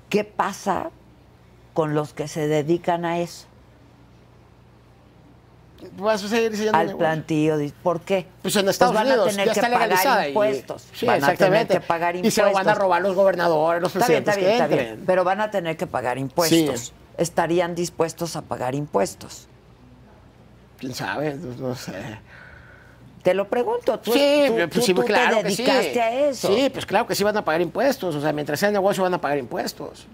¿qué 0.08 0.24
pasa 0.24 0.90
con 1.74 1.94
los 1.94 2.12
que 2.12 2.26
se 2.28 2.48
dedican 2.48 3.04
a 3.04 3.18
eso? 3.20 3.46
A 6.08 6.18
seguir 6.18 6.70
Al 6.74 6.96
di- 7.58 7.72
¿Por 7.82 8.00
qué? 8.02 8.26
Pues 8.42 8.56
en 8.56 8.68
Estados 8.68 8.94
van 8.94 9.06
Unidos 9.06 9.26
a 9.28 9.30
tener 9.30 9.46
ya 9.46 9.52
que 9.52 9.58
está 9.60 9.68
legalizada. 9.68 10.10
pagar 10.14 10.24
y- 10.26 10.28
impuestos. 10.28 10.86
sí, 10.92 11.06
van 11.06 11.14
a 11.16 11.18
tener 11.18 11.32
exactamente. 11.34 11.74
que 11.74 11.80
pagar 11.80 12.14
Y 12.14 12.18
impuestos. 12.18 12.44
se 12.44 12.50
lo 12.50 12.54
van 12.54 12.68
a 12.68 12.74
robar 12.74 13.02
los 13.02 13.14
gobernadores, 13.14 13.82
los 13.82 13.94
Está 13.94 14.06
bien, 14.08 14.24
presidentes 14.24 14.52
está 14.52 14.66
bien, 14.66 14.78
está 14.80 14.94
bien. 14.94 15.06
Pero 15.06 15.24
van 15.24 15.40
a 15.40 15.50
tener 15.50 15.76
que 15.76 15.86
pagar 15.86 16.18
impuestos. 16.18 16.80
Sí. 16.80 16.92
¿Estarían 17.18 17.74
dispuestos 17.74 18.36
a 18.36 18.42
pagar 18.42 18.74
impuestos? 18.74 19.46
¿Quién 20.78 20.94
sabe? 20.94 21.34
No, 21.34 21.74
sé. 21.74 21.92
Te 23.22 23.34
lo 23.34 23.48
pregunto. 23.48 23.98
Tú, 24.00 24.12
sí, 24.12 24.44
tú- 24.46 24.54
pues 24.54 24.70
tú- 24.70 24.80
sí, 24.80 24.94
tú 24.94 25.02
claro 25.04 25.36
te 25.38 25.42
que 25.44 25.50
sí. 25.50 25.62
dedicaste 25.62 26.00
a 26.00 26.28
eso. 26.30 26.48
Sí, 26.54 26.70
pues 26.72 26.86
claro 26.86 27.06
que 27.06 27.14
sí 27.14 27.22
van 27.22 27.36
a 27.36 27.44
pagar 27.44 27.60
impuestos. 27.60 28.14
O 28.14 28.20
sea, 28.20 28.32
mientras 28.32 28.58
sea 28.58 28.70
negocio 28.70 29.02
van 29.02 29.12
a 29.12 29.20
pagar 29.20 29.36
impuestos. 29.36 30.06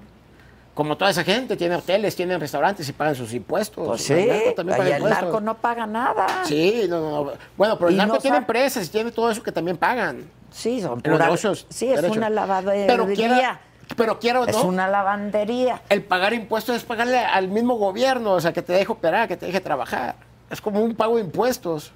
Como 0.76 0.96
toda 0.98 1.10
esa 1.10 1.24
gente, 1.24 1.56
tiene 1.56 1.74
hoteles, 1.74 2.14
tienen 2.14 2.38
restaurantes 2.38 2.86
y 2.86 2.92
pagan 2.92 3.14
sus 3.14 3.32
impuestos. 3.32 3.86
Pues 3.88 4.04
sí, 4.04 4.12
el 4.12 4.28
narco 4.28 4.52
también 4.54 4.76
y 4.76 4.78
paga 4.78 4.90
el 4.90 4.96
impuestos. 5.02 5.22
narco 5.24 5.40
no 5.40 5.54
paga 5.56 5.86
nada. 5.86 6.26
Sí, 6.44 6.84
no, 6.86 7.00
no, 7.00 7.24
no. 7.24 7.32
Bueno, 7.56 7.78
pero 7.78 7.88
el 7.88 7.94
Y 7.94 7.96
narco 7.98 8.12
no 8.16 8.20
tiene 8.20 8.36
sa- 8.36 8.40
empresas 8.42 8.86
y 8.86 8.90
tiene 8.90 9.10
todo 9.10 9.30
eso 9.30 9.42
que 9.42 9.50
también 9.52 9.78
pagan. 9.78 10.30
Sí, 10.50 10.82
son 10.82 11.00
negocios. 11.02 11.66
Sí, 11.70 11.88
es 11.88 11.96
derecho. 12.02 12.18
una 12.18 12.28
lavadería. 12.28 12.86
Pero 12.86 13.06
quiera, 13.06 13.60
pero 13.96 14.18
quiera 14.18 14.40
o 14.42 14.44
Es 14.46 14.54
una 14.56 14.86
lavandería. 14.86 15.80
el 15.88 16.04
pagar 16.04 16.34
impuestos 16.34 16.76
es 16.76 16.84
pagarle 16.84 17.18
al 17.20 17.48
mismo 17.48 17.76
gobierno, 17.76 18.32
o 18.32 18.40
sea, 18.42 18.52
que 18.52 18.60
te 18.60 18.74
deje 18.74 18.92
operar, 18.92 19.28
que 19.28 19.38
te 19.38 19.46
deje 19.46 19.60
trabajar. 19.62 20.16
Es 20.50 20.60
como 20.60 20.80
un 20.82 20.94
pago 20.94 21.16
de 21.16 21.22
impuestos. 21.22 21.90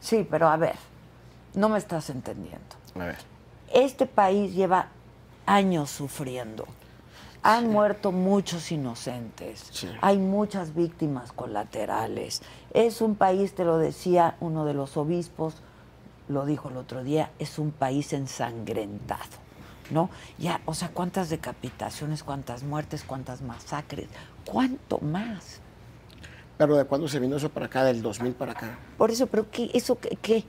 Sí, 0.00 0.26
pero 0.28 0.48
a 0.48 0.56
ver, 0.56 0.74
no 1.54 1.68
me 1.68 1.78
estás 1.78 2.10
entendiendo. 2.10 2.58
A 2.96 3.04
ver. 3.04 3.16
Este 3.72 4.06
país 4.06 4.52
lleva 4.54 4.88
años 5.46 5.90
sufriendo. 5.90 6.66
Han 7.42 7.70
muerto 7.70 8.10
muchos 8.10 8.72
inocentes. 8.72 9.68
Sí. 9.70 9.88
Hay 10.00 10.16
muchas 10.16 10.74
víctimas 10.74 11.32
colaterales. 11.32 12.40
Es 12.72 13.02
un 13.02 13.16
país, 13.16 13.54
te 13.54 13.64
lo 13.64 13.76
decía 13.76 14.36
uno 14.40 14.64
de 14.64 14.72
los 14.72 14.96
obispos, 14.96 15.56
lo 16.28 16.46
dijo 16.46 16.70
el 16.70 16.78
otro 16.78 17.04
día, 17.04 17.30
es 17.38 17.58
un 17.58 17.70
país 17.70 18.12
ensangrentado. 18.12 19.44
¿No? 19.90 20.08
Ya, 20.38 20.62
o 20.64 20.72
sea, 20.72 20.88
cuántas 20.88 21.28
decapitaciones, 21.28 22.22
cuántas 22.22 22.62
muertes, 22.62 23.04
cuántas 23.04 23.42
masacres, 23.42 24.08
cuánto 24.46 24.98
más. 25.00 25.60
Pero 26.56 26.76
¿de 26.76 26.84
cuándo 26.84 27.06
se 27.06 27.18
vino 27.18 27.36
eso 27.36 27.50
para 27.50 27.66
acá? 27.66 27.84
Del 27.84 28.00
2000 28.00 28.32
para 28.32 28.52
acá. 28.52 28.78
Por 28.96 29.10
eso, 29.10 29.26
pero 29.26 29.50
¿qué? 29.50 29.70
¿Eso 29.74 29.98
qué? 29.98 30.16
qué? 30.22 30.44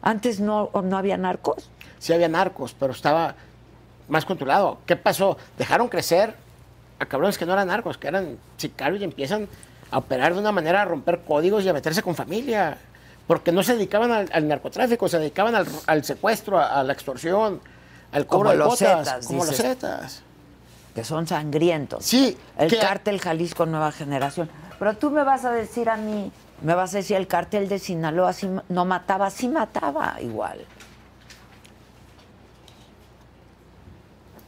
¿Antes 0.00 0.38
no, 0.38 0.70
no 0.84 0.96
había 0.96 1.16
narcos? 1.16 1.70
Sí 1.98 2.12
había 2.12 2.28
narcos, 2.28 2.74
pero 2.78 2.92
estaba 2.92 3.34
más 4.08 4.24
controlado. 4.24 4.78
¿Qué 4.86 4.96
pasó? 4.96 5.36
Dejaron 5.58 5.88
crecer 5.88 6.34
a 6.98 7.06
cabrones 7.06 7.38
que 7.38 7.46
no 7.46 7.52
eran 7.52 7.68
narcos, 7.68 7.98
que 7.98 8.08
eran 8.08 8.36
sicarios 8.56 9.00
y 9.00 9.04
empiezan 9.04 9.48
a 9.90 9.98
operar 9.98 10.34
de 10.34 10.40
una 10.40 10.52
manera, 10.52 10.82
a 10.82 10.84
romper 10.84 11.20
códigos 11.26 11.64
y 11.64 11.68
a 11.68 11.72
meterse 11.72 12.02
con 12.02 12.14
familia. 12.14 12.78
Porque 13.26 13.52
no 13.52 13.62
se 13.62 13.74
dedicaban 13.74 14.10
al, 14.10 14.28
al 14.32 14.48
narcotráfico, 14.48 15.08
se 15.08 15.18
dedicaban 15.18 15.54
al, 15.54 15.66
al 15.86 16.04
secuestro, 16.04 16.58
a, 16.58 16.80
a 16.80 16.82
la 16.84 16.92
extorsión, 16.92 17.60
al 18.12 18.26
cobro 18.26 18.50
Como 18.50 18.50
de 18.50 18.56
los 18.58 18.78
Zetas, 18.78 19.26
como 19.26 19.44
los. 19.44 19.56
Zetas. 19.56 20.22
que 20.94 21.04
son 21.04 21.26
sangrientos. 21.26 22.04
Sí, 22.04 22.36
El 22.58 22.68
que- 22.70 22.78
cártel 22.78 23.20
Jalisco 23.20 23.64
Nueva 23.66 23.92
Generación. 23.92 24.50
Pero 24.78 24.96
tú 24.96 25.10
me 25.10 25.22
vas 25.22 25.44
a 25.44 25.52
decir 25.52 25.88
a 25.88 25.96
mí, 25.96 26.30
me 26.62 26.74
vas 26.74 26.92
a 26.94 26.98
decir 26.98 27.16
el 27.16 27.26
cártel 27.28 27.68
de 27.68 27.78
Sinaloa 27.78 28.32
ma- 28.50 28.64
no 28.68 28.84
mataba, 28.84 29.30
sí 29.30 29.48
mataba 29.48 30.16
igual. 30.20 30.64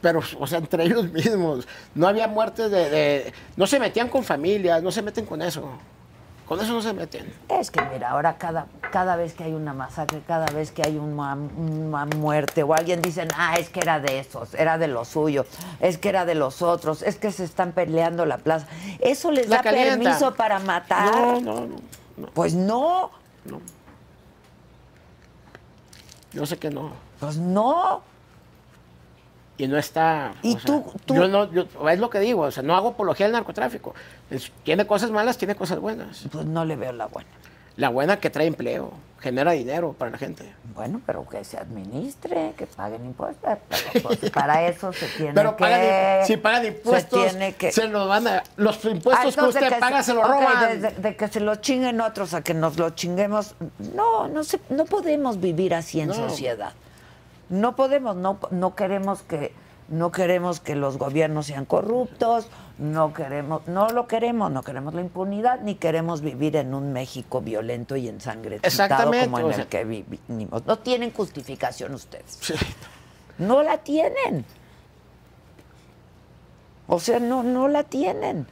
Pero, 0.05 0.21
o 0.39 0.45
sea, 0.45 0.59
entre 0.59 0.83
ellos 0.83 1.11
mismos. 1.11 1.67
No 1.95 2.07
había 2.07 2.27
muertes 2.27 2.69
de, 2.69 2.89
de- 2.91 3.33
No 3.57 3.65
se 3.65 3.79
metían 3.79 4.07
con 4.07 4.23
familias, 4.23 4.83
no 4.83 4.91
se 4.91 5.01
meten 5.01 5.25
con 5.25 5.41
eso. 5.41 5.67
Con 6.45 6.59
eso 6.61 6.73
no 6.73 6.81
se 6.83 6.93
meten. 6.93 7.33
Es 7.49 7.71
que 7.71 7.81
mira, 7.91 8.11
ahora 8.11 8.37
cada, 8.37 8.67
cada 8.91 9.15
vez 9.15 9.33
que 9.33 9.45
hay 9.45 9.53
una 9.53 9.73
masacre, 9.73 10.21
cada 10.27 10.45
vez 10.51 10.71
que 10.71 10.83
hay 10.85 10.95
una, 10.95 11.33
una 11.33 12.05
muerte 12.05 12.61
o 12.61 12.75
alguien 12.75 13.01
dicen, 13.01 13.29
ah, 13.35 13.55
es 13.57 13.69
que 13.69 13.79
era 13.79 13.99
de 13.99 14.19
esos, 14.19 14.53
era 14.53 14.77
de 14.77 14.87
los 14.87 15.07
suyos, 15.07 15.47
es 15.79 15.97
que 15.97 16.07
era 16.09 16.23
de 16.23 16.35
los 16.35 16.61
otros, 16.61 17.01
es 17.01 17.15
que 17.15 17.31
se 17.31 17.43
están 17.45 17.71
peleando 17.71 18.27
la 18.27 18.37
plaza. 18.37 18.67
¿Eso 18.99 19.31
les 19.31 19.49
La 19.49 19.57
da 19.57 19.63
calienta. 19.63 19.97
permiso 19.97 20.35
para 20.35 20.59
matar? 20.59 21.15
No, 21.15 21.41
no, 21.41 21.61
no, 21.61 21.75
no. 22.17 22.27
Pues 22.35 22.53
no, 22.53 23.09
Yo 26.31 26.45
sé 26.45 26.57
que 26.57 26.69
no. 26.69 26.91
pues 27.19 27.37
no. 27.37 28.01
Y 29.57 29.67
no 29.67 29.77
está. 29.77 30.33
Y 30.41 30.53
sea, 30.53 30.61
tú- 30.65 30.83
tú- 31.05 31.15
Yo 31.15 31.27
no, 31.27 31.51
yo- 31.51 31.65
es 31.89 31.99
lo 31.99 32.09
que 32.09 32.19
digo, 32.19 32.41
o 32.41 32.51
sea, 32.51 32.61
no 32.63 32.75
hago 32.75 32.89
apología 32.89 33.25
al 33.25 33.31
narcotráfico. 33.31 33.93
Es- 34.29 34.51
tiene 34.63 34.85
cosas 34.85 35.11
malas, 35.11 35.37
tiene 35.37 35.55
cosas 35.55 35.79
buenas. 35.79 36.25
Pues 36.31 36.45
no 36.45 36.65
le 36.65 36.75
veo 36.75 36.91
la 36.91 37.05
buena. 37.07 37.29
La 37.77 37.89
buena 37.89 38.17
que 38.21 38.29
trae 38.29 38.47
empleo, 38.47 38.91
genera 39.19 39.51
dinero 39.51 39.93
para 39.97 40.11
la 40.11 40.17
gente. 40.17 40.49
Bueno, 40.75 41.01
pero 41.05 41.27
que 41.27 41.43
se 41.43 41.57
administre, 41.57 42.53
que 42.57 42.67
paguen 42.67 43.05
impuestos. 43.05 43.57
Pero 43.69 44.07
pues, 44.07 44.31
para 44.31 44.63
eso 44.67 44.93
se 44.93 45.07
tiene 45.07 45.33
Pero 45.33 45.55
que. 45.57 45.61
pagan, 45.63 46.25
si 46.25 46.37
pagan 46.37 46.65
impuestos, 46.65 47.21
Se 47.23 47.29
se, 47.29 47.37
tiene 47.37 47.53
que. 47.55 47.87
los 47.87 48.07
van 48.07 48.27
a. 48.27 48.43
Los 48.55 48.85
Ah, 48.85 48.89
impuestos 48.89 49.35
que 49.35 49.43
usted 49.45 49.69
que 49.69 49.75
paga 49.75 50.03
se 50.03 50.13
los 50.13 50.23
ok, 50.23 50.29
roban. 50.31 50.81
De, 50.81 50.91
de 50.91 51.15
que 51.17 51.27
se 51.27 51.39
lo 51.41 51.55
chinguen 51.57 51.99
otros 52.01 52.33
a 52.33 52.41
que 52.41 52.53
nos 52.53 52.77
lo 52.77 52.89
chinguemos. 52.91 53.55
No, 53.93 54.27
no, 54.29 54.43
se, 54.45 54.59
no 54.69 54.85
podemos 54.85 55.39
vivir 55.41 55.73
así 55.75 55.99
en 56.01 56.09
No. 56.09 56.13
sociedad. 56.13 56.71
No 57.49 57.75
podemos, 57.75 58.15
no, 58.15 58.39
no 58.51 58.75
queremos 58.75 59.21
que. 59.21 59.53
No 59.87 60.11
queremos 60.11 60.59
que 60.59 60.73
los 60.73 60.97
gobiernos 60.97 61.45
sean 61.45 61.65
corruptos, 61.65 62.47
no 62.79 63.13
queremos, 63.13 63.67
no 63.67 63.87
lo 63.89 64.07
queremos, 64.07 64.51
no 64.51 64.63
queremos 64.63 64.95
la 64.95 65.01
impunidad, 65.01 65.61
ni 65.61 65.75
queremos 65.75 66.21
vivir 66.21 66.55
en 66.55 66.73
un 66.73 66.91
México 66.91 67.39
violento 67.39 67.95
y 67.95 68.07
ensangrentado 68.07 68.67
Exactamente, 68.67 69.25
como 69.25 69.37
en 69.37 69.45
o 69.45 69.51
el 69.51 69.67
que 69.67 69.85
vivimos. 69.85 70.65
No 70.65 70.79
tienen 70.79 71.11
justificación 71.11 71.93
ustedes. 71.93 72.39
Sí. 72.41 72.55
No 73.37 73.61
la 73.61 73.77
tienen. 73.77 74.43
O 76.87 76.99
sea, 76.99 77.19
no, 77.19 77.43
no 77.43 77.67
la 77.67 77.83
tienen. 77.83 78.47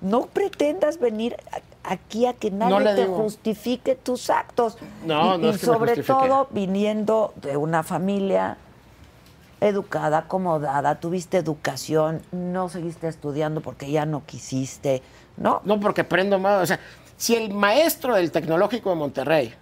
No 0.00 0.26
pretendas 0.26 0.98
venir 0.98 1.36
aquí 1.84 2.26
a 2.26 2.34
que 2.34 2.50
nadie 2.50 2.94
te 2.94 3.02
digo. 3.02 3.16
justifique 3.16 3.94
tus 3.94 4.30
actos. 4.30 4.76
No, 5.04 5.36
y, 5.36 5.38
no 5.38 5.46
y 5.46 5.50
es 5.50 5.58
que 5.58 5.66
sobre 5.66 6.02
todo 6.02 6.48
viniendo 6.50 7.32
de 7.36 7.56
una 7.56 7.82
familia 7.82 8.58
educada, 9.60 10.18
acomodada, 10.18 11.00
tuviste 11.00 11.36
educación, 11.36 12.22
no 12.32 12.68
seguiste 12.68 13.08
estudiando 13.08 13.60
porque 13.60 13.90
ya 13.90 14.06
no 14.06 14.24
quisiste, 14.24 15.02
¿no? 15.36 15.60
No, 15.64 15.78
porque 15.78 16.04
prendo 16.04 16.38
más. 16.38 16.62
O 16.62 16.66
sea, 16.66 16.80
si 17.16 17.36
el 17.36 17.52
maestro 17.52 18.14
del 18.14 18.32
Tecnológico 18.32 18.90
de 18.90 18.96
Monterrey 18.96 19.54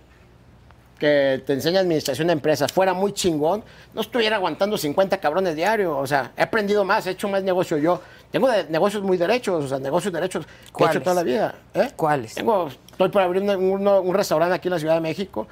que 0.99 1.43
te 1.47 1.53
enseña 1.53 1.81
administración 1.81 2.27
de 2.27 2.33
empresas 2.33 2.73
fuera 2.73 2.93
muy 2.93 3.12
chingón, 3.12 3.62
no 3.95 4.01
estuviera 4.01 4.37
aguantando 4.37 4.77
50 4.77 5.19
cabrones 5.19 5.55
diarios. 5.55 5.95
O 5.97 6.07
sea, 6.07 6.33
he 6.37 6.43
aprendido 6.43 6.85
más, 6.85 7.07
he 7.07 7.11
hecho 7.11 7.29
más 7.29 7.43
negocio 7.43 7.79
yo. 7.79 8.01
Tengo 8.31 8.49
de- 8.51 8.64
negocios 8.64 9.03
muy 9.03 9.16
derechos, 9.16 9.64
o 9.64 9.68
sea, 9.68 9.79
negocios 9.79 10.12
derechos 10.12 10.47
que 10.76 10.85
he 10.85 10.87
hecho 10.87 11.01
toda 11.03 11.14
la 11.16 11.22
vida. 11.22 11.55
¿eh? 11.74 11.91
¿Cuáles? 11.97 12.35
Tengo, 12.35 12.68
estoy 12.91 13.09
por 13.09 13.22
abrir 13.22 13.43
un, 13.43 14.14
restaurante 14.14 14.55
aquí 14.55 14.68
en 14.68 14.72
la 14.74 14.79
Ciudad 14.79 14.95
de 14.95 15.01
México 15.01 15.47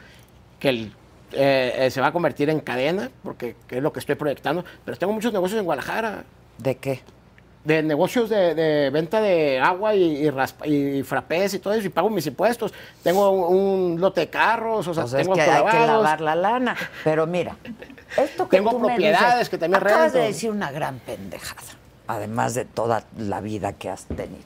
que 0.61 0.68
el- 0.68 0.93
eh, 1.33 1.72
eh, 1.87 1.91
se 1.91 2.01
va 2.01 2.09
a 2.09 2.12
convertir 2.12 2.51
en 2.51 2.61
cadena, 2.61 3.11
porque 3.22 3.57
que 3.66 3.79
es 3.79 3.83
lo 3.83 3.93
que 3.93 4.01
estoy 4.01 4.14
proyectando. 4.14 4.64
Pero 4.85 4.97
tengo 4.97 5.12
muchos 5.12 5.33
negocios 5.33 5.59
en 5.59 5.64
Guadalajara 5.64 6.24
¿De 6.59 6.77
qué? 6.77 7.01
de 7.64 7.83
negocios 7.83 8.29
de, 8.31 8.55
de 8.55 8.91
venta 8.91 9.20
de 9.20 9.59
agua 9.59 9.93
y, 9.97 10.24
y, 10.24 10.31
raspa- 10.31 10.66
y 10.68 11.03
frappés 11.03 11.55
y 11.55 11.59
todo 11.59 11.72
eso, 11.74 11.85
y 11.85 11.89
pago 11.89 12.09
mis 12.09 12.24
impuestos. 12.29 12.72
Tengo 13.03 13.29
un, 13.31 13.57
un 13.95 14.01
lote 14.01 14.20
de 14.20 14.31
carros, 14.31 14.87
o 14.87 14.95
sea, 14.95 15.03
Pues 15.03 15.14
es 15.14 15.22
tengo 15.22 15.35
que 15.35 15.41
hay 15.41 15.64
que 15.64 15.79
lavar 15.87 16.20
la 16.20 16.37
lana. 16.37 16.77
Pero 17.03 17.27
mira, 17.27 17.57
esto 18.16 18.49
que 18.49 18.59
Tengo 18.59 18.70
tú 18.70 18.79
me 18.79 18.87
propiedades 18.87 19.31
dices, 19.33 19.49
que 19.49 19.59
también 19.59 19.83
acabas 19.83 20.12
de 20.12 20.20
decir 20.20 20.53
una 20.53 20.70
gran 20.70 21.01
pendejada, 21.01 21.61
además 22.07 22.55
de 22.55 22.65
toda 22.65 23.05
la 23.17 23.41
vida 23.41 23.73
que 23.75 23.91
has 23.91 24.05
tenido. 24.07 24.45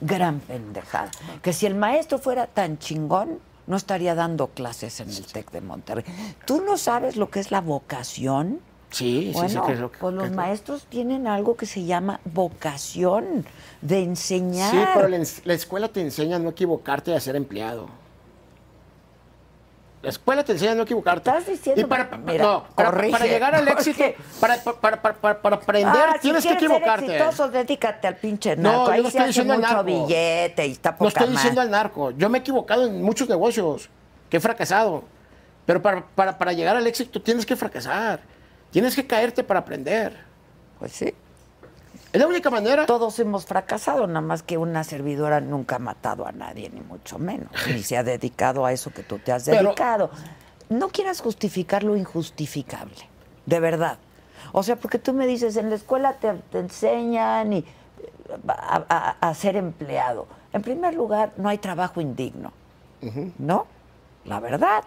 Gran 0.00 0.40
pendejada. 0.40 1.10
Que 1.42 1.52
si 1.52 1.66
el 1.66 1.74
maestro 1.74 2.18
fuera 2.18 2.46
tan 2.46 2.78
chingón, 2.78 3.38
no 3.66 3.76
estaría 3.76 4.14
dando 4.14 4.48
clases 4.48 5.00
en 5.00 5.10
el 5.10 5.24
TEC 5.26 5.50
de 5.50 5.60
Monterrey. 5.60 6.04
¿Tú 6.46 6.62
no 6.62 6.76
sabes 6.78 7.16
lo 7.16 7.30
que 7.30 7.40
es 7.40 7.50
la 7.50 7.60
vocación? 7.60 8.60
Sí, 8.90 9.26
sí, 9.26 9.26
sí, 9.26 9.32
Bueno, 9.34 9.66
que 9.66 9.72
es 9.74 9.78
lo 9.78 9.92
que- 9.92 9.98
pues 9.98 10.14
los 10.14 10.24
que- 10.30 10.34
maestros 10.34 10.86
tienen 10.88 11.28
algo 11.28 11.56
que 11.56 11.66
se 11.66 11.84
llama 11.84 12.18
vocación 12.24 13.44
de 13.82 14.02
enseñar. 14.02 14.70
Sí, 14.72 14.78
pero 14.94 15.06
la, 15.08 15.18
la 15.44 15.54
escuela 15.54 15.88
te 15.88 16.00
enseña 16.00 16.36
a 16.36 16.38
no 16.40 16.48
equivocarte 16.50 17.12
y 17.12 17.14
a 17.14 17.20
ser 17.20 17.36
empleado. 17.36 17.88
La 20.02 20.08
escuela 20.08 20.42
te 20.42 20.52
enseña 20.52 20.72
a 20.72 20.74
no 20.76 20.82
equivocarte. 20.84 21.28
Estás 21.28 21.46
diciendo 21.46 21.80
Y 21.82 21.84
para, 21.84 22.04
mira, 22.16 22.42
no, 22.42 22.64
para, 22.74 22.90
corrige, 22.90 23.12
para 23.12 23.26
llegar 23.26 23.54
al 23.54 23.68
éxito, 23.68 24.02
para, 24.40 24.54
aprender, 25.54 25.86
Ah, 25.86 26.12
si 26.14 26.20
tienes 26.20 26.42
que 26.42 26.48
ser 26.48 26.56
equivocarte. 26.56 27.16
exitoso, 27.16 27.48
dedícate 27.50 28.06
al 28.06 28.16
pinche 28.16 28.56
No, 28.56 28.72
narco. 28.88 28.94
yo 28.96 29.02
no 29.02 29.08
estoy 29.08 29.26
diciendo 29.26 29.52
al 29.52 29.60
narco. 29.60 29.84
billete 29.84 30.66
y 30.66 30.72
está 30.72 30.92
poca 30.92 31.02
No 31.04 31.08
estoy 31.08 31.28
diciendo 31.28 31.60
al 31.60 31.70
narco. 31.70 32.12
Yo 32.12 32.30
me 32.30 32.38
he 32.38 32.40
equivocado 32.40 32.86
en 32.86 33.02
muchos 33.02 33.28
negocios, 33.28 33.90
que 34.30 34.38
he 34.38 34.40
fracasado. 34.40 35.04
Pero 35.66 35.82
para, 35.82 36.02
para, 36.06 36.38
para 36.38 36.52
llegar 36.54 36.76
al 36.76 36.86
éxito 36.86 37.20
tienes 37.20 37.44
que 37.44 37.54
fracasar. 37.54 38.20
Tienes 38.70 38.96
que 38.96 39.06
caerte 39.06 39.44
para 39.44 39.60
aprender. 39.60 40.16
Pues 40.78 40.92
sí. 40.92 41.12
Es 42.12 42.20
la 42.20 42.26
única 42.26 42.50
manera. 42.50 42.86
Todos 42.86 43.18
hemos 43.20 43.46
fracasado, 43.46 44.06
nada 44.06 44.20
más 44.20 44.42
que 44.42 44.58
una 44.58 44.82
servidora 44.84 45.40
nunca 45.40 45.76
ha 45.76 45.78
matado 45.78 46.26
a 46.26 46.32
nadie, 46.32 46.68
ni 46.70 46.80
mucho 46.80 47.18
menos. 47.18 47.48
Ni 47.68 47.82
se 47.82 47.96
ha 47.96 48.02
dedicado 48.02 48.64
a 48.66 48.72
eso 48.72 48.90
que 48.90 49.02
tú 49.02 49.18
te 49.18 49.32
has 49.32 49.44
Pero- 49.44 49.62
dedicado. 49.68 50.10
No 50.68 50.88
quieras 50.88 51.20
justificar 51.20 51.82
lo 51.82 51.96
injustificable, 51.96 52.94
de 53.46 53.58
verdad. 53.60 53.98
O 54.52 54.62
sea, 54.62 54.76
porque 54.76 54.98
tú 55.00 55.12
me 55.12 55.26
dices, 55.26 55.56
en 55.56 55.68
la 55.68 55.74
escuela 55.76 56.14
te, 56.14 56.32
te 56.52 56.58
enseñan 56.60 57.52
y, 57.52 57.58
eh, 57.58 57.64
a, 58.48 58.84
a- 58.88 59.28
a 59.28 59.34
ser 59.34 59.56
empleado. 59.56 60.26
En 60.52 60.62
primer 60.62 60.94
lugar, 60.94 61.32
no 61.36 61.48
hay 61.48 61.58
trabajo 61.58 62.00
indigno, 62.00 62.52
¿no? 63.38 63.66
La 64.24 64.38
verdad. 64.40 64.84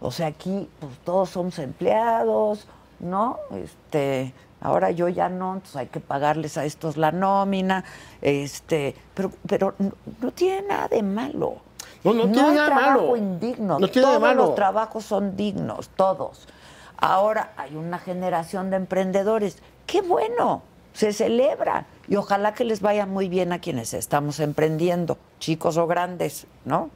O 0.00 0.10
sea, 0.10 0.26
aquí 0.28 0.68
pues, 0.80 0.92
todos 1.04 1.30
somos 1.30 1.58
empleados, 1.60 2.66
¿no? 3.00 3.38
Este, 3.52 4.32
ahora 4.64 4.90
yo 4.90 5.08
ya 5.08 5.28
no, 5.28 5.54
entonces 5.54 5.76
hay 5.76 5.86
que 5.86 6.00
pagarles 6.00 6.58
a 6.58 6.64
estos 6.64 6.96
la 6.96 7.12
nómina, 7.12 7.84
este, 8.20 8.96
pero, 9.14 9.30
pero 9.46 9.74
no, 9.78 9.92
no 10.20 10.30
tiene 10.32 10.66
nada 10.66 10.88
de 10.88 11.02
malo. 11.02 11.58
No, 12.02 12.12
no 12.12 12.22
tiene 12.24 12.40
hay 12.40 12.54
nada 12.54 12.66
trabajo 12.66 13.00
malo. 13.00 13.16
indigno. 13.16 13.78
No 13.78 13.88
tiene 13.88 14.08
de 14.08 14.12
todos 14.14 14.20
malo. 14.20 14.46
los 14.46 14.54
trabajos 14.54 15.04
son 15.04 15.36
dignos, 15.36 15.90
todos. 15.90 16.48
Ahora 16.96 17.52
hay 17.56 17.76
una 17.76 17.98
generación 17.98 18.70
de 18.70 18.76
emprendedores. 18.76 19.58
¡Qué 19.86 20.00
bueno! 20.00 20.62
Se 20.94 21.12
celebra. 21.12 21.86
Y 22.08 22.16
ojalá 22.16 22.54
que 22.54 22.64
les 22.64 22.80
vaya 22.80 23.04
muy 23.04 23.28
bien 23.28 23.52
a 23.52 23.58
quienes 23.58 23.92
estamos 23.94 24.40
emprendiendo, 24.40 25.18
chicos 25.40 25.76
o 25.76 25.86
grandes, 25.86 26.46
¿no? 26.64 26.90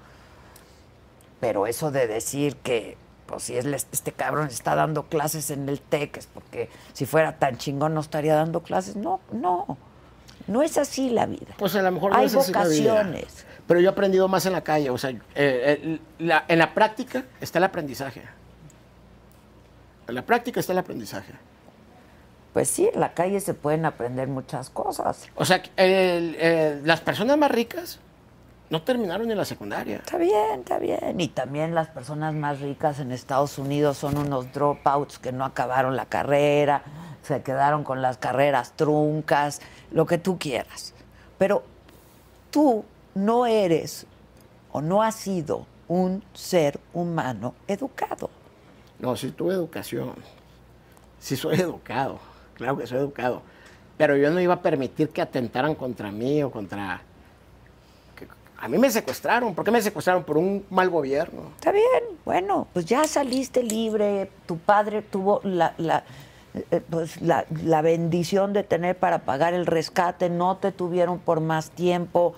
Pero 1.40 1.66
eso 1.66 1.90
de 1.90 2.06
decir 2.06 2.56
que, 2.56 2.96
pues 3.28 3.44
si 3.44 3.56
es 3.56 3.64
este 3.92 4.10
cabrón 4.12 4.48
está 4.48 4.74
dando 4.74 5.04
clases 5.04 5.50
en 5.50 5.68
el 5.68 5.80
TEC, 5.80 6.16
es 6.16 6.26
porque 6.26 6.68
si 6.94 7.06
fuera 7.06 7.38
tan 7.38 7.58
chingón 7.58 7.94
no 7.94 8.00
estaría 8.00 8.34
dando 8.34 8.62
clases. 8.64 8.96
No, 8.96 9.20
no. 9.30 9.76
No 10.48 10.62
es 10.62 10.78
así 10.78 11.10
la 11.10 11.26
vida. 11.26 11.54
Pues 11.58 11.76
a 11.76 11.82
lo 11.82 11.92
mejor 11.92 12.10
no 12.12 12.16
Hay 12.18 12.24
es 12.26 12.34
así 12.34 12.52
la 12.52 12.64
vida. 12.64 12.92
vocaciones. 12.94 13.44
Pero 13.66 13.80
yo 13.80 13.90
he 13.90 13.92
aprendido 13.92 14.26
más 14.28 14.46
en 14.46 14.54
la 14.54 14.62
calle. 14.62 14.88
O 14.88 14.96
sea, 14.96 15.10
eh, 15.10 15.18
eh, 15.34 16.00
la- 16.18 16.44
en 16.48 16.58
la 16.58 16.72
práctica 16.72 17.24
está 17.40 17.58
el 17.58 17.64
aprendizaje. 17.64 18.22
En 20.08 20.14
la 20.14 20.22
práctica 20.24 20.58
está 20.58 20.72
el 20.72 20.78
aprendizaje. 20.78 21.34
Pues 22.54 22.70
sí, 22.70 22.88
en 22.92 22.98
la 22.98 23.12
calle 23.12 23.40
se 23.40 23.52
pueden 23.52 23.84
aprender 23.84 24.26
muchas 24.26 24.70
cosas. 24.70 25.28
O 25.36 25.44
sea, 25.44 25.62
el- 25.76 26.80
las 26.86 27.02
personas 27.02 27.36
más 27.36 27.50
ricas 27.50 28.00
no 28.70 28.82
terminaron 28.82 29.30
en 29.30 29.36
la 29.36 29.44
secundaria. 29.44 29.96
Está 29.96 30.18
bien, 30.18 30.60
está 30.60 30.78
bien. 30.78 31.20
Y 31.20 31.28
también 31.28 31.74
las 31.74 31.88
personas 31.88 32.34
más 32.34 32.60
ricas 32.60 33.00
en 33.00 33.12
Estados 33.12 33.58
Unidos 33.58 33.96
son 33.98 34.18
unos 34.18 34.52
dropouts 34.52 35.18
que 35.18 35.32
no 35.32 35.44
acabaron 35.44 35.96
la 35.96 36.06
carrera, 36.06 36.82
se 37.22 37.42
quedaron 37.42 37.84
con 37.84 38.02
las 38.02 38.18
carreras 38.18 38.72
truncas, 38.76 39.60
lo 39.90 40.06
que 40.06 40.18
tú 40.18 40.38
quieras. 40.38 40.94
Pero 41.38 41.62
tú 42.50 42.84
no 43.14 43.46
eres 43.46 44.06
o 44.72 44.80
no 44.80 45.02
has 45.02 45.14
sido 45.14 45.66
un 45.88 46.22
ser 46.34 46.78
humano 46.92 47.54
educado. 47.66 48.30
No, 48.98 49.16
sí 49.16 49.30
tuve 49.30 49.54
educación. 49.54 50.14
Sí 51.18 51.36
soy 51.36 51.60
educado. 51.60 52.18
Claro 52.54 52.76
que 52.76 52.86
soy 52.86 52.98
educado. 52.98 53.42
Pero 53.96 54.16
yo 54.16 54.30
no 54.30 54.40
iba 54.40 54.54
a 54.54 54.62
permitir 54.62 55.08
que 55.08 55.22
atentaran 55.22 55.74
contra 55.74 56.10
mí 56.12 56.42
o 56.42 56.50
contra... 56.50 57.02
A 58.60 58.66
mí 58.68 58.76
me 58.76 58.90
secuestraron. 58.90 59.54
¿Por 59.54 59.64
qué 59.64 59.70
me 59.70 59.80
secuestraron? 59.80 60.24
Por 60.24 60.36
un 60.36 60.66
mal 60.68 60.90
gobierno. 60.90 61.52
Está 61.56 61.70
bien, 61.70 62.04
bueno, 62.24 62.66
pues 62.72 62.86
ya 62.86 63.04
saliste 63.06 63.62
libre, 63.62 64.30
tu 64.46 64.58
padre 64.58 65.02
tuvo 65.02 65.40
la, 65.44 65.74
la, 65.78 66.02
eh, 66.54 66.82
pues 66.90 67.22
la, 67.22 67.46
la 67.62 67.82
bendición 67.82 68.52
de 68.52 68.64
tener 68.64 68.98
para 68.98 69.20
pagar 69.20 69.54
el 69.54 69.64
rescate, 69.64 70.28
no 70.28 70.56
te 70.56 70.72
tuvieron 70.72 71.20
por 71.20 71.40
más 71.40 71.70
tiempo. 71.70 72.34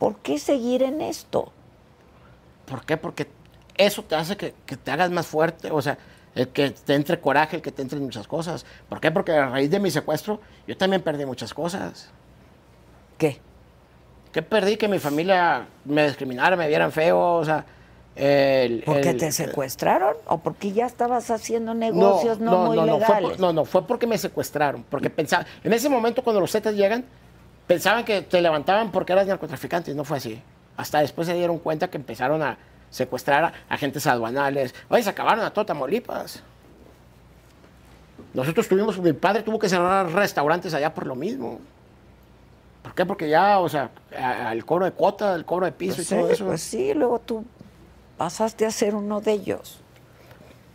¿Por 0.00 0.16
qué 0.16 0.38
seguir 0.38 0.82
en 0.82 1.00
esto? 1.00 1.52
¿Por 2.66 2.84
qué? 2.84 2.96
Porque 2.96 3.28
eso 3.76 4.02
te 4.02 4.16
hace 4.16 4.36
que, 4.36 4.54
que 4.66 4.76
te 4.76 4.90
hagas 4.90 5.10
más 5.10 5.26
fuerte, 5.26 5.70
o 5.70 5.80
sea, 5.80 5.98
el 6.34 6.48
que 6.48 6.70
te 6.70 6.94
entre 6.94 7.20
coraje, 7.20 7.56
el 7.56 7.62
que 7.62 7.72
te 7.72 7.82
entre 7.82 8.00
muchas 8.00 8.26
cosas. 8.26 8.66
¿Por 8.88 9.00
qué? 9.00 9.10
Porque 9.10 9.32
a 9.32 9.48
raíz 9.48 9.70
de 9.70 9.78
mi 9.78 9.90
secuestro 9.90 10.40
yo 10.66 10.76
también 10.76 11.02
perdí 11.02 11.24
muchas 11.24 11.54
cosas. 11.54 12.10
¿Qué? 13.16 13.40
¿Qué 14.32 14.42
perdí? 14.42 14.76
Que 14.76 14.88
mi 14.88 14.98
familia 14.98 15.66
me 15.84 16.06
discriminara, 16.06 16.56
me 16.56 16.68
vieran 16.68 16.92
feo, 16.92 17.18
o 17.36 17.44
sea... 17.44 17.64
El, 18.14 18.82
¿Por 18.82 19.00
qué 19.00 19.10
el- 19.10 19.16
te 19.16 19.30
secuestraron? 19.30 20.16
¿O 20.26 20.38
porque 20.38 20.72
ya 20.72 20.86
estabas 20.86 21.30
haciendo 21.30 21.72
negocios 21.72 22.40
no, 22.40 22.66
muy 22.66 22.76
no, 22.76 22.82
fue 22.82 22.92
legales? 22.98 23.30
por- 23.30 23.40
no, 23.40 23.52
no, 23.52 23.64
fue 23.64 23.86
porque 23.86 24.08
me 24.08 24.18
secuestraron. 24.18 24.84
Porque 24.90 25.08
pensaba, 25.08 25.46
en 25.62 25.72
ese 25.72 25.88
momento 25.88 26.22
cuando 26.24 26.40
los 26.40 26.50
Zetas 26.50 26.74
llegan, 26.74 27.04
pensaban 27.68 28.04
que 28.04 28.22
te 28.22 28.40
levantaban 28.40 28.90
porque 28.90 29.12
eras 29.12 29.28
narcotraficante 29.28 29.92
y 29.92 29.94
no 29.94 30.02
fue 30.02 30.16
así. 30.16 30.42
Hasta 30.76 30.98
después 31.00 31.28
se 31.28 31.34
dieron 31.34 31.58
cuenta 31.60 31.88
que 31.88 31.96
empezaron 31.96 32.42
a 32.42 32.58
secuestrar 32.90 33.44
a 33.44 33.52
agentes 33.68 34.04
aduanales. 34.08 34.74
Oye, 34.88 35.04
se 35.04 35.10
acabaron 35.10 35.44
a 35.44 35.50
todo 35.52 35.66
Tamaulipas. 35.66 36.42
Nosotros 38.34 38.66
tuvimos, 38.66 38.98
mi 38.98 39.12
padre 39.12 39.42
tuvo 39.42 39.60
que 39.60 39.68
cerrar 39.68 40.10
restaurantes 40.12 40.74
allá 40.74 40.92
por 40.92 41.06
lo 41.06 41.14
mismo. 41.14 41.60
¿Por 42.82 42.94
qué? 42.94 43.04
Porque 43.06 43.28
ya, 43.28 43.58
o 43.60 43.68
sea, 43.68 43.90
a- 44.16 44.52
el 44.52 44.64
cobro 44.64 44.84
de 44.84 44.92
cuota, 44.92 45.34
el 45.34 45.44
cobro 45.44 45.66
de 45.66 45.72
piso 45.72 45.96
Pues 45.96 46.10
y 46.12 46.14
todo 46.14 46.26
sí, 46.28 46.32
eso. 46.34 46.46
pues 46.46 46.60
sí, 46.62 46.94
luego 46.94 47.18
tú 47.18 47.44
pasaste 48.16 48.66
a 48.66 48.70
ser 48.70 48.94
uno 48.94 49.20
de 49.20 49.32
ellos. 49.32 49.80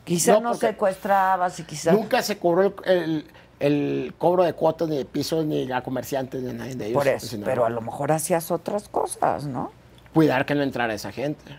Quizá 0.05 0.33
No, 0.33 0.41
no, 0.41 0.53
secuestrabas 0.53 1.59
y 1.59 1.63
quizá... 1.63 1.91
Nunca 1.93 2.21
se 2.21 2.37
cobró 2.37 2.63
el, 2.63 2.73
el- 2.85 3.25
el 3.59 4.13
cobro 4.17 4.43
de 4.43 4.51
cuotas 4.53 4.89
ni 4.89 4.97
de 4.97 5.05
pisos 5.05 5.45
ni 5.45 5.71
a 5.71 5.81
comerciantes 5.81 6.41
ni 6.43 6.49
a 6.49 6.53
nadie 6.53 6.75
de 6.75 6.87
ellos. 6.87 6.97
Por 6.97 7.07
eso, 7.07 7.25
sino 7.27 7.45
pero 7.45 7.63
a 7.65 7.69
lo 7.69 7.79
mejor 7.79 8.11
hacías 8.11 8.51
otras 8.51 8.89
cosas, 8.89 9.45
¿no? 9.45 9.71
Cuidar 10.13 10.45
que 10.45 10.53
no 10.53 10.63
entrara 10.63 10.93
esa 10.93 11.11
gente. 11.13 11.57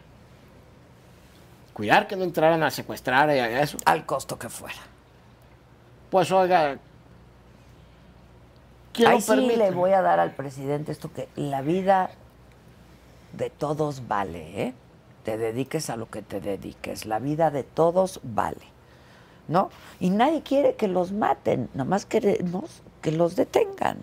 Cuidar 1.72 2.06
que 2.06 2.14
no 2.16 2.24
entraran 2.24 2.62
a 2.62 2.70
secuestrar 2.70 3.30
y 3.34 3.38
a 3.40 3.62
eso. 3.62 3.78
Al 3.86 4.04
costo 4.06 4.38
que 4.38 4.48
fuera. 4.48 4.78
Pues 6.10 6.30
oiga, 6.30 6.76
¿quién 8.94 9.08
Ahí 9.08 9.18
lo 9.18 9.34
sí 9.34 9.56
le 9.56 9.70
voy 9.72 9.90
a 9.90 10.00
dar 10.00 10.20
al 10.20 10.34
presidente 10.34 10.92
esto 10.92 11.12
que 11.12 11.28
la 11.36 11.60
vida 11.60 12.10
de 13.32 13.50
todos 13.50 14.08
vale, 14.08 14.62
¿eh? 14.62 14.74
Te 15.24 15.36
dediques 15.36 15.90
a 15.90 15.96
lo 15.96 16.08
que 16.08 16.22
te 16.22 16.40
dediques. 16.40 17.06
La 17.06 17.18
vida 17.18 17.50
de 17.50 17.64
todos 17.64 18.20
vale, 18.22 18.66
¿no? 19.48 19.70
Y 20.00 20.10
nadie 20.10 20.42
quiere 20.42 20.74
que 20.76 20.88
los 20.88 21.12
maten, 21.12 21.68
nada 21.74 21.88
más 21.88 22.06
queremos 22.06 22.82
que 23.02 23.10
los 23.10 23.36
detengan. 23.36 23.98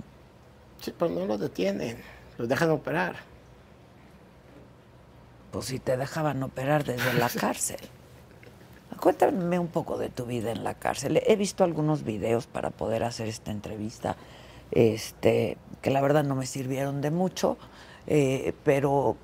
Sí, 0.80 0.94
pero 0.98 1.12
no 1.12 1.26
los 1.26 1.40
detienen, 1.40 1.98
los 2.38 2.50
dejan 2.50 2.72
operar. 2.72 3.16
Pues 5.52 5.66
si 5.66 5.80
te 5.80 5.98
dejaban 5.98 6.42
operar 6.44 6.84
desde 6.84 7.14
la 7.14 7.30
cárcel. 7.40 7.80
Cuéntame 9.00 9.58
un 9.58 9.68
poco 9.68 9.98
de 9.98 10.10
tu 10.10 10.26
vida 10.26 10.52
en 10.52 10.64
la 10.64 10.76
cárcel. 10.76 11.22
He 11.26 11.36
visto 11.36 11.64
algunos 11.64 12.04
videos 12.04 12.46
para 12.46 12.70
poder 12.70 13.04
hacer 13.04 13.28
esta 13.28 13.50
entrevista, 13.50 14.16
este, 14.72 15.58
que 15.82 15.90
la 15.92 16.02
verdad 16.02 16.24
no 16.24 16.36
me 16.36 16.46
sirvieron 16.46 17.02
de 17.02 17.12
mucho, 17.12 17.58
eh, 18.08 18.54
pero 18.64 19.18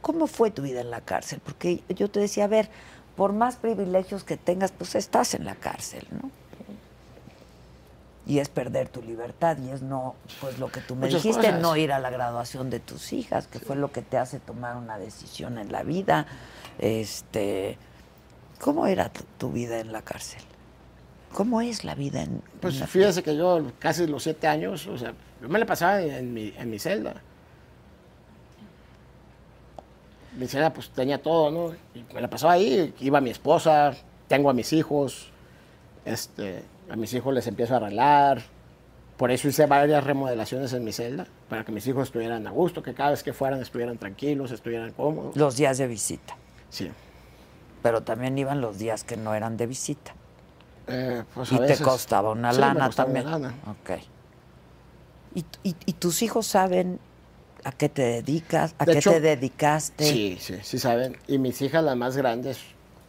¿cómo 0.00 0.26
fue 0.26 0.50
tu 0.50 0.62
vida 0.62 0.80
en 0.80 0.90
la 0.90 1.00
cárcel? 1.00 1.40
Porque 1.44 1.82
yo 1.88 2.10
te 2.10 2.20
decía, 2.20 2.44
a 2.44 2.48
ver, 2.48 2.68
por 3.16 3.32
más 3.32 3.56
privilegios 3.56 4.24
que 4.24 4.36
tengas, 4.36 4.72
pues 4.72 4.94
estás 4.94 5.34
en 5.34 5.44
la 5.44 5.54
cárcel, 5.54 6.06
¿no? 6.10 6.30
Y 8.26 8.38
es 8.38 8.48
perder 8.48 8.88
tu 8.88 9.02
libertad 9.02 9.58
y 9.58 9.68
es 9.70 9.82
no, 9.82 10.14
pues 10.40 10.58
lo 10.58 10.68
que 10.68 10.80
tú 10.80 10.94
me 10.94 11.06
Muchas 11.06 11.22
dijiste, 11.22 11.46
cosas. 11.48 11.60
no 11.60 11.76
ir 11.76 11.92
a 11.92 11.98
la 11.98 12.08
graduación 12.08 12.70
de 12.70 12.80
tus 12.80 13.12
hijas, 13.12 13.46
que 13.46 13.58
fue 13.58 13.76
lo 13.76 13.92
que 13.92 14.00
te 14.00 14.16
hace 14.16 14.40
tomar 14.40 14.76
una 14.76 14.98
decisión 14.98 15.58
en 15.58 15.70
la 15.70 15.82
vida. 15.82 16.26
Este, 16.78 17.76
¿Cómo 18.60 18.86
era 18.86 19.10
tu, 19.10 19.24
tu 19.36 19.52
vida 19.52 19.78
en 19.78 19.92
la 19.92 20.00
cárcel? 20.00 20.40
¿Cómo 21.34 21.60
es 21.60 21.84
la 21.84 21.96
vida 21.96 22.22
en, 22.22 22.40
Pues 22.60 22.80
en 22.80 22.86
fíjese 22.86 23.22
que 23.22 23.36
yo 23.36 23.72
casi 23.80 24.06
los 24.06 24.22
siete 24.22 24.46
años, 24.46 24.86
o 24.86 24.96
sea, 24.96 25.12
yo 25.42 25.48
me 25.48 25.58
la 25.58 25.66
pasaba 25.66 26.00
en, 26.00 26.12
en 26.12 26.32
mi, 26.32 26.54
en 26.56 26.70
mi 26.70 26.78
celda. 26.78 27.14
Mi 30.38 30.46
celda 30.46 30.72
pues 30.72 30.90
tenía 30.90 31.20
todo, 31.20 31.50
¿no? 31.50 31.74
Y 31.94 32.04
me 32.14 32.20
la 32.20 32.30
pasaba 32.30 32.52
ahí, 32.52 32.94
iba 33.00 33.20
mi 33.20 33.30
esposa, 33.30 33.94
tengo 34.28 34.48
a 34.48 34.52
mis 34.52 34.72
hijos, 34.72 35.30
este, 36.04 36.62
a 36.88 36.94
mis 36.94 37.12
hijos 37.14 37.34
les 37.34 37.46
empiezo 37.48 37.74
a 37.74 37.78
arreglar. 37.78 38.42
Por 39.16 39.32
eso 39.32 39.48
hice 39.48 39.66
varias 39.66 40.04
remodelaciones 40.04 40.72
en 40.72 40.84
mi 40.84 40.92
celda, 40.92 41.26
para 41.48 41.64
que 41.64 41.72
mis 41.72 41.86
hijos 41.86 42.04
estuvieran 42.04 42.46
a 42.46 42.50
gusto, 42.50 42.80
que 42.82 42.94
cada 42.94 43.10
vez 43.10 43.24
que 43.24 43.32
fueran 43.32 43.60
estuvieran 43.60 43.98
tranquilos, 43.98 44.52
estuvieran 44.52 44.92
cómodos. 44.92 45.36
los 45.36 45.56
días 45.56 45.78
de 45.78 45.88
visita? 45.88 46.36
Sí. 46.70 46.90
Pero 47.82 48.02
también 48.02 48.38
iban 48.38 48.60
los 48.60 48.78
días 48.78 49.02
que 49.02 49.16
no 49.16 49.34
eran 49.34 49.56
de 49.56 49.66
visita. 49.66 50.14
Eh, 50.86 51.24
pues, 51.34 51.52
a 51.52 51.54
Y 51.54 51.66
te 51.66 51.78
costaba 51.78 52.30
una 52.32 52.52
Sí, 52.52 52.56
me 52.60 52.66
lana 52.66 52.86
una 52.86 52.90
también. 52.94 53.24
lana. 53.30 53.54
Ok. 53.66 53.90
¿Y, 55.34 55.44
y, 55.62 55.76
y 55.86 55.92
tus 55.94 56.22
hijos 56.22 56.46
saben 56.46 57.00
a 57.64 57.72
qué 57.72 57.88
te 57.88 58.02
dedicas? 58.02 58.74
¿A 58.78 58.84
De 58.84 58.92
qué 58.92 58.98
hecho, 58.98 59.10
te 59.12 59.20
dedicaste? 59.20 60.04
Sí, 60.04 60.36
sí, 60.40 60.58
sí 60.62 60.78
saben. 60.78 61.16
Y 61.26 61.38
mis 61.38 61.60
hijas, 61.62 61.82
las 61.82 61.96
más 61.96 62.16
grandes, 62.16 62.60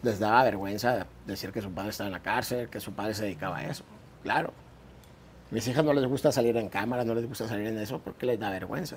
les 0.02 0.20
daba 0.20 0.44
vergüenza 0.44 1.06
decir 1.26 1.52
que 1.52 1.62
su 1.62 1.72
padre 1.72 1.90
estaba 1.90 2.08
en 2.08 2.14
la 2.14 2.22
cárcel, 2.22 2.70
que 2.70 2.80
su 2.80 2.94
padre 2.94 3.14
se 3.14 3.24
dedicaba 3.26 3.58
a 3.58 3.66
eso. 3.66 3.84
Claro. 4.24 4.54
Mis 5.52 5.68
hijas 5.68 5.84
no 5.86 5.94
les 5.94 6.06
gusta 6.08 6.32
salir 6.32 6.58
en 6.58 6.70
cámara, 6.70 7.04
no 7.04 7.14
les 7.14 7.28
gusta 7.28 7.48
salir 7.48 7.68
en 7.68 7.78
eso 7.78 8.00
porque 8.00 8.26
les 8.26 8.40
da 8.40 8.50
vergüenza. 8.50 8.96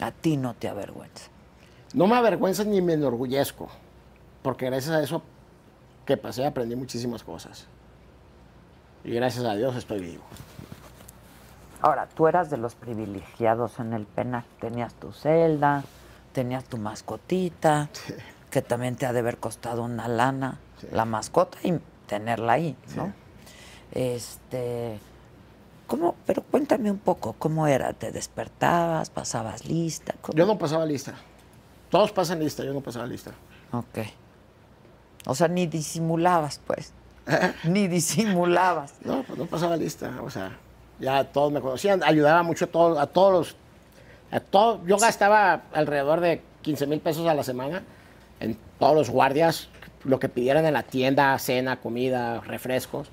A 0.00 0.10
ti 0.12 0.36
no 0.36 0.54
te 0.54 0.68
avergüenza. 0.68 1.24
No 1.92 2.06
me 2.06 2.16
avergüenza 2.16 2.64
ni 2.64 2.80
me 2.80 2.94
enorgullezco, 2.94 3.68
porque 4.42 4.66
gracias 4.66 4.94
a 4.94 5.02
eso 5.02 5.22
que 6.08 6.16
pasé 6.16 6.46
aprendí 6.46 6.74
muchísimas 6.74 7.22
cosas. 7.22 7.66
Y 9.04 9.10
gracias 9.10 9.44
a 9.44 9.54
Dios 9.54 9.76
estoy 9.76 10.00
vivo. 10.00 10.22
Ahora, 11.82 12.08
tú 12.08 12.26
eras 12.26 12.48
de 12.48 12.56
los 12.56 12.74
privilegiados 12.74 13.78
en 13.78 13.92
el 13.92 14.06
penal. 14.06 14.42
Tenías 14.58 14.94
tu 14.94 15.12
celda, 15.12 15.84
tenías 16.32 16.64
tu 16.64 16.78
mascotita, 16.78 17.90
que 18.50 18.62
también 18.62 18.96
te 18.96 19.04
ha 19.04 19.12
de 19.12 19.18
haber 19.18 19.36
costado 19.36 19.82
una 19.82 20.08
lana, 20.08 20.58
la 20.92 21.04
mascota 21.04 21.58
y 21.62 21.78
tenerla 22.06 22.54
ahí, 22.54 22.74
¿no? 22.96 23.12
Este, 23.92 24.98
¿cómo? 25.86 26.14
Pero 26.24 26.42
cuéntame 26.42 26.90
un 26.90 27.00
poco, 27.00 27.34
¿cómo 27.34 27.66
era? 27.66 27.92
¿Te 27.92 28.12
despertabas, 28.12 29.10
pasabas 29.10 29.66
lista? 29.66 30.14
¿Cómo? 30.22 30.38
Yo 30.38 30.46
no 30.46 30.56
pasaba 30.56 30.86
lista. 30.86 31.12
Todos 31.90 32.12
pasan 32.12 32.38
lista, 32.40 32.64
yo 32.64 32.72
no 32.72 32.80
pasaba 32.80 33.06
lista. 33.06 33.32
Ok. 33.72 33.98
O 35.26 35.34
sea, 35.34 35.48
ni 35.48 35.66
disimulabas, 35.66 36.60
pues. 36.66 36.92
ni 37.64 37.88
disimulabas. 37.88 38.94
No, 39.04 39.22
pues 39.22 39.38
no 39.38 39.46
pasaba 39.46 39.76
lista, 39.76 40.12
o 40.22 40.30
sea, 40.30 40.56
ya 41.00 41.24
todos 41.24 41.52
me 41.52 41.60
conocían, 41.60 42.02
ayudaba 42.02 42.42
mucho 42.42 42.66
a 42.66 42.68
todos, 42.68 42.98
a 42.98 43.06
todos 43.06 43.32
los, 43.32 43.56
a 44.30 44.40
todos, 44.40 44.80
yo 44.86 44.96
gastaba 44.96 45.62
alrededor 45.72 46.20
de 46.20 46.42
15 46.62 46.86
mil 46.86 47.00
pesos 47.00 47.26
a 47.26 47.34
la 47.34 47.44
semana 47.44 47.82
en 48.40 48.56
todos 48.78 48.94
los 48.94 49.10
guardias, 49.10 49.68
lo 50.04 50.18
que 50.18 50.28
pidieran 50.28 50.64
en 50.64 50.74
la 50.74 50.82
tienda, 50.82 51.38
cena, 51.38 51.80
comida, 51.80 52.40
refrescos. 52.40 53.08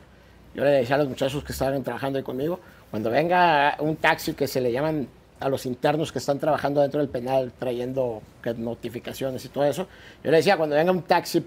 Yo 0.53 0.63
le 0.63 0.71
decía 0.71 0.95
a 0.95 0.99
los 0.99 1.09
muchachos 1.09 1.43
que 1.43 1.51
estaban 1.51 1.83
trabajando 1.83 2.17
ahí 2.17 2.23
conmigo, 2.23 2.59
cuando 2.91 3.09
venga 3.09 3.75
un 3.79 3.97
taxi 3.97 4.33
que 4.33 4.47
se 4.47 4.61
le 4.61 4.71
llaman 4.71 5.07
a 5.39 5.49
los 5.49 5.65
internos 5.65 6.11
que 6.11 6.19
están 6.19 6.39
trabajando 6.39 6.81
dentro 6.81 7.01
del 7.01 7.09
penal 7.09 7.51
trayendo 7.59 8.21
notificaciones 8.57 9.43
y 9.43 9.49
todo 9.49 9.65
eso, 9.65 9.87
yo 10.23 10.31
le 10.31 10.37
decía, 10.37 10.55
cuando 10.55 10.75
venga 10.75 10.91
un 10.91 11.01
taxi 11.01 11.45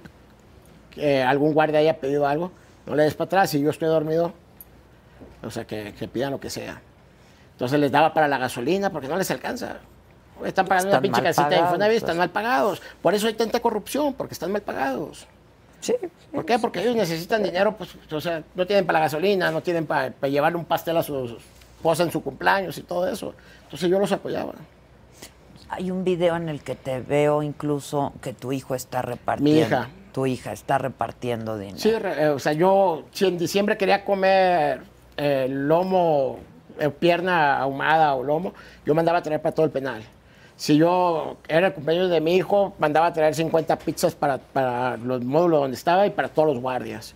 que 0.98 1.22
algún 1.22 1.54
guardia 1.54 1.80
haya 1.80 1.98
pedido 1.98 2.26
algo, 2.26 2.50
no 2.86 2.94
le 2.94 3.04
des 3.04 3.14
para 3.14 3.26
atrás, 3.26 3.50
si 3.50 3.60
yo 3.60 3.70
estoy 3.70 3.88
dormido, 3.88 4.32
o 5.42 5.50
sea, 5.50 5.66
que, 5.66 5.94
que 5.98 6.08
pidan 6.08 6.32
lo 6.32 6.40
que 6.40 6.50
sea. 6.50 6.80
Entonces 7.52 7.78
les 7.80 7.90
daba 7.90 8.12
para 8.12 8.28
la 8.28 8.38
gasolina 8.38 8.90
porque 8.90 9.08
no 9.08 9.16
les 9.16 9.30
alcanza. 9.30 9.78
Están 10.44 10.66
pagando 10.66 10.88
Están 10.88 10.98
una 10.98 11.02
pinche 11.02 11.22
casita 11.22 11.48
de 11.48 11.56
pagados, 11.56 11.70
Infonavit, 11.70 11.94
pues. 11.94 12.02
están 12.02 12.18
mal 12.18 12.30
pagados. 12.30 12.82
Por 13.02 13.14
eso 13.14 13.26
hay 13.26 13.34
tanta 13.34 13.60
corrupción, 13.60 14.14
porque 14.14 14.34
están 14.34 14.52
mal 14.52 14.62
pagados. 14.62 15.26
Sí. 15.80 15.94
¿Por 16.32 16.44
qué? 16.44 16.58
Porque 16.58 16.80
ellos 16.80 16.94
necesitan 16.94 17.42
dinero, 17.42 17.76
pues, 17.76 17.90
o 18.10 18.20
sea, 18.20 18.42
no 18.54 18.66
tienen 18.66 18.86
para 18.86 19.00
la 19.00 19.04
gasolina, 19.06 19.50
no 19.50 19.60
tienen 19.60 19.86
para, 19.86 20.10
para 20.10 20.30
llevarle 20.30 20.58
un 20.58 20.64
pastel 20.64 20.96
a 20.96 21.02
su 21.02 21.38
esposa 21.76 22.02
en 22.02 22.12
su 22.12 22.22
cumpleaños 22.22 22.78
y 22.78 22.82
todo 22.82 23.08
eso. 23.08 23.34
Entonces 23.64 23.88
yo 23.88 23.98
los 23.98 24.12
apoyaba. 24.12 24.54
Hay 25.68 25.90
un 25.90 26.04
video 26.04 26.36
en 26.36 26.48
el 26.48 26.62
que 26.62 26.74
te 26.74 27.00
veo 27.00 27.42
incluso 27.42 28.12
que 28.22 28.32
tu 28.32 28.52
hijo 28.52 28.74
está 28.74 29.02
repartiendo. 29.02 29.60
Mi 29.60 29.66
hija. 29.66 29.88
Tu 30.12 30.26
hija 30.26 30.52
está 30.52 30.78
repartiendo 30.78 31.58
dinero. 31.58 31.78
Sí, 31.78 31.90
eh, 31.90 32.28
o 32.28 32.38
sea, 32.38 32.52
yo 32.52 33.04
si 33.12 33.26
en 33.26 33.38
diciembre 33.38 33.76
quería 33.76 34.04
comer 34.04 34.82
eh, 35.16 35.46
lomo, 35.48 36.38
eh, 36.78 36.90
pierna 36.90 37.58
ahumada 37.58 38.14
o 38.14 38.22
lomo, 38.22 38.54
yo 38.86 38.94
mandaba 38.94 39.18
a 39.18 39.22
traer 39.22 39.42
para 39.42 39.54
todo 39.54 39.66
el 39.66 39.72
penal. 39.72 40.02
Si 40.56 40.76
yo 40.76 41.36
era 41.46 41.68
el 41.68 41.72
cumpleaños 41.72 42.10
de 42.10 42.20
mi 42.20 42.34
hijo, 42.34 42.74
mandaba 42.78 43.06
a 43.06 43.12
traer 43.12 43.34
50 43.34 43.78
pizzas 43.78 44.14
para, 44.14 44.38
para 44.38 44.96
los 44.96 45.22
módulos 45.22 45.60
donde 45.60 45.76
estaba 45.76 46.06
y 46.06 46.10
para 46.10 46.28
todos 46.28 46.48
los 46.54 46.62
guardias. 46.62 47.14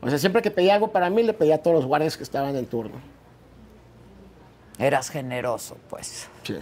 O 0.00 0.08
sea, 0.08 0.18
siempre 0.18 0.42
que 0.42 0.50
pedía 0.50 0.74
algo 0.74 0.88
para 0.88 1.10
mí, 1.10 1.22
le 1.22 1.32
pedía 1.32 1.56
a 1.56 1.58
todos 1.58 1.76
los 1.76 1.86
guardias 1.86 2.16
que 2.16 2.22
estaban 2.22 2.56
en 2.56 2.66
turno. 2.66 2.96
Eras 4.78 5.10
generoso, 5.10 5.76
pues. 5.88 6.28
Sí. 6.42 6.56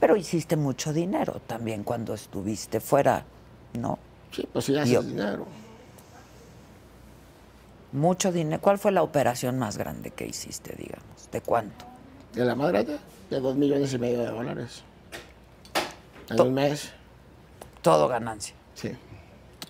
Pero 0.00 0.16
hiciste 0.16 0.56
mucho 0.56 0.92
dinero 0.92 1.40
también 1.46 1.82
cuando 1.82 2.14
estuviste 2.14 2.78
fuera, 2.80 3.24
¿no? 3.72 3.98
Sí, 4.34 4.48
pues 4.52 4.64
sí, 4.64 4.76
haces 4.76 5.06
dinero. 5.06 5.46
Mucho 7.92 8.32
dinero. 8.32 8.60
¿Cuál 8.60 8.78
fue 8.78 8.90
la 8.90 9.02
operación 9.02 9.58
más 9.58 9.76
grande 9.78 10.10
que 10.10 10.26
hiciste, 10.26 10.74
digamos? 10.76 11.30
¿De 11.30 11.40
cuánto? 11.40 11.84
De 12.32 12.44
la 12.44 12.54
más 12.56 12.70
grande, 12.72 12.98
de 13.30 13.40
dos 13.40 13.54
millones 13.54 13.92
y 13.92 13.98
medio 13.98 14.18
de 14.20 14.26
dólares. 14.26 14.82
En 16.30 16.40
un 16.40 16.54
mes. 16.54 16.92
Todo 17.82 18.08
ganancia, 18.08 18.54
Sí. 18.74 18.90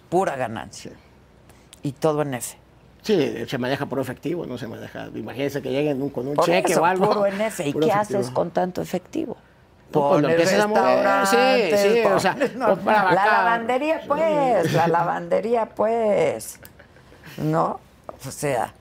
pura 0.08 0.36
ganancia. 0.36 0.92
Sí. 0.92 0.96
Y 1.82 1.92
todo 1.92 2.22
en 2.22 2.34
F. 2.34 2.56
Sí, 3.02 3.44
se 3.46 3.58
maneja 3.58 3.84
por 3.86 3.98
efectivo, 4.00 4.46
no 4.46 4.56
se 4.56 4.66
maneja. 4.68 5.08
Imagínense 5.14 5.60
que 5.60 5.70
lleguen 5.70 6.00
un- 6.00 6.08
con 6.08 6.26
un 6.28 6.34
Por 6.34 6.46
cheque 6.46 6.72
eso, 6.72 6.80
o 6.80 6.84
algo. 6.86 7.08
puro 7.08 7.26
en 7.26 7.38
F. 7.40 7.62
¿Y 7.68 7.72
qué 7.74 7.78
efectivo. 7.80 8.00
haces 8.00 8.30
con 8.30 8.50
tanto 8.50 8.80
efectivo? 8.80 9.36
No, 10.02 10.08
pues 10.10 10.24
empiezas 10.24 10.60
a 10.60 10.66
mover, 10.66 11.26
sí, 11.26 11.76
sí, 11.76 12.00
o 12.06 12.18
sea, 12.20 12.34
para 12.84 13.12
la 13.12 13.24
lavandería, 13.26 14.00
pues, 14.06 14.72
la 14.72 14.88
lavandería, 14.88 15.66
pues, 15.66 16.58
¿no? 17.38 17.80
O 18.26 18.30
sea, 18.30 18.72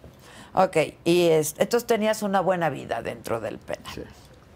ok, 0.53 0.77
y 1.03 1.27
es- 1.30 1.56
entonces 1.57 1.85
tenías 1.88 2.23
una 2.23 2.41
buena 2.41 2.69
vida 2.69 3.02
dentro 3.02 3.40
del 3.40 3.57
penal. 3.57 3.94
Sí. 3.94 4.03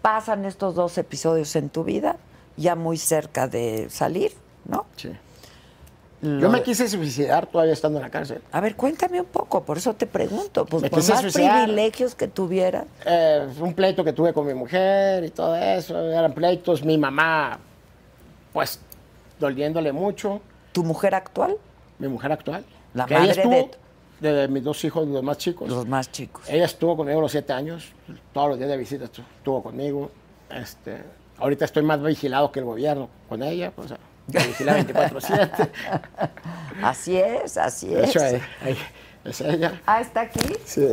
Pasan 0.02 0.44
estos 0.44 0.74
dos 0.74 0.96
episodios 0.98 1.54
en 1.56 1.68
tu 1.70 1.84
vida, 1.84 2.16
ya 2.56 2.74
muy 2.76 2.96
cerca 2.98 3.46
de 3.48 3.88
salir, 3.90 4.32
¿no? 4.66 4.86
Sí. 4.96 5.10
Lo 6.20 6.40
Yo 6.40 6.48
me 6.50 6.58
de- 6.58 6.64
quise 6.64 6.88
suicidar 6.88 7.46
todavía 7.46 7.72
estando 7.72 7.98
en 7.98 8.02
la 8.04 8.10
cárcel. 8.10 8.42
A 8.50 8.60
ver, 8.60 8.74
cuéntame 8.74 9.20
un 9.20 9.26
poco, 9.26 9.62
por 9.62 9.78
eso 9.78 9.94
te 9.94 10.06
pregunto, 10.06 10.66
pues 10.66 10.82
Me 10.82 10.90
por 10.90 10.98
quise 10.98 11.12
más 11.12 11.22
suicidar. 11.22 11.62
privilegios 11.64 12.14
que 12.16 12.26
tuvieras, 12.26 12.86
Eh, 13.06 13.46
un 13.60 13.72
pleito 13.74 14.02
que 14.02 14.12
tuve 14.12 14.32
con 14.32 14.44
mi 14.46 14.54
mujer 14.54 15.22
y 15.24 15.30
todo 15.30 15.54
eso, 15.54 15.96
eran 16.10 16.32
pleitos. 16.32 16.84
Mi 16.84 16.98
mamá, 16.98 17.58
pues, 18.52 18.80
doliéndole 19.38 19.92
mucho. 19.92 20.40
tu 20.72 20.82
mujer 20.84 21.14
actual, 21.14 21.56
Mi 21.98 22.08
mujer 22.08 22.30
actual. 22.32 22.64
La 22.94 23.06
que 23.06 23.14
madre 23.14 23.30
estuvo, 23.32 23.70
de- 24.20 24.32
de... 24.32 24.48
mis 24.48 24.62
dos 24.64 24.84
hijos, 24.84 25.06
los 25.08 25.22
más 25.22 25.38
chicos. 25.38 25.68
los 25.68 25.86
más 25.86 26.10
chicos. 26.12 26.42
Ella 26.48 26.64
estuvo 26.64 26.96
conmigo 26.96 27.20
los 27.20 27.30
siete 27.32 27.52
años, 27.52 27.92
todos 28.32 28.50
los 28.50 28.58
días 28.58 28.70
de 28.70 28.76
visita 28.76 29.04
estu- 29.04 29.24
estuvo 29.38 29.62
conmigo. 29.62 30.10
Este, 30.50 30.98
ahorita 31.38 31.64
estoy 31.64 31.82
más 31.84 32.02
vigilado 32.02 32.50
que 32.52 32.58
el 32.60 32.64
gobierno 32.66 33.08
con 33.28 33.42
ella, 33.42 33.70
pues, 33.74 33.92
me 34.32 34.46
vigila 34.46 34.76
24-7. 34.78 35.68
Así 36.82 37.16
es, 37.16 37.56
así 37.56 37.94
es. 37.94 38.16
ahí- 38.16 38.42
ahí 38.64 38.78
es 39.24 39.40
ella. 39.40 39.80
Ah, 39.86 40.00
está 40.00 40.22
aquí. 40.22 40.40
Sí. 40.64 40.86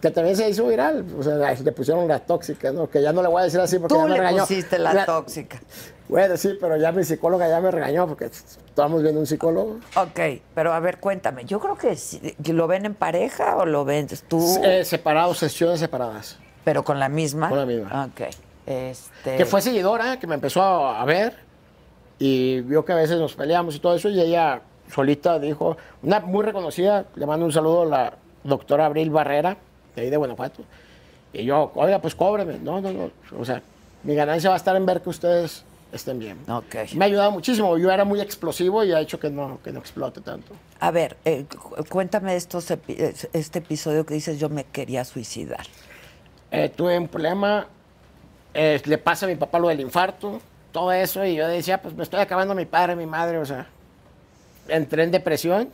Que 0.00 0.10
también 0.10 0.36
se 0.36 0.46
hizo 0.50 0.66
viral, 0.66 1.04
o 1.18 1.22
sea, 1.22 1.34
le 1.54 1.72
pusieron 1.72 2.06
la 2.06 2.18
tóxica, 2.18 2.70
¿no? 2.72 2.90
Que 2.90 3.00
ya 3.00 3.12
no 3.12 3.22
le 3.22 3.28
voy 3.28 3.40
a 3.40 3.44
decir 3.44 3.58
así 3.60 3.78
porque 3.78 3.94
Tú 3.94 4.00
ya 4.00 4.04
me 4.04 4.10
le 4.10 4.16
regañó. 4.18 4.40
pusiste 4.42 4.78
la 4.78 5.06
tóxica. 5.06 5.58
Bueno, 6.10 6.36
sí, 6.36 6.58
pero 6.60 6.76
ya 6.76 6.92
mi 6.92 7.04
psicóloga 7.04 7.48
ya 7.48 7.58
me 7.62 7.70
regañó 7.70 8.06
porque 8.06 8.26
estábamos 8.26 9.02
viendo 9.02 9.18
un 9.20 9.26
psicólogo. 9.26 9.78
Ok, 9.96 10.20
pero 10.54 10.74
a 10.74 10.80
ver, 10.80 10.98
cuéntame. 11.00 11.46
Yo 11.46 11.58
creo 11.58 11.78
que, 11.78 11.96
lo 12.52 12.66
ven 12.66 12.84
en 12.84 12.94
pareja 12.94 13.56
o 13.56 13.64
lo 13.64 13.86
ven 13.86 14.06
tú, 14.28 14.60
Eh, 14.62 14.84
separados, 14.84 15.38
sesiones 15.38 15.80
separadas. 15.80 16.38
pero 16.64 16.84
con 16.84 17.00
la 17.00 17.08
misma. 17.08 17.48
Con 17.48 17.58
la 17.58 17.64
misma. 17.66 18.04
Ok. 18.04 18.28
Este, 18.66 19.36
Que 19.38 19.46
fue 19.46 19.62
seguidora, 19.62 20.18
que 20.18 20.26
me 20.26 20.34
empezó 20.34 20.62
a 20.62 21.02
ver 21.06 21.43
y 22.18 22.60
vio 22.60 22.84
que 22.84 22.92
a 22.92 22.96
veces 22.96 23.18
nos 23.18 23.34
peleamos 23.34 23.74
y 23.76 23.78
todo 23.80 23.94
eso 23.94 24.08
y 24.08 24.20
ella 24.20 24.60
solita 24.92 25.38
dijo, 25.38 25.76
una 26.02 26.20
muy 26.20 26.44
reconocida, 26.44 27.06
le 27.16 27.26
mando 27.26 27.46
un 27.46 27.52
saludo 27.52 27.82
a 27.82 27.86
la 27.86 28.12
doctora 28.44 28.86
Abril 28.86 29.10
Barrera, 29.10 29.56
de 29.96 30.02
ahí 30.02 30.10
de 30.10 30.16
Guanajuato. 30.16 30.62
Y 31.32 31.44
yo, 31.44 31.72
oiga, 31.74 31.98
pues 32.00 32.14
cóbreme. 32.14 32.58
No, 32.58 32.80
no, 32.80 32.92
no. 32.92 33.10
O 33.38 33.44
sea, 33.44 33.60
mi 34.04 34.14
ganancia 34.14 34.50
va 34.50 34.54
a 34.54 34.58
estar 34.58 34.76
en 34.76 34.86
ver 34.86 35.00
que 35.02 35.08
ustedes 35.08 35.64
estén 35.92 36.18
bien. 36.18 36.38
Ok. 36.48 36.92
Me 36.94 37.04
ha 37.04 37.08
ayudado 37.08 37.30
muchísimo. 37.32 37.76
Yo 37.78 37.90
era 37.90 38.04
muy 38.04 38.20
explosivo 38.20 38.84
y 38.84 38.92
ha 38.92 39.00
hecho 39.00 39.18
que 39.18 39.30
no, 39.30 39.58
que 39.64 39.72
no 39.72 39.80
explote 39.80 40.20
tanto. 40.20 40.52
A 40.80 40.90
ver, 40.90 41.16
eh, 41.24 41.44
cu- 41.50 41.74
cuéntame 41.88 42.36
estos 42.36 42.70
epi- 42.70 42.96
es- 42.98 43.28
este 43.32 43.58
episodio 43.60 44.04
que 44.06 44.14
dices 44.14 44.38
yo 44.38 44.48
me 44.48 44.64
quería 44.64 45.04
suicidar. 45.04 45.66
Eh, 46.52 46.68
tuve 46.68 46.96
un 46.98 47.08
problema, 47.08 47.66
eh, 48.52 48.80
le 48.84 48.98
pasa 48.98 49.26
a 49.26 49.28
mi 49.28 49.34
papá 49.36 49.58
lo 49.58 49.68
del 49.68 49.80
infarto, 49.80 50.40
todo 50.74 50.90
eso, 50.90 51.24
y 51.24 51.36
yo 51.36 51.46
decía, 51.46 51.80
pues 51.80 51.94
me 51.94 52.02
estoy 52.02 52.18
acabando 52.18 52.52
mi 52.52 52.64
padre, 52.64 52.96
mi 52.96 53.06
madre, 53.06 53.38
o 53.38 53.44
sea, 53.46 53.68
entré 54.66 55.04
en 55.04 55.12
depresión, 55.12 55.70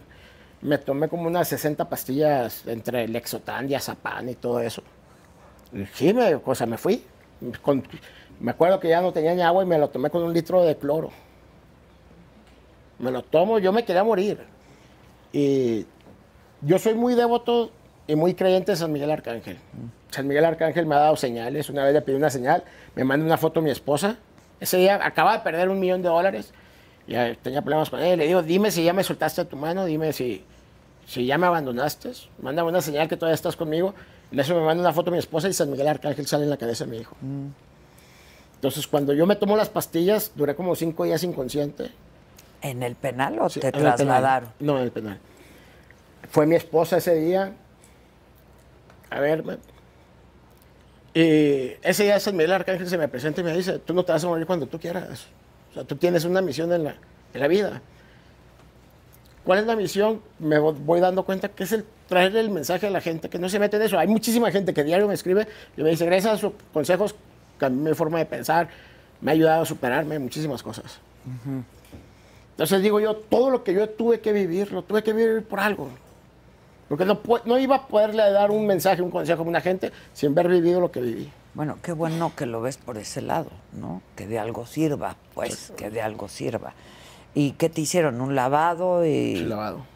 me 0.61 0.77
tomé 0.77 1.09
como 1.09 1.27
unas 1.27 1.49
60 1.49 1.89
pastillas 1.89 2.67
entre 2.67 3.09
Lexotan, 3.09 3.67
Diazepam 3.67 4.29
y 4.29 4.35
todo 4.35 4.61
eso. 4.61 4.83
Y 5.73 5.87
sí, 5.95 6.13
me, 6.13 6.35
o 6.35 6.55
sea, 6.55 6.67
me 6.67 6.77
fui. 6.77 7.03
Con- 7.63 7.83
me 8.41 8.51
acuerdo 8.51 8.79
que 8.79 8.91
ya 8.91 9.01
no 9.01 9.11
tenía 9.11 9.35
ni 9.35 9.41
agua 9.41 9.63
y 9.63 9.67
me 9.67 9.79
lo 9.79 9.89
tomé 9.89 10.11
con 10.11 10.23
un 10.23 10.35
litro 10.35 10.63
de 10.65 10.77
cloro. 10.77 11.11
Me 12.99 13.11
lo 13.11 13.23
tomo, 13.23 13.59
yo 13.59 13.73
me 13.73 13.85
quería 13.87 14.05
morir. 14.05 14.39
Y 15.33 15.87
yo 16.61 16.79
soy 16.79 16.93
muy 16.93 17.15
devoto 17.15 17.71
y 18.07 18.17
muy 18.17 18.35
creyente 18.35 18.73
de 18.73 18.77
San 18.77 18.93
Miguel 18.93 19.11
Arcángel. 19.11 19.57
San 20.11 20.27
Miguel 20.27 20.45
Arcángel 20.45 20.85
me 20.85 20.95
ha 20.97 20.99
dado 20.99 21.17
señales. 21.17 21.71
Una 21.71 21.85
vez 21.85 21.95
le 21.95 22.03
pedí 22.03 22.17
una 22.17 22.29
señal, 22.29 22.65
me 22.95 23.05
mandó 23.05 23.25
una 23.25 23.39
foto 23.39 23.61
a 23.61 23.63
mi 23.63 23.71
esposa. 23.71 24.19
Ese 24.61 24.77
día 24.77 25.01
acaba 25.05 25.33
de 25.33 25.41
perder 25.41 25.69
un 25.69 25.81
millón 25.81 26.03
de 26.03 26.09
dólares. 26.09 26.53
Ya 27.07 27.35
tenía 27.35 27.63
problemas 27.63 27.91
con 27.91 28.01
él. 28.01 28.19
Le 28.19 28.27
digo, 28.27 28.43
dime 28.43 28.71
si 28.71 28.85
ya 28.85 28.93
me 28.93 29.03
soltaste 29.03 29.45
tu 29.47 29.57
mano, 29.57 29.85
dime 29.87 30.13
si, 30.13 30.45
si 31.07 31.27
ya 31.27 31.39
me 31.39 31.47
abandonaste. 31.47 32.13
Mándame 32.41 32.69
una 32.69 32.81
señal 32.81 33.09
que 33.09 33.17
todavía 33.17 33.35
estás 33.35 33.57
conmigo. 33.57 33.95
Y 34.31 34.39
eso 34.39 34.55
me 34.55 34.61
manda 34.61 34.83
una 34.83 34.93
foto 34.93 35.11
a 35.11 35.13
mi 35.13 35.19
esposa 35.19 35.49
y 35.49 35.53
San 35.53 35.71
Miguel 35.71 35.89
Arcángel 35.89 36.27
sale 36.27 36.45
en 36.45 36.51
la 36.51 36.57
cabeza 36.57 36.85
de 36.85 36.91
mi 36.91 36.99
hijo. 36.99 37.17
Entonces, 38.55 38.87
cuando 38.87 39.13
yo 39.13 39.27
me 39.27 39.37
tomo 39.37 39.57
las 39.57 39.71
pastillas, 39.71 40.33
duré 40.37 40.55
como 40.55 40.77
cinco 40.77 41.05
días 41.05 41.25
inconsciente. 41.25 41.91
¿En 42.63 42.83
el 42.83 42.95
penal 42.95 43.39
o 43.41 43.49
Sí, 43.49 43.59
te 43.59 43.69
en 43.69 43.73
trasladaron? 43.73 44.51
No, 44.61 44.77
en 44.77 44.85
el 44.85 44.93
penal. 44.93 45.19
Fue 46.31 46.47
mi 46.47 46.55
esposa 46.57 46.99
ese 46.99 47.15
día 47.15 47.53
a 49.09 49.19
verme. 49.21 49.57
Y 51.13 51.73
ese 51.83 52.05
día 52.05 52.21
San 52.21 52.37
Miguel 52.37 52.53
Arcángel 52.53 52.89
se 52.89 52.97
me 52.99 53.09
presenta 53.09 53.41
y 53.41 53.45
me 53.45 53.57
dice, 53.57 53.79
tú 53.81 53.95
no 53.95 54.05
te 54.05 54.13
vas 54.13 54.23
a 54.25 54.29
morir 54.29 54.47
cuando 54.47 54.67
tú 54.67 54.79
quieras. 54.79 55.27
O 55.71 55.75
sea, 55.75 55.85
tú 55.85 55.97
tienes 55.97 56.25
una 56.25 56.41
misión 56.41 56.73
en 56.73 56.85
la, 56.85 56.97
en 57.35 57.41
la 57.41 57.49
vida. 57.49 57.83
¿Cuál 59.45 59.61
es 59.61 59.67
la 59.67 59.75
misión? 59.75 60.21
Me 60.39 60.59
vo- 60.61 60.77
voy 60.79 61.01
dando 61.01 61.25
cuenta 61.25 61.49
que 61.49 61.65
es 61.65 61.73
el 61.73 61.85
traerle 62.09 62.41
el 62.41 62.51
mensaje 62.51 62.87
a 62.87 62.91
la 62.91 63.01
gente, 63.01 63.29
que 63.29 63.39
no 63.39 63.49
se 63.49 63.59
mete 63.59 63.77
en 63.77 63.83
eso. 63.83 63.99
Hay 63.99 64.07
muchísima 64.09 64.51
gente 64.51 64.73
que 64.75 64.85
diario 64.85 65.09
me 65.09 65.15
escribe 65.15 65.49
y 65.77 65.83
me 65.83 65.91
dice, 65.91 66.07
gracias 66.07 66.35
a 66.35 66.37
sus 66.39 66.53
consejos, 66.73 67.15
cambié 67.59 67.91
mi 67.91 67.95
forma 67.97 68.19
de 68.19 68.27
pensar, 68.27 68.69
me 69.21 69.31
ha 69.31 69.35
ayudado 69.35 69.63
a 69.63 69.67
superarme 69.67 70.17
en 70.17 70.23
muchísimas 70.23 70.63
cosas. 70.63 70.99
Entonces 72.53 72.83
digo 72.83 73.01
yo, 73.01 73.17
todo 73.17 73.51
lo 73.51 73.65
que 73.65 73.73
yo 73.75 73.89
tuve 73.89 74.21
que 74.21 74.33
vivir, 74.33 74.71
lo 74.73 74.83
tuve 74.83 75.03
que 75.03 75.13
vivir 75.13 75.43
por 75.45 75.61
algo. 75.61 75.89
Porque 76.91 77.05
no, 77.05 77.21
no 77.45 77.57
iba 77.57 77.77
a 77.77 77.87
poderle 77.87 78.29
dar 78.33 78.51
un 78.51 78.67
mensaje, 78.67 79.01
un 79.01 79.13
consejo 79.13 79.43
a 79.43 79.47
una 79.47 79.61
gente 79.61 79.93
sin 80.13 80.33
haber 80.33 80.49
vivido 80.49 80.81
lo 80.81 80.91
que 80.91 81.01
viví. 81.01 81.31
Bueno, 81.55 81.79
qué 81.83 81.93
bueno 81.93 82.33
que 82.37 82.47
lo 82.47 82.61
ves 82.61 82.79
por 82.79 82.99
ese 82.99 83.23
lado, 83.23 83.47
¿no? 83.73 84.03
Que 84.17 84.27
de 84.27 84.41
algo 84.41 84.67
sirva, 84.67 85.15
pues, 85.35 85.73
que 85.77 85.89
de 85.89 86.03
algo 86.03 86.29
sirva. 86.29 86.73
¿Y 87.33 87.53
qué 87.53 87.69
te 87.69 87.81
hicieron? 87.81 88.21
¿Un 88.21 88.35
lavado? 88.35 89.07
Y, 89.07 89.37
lavado. 89.45 89.87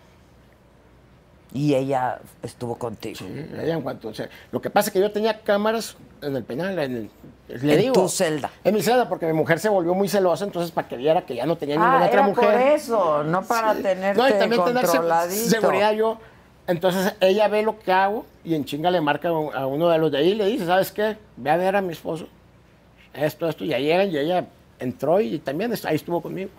y 1.52 1.74
ella 1.74 2.20
estuvo 2.44 2.76
contigo. 2.76 3.16
Sí, 3.18 3.26
ella 3.60 3.74
en 3.74 3.82
cuanto, 3.82 4.08
o 4.08 4.14
sea, 4.14 4.28
lo 4.52 4.60
que 4.60 4.70
pasa 4.70 4.88
es 4.90 4.92
que 4.92 5.00
yo 5.00 5.10
tenía 5.10 5.40
cámaras 5.40 5.96
en 6.22 6.36
el 6.36 6.44
penal, 6.44 6.78
en 6.78 7.10
el- 7.48 7.60
le 7.66 7.74
En 7.74 7.80
digo, 7.80 7.92
tu 7.92 8.08
celda. 8.08 8.50
En 8.64 8.72
mi 8.74 8.82
celda, 8.82 9.08
porque 9.08 9.26
mi 9.26 9.32
mujer 9.32 9.58
se 9.60 9.68
volvió 9.68 9.94
muy 9.94 10.08
celosa, 10.08 10.44
entonces 10.44 10.70
para 10.70 10.88
que 10.88 10.96
viera 10.96 11.26
que 11.26 11.34
ya 11.34 11.44
no 11.46 11.56
tenía 11.56 11.74
ninguna 11.74 12.04
Ah, 12.04 12.06
otra 12.06 12.12
era 12.20 12.22
mujer. 12.22 12.52
por 12.52 12.60
eso, 12.60 13.24
no 13.24 13.42
para 13.42 13.74
tenerte 13.74 14.16
No, 14.20 14.28
y 14.28 14.32
también 14.32 14.64
tener 14.64 14.86
seguridad 14.86 15.92
yo. 15.92 16.18
Entonces 16.66 17.14
ella 17.20 17.48
ve 17.48 17.62
lo 17.62 17.78
que 17.78 17.92
hago 17.92 18.24
y 18.42 18.54
en 18.54 18.64
chinga 18.64 18.90
le 18.90 19.00
marca 19.00 19.28
a 19.28 19.66
uno 19.66 19.88
de 19.88 19.98
los 19.98 20.10
de 20.10 20.18
ahí 20.18 20.30
y 20.30 20.34
le 20.34 20.46
dice, 20.46 20.66
¿sabes 20.66 20.92
qué? 20.92 21.16
Ve 21.36 21.50
a 21.50 21.56
ver 21.56 21.76
a 21.76 21.82
mi 21.82 21.92
esposo. 21.92 22.26
Esto, 23.12 23.48
esto, 23.48 23.64
y 23.64 23.68
ya 23.68 23.78
llegan 23.78 24.10
y 24.10 24.16
ella 24.18 24.46
entró 24.78 25.20
y 25.20 25.38
también 25.38 25.72
ahí 25.84 25.94
estuvo 25.96 26.20
conmigo. 26.22 26.50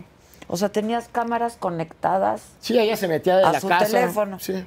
O 0.48 0.58
sea, 0.58 0.70
tenías 0.70 1.08
cámaras 1.08 1.58
conectadas. 1.58 2.44
Sí, 2.60 2.78
ella 2.80 2.96
se 2.96 3.08
metía 3.08 3.38
de 3.38 3.46
A 3.46 3.52
la 3.54 3.60
su 3.60 3.68
casa. 3.68 3.86
teléfono. 3.86 4.40
Sí. 4.40 4.64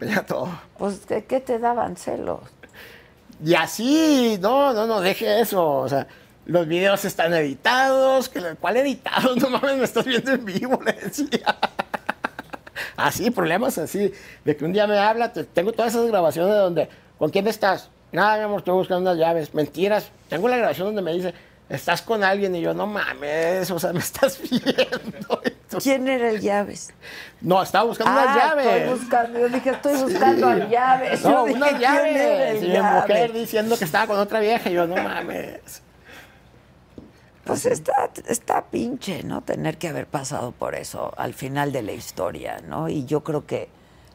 Veía 0.00 0.24
todo. 0.24 0.48
Pues, 0.78 1.00
¿qué, 1.06 1.24
qué 1.24 1.40
te 1.40 1.58
daban 1.58 1.96
celos? 1.96 2.40
Y 3.44 3.54
así, 3.54 4.38
no, 4.40 4.72
no, 4.72 4.86
no, 4.86 5.00
deje 5.00 5.40
eso. 5.40 5.78
O 5.78 5.88
sea, 5.88 6.06
los 6.46 6.66
videos 6.66 7.04
están 7.04 7.34
editados. 7.34 8.30
¿Cuál 8.60 8.76
editado? 8.78 9.34
No 9.40 9.50
mames, 9.50 9.76
me 9.76 9.84
estás 9.84 10.04
viendo 10.04 10.32
en 10.32 10.44
vivo, 10.44 10.80
le 10.84 10.92
decía. 10.92 11.56
Así, 12.96 13.30
problemas 13.30 13.78
así. 13.78 14.12
De 14.44 14.56
que 14.56 14.64
un 14.64 14.72
día 14.72 14.86
me 14.86 14.98
habla, 14.98 15.32
te- 15.32 15.44
tengo 15.44 15.72
todas 15.72 15.92
esas 15.94 16.06
grabaciones 16.06 16.54
donde, 16.54 16.88
¿con 17.18 17.30
quién 17.30 17.46
estás? 17.48 17.90
Nada, 18.12 18.36
mi 18.38 18.42
amor, 18.44 18.58
estoy 18.58 18.74
buscando 18.74 19.10
unas 19.10 19.18
llaves. 19.18 19.54
Mentiras. 19.54 20.10
Tengo 20.28 20.48
la 20.48 20.56
grabación 20.58 20.88
donde 20.88 21.02
me 21.02 21.12
dice, 21.12 21.32
estás 21.68 22.02
con 22.02 22.22
alguien. 22.24 22.54
Y 22.56 22.60
yo, 22.60 22.74
no 22.74 22.86
mames, 22.86 23.70
o 23.70 23.78
sea, 23.78 23.92
me 23.92 23.98
estás 24.00 24.38
viendo. 24.40 25.40
¿Quién 25.82 26.06
era 26.06 26.28
el 26.30 26.40
llaves? 26.40 26.92
No, 27.40 27.62
estaba 27.62 27.84
buscando 27.84 28.12
unas 28.12 28.26
Ah, 28.36 28.48
llaves. 28.50 28.66
Estoy 28.66 28.98
buscando, 28.98 29.38
yo 29.38 29.48
dije, 29.48 29.70
estoy 29.70 29.96
buscando 30.02 30.48
al 30.48 30.68
llaves. 30.68 31.22
No, 31.24 31.30
Yo 31.30 31.44
dije, 31.46 31.56
unas 31.56 31.68
¿quién 31.70 31.82
era 31.82 31.98
llaves. 32.52 32.62
Y 32.62 32.68
mi 32.68 32.78
mujer 32.80 33.32
diciendo 33.32 33.78
que 33.78 33.84
estaba 33.84 34.06
con 34.06 34.18
otra 34.18 34.40
vieja. 34.40 34.68
Y 34.68 34.74
yo, 34.74 34.86
no 34.86 34.96
mames. 35.02 35.82
Pues 37.44 37.66
está, 37.66 38.10
está 38.28 38.66
pinche, 38.66 39.24
¿no? 39.24 39.42
Tener 39.42 39.76
que 39.78 39.88
haber 39.88 40.06
pasado 40.06 40.52
por 40.52 40.74
eso 40.74 41.12
al 41.16 41.34
final 41.34 41.72
de 41.72 41.82
la 41.82 41.92
historia, 41.92 42.60
¿no? 42.60 42.88
Y 42.88 43.04
yo 43.04 43.22
creo 43.22 43.46
que, 43.46 43.68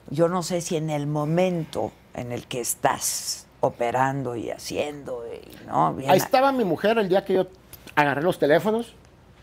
yo 0.10 0.30
no 0.30 0.44
sé 0.44 0.62
si 0.62 0.78
en 0.78 0.90
el 0.90 1.08
momento 1.08 1.92
en 2.14 2.32
el 2.32 2.48
que 2.48 2.62
estás 2.62 3.46
operando 3.60 4.36
y 4.36 4.50
haciendo, 4.50 5.26
y, 5.28 5.66
¿no? 5.68 5.94
Bien 5.94 6.10
Ahí 6.10 6.18
estaba 6.18 6.52
mi 6.52 6.64
mujer 6.64 6.98
el 6.98 7.10
día 7.10 7.26
que 7.26 7.34
yo 7.34 7.48
agarré 7.96 8.22
los 8.22 8.40
teléfonos, 8.40 8.94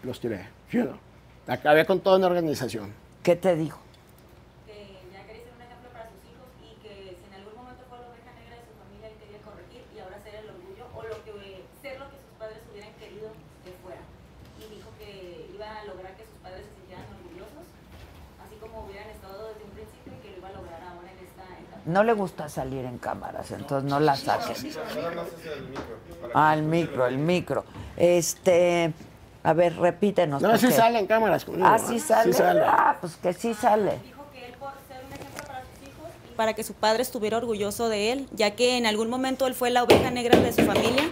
los 0.03 0.21
tiré. 0.21 0.49
¿sí? 0.71 0.79
Acabé 1.47 1.85
con 1.85 2.01
toda 2.01 2.17
una 2.17 2.27
organización. 2.29 2.93
¿Qué 3.23 3.37
te 3.37 3.55
dijo? 3.57 3.79
que 4.67 4.97
ya 5.13 5.21
quería 5.27 5.45
ser 5.45 5.53
un 5.53 5.63
ejemplo 5.63 5.91
para 5.93 6.09
sus 6.09 6.23
hijos 6.25 6.49
y 6.65 6.73
que 6.81 7.17
si 7.21 7.25
en 7.29 7.35
algún 7.37 7.55
momento 7.57 7.85
fue 7.89 7.99
la 8.01 8.09
oveja 8.09 8.33
negra 8.33 8.57
de 8.57 8.65
su 8.65 8.73
familia, 8.81 9.09
él 9.13 9.17
quería 9.21 9.41
corregir 9.45 9.83
y 9.93 9.99
ahora 10.01 10.17
ser 10.25 10.35
el 10.41 10.49
orgullo 10.57 10.85
o 10.97 11.01
lo 11.05 11.17
que, 11.25 11.33
ser 11.83 12.01
lo 12.01 12.09
que 12.09 12.19
sus 12.21 12.35
padres 12.41 12.61
hubieran 12.73 12.95
querido 12.97 13.29
que 13.65 13.73
fuera. 13.85 14.05
Y 14.57 14.65
dijo 14.73 14.89
que 14.97 15.51
iba 15.53 15.69
a 15.69 15.85
lograr 15.85 16.17
que 16.17 16.25
sus 16.25 16.39
padres 16.41 16.65
se 16.65 16.73
sintieran 16.81 17.05
orgullosos, 17.13 17.67
así 18.41 18.55
como 18.57 18.89
hubieran 18.89 19.09
estado 19.13 19.53
desde 19.53 19.65
un 19.69 19.73
principio 19.77 20.11
y 20.15 20.21
que 20.25 20.31
lo 20.33 20.37
iba 20.41 20.49
a 20.49 20.57
lograr 20.57 20.81
ahora 20.81 21.09
en 21.13 21.21
esta 21.21 21.45
etapa. 21.45 21.65
No 21.87 22.03
le 22.03 22.15
gusta 22.15 22.49
salir 22.49 22.85
en 22.85 22.99
cámaras, 22.99 23.51
entonces 23.51 23.89
no 23.89 24.01
la 24.01 24.17
saques. 24.17 24.65
Ah, 26.35 26.55
el 26.55 26.63
micro, 26.63 27.07
el 27.07 27.19
micro. 27.19 27.65
Este, 27.97 28.93
a 29.43 29.53
ver, 29.53 29.77
repítenos. 29.77 30.41
No, 30.41 30.57
sí 30.57 30.73
sale 30.73 30.99
en 30.99 31.07
cámaras 31.07 31.45
conmigo. 31.45 31.67
Ah, 31.67 31.79
sí 31.79 32.01
sale. 32.01 32.33
Sí 32.33 32.39
sale. 32.39 32.63
Ah, 32.65 32.97
pues 33.01 33.17
que 33.17 33.33
sí 33.35 33.53
sale. 33.53 33.99
Dijo 34.03 34.25
que 34.33 34.47
él 34.47 34.55
por 34.59 34.73
ser 34.89 35.05
un 35.07 35.13
ejemplo 35.13 35.45
para 35.47 35.61
sus 35.61 35.89
hijos 35.89 36.09
y 36.31 36.35
para 36.35 36.55
que 36.55 36.65
su 36.65 36.73
padre 36.73 37.03
estuviera 37.03 37.37
orgulloso 37.37 37.91
de 37.91 38.13
él, 38.13 38.29
ya 38.33 38.53
que 38.53 38.79
en 38.79 38.87
algún 38.87 39.11
momento 39.11 39.47
él 39.47 39.55
fue 39.55 39.71
la 39.71 39.83
oveja 39.83 40.11
negra 40.11 40.39
de 40.39 40.53
su 40.53 40.63
familia 40.63 41.05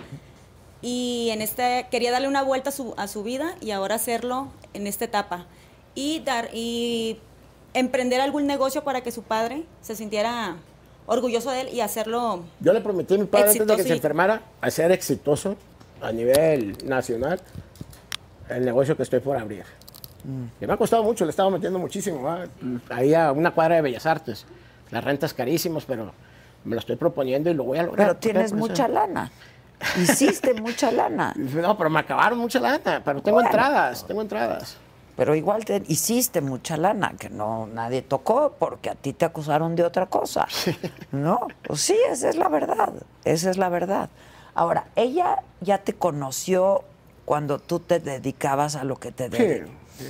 y 0.81 1.29
en 1.31 1.43
esta 1.43 1.89
quería 1.91 2.11
darle 2.11 2.29
una 2.29 2.43
vuelta 2.43 2.71
a 2.71 2.73
su, 2.73 2.95
a 2.97 3.07
su 3.07 3.23
vida 3.23 3.55
y 3.61 3.71
ahora 3.71 3.97
hacerlo 3.97 4.49
en 4.73 4.87
esta 4.87 5.05
etapa 5.05 5.45
y 5.95 6.21
dar 6.21 6.49
y 6.55 7.21
emprender 7.75 8.21
algún 8.21 8.47
negocio 8.47 8.85
para 8.85 9.01
que 9.01 9.11
su 9.13 9.23
padre 9.23 9.65
se 9.81 9.97
sintiera 9.97 10.57
orgulloso 11.07 11.51
de 11.51 11.63
él 11.63 11.69
y 11.73 11.81
hacerlo 11.81 12.45
Yo 12.61 12.73
le 12.73 12.81
prometí 12.81 13.15
a 13.15 13.19
mi 13.19 13.25
padre 13.25 13.51
antes 13.51 13.59
de 13.61 13.67
que 13.67 13.73
Exitoso 13.73 13.89
se 13.89 13.95
y- 13.95 13.97
enfermara 13.97 14.43
a 14.61 14.71
ser 14.71 14.93
exitoso 14.93 15.57
a 16.01 16.13
nivel 16.13 16.77
nacional 16.85 17.41
el 18.49 18.65
negocio 18.65 18.97
que 18.97 19.03
estoy 19.05 19.21
por 19.21 19.37
abrir. 19.37 19.65
Mm. 20.25 20.63
Y 20.65 20.67
me 20.67 20.73
ha 20.73 20.77
costado 20.77 21.03
mucho, 21.03 21.25
le 21.25 21.31
he 21.31 21.33
estado 21.33 21.51
metiendo 21.51 21.79
muchísimo. 21.79 22.23
¿va? 22.23 22.45
Ahí 22.91 23.15
a 23.15 23.33
una 23.33 23.51
cuadra 23.53 23.77
de 23.77 23.83
Bellas 23.83 24.05
Artes. 24.07 24.45
Las 24.91 25.03
rentas 25.03 25.33
carísimas, 25.33 25.85
pero 25.87 26.13
me 26.65 26.75
lo 26.75 26.81
estoy 26.81 26.97
proponiendo 26.97 27.51
y 27.51 27.55
lo 27.55 27.65
voy 27.65 27.79
a 27.79 27.85
lograr. 27.85 28.09
Pero 28.09 28.19
tienes 28.19 28.53
mucha 28.53 28.87
lana. 28.89 29.31
Hiciste 30.01 30.55
mucha 30.55 30.93
lana. 30.93 31.33
No, 31.37 31.77
pero 31.79 31.89
me 31.91 32.01
acabaron 32.01 32.39
mucha 32.39 32.61
lana, 32.61 33.01
pero 33.05 33.23
tengo 33.23 33.37
Bueno. 33.37 33.49
entradas, 33.49 34.07
tengo 34.07 34.21
entradas. 34.23 34.77
Pero 35.23 35.37
igual 35.37 35.65
te 35.65 35.85
hiciste 35.87 36.41
mucha 36.41 36.77
lana 36.77 37.15
que 37.17 37.31
no 37.31 37.69
nadie 37.69 38.03
tocó 38.03 38.57
porque 38.59 38.91
a 38.91 38.97
ti 38.97 39.13
te 39.13 39.25
acusaron 39.25 39.77
de 39.77 39.85
otra 39.85 40.07
cosa. 40.07 40.49
¿No? 41.13 41.47
Pues 41.63 41.81
sí, 41.81 41.97
esa 42.11 42.29
es 42.29 42.35
la 42.35 42.49
verdad. 42.49 42.93
Esa 43.25 43.51
es 43.51 43.57
la 43.57 43.69
verdad. 43.69 44.11
Ahora, 44.57 44.89
ella 44.97 45.45
ya 45.61 45.79
te 45.79 45.93
conoció 45.93 46.83
cuando 47.25 47.61
tú 47.61 47.79
te 47.79 48.01
dedicabas 48.01 48.75
a 48.75 48.83
lo 48.83 48.97
que 48.99 49.13
te 49.13 49.27
Sí, 49.27 49.31
dedicas. 49.31 49.69
sí. 49.97 50.07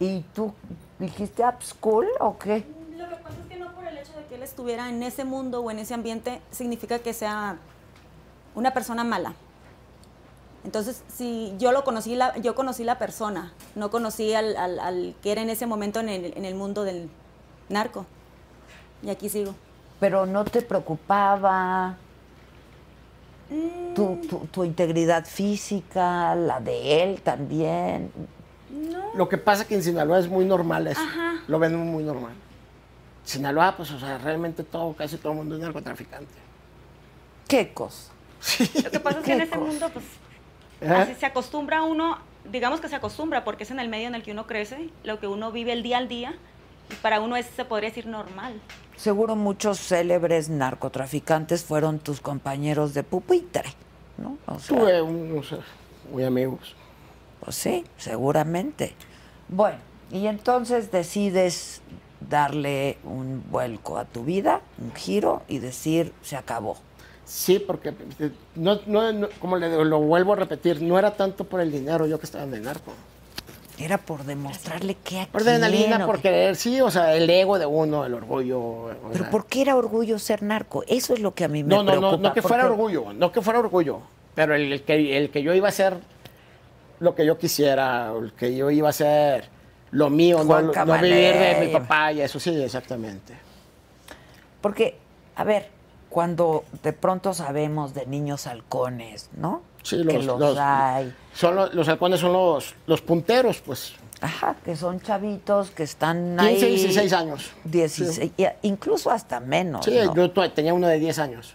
¿Y 0.00 0.20
tú 0.34 0.52
dijiste 0.98 1.42
up 1.42 1.62
school 1.62 2.06
o 2.18 2.36
qué? 2.36 2.62
Lo 2.98 3.08
que 3.08 3.16
pasa 3.16 3.36
es 3.42 3.48
que 3.48 3.56
no 3.58 3.72
por 3.72 3.86
el 3.86 3.96
hecho 3.96 4.12
de 4.18 4.26
que 4.26 4.34
él 4.34 4.42
estuviera 4.42 4.90
en 4.90 5.02
ese 5.02 5.24
mundo 5.24 5.62
o 5.62 5.70
en 5.70 5.78
ese 5.78 5.94
ambiente 5.94 6.42
significa 6.50 6.98
que 6.98 7.14
sea 7.14 7.56
una 8.54 8.70
persona 8.74 9.02
mala. 9.02 9.32
Entonces, 10.64 11.02
si 11.14 11.54
yo 11.58 11.72
lo 11.72 11.84
conocí, 11.84 12.14
la, 12.16 12.36
yo 12.38 12.54
conocí 12.54 12.84
la 12.84 12.98
persona, 12.98 13.52
no 13.74 13.90
conocí 13.90 14.34
al, 14.34 14.56
al- 14.56 14.78
al 14.78 15.14
que 15.22 15.32
era 15.32 15.40
en 15.40 15.48
ese 15.50 15.66
momento 15.66 16.00
en 16.00 16.08
el, 16.10 16.36
en 16.36 16.44
el 16.44 16.54
mundo 16.54 16.84
del 16.84 17.08
narco. 17.70 18.04
Y 19.02 19.08
aquí 19.10 19.28
sigo. 19.30 19.54
Pero 20.00 20.26
no 20.26 20.44
te 20.44 20.62
preocupaba 20.62 21.96
Mm, 23.50 23.94
tu, 23.94 24.16
tu, 24.28 24.38
tu 24.46 24.62
integridad 24.64 25.24
física, 25.26 26.36
la 26.36 26.60
de 26.60 27.02
él 27.02 27.20
también. 27.20 28.12
No. 28.70 29.10
Lo 29.16 29.28
que 29.28 29.38
pasa 29.38 29.62
es 29.62 29.68
que 29.68 29.74
en 29.74 29.82
Sinaloa 29.82 30.20
es 30.20 30.28
muy 30.28 30.44
normal 30.44 30.86
eso. 30.86 31.00
Ajá. 31.00 31.42
Lo 31.48 31.58
ven 31.58 31.74
muy 31.76 32.04
normal. 32.04 32.32
Sinaloa, 33.24 33.76
pues, 33.76 33.90
o 33.90 33.98
sea, 33.98 34.18
realmente 34.18 34.62
todo, 34.62 34.92
casi 34.92 35.16
todo 35.16 35.32
el 35.32 35.38
mundo 35.38 35.56
es 35.56 35.60
narcotraficante. 35.62 36.32
¿Qué 37.48 37.72
cosa? 37.74 38.12
Lo 38.84 38.90
que 38.92 39.00
pasa 39.00 39.18
es 39.18 39.24
que 39.24 39.32
en 39.32 39.38
¿Qué 39.38 39.44
ese 39.44 39.52
cosa? 39.56 39.64
mundo, 39.66 39.90
pues, 39.92 40.04
¿Eh? 40.80 40.88
así 40.88 41.14
se 41.14 41.26
acostumbra 41.26 41.82
uno, 41.82 42.18
digamos 42.50 42.80
que 42.80 42.88
se 42.88 42.96
acostumbra, 42.96 43.44
porque 43.44 43.64
es 43.64 43.70
en 43.70 43.80
el 43.80 43.88
medio 43.88 44.08
en 44.08 44.14
el 44.14 44.22
que 44.22 44.32
uno 44.32 44.46
crece, 44.46 44.90
lo 45.04 45.20
que 45.20 45.26
uno 45.26 45.52
vive 45.52 45.72
el 45.72 45.82
día 45.82 45.98
al 45.98 46.08
día, 46.08 46.34
y 46.90 46.94
para 46.96 47.20
uno 47.20 47.36
es, 47.36 47.46
se 47.46 47.64
podría 47.64 47.90
decir, 47.90 48.06
normal. 48.06 48.60
Seguro 48.96 49.36
muchos 49.36 49.78
célebres 49.78 50.48
narcotraficantes 50.48 51.64
fueron 51.64 51.98
tus 51.98 52.20
compañeros 52.20 52.94
de 52.94 53.02
pupitre, 53.02 53.72
¿no? 54.18 54.36
O 54.46 54.58
sea, 54.58 54.76
Tuve 54.76 55.00
unos 55.02 55.52
eh, 55.52 55.58
muy 56.12 56.24
amigos. 56.24 56.74
pues 57.40 57.56
sí, 57.56 57.84
seguramente. 57.96 58.94
Bueno, 59.48 59.78
y 60.10 60.26
entonces 60.26 60.90
decides 60.90 61.80
darle 62.28 62.98
un 63.04 63.42
vuelco 63.50 63.96
a 63.96 64.04
tu 64.04 64.24
vida, 64.24 64.60
un 64.78 64.94
giro 64.94 65.42
y 65.48 65.58
decir, 65.58 66.12
se 66.22 66.36
acabó. 66.36 66.76
Sí, 67.30 67.60
porque 67.60 67.90
eh, 68.18 68.30
no, 68.56 68.80
no, 68.86 69.12
no- 69.12 69.28
como 69.38 69.56
le 69.56 69.84
lo 69.84 70.00
vuelvo 70.00 70.32
a 70.32 70.36
repetir, 70.36 70.82
no 70.82 70.98
era 70.98 71.12
tanto 71.14 71.44
por 71.44 71.60
el 71.60 71.70
dinero 71.70 72.04
yo 72.08 72.18
que 72.18 72.26
estaba 72.26 72.42
en 72.42 72.54
el 72.54 72.62
narco. 72.62 72.92
Era 73.78 73.98
por 73.98 74.24
demostrarle 74.24 74.96
que 74.96 75.20
aquí. 75.20 75.30
Por 75.30 75.42
adrenalina, 75.42 76.04
por 76.06 76.20
querer, 76.20 76.56
sí, 76.56 76.80
o 76.80 76.90
sea, 76.90 77.14
el 77.14 77.30
ego 77.30 77.56
de 77.58 77.66
uno, 77.66 78.04
el 78.04 78.14
orgullo. 78.14 78.90
Pero 79.12 79.22
sea. 79.24 79.30
¿por 79.30 79.46
qué 79.46 79.62
era 79.62 79.76
orgullo 79.76 80.18
ser 80.18 80.42
narco? 80.42 80.82
Eso 80.88 81.14
es 81.14 81.20
lo 81.20 81.32
que 81.34 81.44
a 81.44 81.48
mí 81.48 81.62
me 81.62 81.68
No, 81.72 81.84
no, 81.84 81.92
preocupa. 81.92 82.10
no, 82.16 82.18
no 82.18 82.34
que 82.34 82.42
fuera 82.42 82.66
orgullo, 82.66 83.12
no 83.12 83.30
que 83.30 83.40
fuera 83.40 83.60
orgullo, 83.60 84.00
pero 84.34 84.56
el, 84.56 84.72
el 84.72 84.82
que, 84.82 85.16
el 85.16 85.30
que 85.30 85.42
yo 85.44 85.54
iba 85.54 85.68
a 85.68 85.70
hacer 85.70 85.98
lo 86.98 87.14
que 87.14 87.24
yo 87.24 87.38
quisiera, 87.38 88.12
el 88.20 88.32
que 88.32 88.54
yo 88.56 88.70
iba 88.72 88.88
a 88.88 88.90
hacer 88.90 89.48
lo 89.92 90.10
mío, 90.10 90.42
no, 90.42 90.60
no 90.60 91.00
vivir 91.00 91.32
de 91.34 91.56
mi 91.64 91.72
papá 91.72 92.12
y 92.12 92.20
eso 92.22 92.40
sí, 92.40 92.60
exactamente. 92.60 93.34
Porque, 94.60 94.96
a 95.36 95.44
ver, 95.44 95.68
cuando 96.10 96.64
de 96.82 96.92
pronto 96.92 97.32
sabemos 97.32 97.94
de 97.94 98.04
niños 98.06 98.46
halcones, 98.46 99.30
¿no? 99.36 99.62
Sí, 99.82 99.96
que 100.06 100.12
los- 100.14 100.26
los, 100.26 100.38
los- 100.40 100.58
hay. 100.58 101.14
Son 101.32 101.54
los, 101.56 101.72
los 101.72 101.88
halcones 101.88 102.20
son 102.20 102.32
los, 102.34 102.74
los 102.86 103.00
punteros, 103.00 103.60
pues. 103.62 103.94
Ajá, 104.20 104.56
que 104.62 104.76
son 104.76 105.00
chavitos 105.00 105.70
que 105.70 105.84
están 105.84 106.36
15, 106.38 106.66
ahí. 106.66 106.70
16 106.74 107.12
años. 107.14 107.50
16, 107.64 108.32
y- 108.36 108.46
incluso 108.68 109.10
hasta 109.10 109.40
menos. 109.40 109.84
Sí, 109.86 109.96
¿no? 110.04 110.14
yo 110.14 110.30
tenía 110.52 110.74
uno 110.74 110.88
de 110.88 110.98
10 110.98 111.18
años. 111.18 111.54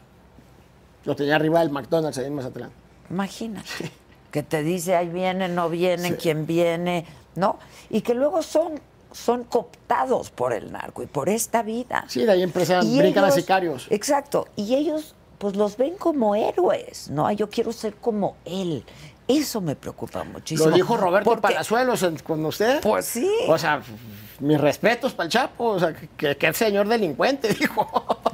Lo 1.03 1.15
tenía 1.15 1.36
arriba 1.36 1.60
del 1.60 1.69
McDonald's 1.69 2.18
ahí 2.18 2.26
en 2.26 2.34
Mazatlán. 2.34 2.72
Imagínate. 3.11 3.91
Que 4.32 4.41
te 4.41 4.64
dice, 4.64 4.95
ahí 4.95 5.07
viene, 5.10 5.48
no 5.48 5.69
viene, 5.69 6.10
Sí. 6.10 6.15
quién 6.19 6.45
viene, 6.48 7.06
¿no? 7.36 7.60
Y 7.91 8.02
que 8.02 8.15
luego 8.15 8.41
son, 8.41 8.80
son 9.15 9.45
cooptados 9.45 10.29
por 10.29 10.51
el 10.53 10.71
narco 10.71 11.01
y 11.01 11.05
por 11.05 11.29
esta 11.29 11.63
vida. 11.63 12.03
Sí, 12.07 12.25
de 12.25 12.31
ahí 12.33 12.43
empiezan, 12.43 12.85
Y 12.85 12.97
brincan 12.97 13.23
a 13.23 13.27
ellos- 13.27 13.35
sicarios. 13.39 13.87
Exacto. 13.89 14.47
Y 14.57 14.75
ellos, 14.75 15.15
pues 15.37 15.55
los 15.55 15.77
ven 15.77 15.95
como 15.97 16.35
héroes, 16.35 17.09
¿no? 17.09 17.31
Yo 17.31 17.49
quiero 17.49 17.71
ser 17.71 17.95
como 17.95 18.35
él. 18.43 18.83
Eso 19.27 19.61
me 19.61 19.75
preocupa 19.75 20.23
muchísimo. 20.23 20.69
Lo 20.69 20.75
dijo 20.75 20.97
Roberto 20.97 21.29
Porque- 21.29 21.41
Palazuelos 21.41 22.05
con 22.23 22.45
usted. 22.45 22.81
Pues 22.81 23.05
sí. 23.05 23.31
O 23.47 23.57
sea, 23.57 23.81
mis 24.39 24.59
respetos 24.59 25.13
para 25.13 25.25
el 25.25 25.31
Chapo, 25.31 25.63
o 25.65 25.79
sea, 25.79 25.93
que, 25.93 26.35
que 26.35 26.47
el 26.47 26.53
señor 26.53 26.87
delincuente, 26.87 27.47
dijo. 27.59 27.87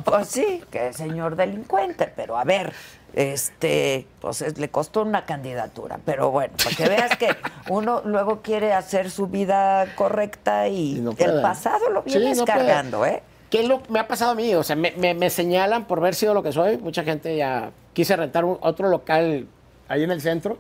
Pues 0.04 0.28
sí, 0.28 0.62
que 0.70 0.92
señor 0.94 1.36
delincuente, 1.38 2.12
pero 2.14 2.38
a 2.38 2.44
ver, 2.44 2.74
este, 3.14 4.08
pues 4.20 4.42
es- 4.42 4.58
le 4.58 4.70
costó 4.70 5.02
una 5.02 5.26
candidatura, 5.26 6.00
pero 6.06 6.32
bueno, 6.32 6.54
para 6.64 6.76
que 6.76 6.88
veas 6.90 7.18
que 7.18 7.30
uno 7.70 8.02
luego 8.06 8.42
quiere 8.42 8.74
hacer 8.74 9.10
su 9.12 9.28
vida 9.28 9.94
correcta 9.96 10.68
y, 10.68 10.98
Y 10.98 11.02
no 11.02 11.12
el 11.18 11.42
pasado 11.42 11.90
lo 11.90 12.04
Sí, 12.06 12.18
vienes 12.18 12.40
puede. 12.40 12.52
cargando, 12.54 13.06
¿eh? 13.06 13.22
¿Qué 13.50 13.62
es 13.62 13.68
lo 13.68 13.84
que 13.84 13.92
me 13.92 14.00
ha 14.00 14.08
pasado 14.08 14.32
a 14.32 14.36
mí? 14.36 14.56
O 14.56 14.64
sea, 14.64 14.76
me, 14.78 14.92
me- 14.92 15.14
me 15.14 15.30
señalan 15.30 15.86
por 15.86 16.00
haber 16.00 16.16
sido 16.16 16.34
lo 16.34 16.42
que 16.42 16.54
soy. 16.54 16.78
Mucha 16.78 17.04
gente 17.04 17.36
ya 17.36 17.72
quise 17.94 18.16
rentar 18.16 18.46
un- 18.46 18.58
otro 18.62 18.88
local 18.88 19.46
ahí 19.90 20.04
en 20.04 20.12
el 20.12 20.22
centro 20.22 20.58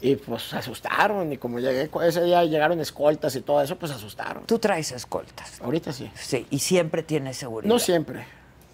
y 0.00 0.16
pues 0.16 0.42
se 0.42 0.56
asustaron. 0.56 1.32
Y 1.32 1.38
como 1.38 1.60
llegué 1.60 1.88
ese 2.04 2.22
día 2.24 2.44
llegaron 2.44 2.80
escoltas 2.80 3.36
y 3.36 3.40
todo 3.40 3.62
eso, 3.62 3.76
pues 3.78 3.92
asustaron. 3.92 4.44
Tú 4.46 4.58
traes 4.58 4.90
escoltas. 4.90 5.60
Ahorita 5.62 5.92
sí. 5.92 6.10
Sí, 6.16 6.44
y 6.50 6.58
siempre 6.58 7.04
tienes 7.04 7.36
seguridad. 7.36 7.72
No 7.72 7.78
siempre. 7.78 8.26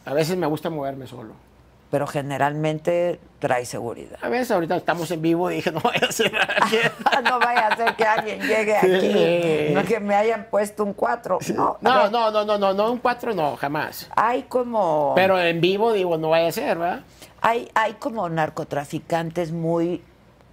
A 0.06 0.15
veces 0.15 0.39
me 0.39 0.47
gusta 0.47 0.70
moverme 0.70 1.06
solo. 1.06 1.35
Pero 1.90 2.06
generalmente 2.06 3.19
traes 3.39 3.69
seguridad. 3.69 4.19
A 4.20 4.28
veces 4.28 4.51
ahorita 4.51 4.77
estamos 4.77 5.10
en 5.10 5.23
vivo 5.23 5.51
y 5.51 5.56
dije, 5.56 5.73
no 5.73 5.81
voy 5.81 5.94
a 5.94 6.06
aquí. 6.06 6.77
no 7.24 7.39
vaya 7.39 7.69
a 7.69 7.77
ser 7.77 7.97
que 7.97 8.05
alguien 8.05 8.40
llegue 8.40 8.77
aquí, 8.77 9.74
no 9.74 9.85
que 9.85 10.01
me 10.01 10.15
hayan 10.15 10.48
puesto 10.51 10.85
un 10.85 10.93
cuatro. 10.93 11.39
No, 11.55 11.78
a 11.78 11.78
No, 11.81 12.10
no, 12.10 12.31
no, 12.31 12.44
no, 12.44 12.59
no, 12.59 12.74
no, 12.74 12.93
un 12.93 12.98
cuatro 12.98 13.35
no, 13.35 13.56
jamás. 13.56 14.10
Hay 14.16 14.43
como... 14.43 15.12
Pero 15.15 15.40
en 15.40 15.60
vivo 15.60 15.93
digo, 15.93 16.19
no 16.19 16.31
vaya 16.31 16.48
a 16.48 16.52
ser, 16.52 16.77
¿verdad? 16.77 17.01
Hay, 17.40 17.70
hay 17.74 17.94
como 17.94 18.28
narcotraficantes 18.28 19.52
muy 19.52 20.02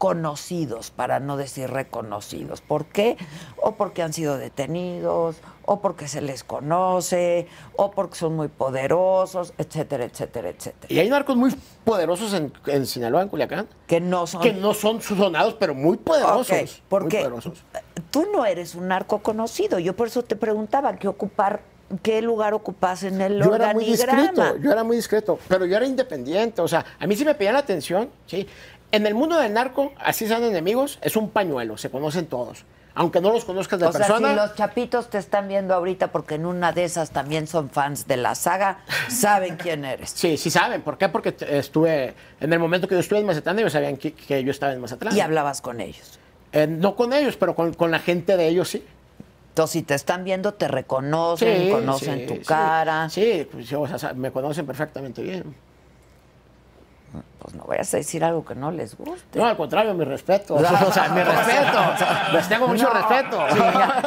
conocidos, 0.06 0.91
para 0.91 1.19
no 1.19 1.36
decir 1.36 1.68
reconocidos. 1.72 2.61
¿Por 2.61 2.86
qué? 2.86 3.18
O 3.57 3.72
porque 3.72 4.03
han 4.03 4.14
sido 4.14 4.38
detenidos, 4.38 5.38
o 5.65 5.82
porque 5.82 6.07
se 6.07 6.22
les 6.22 6.44
conoce, 6.44 7.48
o 7.76 7.90
porque 7.90 8.15
son 8.15 8.36
muy 8.36 8.48
poderosos, 8.48 9.56
etcétera, 9.57 10.03
etcétera, 10.06 10.49
etcétera. 10.49 10.94
Y 10.94 10.99
hay 10.99 11.10
narcos 11.10 11.36
muy 11.36 11.56
poderosos 11.84 12.36
en, 12.36 12.53
en 12.68 12.86
Sinaloa, 12.86 13.23
en 13.23 13.30
Culiacán, 13.30 13.68
Que 13.88 13.99
no 13.99 14.27
son... 14.27 14.44
que 14.44 14.53
no 14.53 14.76
son 14.76 15.02
sonados, 15.02 15.56
pero 15.56 15.73
muy 15.73 15.98
poderosos. 15.98 16.52
Ok, 16.52 16.69
porque 16.88 17.18
muy 17.18 17.23
poderosos. 17.23 17.64
tú 18.11 18.27
no 18.32 18.45
eres 18.45 18.76
un 18.76 18.90
narco 18.90 19.23
conocido. 19.23 19.80
Yo 19.80 19.95
por 19.95 20.06
eso 20.06 20.22
te 20.22 20.36
preguntaba 20.36 20.98
qué 20.98 21.07
ocupar, 21.07 21.61
qué 22.03 22.22
lugar 22.22 22.53
ocupas 22.53 23.02
en 23.02 23.22
el 23.22 23.44
Yo 23.44 23.56
era 23.56 23.73
muy 23.73 23.86
discreto, 23.86 24.57
yo 24.57 24.72
era 24.72 24.84
muy 24.84 24.98
discreto, 24.98 25.40
pero 25.48 25.65
yo 25.65 25.77
era 25.77 25.88
independiente, 25.88 26.61
o 26.61 26.68
sea, 26.68 26.86
a 26.99 27.07
mí 27.07 27.15
sí 27.15 27.26
me 27.26 27.34
pedían 27.34 27.53
la 27.53 27.61
atención, 27.61 28.10
¿sí? 28.27 28.48
En 28.91 29.06
el 29.07 29.14
mundo 29.16 29.38
del 29.38 29.53
narco, 29.53 29.91
así 29.99 30.28
sean 30.28 30.44
enemigos, 30.44 30.99
es 31.02 31.16
un 31.16 31.30
pañuelo, 31.30 31.78
se 31.78 31.90
conocen 31.90 32.28
todos. 32.28 32.64
Aunque 32.98 33.20
no 33.20 33.32
los 33.34 33.44
conozcas 33.44 33.78
de 33.78 33.88
O 33.88 33.91
sea, 33.91 33.99
persona, 33.99 34.30
si 34.30 34.36
los 34.38 34.56
chapitos 34.56 35.10
te 35.10 35.18
están 35.18 35.49
viendo 35.49 35.74
ahorita 35.74 36.14
porque 36.14 36.36
en 36.36 36.45
una 36.45 36.72
de 36.72 36.86
esas 36.86 37.12
también 37.12 37.45
son 37.45 37.70
fans 37.70 38.07
de 38.07 38.16
la 38.16 38.36
saga, 38.36 38.80
saben 39.10 39.57
quién 39.62 39.84
eres. 39.84 40.12
sí, 40.12 40.38
sí 40.38 40.49
saben. 40.49 40.82
¿Por 40.82 40.98
qué? 40.98 41.10
Porque 41.10 41.36
estuve, 41.49 42.14
en 42.40 42.53
el 42.53 42.60
momento 42.60 42.88
que 42.88 42.95
yo 42.95 43.02
estuve 43.02 43.20
en 43.20 43.26
Mazatlán, 43.26 43.60
ellos 43.60 43.74
sabían 43.74 43.98
que, 43.98 44.14
que 44.14 44.41
yo 44.41 44.52
estaba 44.52 44.72
en 44.72 44.80
Mazatlán. 44.80 45.14
Y 45.14 45.20
hablabas 45.20 45.60
con 45.60 45.82
ellos. 45.82 46.20
Eh, 46.53 46.68
no 46.68 46.95
con 46.95 47.12
ellos, 47.12 47.36
pero 47.36 47.53
con, 47.53 47.74
con 47.74 47.91
la 47.91 47.99
gente 47.99 48.38
de 48.38 48.48
ellos 48.48 48.70
sí. 48.70 48.86
Entonces, 49.49 49.74
si 49.74 49.84
te 49.84 49.94
están 49.94 50.24
viendo, 50.24 50.53
te 50.53 50.70
reconocen, 50.70 51.64
Sí, 51.64 51.70
conocen 51.72 52.20
sí, 52.20 52.26
tu 52.28 52.34
sí. 52.36 52.40
cara. 52.45 53.10
Sí, 53.10 53.45
pues, 53.52 53.72
o 53.74 53.98
sea, 53.98 54.14
me 54.14 54.32
conocen 54.32 54.66
perfectamente 54.66 55.22
bien. 55.22 55.53
Pues 57.40 57.54
no 57.56 57.64
vayas 57.66 57.94
a 57.94 57.98
decir 57.98 58.24
algo 58.24 58.44
que 58.44 58.56
no 58.56 58.72
les 58.72 58.98
guste. 58.98 59.38
No, 59.38 59.46
al 59.46 59.56
contrario, 59.58 59.94
mi 59.94 60.04
respeto. 60.06 60.56
O 60.88 60.92
sea, 60.92 61.10
mi 61.10 61.22
respeto. 61.22 61.80
Les 62.34 62.50
tengo 62.50 62.68
mucho 62.68 62.84
No, 62.86 62.94
respeto. 62.94 63.40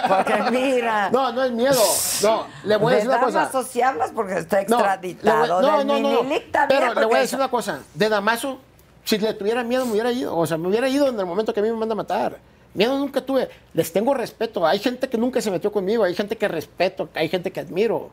porque 0.08 0.50
mira. 0.50 1.10
No, 1.10 1.32
no 1.32 1.44
es 1.44 1.52
miedo. 1.52 1.80
No, 2.22 2.46
le 2.64 2.76
voy 2.76 2.92
a 2.92 2.96
de 2.96 3.02
decir 3.02 3.10
una 3.10 3.20
cosa. 3.20 3.88
Hablas 3.88 4.10
porque 4.12 4.38
está 4.38 4.60
extraditado. 4.60 5.62
no, 5.62 5.84
no, 5.84 5.98
no, 6.00 6.22
no. 6.22 6.28
Pero 6.68 6.94
le 6.94 7.06
voy 7.06 7.16
a 7.16 7.20
decir 7.20 7.38
una 7.38 7.48
cosa. 7.48 7.80
De 7.94 8.08
Damaso, 8.08 8.58
si 9.04 9.18
le 9.18 9.34
tuviera 9.34 9.62
miedo, 9.62 9.86
me 9.86 9.92
hubiera 9.92 10.12
ido. 10.12 10.36
O 10.36 10.46
sea, 10.46 10.56
me 10.58 10.68
hubiera 10.68 10.88
ido 10.88 11.08
en 11.08 11.18
el 11.18 11.26
momento 11.26 11.54
que 11.54 11.60
a 11.60 11.62
mí 11.62 11.70
me 11.70 11.76
manda 11.76 11.92
a 11.92 11.96
matar. 11.96 12.38
Miedo 12.74 12.98
nunca 12.98 13.20
tuve. 13.20 13.48
Les 13.72 13.92
tengo 13.92 14.14
respeto. 14.14 14.66
Hay 14.66 14.78
gente 14.78 15.08
que 15.08 15.16
nunca 15.16 15.40
se 15.40 15.50
metió 15.50 15.72
conmigo. 15.72 16.04
Hay 16.04 16.14
gente 16.14 16.36
que 16.36 16.48
respeto. 16.48 17.08
Hay 17.14 17.28
gente 17.28 17.50
que 17.50 17.60
admiro. 17.60 18.10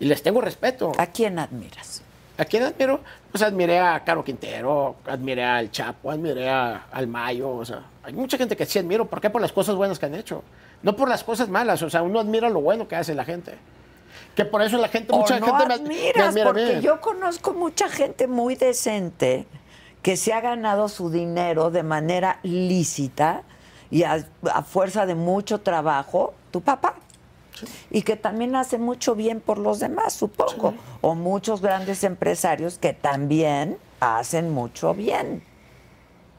Y 0.00 0.04
les 0.04 0.22
tengo 0.22 0.40
respeto. 0.40 0.92
¿A 0.98 1.06
quién 1.06 1.38
admiras? 1.38 2.02
¿A 2.38 2.44
quién 2.44 2.62
admiro? 2.62 3.00
Pues 3.32 3.42
admiré 3.42 3.80
a 3.80 4.02
Caro 4.04 4.22
Quintero, 4.24 4.96
admiré 5.06 5.44
al 5.44 5.70
Chapo, 5.70 6.10
admiré 6.10 6.48
a- 6.48 6.86
al 6.92 7.06
Mayo, 7.08 7.50
o 7.50 7.64
sea, 7.64 7.82
hay 8.04 8.12
mucha 8.12 8.38
gente 8.38 8.56
que 8.56 8.64
sí 8.64 8.78
admiro. 8.78 9.06
¿Por 9.06 9.20
qué? 9.20 9.28
Por 9.28 9.42
las 9.42 9.52
cosas 9.52 9.74
buenas 9.74 9.98
que 9.98 10.06
han 10.06 10.14
hecho. 10.14 10.42
No 10.82 10.94
por 10.94 11.08
las 11.08 11.24
cosas 11.24 11.48
malas, 11.48 11.82
o 11.82 11.90
sea, 11.90 12.02
uno 12.02 12.20
admira 12.20 12.48
lo 12.48 12.60
bueno 12.60 12.86
que 12.86 12.94
hace 12.96 13.14
la 13.14 13.24
gente. 13.24 13.54
Que 14.36 14.44
por 14.44 14.62
eso 14.62 14.78
la 14.78 14.88
gente, 14.88 15.12
O 15.12 15.18
mucha 15.18 15.40
no 15.40 15.46
gente 15.46 15.66
me, 15.66 15.74
admira 15.74 16.30
porque 16.44 16.80
yo 16.80 17.00
conozco 17.00 17.52
mucha 17.54 17.88
gente 17.88 18.28
muy 18.28 18.54
decente 18.54 19.46
que 20.00 20.16
se 20.16 20.32
ha 20.32 20.40
ganado 20.40 20.88
su 20.88 21.10
dinero 21.10 21.70
de 21.70 21.82
manera 21.82 22.38
lícita 22.44 23.42
y 23.90 24.04
a, 24.04 24.24
a 24.52 24.62
fuerza 24.62 25.06
de 25.06 25.16
mucho 25.16 25.58
trabajo, 25.60 26.34
tu 26.52 26.60
papá. 26.60 26.94
Y 27.90 28.02
que 28.02 28.16
también 28.16 28.56
hace 28.56 28.78
mucho 28.78 29.14
bien 29.14 29.40
por 29.40 29.58
los 29.58 29.78
demás, 29.78 30.12
supongo. 30.14 30.74
O 31.00 31.14
muchos 31.14 31.60
grandes 31.60 32.04
empresarios 32.04 32.78
que 32.78 32.92
también 32.92 33.78
hacen 34.00 34.50
mucho 34.50 34.94
bien. 34.94 35.42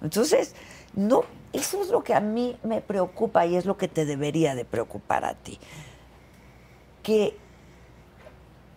Entonces, 0.01 0.55
no, 0.93 1.23
eso 1.53 1.81
es 1.81 1.89
lo 1.89 2.03
que 2.03 2.13
a 2.13 2.19
mí 2.19 2.57
me 2.63 2.81
preocupa 2.81 3.45
y 3.45 3.55
es 3.55 3.65
lo 3.65 3.77
que 3.77 3.87
te 3.87 4.05
debería 4.05 4.55
de 4.55 4.65
preocupar 4.65 5.25
a 5.25 5.33
ti. 5.33 5.59
Que 7.03 7.35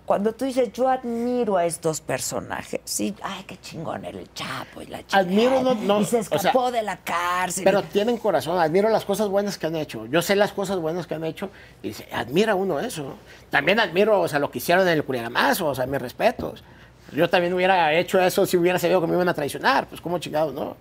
cuando 0.05 0.33
tú 0.35 0.45
dices, 0.45 0.73
yo 0.73 0.89
admiro 0.89 1.57
a 1.57 1.65
estos 1.65 2.01
personajes, 2.01 2.81
sí, 2.85 3.15
ay, 3.23 3.45
qué 3.47 3.57
chingón 3.61 4.05
el 4.05 4.33
Chapo 4.35 4.83
y 4.83 4.87
la 4.87 4.99
chica. 5.07 5.19
Admiro, 5.19 5.63
no- 5.63 5.75
no, 5.75 6.01
y 6.01 6.05
se 6.05 6.19
o 6.19 6.23
sea, 6.25 6.37
escapó 6.39 6.71
de 6.73 6.83
la 6.83 6.97
cárcel. 6.99 7.65
Pero 7.65 7.83
tienen 7.85 8.19
corazón, 8.19 8.59
admiro 8.59 8.89
las 8.89 9.05
cosas 9.05 9.29
buenas 9.29 9.59
que 9.59 9.67
han 9.67 9.77
hecho. 9.77 10.07
Yo 10.07 10.21
sé 10.21 10.35
las 10.37 10.53
cosas 10.53 10.79
buenas 10.79 11.07
que 11.07 11.15
han 11.15 11.25
hecho 11.25 11.51
y 11.83 11.93
se 11.93 12.07
admira 12.13 12.55
uno 12.55 12.81
eso. 12.81 13.15
También 13.51 13.79
admiro, 13.81 14.21
o 14.21 14.29
sea, 14.29 14.39
lo 14.41 14.51
que 14.51 14.59
hicieron 14.59 14.87
en 14.89 14.95
el 14.95 15.05
Curiaramazo, 15.05 15.67
o 15.69 15.75
sea, 15.75 15.87
mis 15.87 16.01
respetos. 16.03 16.65
Yo 17.13 17.31
también 17.31 17.53
hubiera 17.55 17.93
hecho 17.95 18.21
eso 18.21 18.45
si 18.47 18.57
hubiera 18.57 18.79
sabido 18.79 19.01
que 19.01 19.07
me 19.07 19.15
iban 19.15 19.29
a 19.29 19.35
traicionar, 19.35 19.87
pues 19.87 20.01
cómo 20.01 20.19
chingados, 20.19 20.53
¿no? 20.53 20.77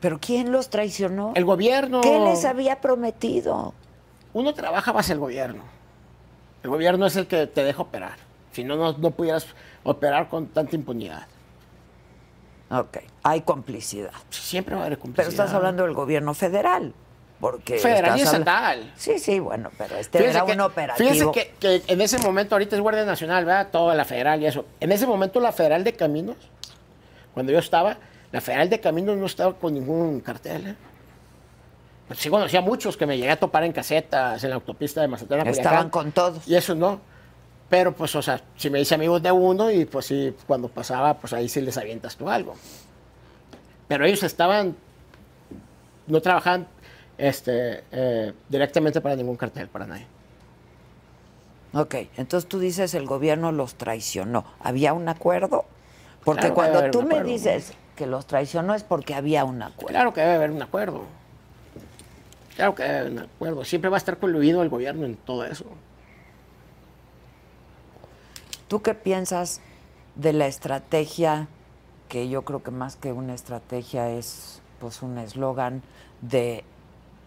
¿Pero 0.00 0.18
quién 0.20 0.52
los 0.52 0.68
traicionó? 0.68 1.32
El 1.34 1.44
gobierno. 1.44 2.00
¿Qué 2.02 2.18
les 2.20 2.44
había 2.44 2.80
prometido? 2.80 3.74
Uno 4.32 4.52
trabaja 4.54 4.92
base 4.92 5.12
el 5.14 5.18
gobierno. 5.18 5.62
El 6.62 6.70
gobierno 6.70 7.06
es 7.06 7.16
el 7.16 7.26
que 7.26 7.46
te 7.46 7.64
deja 7.64 7.82
operar. 7.82 8.27
Si 8.58 8.64
no, 8.64 8.74
no, 8.74 8.92
no 8.98 9.12
pudieras 9.12 9.46
operar 9.84 10.28
con 10.28 10.48
tanta 10.48 10.74
impunidad. 10.74 11.28
Ok, 12.72 12.98
hay 13.22 13.42
complicidad. 13.42 14.10
Siempre 14.30 14.74
va 14.74 14.80
a 14.80 14.84
haber 14.86 14.98
Pero 14.98 15.02
complicidad. 15.02 15.30
estás 15.30 15.54
hablando 15.54 15.84
del 15.84 15.94
gobierno 15.94 16.34
federal. 16.34 16.92
Porque 17.38 17.78
Federal 17.78 18.18
y 18.18 18.22
estatal. 18.22 18.92
Sí, 18.96 19.20
sí, 19.20 19.38
bueno, 19.38 19.70
pero 19.78 19.94
este 19.94 20.18
Fíjese 20.18 20.38
era 20.38 20.44
que- 20.46 20.52
un 20.54 20.60
operativo. 20.62 21.08
Fíjese 21.08 21.30
que, 21.30 21.54
que 21.84 21.92
en 21.92 22.00
ese 22.00 22.18
momento, 22.18 22.56
ahorita 22.56 22.74
es 22.74 22.82
Guardia 22.82 23.04
Nacional, 23.04 23.44
¿verdad? 23.44 23.68
Toda 23.70 23.94
la 23.94 24.04
federal 24.04 24.42
y 24.42 24.46
eso. 24.46 24.64
En 24.80 24.90
ese 24.90 25.06
momento 25.06 25.38
la 25.38 25.52
federal 25.52 25.84
de 25.84 25.92
caminos, 25.92 26.34
cuando 27.34 27.52
yo 27.52 27.60
estaba, 27.60 27.96
la 28.32 28.40
federal 28.40 28.68
de 28.68 28.80
caminos 28.80 29.16
no 29.16 29.26
estaba 29.26 29.54
con 29.54 29.72
ningún 29.74 30.18
cartel. 30.18 30.66
¿eh? 30.66 30.74
Pues 32.08 32.18
sí 32.18 32.28
conocía 32.28 32.58
a 32.58 32.62
muchos 32.62 32.96
que 32.96 33.06
me 33.06 33.16
llegué 33.16 33.30
a 33.30 33.38
topar 33.38 33.62
en 33.62 33.70
casetas, 33.72 34.42
en 34.42 34.50
la 34.50 34.56
autopista 34.56 35.00
de 35.00 35.06
Mazatlán. 35.06 35.38
Culiacán. 35.42 35.60
Estaban 35.64 35.90
con 35.90 36.10
todos. 36.10 36.48
Y 36.48 36.56
eso 36.56 36.74
no. 36.74 37.00
Pero 37.68 37.92
pues, 37.92 38.14
o 38.16 38.22
sea, 38.22 38.40
si 38.56 38.70
me 38.70 38.80
hice 38.80 38.94
amigos 38.94 39.22
de 39.22 39.30
uno 39.30 39.70
y 39.70 39.84
pues 39.84 40.06
sí, 40.06 40.34
cuando 40.46 40.68
pasaba, 40.68 41.14
pues 41.14 41.32
ahí 41.32 41.48
sí 41.48 41.60
les 41.60 41.76
avientas 41.76 42.16
tú 42.16 42.28
algo. 42.30 42.54
Pero 43.86 44.06
ellos 44.06 44.22
estaban, 44.22 44.74
no 46.06 46.20
trabajaban 46.22 46.66
este, 47.18 47.84
eh, 47.92 48.32
directamente 48.48 49.00
para 49.00 49.16
ningún 49.16 49.36
cartel, 49.36 49.68
para 49.68 49.86
nadie. 49.86 50.06
Ok, 51.74 51.94
entonces 52.16 52.48
tú 52.48 52.58
dices 52.58 52.94
el 52.94 53.06
gobierno 53.06 53.52
los 53.52 53.74
traicionó. 53.74 54.44
¿Había 54.60 54.94
un 54.94 55.08
acuerdo? 55.08 55.66
Porque 56.24 56.40
Claro 56.52 56.54
cuando 56.54 56.90
tú 56.90 57.02
me 57.02 57.16
acuerdo. 57.16 57.28
dices 57.30 57.72
que 57.96 58.06
los 58.06 58.26
traicionó 58.26 58.74
es 58.74 58.82
porque 58.82 59.14
había 59.14 59.44
un 59.44 59.62
acuerdo. 59.62 59.88
Claro 59.88 60.14
que 60.14 60.22
debe 60.22 60.34
haber 60.34 60.50
un 60.50 60.62
acuerdo. 60.62 61.02
Claro 62.56 62.74
que 62.74 62.82
debe 62.82 62.98
haber 62.98 63.12
un 63.12 63.18
acuerdo. 63.18 63.64
Siempre 63.64 63.90
va 63.90 63.96
a 63.96 63.98
estar 63.98 64.16
coluido 64.18 64.62
el 64.62 64.70
gobierno 64.70 65.04
en 65.04 65.16
todo 65.16 65.44
eso. 65.44 65.66
¿Tú 68.68 68.82
qué 68.82 68.94
piensas 68.94 69.60
de 70.14 70.32
la 70.32 70.46
estrategia, 70.46 71.48
que 72.08 72.28
yo 72.28 72.42
creo 72.42 72.62
que 72.62 72.70
más 72.70 72.96
que 72.96 73.12
una 73.12 73.34
estrategia 73.34 74.10
es 74.10 74.60
pues 74.80 75.02
un 75.02 75.18
eslogan 75.18 75.82
de 76.20 76.64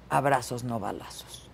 abrazos 0.09 0.63
no 0.63 0.79
balazos? 0.79 1.49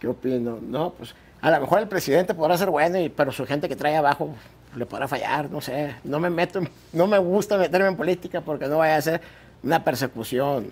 ¿Qué 0.00 0.08
opino? 0.08 0.58
No, 0.60 0.90
pues 0.90 1.14
a 1.40 1.50
lo 1.50 1.60
mejor 1.60 1.80
el 1.80 1.88
presidente 1.88 2.34
podrá 2.34 2.56
ser 2.58 2.70
bueno, 2.70 2.98
y, 3.00 3.08
pero 3.08 3.32
su 3.32 3.46
gente 3.46 3.68
que 3.68 3.76
trae 3.76 3.96
abajo 3.96 4.30
le 4.74 4.84
podrá 4.86 5.08
fallar, 5.08 5.50
no 5.50 5.60
sé. 5.60 5.94
No 6.04 6.20
me 6.20 6.28
meto, 6.30 6.60
no 6.92 7.06
me 7.06 7.18
gusta 7.18 7.56
meterme 7.56 7.88
en 7.88 7.96
política 7.96 8.40
porque 8.40 8.66
no 8.66 8.78
vaya 8.78 8.96
a 8.96 9.02
ser 9.02 9.20
una 9.62 9.82
persecución 9.82 10.70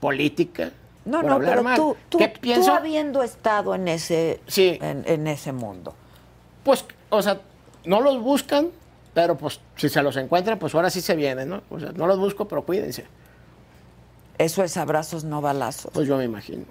política. 0.00 0.70
No, 1.04 1.22
no, 1.22 1.38
pero 1.38 1.62
mal. 1.62 1.76
tú, 1.76 1.96
tú, 2.08 2.18
¿Qué 2.18 2.28
tú 2.28 2.40
pienso? 2.40 2.72
habiendo 2.72 3.22
estado 3.22 3.74
en 3.74 3.88
ese, 3.88 4.40
Sí. 4.46 4.78
en, 4.80 5.04
en 5.06 5.26
ese 5.28 5.52
mundo, 5.52 5.94
Pues, 6.66 6.84
o 7.10 7.22
sea, 7.22 7.40
no 7.84 8.00
los 8.00 8.20
buscan, 8.20 8.70
pero 9.14 9.36
pues 9.36 9.60
si 9.76 9.88
se 9.88 10.02
los 10.02 10.16
encuentran, 10.16 10.58
pues 10.58 10.74
ahora 10.74 10.90
sí 10.90 11.00
se 11.00 11.14
vienen, 11.14 11.48
¿no? 11.48 11.62
O 11.70 11.78
sea, 11.78 11.92
no 11.92 12.08
los 12.08 12.18
busco, 12.18 12.48
pero 12.48 12.62
cuídense. 12.62 13.06
eso 14.36 14.64
es 14.64 14.76
abrazos 14.76 15.22
no 15.22 15.40
balazos. 15.40 15.92
Pues 15.94 16.08
yo 16.08 16.16
me 16.16 16.24
imagino. 16.24 16.64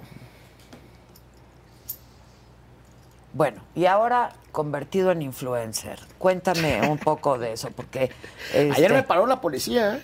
Bueno, 3.32 3.62
y 3.74 3.86
ahora 3.86 4.34
convertido 4.52 5.12
en 5.14 5.22
influencer. 5.22 5.98
Cuéntame 6.18 6.82
un 6.90 6.98
poco 6.98 7.38
de 7.38 7.54
eso, 7.54 7.70
porque 7.72 8.12
Ayer 8.54 8.72
este, 8.72 8.94
me 8.94 9.04
paró 9.04 9.26
la 9.28 9.40
policía, 9.40 9.96
¿eh? 9.96 10.02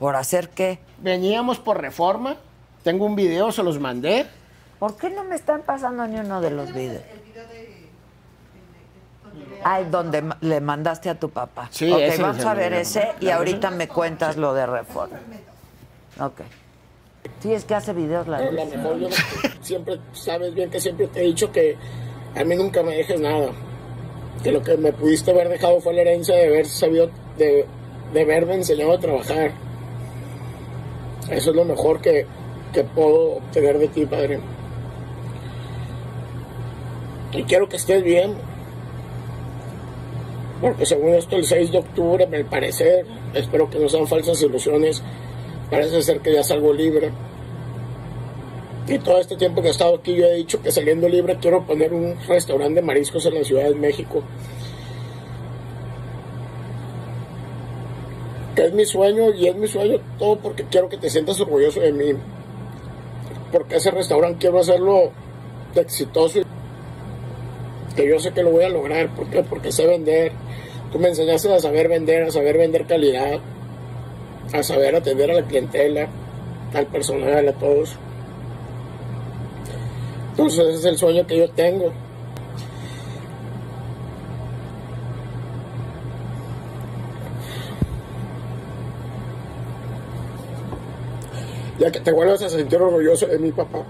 por 0.00 0.16
hacer 0.16 0.48
qué. 0.48 0.80
Veníamos 0.98 1.60
por 1.60 1.80
reforma, 1.80 2.38
tengo 2.82 3.06
un 3.06 3.14
video, 3.14 3.52
se 3.52 3.62
los 3.62 3.78
mandé. 3.78 4.26
¿Por 4.80 4.96
qué 4.96 5.10
no 5.10 5.22
me 5.22 5.36
están 5.36 5.62
pasando 5.62 6.04
ni 6.08 6.18
uno 6.18 6.40
de 6.40 6.50
los 6.50 6.74
videos? 6.74 7.21
Ay, 9.64 9.86
donde 9.90 10.22
le 10.40 10.60
mandaste 10.60 11.08
a 11.10 11.14
tu 11.14 11.30
papá. 11.30 11.68
Sí, 11.70 11.90
ok, 11.92 11.98
ese 12.00 12.22
vamos 12.22 12.36
es 12.38 12.42
el 12.42 12.48
a 12.48 12.54
ver 12.54 12.68
video. 12.70 12.82
ese 12.82 13.08
y 13.20 13.28
ahorita 13.30 13.70
me 13.70 13.88
cuentas 13.88 14.36
lo 14.36 14.54
de 14.54 14.66
reforma. 14.66 15.16
Ok. 16.20 16.40
Sí, 17.40 17.52
es 17.52 17.64
que 17.64 17.74
hace 17.74 17.92
videos 17.92 18.26
la 18.26 18.40
La 18.50 18.64
mejor, 18.64 18.98
yo 18.98 19.08
no- 19.08 19.14
siempre 19.62 19.98
sabes 20.12 20.54
bien 20.54 20.70
que 20.70 20.80
siempre 20.80 21.06
te 21.06 21.20
he 21.20 21.24
dicho 21.24 21.52
que 21.52 21.76
a 22.36 22.44
mí 22.44 22.56
nunca 22.56 22.82
me 22.82 22.96
dejes 22.96 23.20
nada. 23.20 23.50
Que 24.42 24.50
lo 24.50 24.62
que 24.62 24.76
me 24.76 24.92
pudiste 24.92 25.30
haber 25.30 25.48
dejado 25.48 25.80
fue 25.80 25.92
la 25.94 26.00
herencia 26.02 26.34
de 26.34 26.46
haber 26.46 26.66
sabido, 26.66 27.10
de, 27.38 27.66
de 28.12 28.20
haberme 28.22 28.54
enseñado 28.54 28.92
a 28.94 28.98
trabajar. 28.98 29.52
Eso 31.30 31.50
es 31.50 31.56
lo 31.56 31.64
mejor 31.64 32.00
que, 32.00 32.26
que 32.72 32.82
puedo 32.82 33.36
obtener 33.36 33.78
de 33.78 33.88
ti, 33.88 34.04
padre. 34.06 34.40
Y 37.32 37.44
quiero 37.44 37.68
que 37.68 37.76
estés 37.76 38.02
bien. 38.02 38.34
Porque 40.62 40.86
según 40.86 41.14
esto, 41.14 41.34
el 41.34 41.44
6 41.44 41.72
de 41.72 41.78
octubre, 41.78 42.28
al 42.32 42.44
parecer, 42.44 43.04
espero 43.34 43.68
que 43.68 43.80
no 43.80 43.88
sean 43.88 44.06
falsas 44.06 44.40
ilusiones, 44.42 45.02
parece 45.68 46.00
ser 46.02 46.20
que 46.20 46.32
ya 46.32 46.44
salgo 46.44 46.72
libre. 46.72 47.10
Y 48.86 48.98
todo 49.00 49.18
este 49.18 49.36
tiempo 49.36 49.60
que 49.60 49.68
he 49.68 49.70
estado 49.72 49.96
aquí 49.96 50.14
yo 50.14 50.24
he 50.24 50.36
dicho 50.36 50.62
que 50.62 50.70
saliendo 50.70 51.08
libre 51.08 51.36
quiero 51.40 51.64
poner 51.66 51.92
un 51.92 52.16
restaurante 52.28 52.76
de 52.76 52.86
mariscos 52.86 53.26
en 53.26 53.34
la 53.34 53.44
Ciudad 53.44 53.64
de 53.64 53.74
México. 53.74 54.22
Que 58.54 58.66
es 58.66 58.72
mi 58.72 58.84
sueño 58.84 59.34
y 59.34 59.48
es 59.48 59.56
mi 59.56 59.66
sueño 59.66 59.98
todo 60.16 60.36
porque 60.36 60.64
quiero 60.70 60.88
que 60.88 60.96
te 60.96 61.10
sientas 61.10 61.40
orgulloso 61.40 61.80
de 61.80 61.92
mí. 61.92 62.12
Porque 63.50 63.76
ese 63.76 63.90
restaurante 63.90 64.38
quiero 64.38 64.60
hacerlo 64.60 65.10
exitoso. 65.74 66.40
Que 67.94 68.08
yo 68.08 68.18
sé 68.18 68.32
que 68.32 68.42
lo 68.42 68.50
voy 68.50 68.64
a 68.64 68.68
lograr. 68.68 69.14
¿Por 69.14 69.28
qué? 69.28 69.42
Porque 69.42 69.70
sé 69.70 69.86
vender. 69.86 70.32
Tú 70.90 70.98
me 70.98 71.08
enseñaste 71.08 71.52
a 71.52 71.58
saber 71.58 71.88
vender, 71.88 72.24
a 72.24 72.30
saber 72.30 72.58
vender 72.58 72.86
calidad, 72.86 73.40
a 74.52 74.62
saber 74.62 74.94
atender 74.94 75.30
a 75.30 75.34
la 75.34 75.42
clientela, 75.42 76.08
al 76.74 76.86
personal, 76.86 77.48
a 77.48 77.52
todos. 77.52 77.96
Entonces 80.30 80.66
ese 80.66 80.78
es 80.78 80.84
el 80.84 80.98
sueño 80.98 81.26
que 81.26 81.38
yo 81.38 81.50
tengo. 81.50 81.92
Ya 91.78 91.90
que 91.90 92.00
te 92.00 92.12
vuelvas 92.12 92.42
a 92.42 92.48
sentir 92.48 92.80
orgulloso 92.80 93.26
de 93.26 93.38
mi 93.38 93.50
papá. 93.50 93.84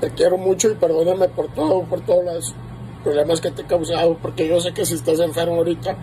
Te 0.00 0.10
quiero 0.10 0.38
mucho 0.38 0.70
y 0.70 0.74
perdóname 0.74 1.28
por 1.28 1.52
todo, 1.52 1.82
por 1.84 2.00
todos 2.00 2.24
los 2.24 2.54
problemas 3.04 3.40
que 3.40 3.50
te 3.50 3.62
he 3.62 3.66
causado, 3.66 4.16
porque 4.20 4.48
yo 4.48 4.60
sé 4.60 4.72
que 4.72 4.84
si 4.84 4.94
estás 4.94 5.20
enfermo 5.20 5.56
ahorita, 5.56 5.94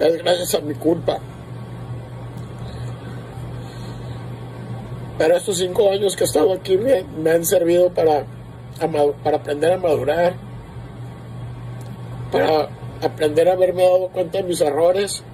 es 0.00 0.18
gracias 0.18 0.54
a 0.54 0.60
mi 0.60 0.74
culpa. 0.74 1.18
Pero 5.16 5.36
estos 5.36 5.58
cinco 5.58 5.90
años 5.90 6.14
que 6.14 6.24
he 6.24 6.26
estado 6.26 6.52
aquí 6.52 6.76
me, 6.76 7.30
han 7.30 7.44
servido 7.44 7.90
para, 7.90 8.24
para 9.24 9.36
aprender 9.38 9.72
a 9.72 9.78
madurar, 9.78 10.34
para 12.30 12.68
aprender 13.02 13.48
a 13.48 13.52
haberme 13.52 13.82
dado 13.82 14.08
cuenta 14.08 14.38
de 14.38 14.44
mis 14.44 14.60
errores. 14.60 15.24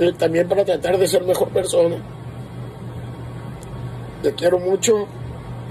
Y 0.00 0.12
también 0.12 0.48
para 0.48 0.64
tratar 0.64 0.96
de 0.96 1.08
ser 1.08 1.24
mejor 1.24 1.48
persona. 1.48 1.96
Te 4.22 4.34
quiero 4.34 4.58
mucho 4.58 5.06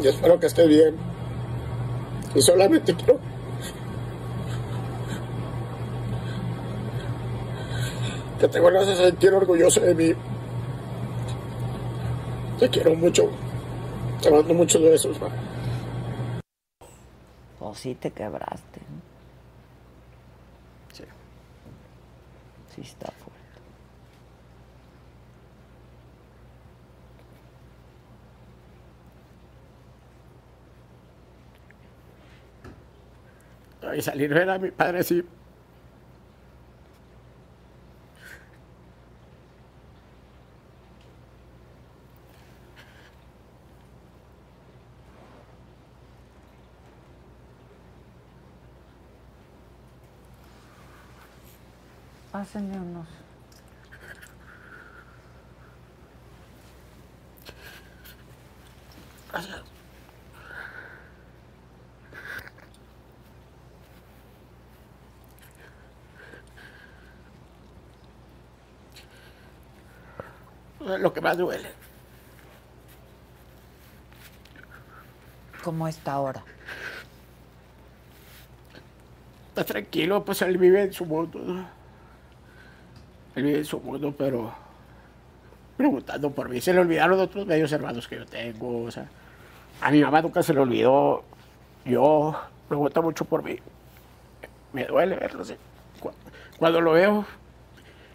y 0.01 0.07
espero 0.07 0.39
que 0.39 0.47
estés 0.47 0.67
bien. 0.67 0.95
Y 2.33 2.41
solamente 2.41 2.95
quiero 2.95 3.19
que 8.39 8.47
te 8.47 8.59
vuelvas 8.59 8.87
a 8.87 8.95
sentir 8.95 9.33
orgulloso 9.33 9.81
de 9.81 9.95
mí. 9.95 10.13
Te 12.59 12.69
quiero 12.69 12.95
mucho. 12.95 13.29
Te 14.21 14.31
mando 14.31 14.53
muchos 14.53 14.81
besos. 14.81 15.19
ma. 15.19 15.27
O 17.59 17.75
sí 17.75 17.95
te 17.95 18.11
quebraste. 18.11 18.79
¿no? 18.79 19.01
Sí. 20.93 21.03
Sí 22.75 22.81
está 22.81 23.11
salir 34.01 34.31
a 34.31 34.35
ver 34.35 34.49
a 34.49 34.59
mi 34.59 34.71
padre 34.71 35.03
sí. 35.03 35.23
Pásenme 52.31 52.77
unos. 52.77 53.07
Gracias. 59.31 59.66
Es 70.81 70.99
Lo 70.99 71.13
que 71.13 71.21
más 71.21 71.37
duele. 71.37 71.69
¿Cómo 75.63 75.87
está 75.87 76.13
ahora? 76.13 76.43
Está 79.49 79.65
tranquilo, 79.65 80.23
pues 80.23 80.41
él 80.41 80.57
vive 80.57 80.83
en 80.83 80.93
su 80.93 81.05
mundo. 81.05 81.39
¿no? 81.39 81.67
Él 83.35 83.43
vive 83.43 83.57
en 83.59 83.65
su 83.65 83.79
mundo, 83.79 84.13
pero 84.17 84.53
preguntando 85.75 86.31
por 86.31 86.49
mí. 86.49 86.61
Se 86.61 86.73
le 86.73 86.79
olvidaron 86.79 87.19
otros 87.19 87.45
medios 87.45 87.71
hermanos 87.71 88.07
que 88.07 88.17
yo 88.17 88.25
tengo. 88.25 88.83
O 88.83 88.91
sea, 88.91 89.07
a 89.81 89.91
mi 89.91 90.01
mamá 90.01 90.21
nunca 90.21 90.43
se 90.43 90.53
le 90.53 90.59
olvidó. 90.59 91.23
Yo 91.85 92.39
pregunta 92.67 93.01
mucho 93.01 93.25
por 93.25 93.43
mí. 93.43 93.57
Me 94.73 94.85
duele 94.85 95.15
verlo 95.15 95.43
Cuando 96.57 96.81
lo 96.81 96.91
veo, 96.91 97.25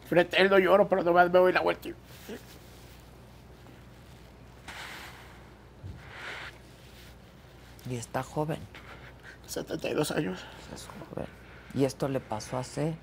frente 0.09 0.36
a 0.36 0.40
él 0.40 0.51
no 0.51 0.59
lloro, 0.59 0.89
pero 0.89 1.02
nomás 1.02 1.30
me 1.30 1.39
doy 1.39 1.52
la 1.52 1.60
vuelta. 1.60 1.89
Y- 7.88 7.96
está 7.96 8.22
joven. 8.22 8.59
72 9.46 10.10
años, 10.12 10.44
Es 10.74 10.88
joven. 11.10 11.26
Y 11.74 11.84
esto 11.84 12.09
le 12.09 12.20
pasó 12.20 12.59
hace 12.59 12.94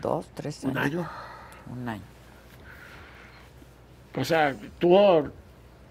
dos, 0.00 0.26
tres 0.34 0.64
años. 0.64 0.72
un 0.76 0.78
año. 0.78 1.10
Un 1.70 1.88
año. 1.88 2.02
O 4.16 4.24
sea, 4.24 4.54
tuvo, 4.78 5.28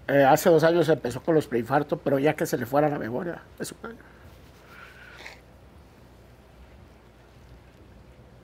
eh, 0.08 0.24
hace 0.24 0.50
dos 0.50 0.64
años 0.64 0.88
empezó 0.88 1.22
con 1.22 1.34
los 1.34 1.46
preinfartos, 1.46 1.98
pero 2.02 2.18
ya 2.18 2.34
que 2.34 2.44
se 2.46 2.56
le 2.58 2.66
fuera 2.66 2.88
la 2.88 2.98
memoria, 2.98 3.42
es 3.58 3.72
un 3.72 3.90
año. 3.90 3.98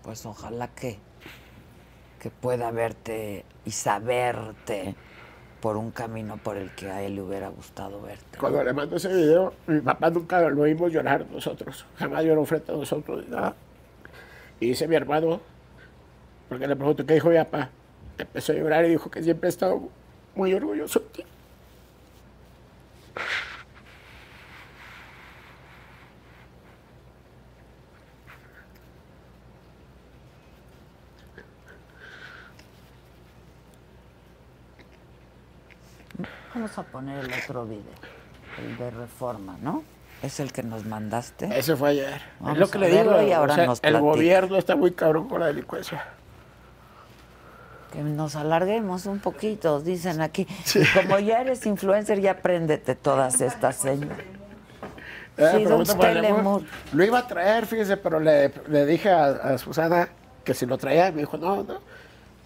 Pues 0.02 0.26
ojalá 0.26 0.68
que, 0.68 0.98
que 2.20 2.30
pueda 2.30 2.70
verte 2.70 3.44
y 3.64 3.70
saberte 3.70 4.94
por 5.62 5.76
un 5.76 5.92
camino 5.92 6.38
por 6.38 6.56
el 6.56 6.72
que 6.72 6.90
a 6.90 7.02
él 7.02 7.14
le 7.14 7.22
hubiera 7.22 7.48
gustado 7.48 8.02
verte. 8.02 8.36
Cuando 8.36 8.64
le 8.64 8.72
mando 8.72 8.96
ese 8.96 9.14
video, 9.14 9.54
mi 9.68 9.80
papá 9.80 10.10
nunca 10.10 10.40
lo 10.50 10.64
vimos 10.64 10.92
llorar 10.92 11.24
nosotros, 11.30 11.86
jamás 11.96 12.24
lloró 12.24 12.44
frente 12.44 12.72
a 12.72 12.74
nosotros, 12.74 13.24
ni 13.24 13.30
nada. 13.30 13.54
Y 14.58 14.70
dice 14.70 14.88
mi 14.88 14.96
hermano, 14.96 15.40
porque 16.48 16.66
le 16.66 16.74
pregunto, 16.74 17.06
¿qué 17.06 17.14
dijo 17.14 17.30
mi 17.30 17.36
papá? 17.36 17.70
Empezó 18.18 18.52
a 18.52 18.56
llorar 18.56 18.84
y 18.86 18.88
dijo 18.88 19.08
que 19.08 19.22
siempre 19.22 19.46
ha 19.46 19.50
estado 19.50 19.88
muy 20.34 20.52
orgulloso 20.52 20.98
de 20.98 21.06
ti. 21.06 21.24
Vamos 36.74 36.88
a 36.88 36.90
poner 36.90 37.24
el 37.26 37.30
otro 37.34 37.66
video, 37.66 37.82
el 38.58 38.78
de 38.78 38.90
reforma, 38.90 39.58
¿no? 39.60 39.84
Es 40.22 40.40
el 40.40 40.52
que 40.52 40.62
nos 40.62 40.86
mandaste. 40.86 41.58
Ese 41.58 41.76
fue 41.76 41.90
ayer. 41.90 42.22
Vamos 42.40 42.54
es 42.54 42.60
lo 42.60 42.70
que 42.70 42.78
le 42.78 42.88
digo. 42.88 43.20
y 43.20 43.30
o 43.30 43.36
ahora 43.36 43.54
sea, 43.56 43.66
nos 43.66 43.80
el 43.82 44.00
gobierno 44.00 44.56
está 44.56 44.74
muy 44.74 44.92
cabrón 44.92 45.28
con 45.28 45.40
la 45.40 45.48
delincuencia. 45.48 46.02
Que 47.92 47.98
nos 48.00 48.36
alarguemos 48.36 49.04
un 49.04 49.18
poquito, 49.18 49.82
dicen 49.82 50.22
aquí. 50.22 50.46
Y 50.74 50.86
como 50.98 51.18
ya 51.18 51.42
eres 51.42 51.66
influencer, 51.66 52.22
ya 52.22 52.30
apréndete 52.30 52.94
todas 52.94 53.42
estas 53.42 53.76
señas. 53.76 54.16
Eh, 55.36 55.64
Sí. 56.62 56.66
Lo 56.94 57.04
iba 57.04 57.18
a 57.18 57.26
traer, 57.26 57.66
fíjese, 57.66 57.98
pero 57.98 58.18
le, 58.18 58.50
le 58.68 58.86
dije 58.86 59.10
a, 59.10 59.26
a 59.26 59.58
Susana 59.58 60.08
que 60.42 60.54
si 60.54 60.64
lo 60.64 60.78
traía, 60.78 61.12
me 61.12 61.18
dijo, 61.20 61.36
no, 61.36 61.64
no. 61.64 61.80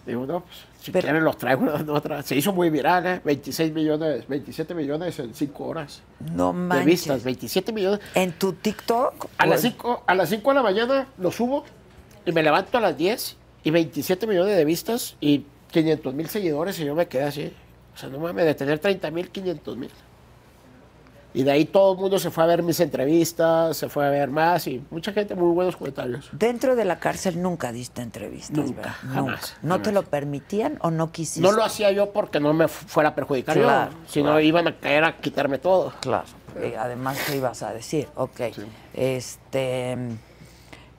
Digo, 0.06 0.24
no, 0.24 0.40
pues, 0.40 0.56
si 0.80 0.92
Pero- 0.92 1.04
quieren 1.06 1.24
los 1.24 1.36
traigo, 1.36 1.62
no, 1.64 1.78
no 1.78 2.00
tra- 2.02 2.22
Se 2.22 2.36
hizo 2.36 2.52
muy 2.52 2.70
viral, 2.70 3.06
¿eh? 3.06 3.20
26 3.24 3.72
millones, 3.72 4.26
27 4.28 4.72
millones 4.74 5.18
en 5.18 5.34
5 5.34 5.64
horas 5.64 6.00
No 6.32 6.52
de 6.52 6.58
manches. 6.58 6.86
vistas, 6.86 7.24
27 7.24 7.72
millones. 7.72 8.00
En 8.14 8.32
tu 8.32 8.52
TikTok. 8.52 9.26
A 9.38 9.46
las 9.46 9.60
pues, 9.62 9.72
5 9.72 10.04
a 10.06 10.14
las 10.14 10.28
5 10.28 10.50
de 10.50 10.54
la 10.54 10.62
mañana 10.62 11.08
lo 11.18 11.32
subo 11.32 11.64
y 12.24 12.30
me 12.32 12.42
levanto 12.42 12.78
a 12.78 12.80
las 12.80 12.96
10 12.96 13.36
y 13.64 13.70
27 13.70 14.26
millones 14.28 14.56
de 14.56 14.64
vistas 14.64 15.16
y 15.20 15.44
500 15.72 16.14
mil 16.14 16.28
seguidores 16.28 16.78
y 16.78 16.84
yo 16.84 16.94
me 16.94 17.08
quedé 17.08 17.24
así. 17.24 17.52
O 17.94 17.98
sea, 17.98 18.08
no 18.08 18.18
mames, 18.20 18.44
de 18.44 18.54
tener 18.54 18.78
30 18.78 19.10
mil, 19.10 19.28
500 19.30 19.76
mil. 19.76 19.90
Y 21.36 21.42
de 21.42 21.50
ahí 21.50 21.66
todo 21.66 21.92
el 21.92 21.98
mundo 21.98 22.18
se 22.18 22.30
fue 22.30 22.44
a 22.44 22.46
ver 22.46 22.62
mis 22.62 22.80
entrevistas, 22.80 23.76
se 23.76 23.90
fue 23.90 24.06
a 24.06 24.08
ver 24.08 24.30
más 24.30 24.66
y 24.68 24.82
mucha 24.90 25.12
gente, 25.12 25.34
muy 25.34 25.52
buenos 25.54 25.76
comentarios. 25.76 26.30
Dentro 26.32 26.74
de 26.74 26.86
la 26.86 26.98
cárcel 26.98 27.42
nunca 27.42 27.72
diste 27.72 28.00
entrevistas, 28.00 28.56
Nunca, 28.56 28.76
¿verdad? 28.80 28.94
jamás, 29.12 29.56
¿No 29.60 29.74
jamás. 29.74 29.82
te 29.82 29.92
lo 29.92 30.02
permitían 30.02 30.78
o 30.80 30.90
no 30.90 31.12
quisiste? 31.12 31.42
No 31.42 31.52
lo 31.52 31.62
hacía 31.62 31.92
yo 31.92 32.10
porque 32.10 32.40
no 32.40 32.54
me 32.54 32.68
fu- 32.68 32.86
fuera 32.88 33.10
a 33.10 33.14
perjudicar 33.14 33.54
Claro, 33.54 33.90
yo, 33.92 33.98
sino 34.08 34.40
iban 34.40 34.66
a 34.66 34.76
caer 34.80 35.04
a 35.04 35.18
quitarme 35.18 35.58
todo. 35.58 35.92
Claro. 36.00 36.24
Y 36.58 36.72
además 36.74 37.18
te 37.26 37.36
ibas 37.36 37.62
a 37.62 37.70
decir, 37.74 38.08
ok. 38.16 38.40
Este. 38.94 39.98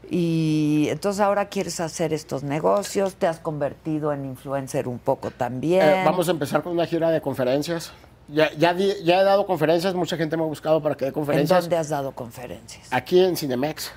Y 0.09 0.87
entonces 0.89 1.19
ahora 1.19 1.49
quieres 1.49 1.79
hacer 1.79 2.13
estos 2.13 2.43
negocios, 2.43 3.15
te 3.15 3.27
has 3.27 3.39
convertido 3.39 4.13
en 4.13 4.23
influencer 4.25 4.87
un 4.87 4.99
poco 4.99 5.31
también. 5.31 5.81
Eh, 5.85 6.03
vamos 6.05 6.27
a 6.29 6.31
empezar 6.31 6.61
con 6.63 6.73
una 6.73 6.85
gira 6.85 7.09
de 7.09 7.21
conferencias. 7.21 7.91
Ya, 8.29 8.51
ya, 8.53 8.73
di- 8.73 9.03
ya 9.03 9.21
he 9.21 9.23
dado 9.23 9.45
conferencias, 9.45 9.93
mucha 9.93 10.17
gente 10.17 10.35
me 10.35 10.43
ha 10.43 10.47
buscado 10.47 10.81
para 10.81 10.95
que 10.95 11.05
dé 11.05 11.09
¿En 11.09 11.13
conferencias. 11.13 11.61
dónde 11.61 11.77
has 11.77 11.89
dado 11.89 12.11
conferencias? 12.11 12.87
Aquí 12.91 13.19
en 13.23 13.37
Cinemex. 13.37 13.91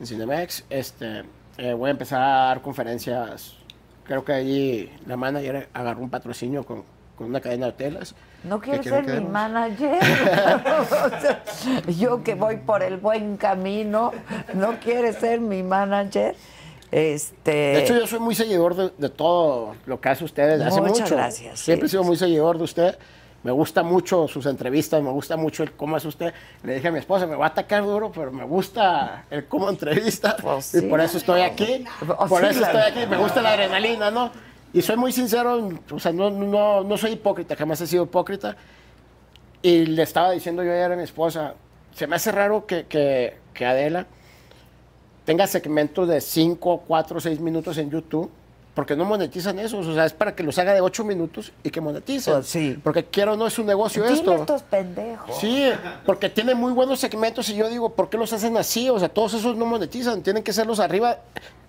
En 0.00 0.06
Cinemex, 0.06 0.64
este, 0.68 1.24
eh, 1.56 1.72
voy 1.72 1.88
a 1.88 1.92
empezar 1.92 2.20
a 2.20 2.26
dar 2.46 2.60
conferencias. 2.60 3.54
Creo 4.04 4.22
que 4.24 4.32
allí 4.34 4.92
la 5.06 5.16
manager 5.16 5.68
agarró 5.72 6.00
un 6.02 6.10
patrocinio 6.10 6.64
con, 6.64 6.84
con 7.16 7.28
una 7.28 7.40
cadena 7.40 7.66
de 7.66 7.72
hoteles. 7.72 8.14
¿No 8.42 8.60
que 8.60 8.72
quieres 8.72 8.82
quieren 8.86 9.04
ser 9.06 9.20
mi 9.20 9.26
que 9.26 9.32
manager? 9.32 9.98
Yo 11.98 12.22
que 12.22 12.34
voy 12.34 12.58
por 12.58 12.82
el 12.82 12.98
buen 12.98 13.38
camino, 13.38 14.12
¿no 14.52 14.78
quieres 14.80 15.16
ser 15.16 15.40
mi 15.40 15.62
manager? 15.62 16.36
Este, 16.94 17.50
De 17.50 17.82
hecho, 17.82 17.98
yo 17.98 18.06
soy 18.06 18.20
muy 18.20 18.36
seguidor 18.36 18.76
de, 18.76 18.92
de 18.96 19.08
todo 19.08 19.74
lo 19.84 20.00
que 20.00 20.10
hace 20.10 20.22
usted 20.24 20.48
desde 20.48 20.64
hace 20.66 20.80
Muchas 20.80 21.00
mucho. 21.00 21.16
gracias, 21.16 21.58
Siempre 21.58 21.86
he 21.86 21.90
sido 21.90 22.04
muy 22.04 22.16
seguidor 22.16 22.56
de 22.56 22.62
usted. 22.62 22.96
Me 23.42 23.50
gusta 23.50 23.82
mucho 23.82 24.28
sus 24.28 24.46
entrevistas, 24.46 25.02
me 25.02 25.10
gusta 25.10 25.36
mucho 25.36 25.64
el 25.64 25.72
cómo 25.72 25.96
es 25.96 26.04
usted. 26.04 26.32
Le 26.62 26.76
dije 26.76 26.86
a 26.86 26.92
mi 26.92 27.00
esposa, 27.00 27.26
me 27.26 27.34
va 27.34 27.46
a 27.46 27.48
atacar 27.48 27.82
duro, 27.82 28.12
pero 28.14 28.30
me 28.30 28.44
gusta 28.44 29.24
el 29.28 29.46
cómo 29.46 29.70
entrevista. 29.70 30.36
Pues 30.40 30.72
y 30.72 30.80
sí. 30.82 30.86
por 30.86 31.00
eso 31.00 31.18
estoy 31.18 31.40
aquí. 31.40 31.84
Pues 31.98 32.28
por 32.28 32.40
sí, 32.42 32.46
eso 32.50 32.64
estoy 32.64 32.82
aquí. 32.82 33.06
Me 33.10 33.16
gusta 33.16 33.42
la 33.42 33.54
adrenalina, 33.54 34.12
¿no? 34.12 34.30
Y 34.72 34.80
soy 34.80 34.96
muy 34.96 35.10
sincero, 35.10 35.68
o 35.90 35.98
sea, 35.98 36.12
no, 36.12 36.30
no, 36.30 36.84
no 36.84 36.96
soy 36.96 37.12
hipócrita, 37.14 37.56
jamás 37.56 37.80
he 37.80 37.88
sido 37.88 38.04
hipócrita. 38.04 38.56
Y 39.62 39.86
le 39.86 40.04
estaba 40.04 40.30
diciendo 40.30 40.62
yo 40.62 40.70
ayer 40.70 40.92
a 40.92 40.96
mi 40.96 41.02
esposa, 41.02 41.54
se 41.92 42.06
me 42.06 42.14
hace 42.14 42.30
raro 42.30 42.66
que, 42.66 42.86
que, 42.86 43.36
que 43.52 43.66
Adela 43.66 44.06
tenga 45.24 45.46
segmentos 45.46 46.08
de 46.08 46.20
5, 46.20 46.82
4, 46.86 47.20
6 47.20 47.40
minutos 47.40 47.78
en 47.78 47.90
YouTube. 47.90 48.30
Porque 48.74 48.96
no 48.96 49.04
monetizan 49.04 49.60
eso, 49.60 49.78
o 49.78 49.94
sea, 49.94 50.04
es 50.04 50.12
para 50.12 50.34
que 50.34 50.42
los 50.42 50.58
haga 50.58 50.74
de 50.74 50.80
8 50.80 51.04
minutos 51.04 51.52
y 51.62 51.70
que 51.70 51.80
moneticen. 51.80 52.34
Pues 52.34 52.48
sí. 52.48 52.76
Porque 52.82 53.04
quiero 53.04 53.36
no 53.36 53.46
es 53.46 53.56
un 53.60 53.66
negocio 53.66 54.02
Dile 54.02 54.16
esto. 54.16 54.34
estos 54.34 54.62
pendejos. 54.64 55.36
Sí, 55.38 55.70
porque 56.04 56.28
tiene 56.28 56.56
muy 56.56 56.72
buenos 56.72 56.98
segmentos 56.98 57.48
y 57.50 57.54
yo 57.54 57.68
digo, 57.68 57.90
¿por 57.90 58.10
qué 58.10 58.18
los 58.18 58.32
hacen 58.32 58.56
así? 58.56 58.90
O 58.90 58.98
sea, 58.98 59.08
todos 59.08 59.32
esos 59.34 59.56
no 59.56 59.64
monetizan, 59.64 60.22
tienen 60.22 60.42
que 60.42 60.52
serlos 60.52 60.80
arriba. 60.80 61.18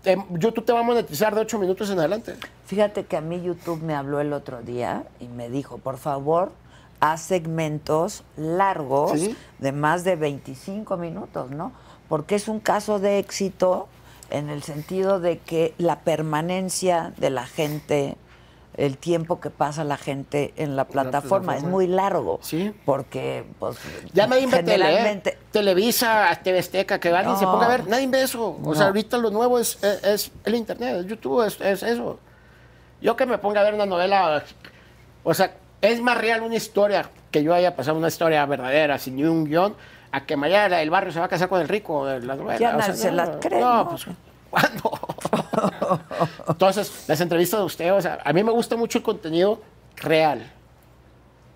Eh, 0.04 0.18
YouTube 0.32 0.66
te 0.66 0.74
va 0.74 0.80
a 0.80 0.84
monetizar 0.84 1.36
de 1.36 1.42
8 1.42 1.60
minutos 1.60 1.92
en 1.92 2.00
adelante. 2.00 2.34
Fíjate 2.66 3.06
que 3.06 3.18
a 3.18 3.22
mí 3.22 3.40
YouTube 3.40 3.84
me 3.84 3.94
habló 3.94 4.20
el 4.20 4.34
otro 4.34 4.64
día 4.64 5.04
y 5.20 5.28
me 5.28 5.48
dijo, 5.52 5.78
por 5.78 5.98
favor, 5.98 6.54
haz 7.02 7.22
segmentos 7.22 8.24
largos 8.36 9.12
Sí. 9.12 9.36
de 9.60 9.72
más 9.72 10.04
de 10.06 10.16
25 10.16 10.98
minutos, 10.98 11.52
¿no? 11.52 11.72
Porque 12.10 12.36
es 12.36 12.48
un 12.48 12.60
caso 12.60 13.00
de 13.00 13.20
éxito 13.20 13.88
en 14.30 14.50
el 14.50 14.64
sentido 14.64 15.20
de 15.20 15.40
que 15.40 15.74
la 15.78 16.00
permanencia 16.00 17.14
de 17.18 17.30
la 17.30 17.46
gente, 17.46 18.18
el 18.76 18.98
tiempo 18.98 19.40
que 19.40 19.50
pasa 19.50 19.84
la 19.84 19.98
gente 19.98 20.54
en 20.58 20.76
la 20.76 20.86
plataforma, 20.86 21.54
es 21.54 21.62
plataforma. 21.62 21.70
muy 21.70 21.88
largo. 21.88 22.40
Sí. 22.42 22.74
Porque, 22.86 23.46
pues, 23.60 23.78
Ya 24.14 24.28
tele, 24.28 24.44
¿eh? 24.44 24.50
generalmente... 24.50 25.38
Televisa, 25.52 26.40
TV 26.44 26.60
Azteca, 26.60 27.00
que 27.00 27.10
alguien 27.10 27.38
se 27.38 27.46
ponga 27.46 27.66
a 27.66 27.70
ver, 27.70 27.88
nadie 27.88 28.08
ve 28.08 28.24
eso. 28.24 28.60
O 28.64 28.76
sea, 28.76 28.88
ahorita 28.88 29.18
lo 29.18 29.30
nuevo 29.30 29.60
es, 29.60 29.82
es, 29.84 30.04
es 30.04 30.32
el 30.44 30.56
internet, 30.56 30.98
es 31.00 31.06
YouTube, 31.08 31.46
es, 31.46 31.60
es 31.62 31.84
eso. 31.84 32.20
Yo 33.02 33.16
que 33.16 33.26
me 33.26 33.38
ponga 33.38 33.62
a 33.62 33.64
ver 33.64 33.74
una 33.74 33.86
novela, 33.86 34.44
o 35.24 35.34
sea, 35.34 35.56
es 35.82 36.02
más 36.02 36.18
real 36.18 36.42
una 36.42 36.56
historia 36.56 37.10
que 37.32 37.44
yo 37.44 37.54
haya 37.54 37.76
pasado 37.76 37.98
una 37.98 38.08
historia 38.08 38.46
verdadera, 38.46 38.98
sin 38.98 39.18
ni 39.18 39.24
un 39.24 39.46
guion, 39.46 39.76
a 40.16 40.26
que 40.26 40.38
mañana 40.38 40.82
el 40.82 40.90
barrio 40.90 41.12
se 41.12 41.20
va 41.20 41.26
a 41.26 41.28
casar 41.28 41.50
con 41.50 41.60
el 41.60 41.68
rico 41.68 42.06
de 42.06 42.22
la 42.22 42.36
novela. 42.36 42.58
Ya 42.58 42.78
O 42.78 42.82
sea, 42.82 42.94
se 42.94 43.10
no, 43.12 43.18
las 43.18 43.30
cree, 43.42 43.60
No, 43.60 43.76
¿no? 43.84 43.90
pues, 43.90 44.06
¿cuándo? 44.50 44.92
Entonces, 46.48 47.04
las 47.08 47.20
entrevistas 47.20 47.60
de 47.60 47.66
usted, 47.66 47.94
o 47.94 48.02
sea, 48.02 48.20
a 48.24 48.32
mí 48.32 48.44
me 48.44 48.52
gusta 48.52 48.78
mucho 48.78 49.00
el 49.00 49.04
contenido 49.04 49.62
real. 49.98 50.50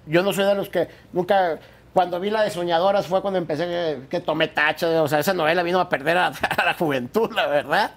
Yo 0.05 0.23
no 0.23 0.33
soy 0.33 0.45
de 0.45 0.55
los 0.55 0.69
que 0.69 0.87
nunca. 1.13 1.57
Cuando 1.93 2.19
vi 2.19 2.29
la 2.29 2.43
de 2.43 2.51
Soñadoras 2.51 3.07
fue 3.07 3.21
cuando 3.21 3.37
empecé 3.39 3.65
que, 3.65 4.01
que 4.09 4.19
tomé 4.19 4.47
tacha. 4.49 5.01
O 5.01 5.07
sea, 5.07 5.19
esa 5.19 5.33
novela 5.33 5.63
vino 5.63 5.79
a 5.79 5.87
perder 5.87 6.17
a, 6.17 6.27
a 6.57 6.65
la 6.65 6.73
juventud, 6.73 7.31
la 7.33 7.47
verdad. 7.47 7.91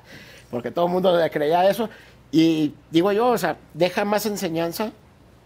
Porque 0.51 0.71
todo 0.71 0.87
el 0.87 0.93
mundo 0.93 1.17
le 1.19 1.29
creía 1.31 1.69
eso. 1.69 1.89
Y 2.31 2.75
digo 2.91 3.11
yo, 3.13 3.29
o 3.29 3.39
sea, 3.39 3.57
deja 3.75 4.05
más 4.05 4.27
enseñanza 4.27 4.93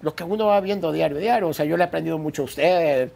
lo 0.02 0.14
que 0.14 0.24
uno 0.24 0.46
va 0.46 0.60
viendo 0.60 0.92
diario, 0.92 1.16
diario. 1.16 1.48
O 1.48 1.54
sea, 1.54 1.64
yo 1.64 1.76
le 1.76 1.84
he 1.84 1.86
aprendido 1.86 2.18
mucho 2.18 2.42
a 2.42 2.44
usted, 2.44 3.10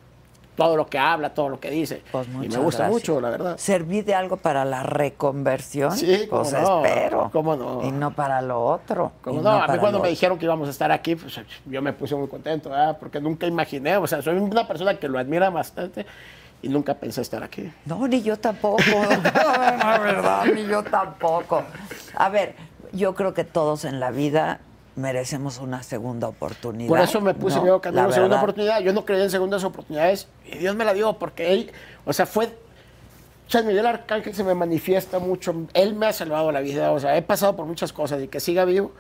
todo 0.61 0.77
lo 0.77 0.87
que 0.89 0.99
habla, 0.99 1.33
todo 1.33 1.49
lo 1.49 1.59
que 1.59 1.71
dice. 1.71 2.03
Pues 2.13 2.27
y 2.27 2.31
me 2.31 2.59
gusta 2.59 2.85
gracias. 2.85 2.91
mucho, 2.91 3.19
la 3.19 3.31
verdad. 3.31 3.57
¿Serví 3.57 4.03
de 4.03 4.15
algo 4.15 4.37
para 4.37 4.67
la 4.67 4.83
reconversión? 4.83 5.97
Sí, 5.97 6.27
cómo 6.29 6.43
pues 6.43 6.53
no, 6.53 6.85
espero. 6.85 7.31
cómo 7.33 7.57
no. 7.57 7.83
Y 7.83 7.91
no 7.91 8.11
para 8.11 8.43
lo 8.43 8.63
otro. 8.63 9.13
Como 9.23 9.41
y 9.41 9.43
no, 9.43 9.53
a 9.53 9.67
mí 9.69 9.79
cuando 9.79 10.01
me 10.01 10.03
otro. 10.03 10.11
dijeron 10.11 10.39
que 10.39 10.45
íbamos 10.45 10.69
a 10.69 10.71
estar 10.71 10.93
aquí, 10.93 11.17
pues 11.17 11.41
yo 11.65 11.81
me 11.81 11.95
puse 11.95 12.15
muy 12.15 12.29
contento, 12.29 12.69
¿verdad? 12.69 12.99
porque 13.01 13.23
nunca 13.23 13.47
imaginé, 13.47 13.97
o 13.97 14.07
sea, 14.07 14.21
soy 14.21 14.37
una 14.37 14.69
persona 14.69 14.99
que 14.99 15.09
lo 15.09 15.19
admira 15.19 15.49
bastante 15.49 16.05
y 16.61 16.69
nunca 16.69 16.93
pensé 16.93 17.23
estar 17.23 17.43
aquí. 17.43 17.73
No, 17.87 18.07
ni 18.07 18.21
yo 18.21 18.39
tampoco. 18.39 18.83
La 19.35 19.99
verdad, 19.99 20.45
ni 20.45 20.67
yo 20.67 20.83
tampoco. 20.83 21.63
A 22.15 22.29
ver, 22.29 22.55
yo 22.93 23.15
creo 23.15 23.33
que 23.33 23.45
todos 23.45 23.87
en 23.87 23.99
la 23.99 24.11
vida 24.11 24.61
merecemos 24.97 25.59
una 25.59 25.83
segunda 25.83 26.29
oportunidad. 26.29 26.89
Por 26.89 27.01
eso 27.01 27.21
me 27.21 27.35
puse 27.35 27.59
¿no? 27.59 27.67
yo 27.67 27.81
que 27.81 27.89
una 27.91 28.13
segunda 28.13 28.37
oportunidad. 28.39 28.81
Yo 28.81 28.93
no 28.93 29.05
creía 29.05 29.25
en 29.25 29.31
segundas 29.31 29.65
oportunidades 29.65 30.29
y 30.45 30.59
Dios 30.59 30.75
me 30.77 30.85
la 30.85 30.93
dio 30.95 31.15
porque 31.19 31.53
él, 31.53 31.73
o 32.05 32.13
sea, 32.13 32.27
fue. 32.27 32.51
San 33.49 33.67
Miguel 33.67 33.85
Arcángel 33.87 34.33
se 34.33 34.45
me 34.45 34.55
manifiesta 34.55 35.19
mucho. 35.19 35.53
Él 35.75 35.95
me 35.95 36.07
ha 36.07 36.13
salvado 36.13 36.53
la 36.53 36.61
vida. 36.61 36.93
O 36.93 37.01
sea, 37.01 37.17
he 37.17 37.23
pasado 37.23 37.57
por 37.57 37.67
muchas 37.67 37.93
cosas 37.93 38.23
y 38.23 38.29
que 38.29 38.39
siga 38.39 38.65
vivo. 38.65 38.93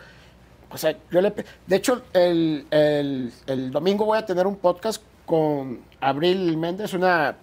O 0.72 0.76
sea, 0.78 0.96
yo 1.10 1.20
le. 1.20 1.32
De 1.68 1.76
hecho, 1.76 2.02
el, 2.12 2.66
el- 2.70 3.32
el 3.46 3.70
domingo 3.70 4.04
voy 4.06 4.18
a 4.18 4.26
tener 4.26 4.46
un 4.48 4.56
podcast 4.56 5.02
con 5.24 5.80
Abril 6.00 6.56
Méndez, 6.56 6.94
una 6.94 7.36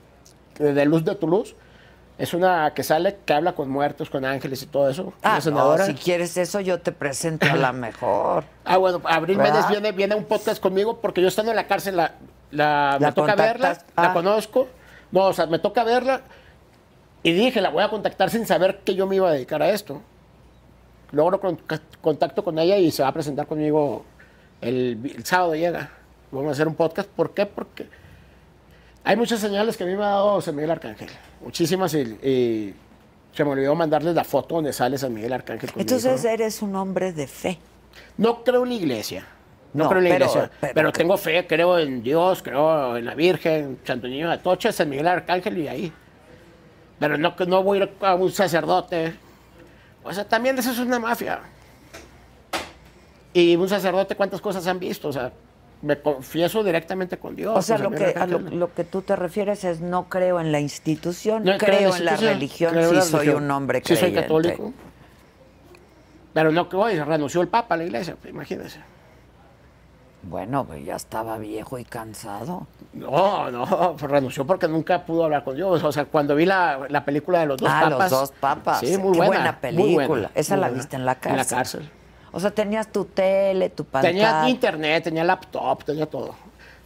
de 0.60 0.86
Luz 0.86 1.06
de 1.06 1.16
Toulouse. 1.16 1.56
Es 2.18 2.34
una 2.34 2.74
que 2.74 2.84
sale, 2.84 3.18
que 3.26 3.34
habla 3.34 3.54
con 3.54 3.70
muertos, 3.70 4.10
con 4.10 4.26
ángeles 4.26 4.64
y 4.64 4.66
todo 4.66 4.90
eso. 4.90 5.14
Ah, 5.22 5.40
no, 5.52 5.78
si 5.78 5.94
quieres 5.94 6.36
eso, 6.38 6.60
yo 6.62 6.80
te 6.82 6.92
presento 6.92 7.46
a 7.46 7.56
la 7.56 7.72
mejor. 7.74 8.44
Ah, 8.66 8.78
bueno, 8.78 9.02
Abril 9.06 9.38
¿Verdad? 9.38 9.54
Méndez 9.54 9.70
viene, 9.70 9.92
viene 9.92 10.14
a 10.16 10.18
un 10.18 10.26
podcast 10.26 10.62
conmigo 10.62 11.00
porque 11.00 11.22
yo 11.22 11.28
estando 11.28 11.52
en 11.52 11.56
la 11.56 11.68
cárcel 11.68 11.96
la, 11.96 12.16
la- 12.52 12.98
¿La 13.00 13.08
me 13.08 13.14
toca 13.14 13.36
verla, 13.36 13.68
contactas? 13.70 13.86
Ah. 13.96 14.04
la 14.08 14.14
conozco. 14.14 14.68
No, 15.12 15.26
o 15.28 15.34
sea, 15.34 15.46
me 15.46 15.60
toca 15.60 15.84
verla 15.84 16.22
y 17.24 17.32
dije, 17.34 17.62
la 17.62 17.70
voy 17.70 17.84
a 17.84 17.90
contactar 17.90 18.30
sin 18.30 18.46
saber 18.46 18.80
que 18.80 18.94
yo 18.96 19.06
me 19.08 19.16
iba 19.16 19.30
a 19.30 19.32
dedicar 19.34 19.62
a 19.62 19.70
esto. 19.70 20.02
Luego 21.12 21.40
con- 21.40 21.60
contacto 22.02 22.44
con 22.44 22.60
ella 22.60 22.78
y 22.78 22.92
se 22.92 23.04
va 23.04 23.10
a 23.10 23.14
presentar 23.14 23.48
conmigo 23.48 24.04
el, 24.60 25.00
el 25.16 25.24
sábado 25.24 25.56
llega. 25.56 25.92
Vamos 26.32 26.50
a 26.50 26.52
hacer 26.54 26.68
un 26.68 26.76
podcast. 26.76 27.08
¿Por 27.10 27.34
qué? 27.34 27.46
Porque 27.46 27.88
hay 29.10 29.16
muchas 29.16 29.40
señales 29.40 29.78
que 29.78 29.84
a 29.84 29.88
mí 29.88 29.96
me 29.96 30.04
ha 30.04 30.08
dado 30.10 30.42
San 30.42 30.56
Miguel 30.56 30.72
Arcángel. 30.72 31.10
Muchísimas 31.44 31.94
y, 31.94 32.00
y 32.00 32.74
se 33.34 33.44
me 33.44 33.52
olvidó 33.52 33.74
mandarles 33.76 34.14
la 34.16 34.24
foto 34.24 34.56
donde 34.56 34.74
sale 34.74 34.98
San 34.98 35.14
Miguel 35.14 35.34
Arcángel. 35.34 35.72
conmigo, 35.72 35.82
Entonces 35.90 36.26
eres 36.26 36.62
un 36.62 36.76
hombre 36.76 37.14
de 37.14 37.28
fe. 37.28 37.58
No 38.18 38.44
creo 38.44 38.64
en 38.64 38.70
la 38.70 38.76
iglesia. 38.76 39.26
No, 39.74 39.84
No, 39.86 39.90
creo 39.90 40.02
en 40.02 40.10
la 40.10 40.16
pero- 40.16 40.26
iglesia. 40.32 40.52
pero 40.74 40.92
tengo 40.92 41.18
fe, 41.18 41.46
creo 41.48 41.78
en 41.80 42.02
Dios, 42.02 42.42
creo 42.42 42.98
en 42.98 43.06
la 43.06 43.16
Virgen, 43.16 43.80
Santo 43.84 44.08
Niño 44.08 44.28
de 44.28 44.34
Atocha, 44.36 44.72
San 44.72 44.90
Miguel 44.90 45.08
Arcángel 45.08 45.58
y 45.58 45.68
ahí. 45.68 45.94
Pero 47.00 47.18
no, 47.18 47.36
no 47.48 47.64
voy 47.64 47.80
a 47.80 47.84
ir 47.84 47.92
a 48.02 48.16
un 48.16 48.32
sacerdote. 48.32 49.14
O 50.04 50.12
sea, 50.14 50.24
también 50.28 50.58
eso 50.58 50.72
es 50.72 50.80
una 50.80 50.98
mafia. 51.00 51.42
Y 53.34 53.56
un 53.56 53.70
sacerdote, 53.70 54.16
¿cuántas 54.16 54.42
cosas 54.42 54.66
han 54.68 54.80
visto? 54.80 55.10
O 55.10 55.14
sea, 55.14 55.32
me 55.82 56.00
confieso 56.02 56.64
directamente 56.64 57.18
con 57.18 57.36
Dios. 57.36 57.56
O 57.56 57.62
sea, 57.62 57.78
lo 57.78 57.92
que, 57.92 58.06
a 58.08 58.26
lo, 58.26 58.74
que 58.74 58.84
tú 58.84 59.02
te 59.04 59.16
refieres 59.16 59.64
es 59.64 59.80
no 59.80 60.10
creo 60.10 60.40
en 60.40 60.52
la 60.52 60.60
institución, 60.60 61.44
No 61.44 61.58
creo, 61.58 61.96
en 61.96 62.06
la 62.06 62.16
religión, 62.16 62.72
creo 62.74 63.02
sí 63.02 63.10
soy 63.12 63.30
un 63.30 63.50
hombre 63.52 63.80
Sí, 63.80 63.96
soy 63.96 63.98
creyente. 63.98 64.22
católico. 64.24 64.74
Pero 66.34 66.52
no 66.52 66.70
que 66.70 66.76
hoy 66.76 67.00
renunció 67.00 67.42
el 67.42 67.48
Papa 67.48 67.76
a 67.76 67.78
la 67.78 67.84
iglesia, 67.86 68.16
pues, 68.20 68.34
imagínese. 68.34 68.80
Bueno, 70.24 70.66
pues 70.66 70.84
ya 70.84 70.96
estaba 70.96 71.38
viejo 71.38 71.78
y 71.80 71.86
cansado. 71.86 72.68
No, 72.94 73.50
no, 73.52 73.96
pues 73.98 74.12
renunció 74.12 74.46
porque 74.46 74.68
nunca 74.68 75.06
pudo 75.06 75.24
hablar 75.26 75.44
con 75.44 75.56
Dios. 75.56 75.82
O 75.84 75.92
sea, 75.92 76.06
cuando 76.06 76.36
vi 76.36 76.46
la, 76.46 76.88
la 76.90 77.06
película 77.06 77.40
de 77.40 77.46
los 77.46 77.58
dos 77.58 77.70
ah, 77.72 77.82
papas. 77.90 78.12
los 78.12 78.20
dos 78.20 78.32
papas. 78.40 78.80
Sí, 78.80 78.98
muy 78.98 79.12
Qué 79.14 79.18
buena. 79.20 79.28
buena 79.28 79.52
muy 79.52 79.62
película. 79.62 80.08
buena, 80.08 80.32
Esa 80.34 80.56
muy 80.56 80.62
la 80.62 80.68
buena. 80.68 80.78
viste 80.82 80.96
en 80.98 81.06
la 81.06 81.16
cárcel. 81.16 81.32
En 81.32 81.38
la 81.38 81.46
cárcel. 81.46 81.90
O 82.38 82.40
sea, 82.40 82.52
tenías 82.52 82.92
tu 82.92 83.04
tele, 83.04 83.72
tu 83.72 83.84
pantalla. 83.84 84.14
Tenía 84.14 84.50
internet, 84.50 85.06
tenía 85.06 85.24
laptop, 85.24 85.84
tenía 85.84 86.06
todo. 86.06 86.36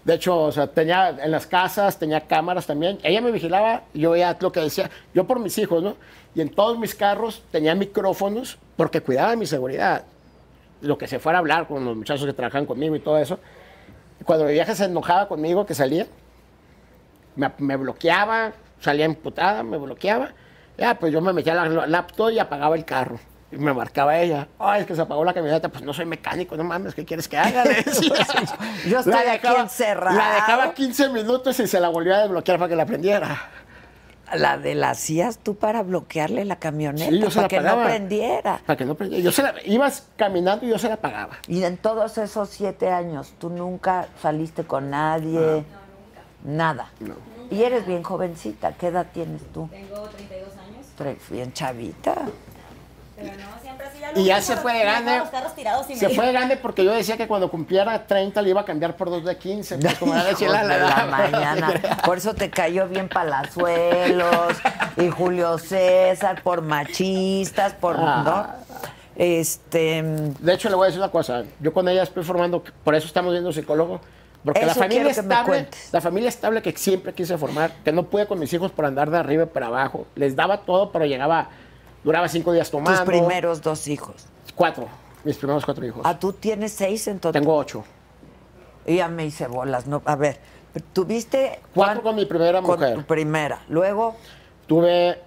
De 0.06 0.14
hecho, 0.14 0.44
o 0.44 0.52
sea, 0.54 0.68
tenía 0.68 1.10
en 1.10 1.30
las 1.30 1.46
casas, 1.46 2.00
tenía 2.00 2.22
cámaras 2.22 2.66
también. 2.66 3.00
Ella 3.04 3.20
me 3.20 3.32
vigilaba, 3.32 3.82
yo 3.94 4.12
veía 4.12 4.38
lo 4.40 4.54
que 4.54 4.62
decía, 4.62 4.90
yo 5.14 5.28
por 5.28 5.40
mis 5.40 5.58
hijos, 5.58 5.84
¿no? 5.84 5.98
Y 6.36 6.40
en 6.40 6.48
todos 6.52 6.80
mis 6.80 6.96
carros 6.96 7.44
tenía 7.52 7.76
micrófonos 7.76 8.60
porque 8.78 9.02
cuidaba 9.02 9.36
mi 9.36 9.46
seguridad. 9.46 10.06
Lo 10.80 10.98
que 10.98 11.06
se 11.06 11.20
fuera 11.20 11.40
a 11.40 11.42
hablar 11.42 11.68
con 11.68 11.84
los 11.84 11.98
muchachos 11.98 12.26
que 12.26 12.32
trabajan 12.32 12.66
conmigo 12.66 12.96
y 12.96 13.02
todo 13.02 13.18
eso. 13.18 13.38
Cuando 14.24 14.46
mi 14.46 14.54
vieja 14.54 14.74
se 14.74 14.86
enojaba 14.86 15.28
conmigo, 15.28 15.66
que 15.66 15.76
salía, 15.76 16.08
me, 17.36 17.52
me 17.58 17.76
bloqueaba, 17.76 18.54
salía 18.80 19.04
emputada, 19.04 19.64
me 19.64 19.78
bloqueaba. 19.78 20.30
Ya, 20.78 20.98
pues 20.98 21.12
yo 21.12 21.20
me 21.20 21.34
metía 21.34 21.62
a 21.62 21.68
la 21.68 21.88
laptop 21.88 22.30
y 22.30 22.40
apagaba 22.40 22.78
el 22.78 22.86
carro. 22.86 23.20
Y 23.52 23.58
me 23.58 23.74
marcaba 23.74 24.18
ella. 24.18 24.48
Ay, 24.58 24.82
es 24.82 24.88
que 24.88 24.96
se 24.96 25.02
apagó 25.02 25.26
la 25.26 25.34
camioneta. 25.34 25.70
Pues 25.70 25.84
no 25.84 25.94
soy 25.94 26.06
mecánico, 26.06 26.56
no 26.56 26.64
mames, 26.64 26.96
¿qué 26.96 27.04
quieres 27.04 27.28
que 27.28 27.38
haga? 27.38 27.64
Yo 28.88 29.00
estoy 29.00 29.14
La 29.14 29.34
aquí 29.34 29.48
encerrado. 29.48 30.18
La 30.18 30.36
dejaba 30.36 30.74
15 30.74 31.10
minutos 31.10 31.60
y 31.60 31.68
se 31.68 31.80
la 31.80 31.90
volvía 31.90 32.16
a 32.16 32.22
desbloquear 32.22 32.58
para 32.58 32.70
que 32.70 32.76
la 32.76 32.86
prendiera. 32.86 33.50
La 34.34 34.58
de 34.58 34.76
la 34.76 34.92
hacías 34.92 35.40
tú 35.40 35.56
para 35.56 35.84
bloquearle 35.84 36.46
la 36.46 36.56
camioneta, 36.56 37.12
Sí, 37.12 37.20
yo 37.20 37.30
se 37.30 37.42
para 37.42 37.42
la 37.42 37.48
que 37.50 37.60
no 37.60 37.84
prendiera. 37.84 38.62
Para 38.66 38.78
que 38.78 38.86
no 38.86 38.96
prendiera. 38.96 39.24
Yo 39.24 39.32
se 39.34 39.44
la, 39.44 39.54
ibas 39.66 40.08
caminando 40.16 40.66
y 40.66 40.70
yo 40.70 40.80
se 40.80 40.88
la 40.88 40.94
apagaba. 40.94 41.38
Y 41.48 41.64
en 41.64 41.76
todos 41.76 42.18
esos 42.18 42.50
siete 42.50 42.90
años, 42.90 43.34
¿tú 43.40 43.50
nunca 43.50 44.08
saliste 44.22 44.64
con 44.64 44.90
nadie? 44.90 45.66
Nada. 46.46 46.92
Y 47.50 47.64
eres 47.64 47.86
bien 47.86 48.04
jovencita. 48.04 48.72
¿Qué 48.74 48.88
edad 48.88 49.08
tienes 49.14 49.42
tú? 49.54 49.68
Tengo 49.70 50.04
32 50.04 50.50
años, 50.56 51.30
Bien 51.30 51.52
chavita. 51.52 52.16
Pero 53.22 53.34
no, 53.38 53.62
siempre 53.62 53.88
así 53.88 54.00
ya 54.00 54.12
Y 54.20 54.26
ya 54.26 54.42
se 54.42 54.58
fue 54.58 54.74
de 54.74 54.80
grande. 54.82 55.22
Se 55.96 56.10
fue 56.10 56.26
de 56.26 56.32
grande 56.32 56.58
porque 56.58 56.84
yo 56.84 56.92
decía 56.94 57.18
que 57.18 57.28
cuando 57.28 57.50
cumpliera 57.50 58.06
30 58.06 58.42
le 58.42 58.50
iba 58.50 58.62
a 58.62 58.66
cambiar 58.66 58.96
por 58.96 59.10
dos 59.10 59.24
de 59.24 59.38
15. 59.38 59.78
Pues 59.78 59.98
como 59.98 60.14
era 60.14 60.24
Hijos 60.24 60.40
decir 60.40 60.50
la, 60.50 60.64
de 60.64 60.68
la, 60.70 60.78
la 60.78 61.06
la- 61.06 61.06
mañana. 61.06 61.74
Por 62.06 62.18
eso 62.18 62.34
te 62.34 62.50
cayó 62.50 62.88
bien 62.88 63.08
Palazuelos 63.10 64.58
y 64.98 65.10
Julio 65.10 65.58
César, 65.58 66.42
por 66.44 66.62
machistas, 66.62 67.74
por. 67.74 67.96
Ah. 68.00 68.24
¿no? 68.26 68.48
Este. 69.16 70.02
De 70.04 70.54
hecho, 70.54 70.70
le 70.70 70.76
voy 70.76 70.86
a 70.86 70.88
decir 70.88 71.00
una 71.02 71.12
cosa. 71.12 71.44
Yo 71.60 71.74
con 71.74 71.88
ella 71.88 72.04
estoy 72.04 72.24
formando, 72.24 72.64
por 72.84 72.96
eso 72.96 73.08
estamos 73.08 73.32
viendo 73.34 73.52
psicólogo, 73.52 74.00
Porque 74.44 74.66
la 74.66 74.74
familia 74.74 75.12
estable, 75.12 75.68
la 75.92 76.02
familia 76.02 76.30
estable 76.30 76.62
que 76.62 76.72
siempre 76.72 77.14
quise 77.14 77.38
formar, 77.38 77.72
que 77.84 77.92
no 77.92 78.04
pude 78.04 78.26
con 78.26 78.40
mis 78.40 78.52
hijos 78.54 78.72
por 78.72 78.86
andar 78.86 79.12
de 79.12 79.18
arriba 79.18 79.44
y 79.44 79.48
para 79.48 79.68
abajo. 79.68 80.08
Les 80.16 80.36
daba 80.36 80.62
todo, 80.62 80.92
pero 80.92 81.06
llegaba, 81.06 81.50
duraba 82.04 82.28
cinco 82.28 82.52
días 82.54 82.70
tomando. 82.72 83.00
Tus 83.00 83.08
primeros 83.08 83.62
dos 83.62 83.88
hijos. 83.88 84.26
Cuatro, 84.56 84.88
mis 85.24 85.38
primeros 85.38 85.66
cuatro 85.66 85.86
hijos. 85.86 86.02
Ah, 86.06 86.18
tú 86.20 86.34
tienes 86.34 86.72
seis 86.72 87.08
en 87.08 87.20
total. 87.20 87.42
Tengo 87.42 87.56
ocho. 87.56 87.84
Y 88.86 88.98
ya 88.98 89.08
me 89.08 89.26
hice 89.26 89.48
bolas. 89.48 89.86
No, 89.88 90.02
a 90.06 90.16
ver, 90.16 90.40
tuviste. 90.94 91.60
Cuatro 91.74 92.02
con 92.02 92.16
mi 92.16 92.26
primera 92.26 92.62
Con 92.62 92.72
mujer. 92.80 92.96
tu 92.96 93.04
primera. 93.04 93.62
Luego, 93.70 94.16
Tuve 94.68 95.20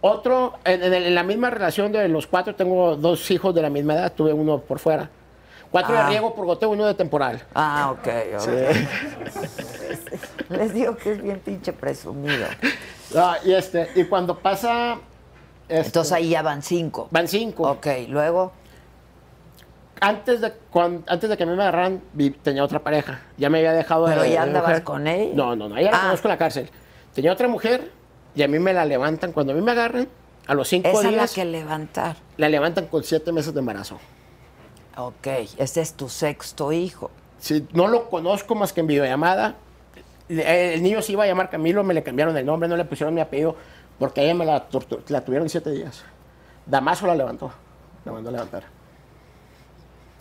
otro, 0.00 0.54
en, 0.64 0.82
en 0.82 1.14
la 1.14 1.22
misma 1.22 1.50
relación 1.50 1.92
de 1.92 2.08
los 2.08 2.26
cuatro, 2.26 2.54
tengo 2.54 2.96
dos 2.96 3.30
hijos 3.30 3.54
de 3.54 3.60
la 3.62 3.68
misma 3.70 3.94
edad, 3.94 4.12
tuve 4.12 4.32
uno 4.32 4.58
por 4.60 4.78
fuera. 4.78 5.10
Cuatro 5.70 5.94
Ah. 5.98 6.04
de 6.04 6.08
riego 6.10 6.34
por 6.34 6.46
goteo, 6.46 6.70
uno 6.70 6.86
de 6.86 6.94
temporal. 6.94 7.42
Ah, 7.54 7.90
ok. 7.92 8.08
ok. 8.40 8.48
Les 10.50 10.72
digo 10.72 10.96
que 10.96 11.12
es 11.12 11.22
bien 11.22 11.38
pinche 11.40 11.72
presumido. 11.72 12.46
Ah, 13.16 13.36
y, 13.44 13.52
este, 13.52 13.88
y 13.94 14.04
cuando 14.04 14.38
pasa... 14.38 14.98
este, 15.68 15.86
Entonces 15.86 16.12
ahí 16.12 16.30
ya 16.30 16.42
van 16.42 16.62
cinco. 16.62 17.08
Van 17.10 17.28
cinco. 17.28 17.70
Ok, 17.70 17.86
luego. 18.08 18.52
Antes 20.00 20.40
de, 20.40 20.52
antes 21.06 21.30
de 21.30 21.36
que 21.36 21.42
a 21.44 21.46
mí 21.46 21.54
me 21.56 21.62
agarraran, 21.62 22.02
vi- 22.12 22.30
tenía 22.30 22.62
otra 22.64 22.80
pareja. 22.80 23.22
Ya 23.38 23.48
me 23.48 23.58
había 23.58 23.72
dejado 23.72 24.06
de 24.06 24.12
¿Pero 24.14 24.24
ya 24.26 24.30
de 24.32 24.38
andabas 24.38 24.68
mujer. 24.70 24.84
con 24.84 25.06
ella? 25.06 25.32
No, 25.34 25.56
no, 25.56 25.68
no. 25.68 25.76
Ella 25.76 25.92
la 25.92 25.98
Ah. 25.98 26.02
conozco 26.06 26.28
en 26.28 26.30
la 26.30 26.38
cárcel. 26.38 26.70
Tenía 27.14 27.32
otra 27.32 27.48
mujer 27.48 27.90
y 28.34 28.42
a 28.42 28.48
mí 28.48 28.58
me 28.58 28.72
la 28.74 28.84
levantan. 28.84 29.32
Cuando 29.32 29.52
a 29.52 29.56
mí 29.56 29.62
me 29.62 29.70
agarran, 29.70 30.08
a 30.46 30.54
los 30.54 30.68
cinco 30.68 30.88
Esa 30.88 30.98
es 30.98 31.04
la 31.04 31.10
días, 31.10 31.32
que 31.32 31.44
levantar. 31.44 32.16
la 32.36 32.48
levantan 32.48 32.86
con 32.88 33.02
siete 33.04 33.32
meses 33.32 33.54
de 33.54 33.60
embarazo. 33.60 33.98
Ok, 34.96 35.26
ese 35.58 35.80
es 35.80 35.94
tu 35.94 36.08
sexto 36.08 36.70
hijo. 36.72 37.10
Si 37.38 37.66
no 37.72 37.88
lo 37.88 38.10
conozco 38.10 38.54
más 38.54 38.72
que 38.72 38.80
en 38.80 38.86
videollamada, 38.88 39.54
el 40.28 40.82
niño 40.82 41.00
se 41.02 41.12
iba 41.12 41.24
a 41.24 41.26
llamar 41.26 41.50
Camilo, 41.50 41.82
me 41.84 41.94
le 41.94 42.02
cambiaron 42.02 42.36
el 42.36 42.44
nombre, 42.44 42.68
no 42.68 42.76
le 42.76 42.84
pusieron 42.84 43.14
mi 43.14 43.20
apellido, 43.20 43.56
porque 43.98 44.22
ella 44.22 44.34
me 44.34 44.44
la, 44.44 44.66
la 45.08 45.20
tuvieron 45.24 45.48
siete 45.48 45.70
días. 45.70 46.04
Damaso 46.66 47.06
la 47.06 47.14
levantó, 47.14 47.52
la 48.04 48.12
mandó 48.12 48.30
a 48.30 48.32
levantar. 48.32 48.64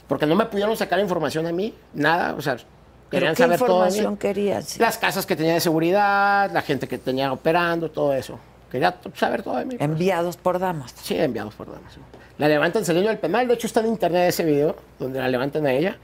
Porque 0.08 0.26
no 0.26 0.36
me 0.36 0.45
pudieron 0.45 0.76
sacar 0.76 1.00
información 1.00 1.48
a 1.48 1.52
mí, 1.52 1.74
nada, 1.94 2.36
o 2.36 2.41
sea, 2.41 2.58
¿Pero 2.58 2.66
querían 3.10 3.36
qué 3.36 3.44
saber 3.44 3.60
todo. 3.60 3.70
información 3.70 4.18
querías? 4.18 4.78
Las 4.80 4.98
casas 4.98 5.26
que 5.26 5.36
tenía 5.36 5.54
de 5.54 5.60
seguridad, 5.60 6.52
la 6.52 6.62
gente 6.62 6.88
que 6.88 6.98
tenía 6.98 7.32
operando, 7.32 7.90
todo 7.90 8.14
eso. 8.14 8.40
Quería 8.72 8.95
saber 9.14 9.44
todo 9.44 9.58
de 9.58 9.66
mí. 9.66 9.76
Enviados 9.80 10.36
por 10.36 10.58
damas. 10.60 10.94
Sí, 11.02 11.16
enviados 11.16 11.54
por 11.54 11.72
damas. 11.72 11.94
sí. 11.94 12.00
La 12.40 12.48
levantan 12.48 12.84
saliendo 12.84 13.10
del 13.10 13.20
penal. 13.20 13.48
De 13.48 13.54
hecho, 13.54 13.68
está 13.68 13.82
en 13.82 13.88
internet 13.88 14.30
ese 14.30 14.44
video 14.44 14.76
donde 14.98 15.20
la 15.20 15.28
levantan 15.28 15.66
a 15.68 15.72
ella. 15.72 15.98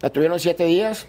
La 0.00 0.10
tuvieron 0.10 0.38
siete 0.38 0.64
días 0.64 1.08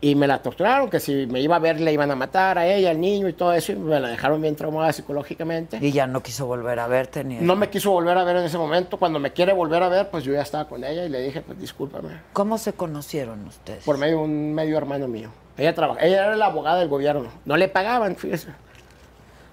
y 0.00 0.14
me 0.14 0.26
la 0.26 0.42
torturaron, 0.42 0.90
que 0.90 1.00
si 1.00 1.26
me 1.26 1.40
iba 1.40 1.56
a 1.56 1.58
ver 1.58 1.80
le 1.80 1.92
iban 1.92 2.10
a 2.10 2.14
matar 2.14 2.58
a 2.58 2.66
ella, 2.66 2.90
al 2.90 3.00
niño 3.00 3.26
y 3.28 3.32
todo 3.32 3.52
eso. 3.54 3.72
Y 3.72 3.76
me 3.76 3.98
la 4.00 4.08
dejaron 4.08 4.40
bien 4.42 4.54
traumada 4.54 4.92
psicológicamente. 4.92 5.78
Y 5.80 5.92
ya 5.92 6.06
no 6.06 6.22
quiso 6.22 6.46
volver 6.46 6.78
a 6.78 6.86
verte 6.86 7.24
ni. 7.24 7.36
No 7.36 7.56
me 7.56 7.70
quiso 7.70 7.90
volver 7.90 8.18
a 8.18 8.24
ver 8.24 8.36
en 8.36 8.44
ese 8.44 8.58
momento. 8.58 8.98
Cuando 8.98 9.18
me 9.18 9.32
quiere 9.32 9.52
volver 9.52 9.82
a 9.82 9.88
ver, 9.88 10.10
pues 10.10 10.24
yo 10.24 10.32
ya 10.32 10.42
estaba 10.42 10.68
con 10.68 10.84
ella 10.84 11.06
y 11.06 11.08
le 11.08 11.22
dije, 11.22 11.40
pues 11.40 11.58
discúlpame. 11.58 12.20
¿Cómo 12.34 12.58
se 12.58 12.74
conocieron 12.74 13.46
ustedes? 13.46 13.84
Por 13.84 13.96
medio 13.96 14.18
de 14.18 14.24
un 14.24 14.54
medio 14.54 14.76
hermano 14.76 15.08
mío. 15.08 15.30
Ella, 15.56 15.74
trabaja, 15.74 16.04
ella 16.04 16.26
era 16.26 16.36
la 16.36 16.46
abogada 16.46 16.80
del 16.80 16.88
gobierno. 16.88 17.30
No 17.44 17.56
le 17.56 17.68
pagaban, 17.68 18.16
fíjese. 18.16 18.48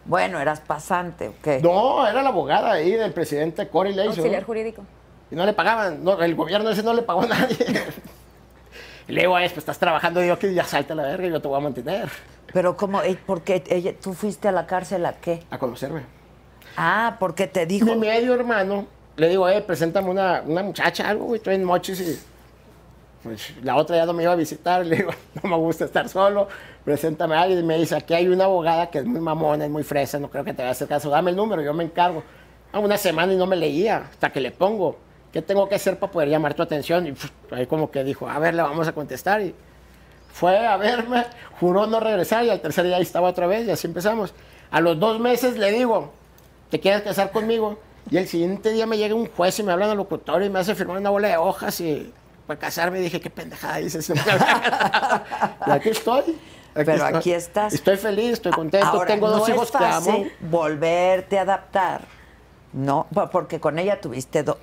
Bueno, 0.03 0.39
eras 0.39 0.59
pasante, 0.59 1.30
¿ok? 1.30 1.61
No, 1.61 2.07
era 2.07 2.23
la 2.23 2.30
abogada 2.30 2.72
ahí 2.72 2.91
del 2.91 3.13
presidente 3.13 3.68
Cory 3.68 3.93
Lazo. 3.93 4.09
Auxiliar 4.09 4.43
jurídico. 4.43 4.84
Y 5.30 5.35
no 5.35 5.45
le 5.45 5.53
pagaban. 5.53 6.03
No, 6.03 6.19
el 6.22 6.35
gobierno 6.35 6.72
ese 6.72 6.84
no 6.84 6.93
le 6.93 7.03
pagó 7.03 7.22
a 7.22 7.27
nadie. 7.27 7.55
Y 9.12 9.14
le 9.14 9.22
digo 9.24 9.34
pues 9.34 9.58
estás 9.58 9.78
trabajando, 9.78 10.24
yo 10.24 10.40
que 10.40 10.54
ya 10.54 10.64
salta 10.64 10.96
la 10.96 11.04
verga, 11.04 11.28
yo 11.28 11.42
te 11.42 11.48
voy 11.50 11.58
a 11.58 11.60
mantener. 11.60 12.08
Pero 12.54 12.78
¿cómo? 12.78 13.02
¿Por 13.26 13.42
qué 13.42 13.62
ella, 13.68 13.94
tú 14.02 14.14
fuiste 14.14 14.48
a 14.48 14.54
la 14.54 14.66
cárcel 14.66 15.06
a 15.06 15.20
qué? 15.20 15.44
A 15.50 15.60
conocerme. 15.60 16.04
Ah, 16.78 17.18
porque 17.20 17.46
te 17.46 17.66
dijo. 17.66 17.88
Mi 17.88 17.98
medio 17.98 18.34
hermano, 18.34 18.88
le 19.18 19.28
digo, 19.28 19.50
eh, 19.50 19.60
preséntame 19.60 20.10
una, 20.10 20.42
una 20.46 20.64
muchacha, 20.64 21.10
algo, 21.10 21.26
güey, 21.26 21.40
estoy 21.40 21.56
en 21.56 21.66
mochis 21.66 22.00
y... 22.00 22.20
Pues 23.22 23.54
la 23.62 23.76
otra 23.76 23.98
ya 23.98 24.06
no 24.06 24.14
me 24.14 24.24
iba 24.24 24.32
a 24.32 24.38
visitar, 24.38 24.86
le 24.86 24.96
digo, 24.96 25.12
no 25.44 25.50
me 25.50 25.58
gusta 25.58 25.84
estar 25.84 26.08
solo, 26.08 26.48
preséntame 26.86 27.36
a 27.36 27.42
alguien. 27.42 27.60
Y 27.60 27.64
me 27.64 27.78
dice, 27.78 27.98
aquí 27.98 28.14
hay 28.14 28.30
una 28.30 28.46
abogada 28.46 28.90
que 28.90 29.00
es 29.00 29.06
muy 29.06 29.20
mamona, 29.20 29.66
es 29.66 29.72
muy 29.72 29.84
fresa, 29.84 30.20
no 30.20 30.30
creo 30.30 30.46
que 30.46 30.54
te 30.54 30.62
vaya 30.62 30.70
a 30.70 30.72
hacer 30.72 30.88
caso, 30.88 31.10
dame 31.10 31.32
el 31.32 31.36
número, 31.36 31.62
yo 31.62 31.74
me 31.74 31.84
encargo. 31.84 32.24
A 32.72 32.80
una 32.80 32.96
semana 32.96 33.34
y 33.34 33.36
no 33.36 33.46
me 33.46 33.58
leía, 33.58 34.08
hasta 34.10 34.32
que 34.32 34.40
le 34.40 34.52
pongo, 34.52 34.98
¿qué 35.32 35.41
tengo 35.41 35.68
que 35.70 35.76
hacer 35.76 35.98
para 35.99 36.12
poder 36.12 36.30
llamar 36.30 36.53
tu 36.53 36.62
atención? 36.64 37.08
Y 37.08 37.12
pf, 37.14 37.30
ahí 37.52 37.66
como 37.68 37.91
que 37.91 38.03
dijo, 38.03 38.30
a 38.30 38.38
ver, 38.40 38.53
le 38.53 38.62
vamos 38.62 38.88
a 38.88 38.94
contestar. 38.94 39.41
Y 39.41 39.53
fue 40.34 40.66
a 40.66 40.78
verme, 40.78 41.26
juró 41.60 41.88
no 41.88 41.99
regresar 41.99 42.45
y 42.45 42.49
al 42.49 42.62
tercer 42.62 42.86
día 42.86 42.95
ahí 42.98 43.02
estaba 43.03 43.30
otra 43.30 43.48
vez 43.48 43.68
y 43.68 43.72
así 43.72 43.88
empezamos. 43.88 44.34
A 44.72 44.80
los 44.82 44.99
dos 44.99 45.20
meses 45.20 45.58
le 45.58 45.72
digo, 45.72 46.12
¿te 46.70 46.80
quieres 46.80 47.02
casar 47.02 47.32
conmigo? 47.32 47.80
Y 48.10 48.18
el 48.18 48.28
siguiente 48.28 48.72
día 48.72 48.86
me 48.86 48.98
llega 48.98 49.14
un 49.16 49.28
juez 49.28 49.60
y 49.60 49.64
me 49.64 49.72
habla 49.72 49.86
en 49.86 49.91
el 49.91 49.98
locutorio 49.98 50.48
y 50.48 50.49
me 50.49 50.60
hace 50.60 50.74
firmar 50.76 50.98
una 50.98 51.10
bola 51.10 51.28
de 51.28 51.38
hojas 51.38 51.80
y 51.82 52.12
para 52.48 52.60
casarme 52.60 52.99
dije, 52.99 53.20
qué 53.22 53.30
pendejada 53.30 53.78
dices. 53.78 54.10
y 55.68 55.72
aquí 55.72 55.90
estoy. 55.90 56.22
aquí 56.22 56.36
Pero 56.74 56.94
estoy. 56.94 57.14
aquí 57.16 57.32
estás. 57.34 57.74
Estoy 57.74 57.98
feliz, 57.98 58.34
estoy 58.34 58.52
contento, 58.53 58.88
Ahora, 58.88 59.08
tengo 59.08 59.30
dos 59.30 59.48
no 59.48 59.53
hijos 59.53 59.70
es 59.70 59.78
que 59.78 59.86
amo. 59.86 60.06
fácil 60.06 60.32
volverte 60.40 61.38
a 61.38 61.41
adaptar. 61.41 62.02
No, 62.73 63.07
Po- 63.14 63.30
porque 63.30 63.60
con 63.60 63.77
ella 63.80 63.99
tuviste 63.99 64.43
do- 64.43 64.57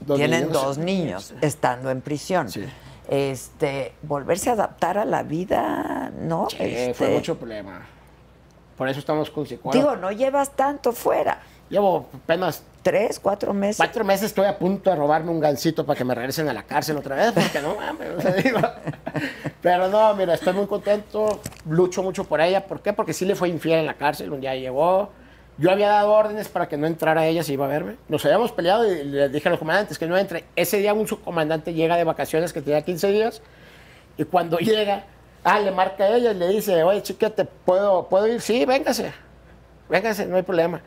Dos 0.00 0.16
tienen 0.16 0.42
niños. 0.46 0.52
dos 0.62 0.78
niños 0.78 1.34
estando 1.40 1.90
en 1.90 2.00
prisión. 2.00 2.48
Sí. 2.48 2.64
Este, 3.08 3.94
volverse 4.02 4.50
a 4.50 4.52
adaptar 4.52 4.98
a 4.98 5.04
la 5.04 5.22
vida, 5.22 6.12
¿no? 6.20 6.48
Sí, 6.50 6.56
Este, 6.60 6.94
fue 6.94 7.08
mucho 7.08 7.36
problema. 7.38 7.80
Por 8.76 8.88
eso 8.88 9.00
estamos 9.00 9.30
con. 9.30 9.44
Digo, 9.72 9.96
no 9.96 10.12
llevas 10.12 10.50
tanto 10.54 10.92
fuera. 10.92 11.40
Llevo 11.68 12.08
apenas 12.14 12.62
Tres, 12.82 13.18
cuatro 13.20 13.52
meses. 13.52 13.76
Cuatro 13.76 14.02
meses 14.04 14.26
estoy 14.28 14.46
a 14.46 14.56
punto 14.56 14.88
de 14.88 14.96
robarme 14.96 15.30
un 15.30 15.40
gancito 15.40 15.84
para 15.84 15.98
que 15.98 16.04
me 16.04 16.14
regresen 16.14 16.48
a 16.48 16.54
la 16.54 16.62
cárcel 16.62 16.96
otra 16.96 17.16
vez, 17.16 17.32
porque 17.32 17.60
no 17.60 17.74
mames. 17.74 18.24
Pero 19.60 19.88
no, 19.88 20.14
mira, 20.14 20.34
estoy 20.34 20.54
muy 20.54 20.66
contento, 20.66 21.40
lucho 21.68 22.02
mucho 22.02 22.24
por 22.24 22.40
ella. 22.40 22.64
¿Por 22.66 22.80
qué? 22.80 22.92
Porque 22.94 23.12
sí 23.12 23.24
le 23.26 23.34
fue 23.34 23.48
infiel 23.48 23.80
en 23.80 23.86
la 23.86 23.94
cárcel, 23.94 24.32
un 24.32 24.40
día 24.40 24.54
llegó. 24.54 25.10
Yo 25.58 25.72
había 25.72 25.88
dado 25.88 26.12
órdenes 26.12 26.48
para 26.48 26.68
que 26.68 26.76
no 26.76 26.86
entrara 26.86 27.26
ella 27.26 27.42
si 27.42 27.54
iba 27.54 27.64
a 27.64 27.68
verme. 27.68 27.96
Nos 28.08 28.24
habíamos 28.24 28.52
peleado 28.52 28.90
y 28.90 29.02
le 29.04 29.28
dije 29.28 29.48
a 29.48 29.50
los 29.50 29.58
comandantes 29.58 29.98
que 29.98 30.06
no 30.06 30.16
entre. 30.16 30.44
Ese 30.54 30.78
día 30.78 30.94
un 30.94 31.08
subcomandante 31.08 31.74
llega 31.74 31.96
de 31.96 32.04
vacaciones 32.04 32.52
que 32.52 32.62
tenía 32.62 32.82
15 32.82 33.10
días 33.10 33.42
y 34.16 34.24
cuando 34.24 34.58
llega, 34.60 35.04
ah, 35.42 35.58
le 35.58 35.72
marca 35.72 36.04
a 36.04 36.16
ella 36.16 36.30
y 36.30 36.34
le 36.34 36.48
dice, 36.48 36.82
oye, 36.84 37.02
chiquete, 37.02 37.44
¿puedo, 37.44 38.08
¿puedo 38.08 38.28
ir? 38.28 38.40
Sí, 38.40 38.64
véngase, 38.64 39.12
véngase, 39.88 40.26
no 40.26 40.36
hay 40.36 40.42
problema. 40.42 40.80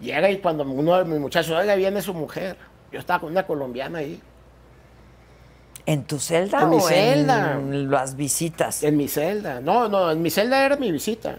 Llega 0.00 0.30
y 0.30 0.38
cuando 0.38 0.62
uno 0.64 0.96
de 0.98 1.04
mis 1.04 1.18
muchachos, 1.18 1.56
oiga, 1.58 1.74
viene 1.74 2.00
su 2.00 2.14
mujer. 2.14 2.56
Yo 2.92 3.00
estaba 3.00 3.20
con 3.20 3.32
una 3.32 3.44
colombiana 3.44 3.98
ahí, 3.98 4.20
¿En 5.86 6.04
tu 6.04 6.18
celda 6.18 6.62
En 6.62 6.70
mi 6.70 6.80
celda. 6.80 7.52
en 7.58 7.90
las 7.90 8.16
visitas? 8.16 8.82
en 8.82 8.96
mi 8.96 9.06
celda. 9.08 9.60
No, 9.60 9.88
no, 9.88 10.10
en 10.10 10.22
mi 10.22 10.30
celda 10.30 10.64
era 10.64 10.76
mi 10.76 10.90
visita. 10.90 11.36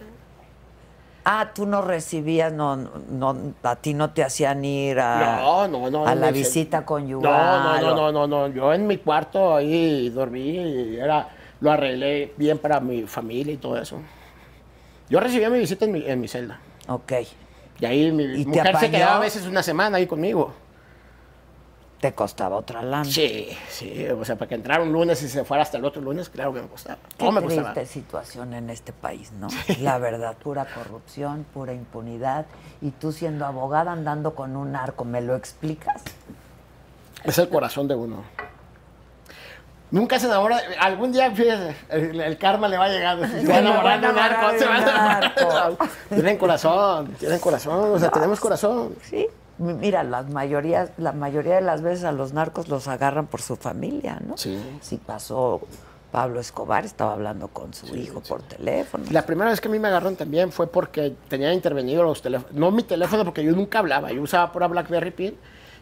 Ah, 1.27 1.51
tú 1.55 1.65
no 1.65 1.81
recibías, 1.81 2.53
no, 2.53 2.75
no, 2.75 3.35
a 3.63 3.75
ti 3.77 3.95
no 3.95 4.11
te 4.11 4.23
hacían 4.23 4.63
ir 4.63 4.99
a, 4.99 5.37
No, 5.41 5.67
no, 5.67 5.89
no. 5.89 6.05
a 6.07 6.13
en 6.13 6.21
la 6.21 6.29
visita 6.29 6.85
conyugal. 6.85 7.81
No, 7.81 7.81
no, 7.81 7.95
no, 7.95 8.11
no, 8.11 8.27
no, 8.27 8.47
no. 8.47 8.53
Yo 8.53 8.71
en 8.71 8.85
mi 8.85 8.97
cuarto 8.97 9.55
ahí 9.55 10.09
dormí 10.09 10.39
y 10.51 10.97
era, 10.97 11.27
lo 11.61 11.71
arreglé 11.71 12.31
bien 12.37 12.59
para 12.59 12.79
mi 12.79 13.03
familia 13.07 13.53
y 13.53 13.57
todo 13.57 13.75
eso. 13.81 13.97
Yo 15.09 15.19
recibía 15.19 15.49
mi 15.49 15.57
visita 15.57 15.85
en 15.85 15.91
mi, 15.93 16.05
en 16.05 16.21
mi 16.21 16.27
celda. 16.27 16.59
Ok. 16.87 17.13
Y 17.79 17.85
ahí 17.85 18.11
mi 18.11 18.23
¿Y 18.41 18.45
mujer 18.45 18.77
se 18.77 18.91
quedaba 18.91 19.17
a 19.17 19.19
veces 19.19 19.47
una 19.47 19.63
semana 19.63 19.97
ahí 19.97 20.05
conmigo. 20.05 20.53
Te 22.05 22.13
costaba 22.13 22.57
otra 22.57 22.83
lana. 22.83 23.03
Sí, 23.03 23.49
sí. 23.67 24.07
O 24.09 24.23
sea, 24.23 24.35
para 24.35 24.47
que 24.47 24.53
entrara 24.53 24.83
un 24.83 24.91
lunes 24.91 25.23
y 25.23 25.27
se 25.27 25.43
fuera 25.43 25.63
hasta 25.63 25.79
el 25.79 25.85
otro 25.85 26.03
lunes, 26.03 26.29
claro 26.29 26.53
que 26.53 26.61
me 26.61 26.67
costaba. 26.67 26.99
Qué 27.17 27.31
me 27.31 27.41
triste 27.41 27.63
costaba. 27.63 27.85
situación 27.87 28.53
en 28.53 28.69
este 28.69 28.93
país, 28.93 29.31
¿no? 29.31 29.47
La 29.81 29.97
verdad, 29.97 30.35
pura 30.37 30.67
corrupción, 30.71 31.47
pura 31.51 31.73
impunidad. 31.73 32.45
Y 32.79 32.91
tú 32.91 33.11
siendo 33.11 33.43
abogada 33.43 33.91
andando 33.91 34.35
con 34.35 34.55
un 34.55 34.75
arco, 34.75 35.03
¿me 35.03 35.19
lo 35.19 35.35
explicas? 35.35 36.03
Es 37.23 37.39
el 37.39 37.49
corazón 37.49 37.87
de 37.87 37.95
uno. 37.95 38.23
Nunca 39.89 40.19
se 40.19 40.27
enamora. 40.27 40.61
Algún 40.79 41.11
día, 41.11 41.31
fíjese, 41.31 41.75
el, 41.89 42.21
el 42.21 42.37
karma 42.37 42.67
le 42.67 42.77
va 42.77 42.85
a 42.85 42.89
llegar. 42.89 43.17
Se 43.31 43.47
va 43.47 43.55
a 43.55 43.59
enamorar 43.61 43.99
de 43.99 44.09
un 44.11 44.19
arco. 44.19 44.59
se 44.59 44.65
va 44.67 44.75
a 44.75 44.77
enamorar. 44.77 45.89
Tienen 46.09 46.37
corazón, 46.37 47.07
tienen 47.17 47.39
corazón. 47.39 47.93
O 47.93 47.97
sea, 47.97 48.11
tenemos 48.11 48.39
corazón. 48.39 48.95
Sí. 49.01 49.27
Mira, 49.57 50.03
las 50.03 50.29
mayorías, 50.29 50.91
la 50.97 51.11
mayoría 51.11 51.55
de 51.55 51.61
las 51.61 51.81
veces 51.81 52.03
a 52.03 52.11
los 52.11 52.33
narcos 52.33 52.67
los 52.67 52.87
agarran 52.87 53.27
por 53.27 53.41
su 53.41 53.55
familia, 53.55 54.21
¿no? 54.25 54.37
Sí. 54.37 54.59
Si 54.81 54.97
pasó 54.97 55.61
Pablo 56.11 56.39
Escobar, 56.39 56.85
estaba 56.85 57.13
hablando 57.13 57.47
con 57.47 57.73
su 57.73 57.95
hijo 57.95 58.21
por 58.21 58.41
teléfono. 58.43 59.05
La 59.11 59.25
primera 59.25 59.49
vez 59.49 59.61
que 59.61 59.67
a 59.67 59.71
mí 59.71 59.79
me 59.79 59.87
agarraron 59.87 60.15
también 60.15 60.51
fue 60.51 60.67
porque 60.67 61.15
tenía 61.29 61.53
intervenido 61.53 62.03
los 62.03 62.21
teléfonos. 62.21 62.53
No 62.53 62.71
mi 62.71 62.83
teléfono, 62.83 63.23
porque 63.23 63.43
yo 63.43 63.53
nunca 63.53 63.79
hablaba. 63.79 64.11
Yo 64.11 64.21
usaba 64.21 64.51
pura 64.51 64.67
Blackberry 64.67 65.11
Pin. 65.11 65.37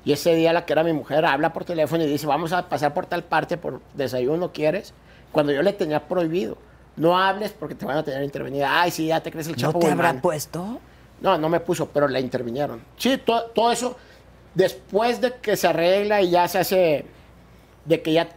Y 0.05 0.11
ese 0.11 0.35
día 0.35 0.51
la 0.51 0.65
que 0.65 0.73
era 0.73 0.83
mi 0.83 0.91
mujer 0.91 1.25
habla 1.25 1.53
por 1.53 1.63
teléfono 1.63 2.03
y 2.03 2.07
dice, 2.07 2.27
vamos 2.27 2.51
a 2.51 2.67
pasar 2.67 2.93
por 2.93 3.05
tal 3.05 3.23
parte 3.23 3.57
por 3.57 3.79
desayuno, 3.95 4.51
¿quieres? 4.51 4.93
cuando 5.33 5.51
yo 5.51 5.61
le 5.61 5.73
tenía 5.73 6.07
prohibido. 6.07 6.57
No 6.95 7.17
hables 7.17 7.51
porque 7.51 7.75
te 7.75 7.85
van 7.85 7.97
a 7.97 8.03
tener 8.03 8.23
intervenida. 8.23 8.81
Ay, 8.81 8.91
sí, 8.91 9.07
ya 9.07 9.19
te 9.21 9.31
crees 9.31 9.47
el 9.47 9.53
¿No 9.53 9.57
chapo 9.57 9.79
te 9.79 9.91
habrá 9.91 10.13
puesto? 10.21 10.79
No, 11.23 11.37
no 11.39 11.49
me 11.49 11.59
puso, 11.59 11.87
pero 11.89 12.07
la 12.07 12.19
intervinieron. 12.19 12.81
Sí, 12.97 13.17
to- 13.17 13.45
todo 13.55 13.71
eso, 13.71 13.97
después 14.53 15.19
de 15.21 15.33
que 15.41 15.57
se 15.57 15.67
arregla 15.67 16.21
y 16.21 16.29
ya 16.29 16.47
se 16.47 16.59
hace, 16.59 17.05
de 17.85 18.01
que 18.03 18.13
ya 18.13 18.29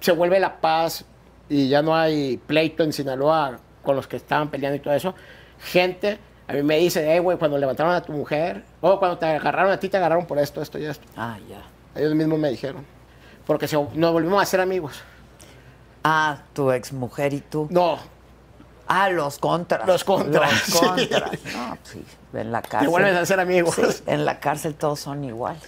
se 0.00 0.12
vuelve 0.12 0.38
la 0.38 0.60
paz 0.60 1.04
y 1.48 1.68
ya 1.68 1.82
no 1.82 1.96
hay 1.96 2.36
pleito 2.36 2.84
en 2.84 2.92
Sinaloa 2.92 3.58
con 3.82 3.96
los 3.96 4.06
que 4.06 4.16
estaban 4.16 4.48
peleando 4.50 4.76
y 4.76 4.80
todo 4.80 4.94
eso, 4.94 5.14
gente 5.58 6.18
a 6.46 6.52
mí 6.52 6.62
me 6.62 6.78
dice, 6.78 7.04
hey, 7.12 7.18
güey, 7.18 7.36
cuando 7.38 7.58
levantaron 7.58 7.92
a 7.94 8.00
tu 8.02 8.12
mujer, 8.12 8.64
o 8.80 8.98
cuando 8.98 9.18
te 9.18 9.26
agarraron 9.26 9.70
a 9.72 9.78
ti, 9.80 9.88
te 9.90 9.96
agarraron 9.98 10.24
por 10.24 10.38
esto, 10.38 10.62
esto 10.62 10.78
y 10.78 10.84
esto. 10.86 11.06
Ah, 11.16 11.36
ya. 11.48 11.62
Ellos 12.00 12.14
mismos 12.14 12.38
me 12.38 12.48
dijeron. 12.50 12.86
Porque 13.46 13.66
se- 13.68 13.76
nos 13.94 14.12
volvimos 14.12 14.42
a 14.42 14.46
ser 14.46 14.60
amigos. 14.60 15.02
Ah, 16.04 16.38
tu 16.54 16.70
exmujer 16.72 17.32
y 17.34 17.40
tú. 17.40 17.66
No, 17.70 17.98
Ah, 18.88 19.10
los 19.10 19.38
contras. 19.38 19.86
Los 19.86 20.02
contras, 20.04 20.50
Los 20.50 20.62
sí. 20.80 20.86
contras. 21.08 21.30
No, 21.54 21.78
sí, 21.84 22.04
en 22.32 22.50
la 22.52 22.62
cárcel. 22.62 22.80
te 22.80 22.86
vuelves 22.88 23.16
a 23.16 23.26
ser 23.26 23.38
amigos. 23.40 23.74
Sí, 23.74 24.02
en 24.06 24.24
la 24.24 24.40
cárcel 24.40 24.74
todos 24.74 24.98
son 25.00 25.22
iguales. 25.24 25.62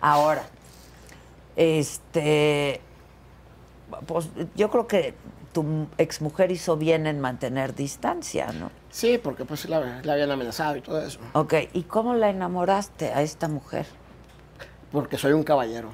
Ahora, 0.00 0.42
este, 1.56 2.80
pues 4.06 4.28
yo 4.54 4.70
creo 4.70 4.86
que 4.86 5.14
tu 5.52 5.88
exmujer 5.98 6.52
hizo 6.52 6.76
bien 6.76 7.06
en 7.06 7.20
mantener 7.20 7.74
distancia, 7.74 8.52
¿no? 8.52 8.70
Sí, 8.90 9.18
porque 9.22 9.44
pues 9.44 9.68
la, 9.68 10.00
la 10.02 10.12
habían 10.12 10.30
amenazado 10.30 10.76
y 10.76 10.80
todo 10.80 11.00
eso. 11.04 11.18
Ok, 11.32 11.54
¿y 11.72 11.82
cómo 11.82 12.14
la 12.14 12.30
enamoraste 12.30 13.12
a 13.12 13.22
esta 13.22 13.48
mujer? 13.48 13.86
Porque 14.92 15.18
soy 15.18 15.32
un 15.32 15.42
caballero. 15.42 15.90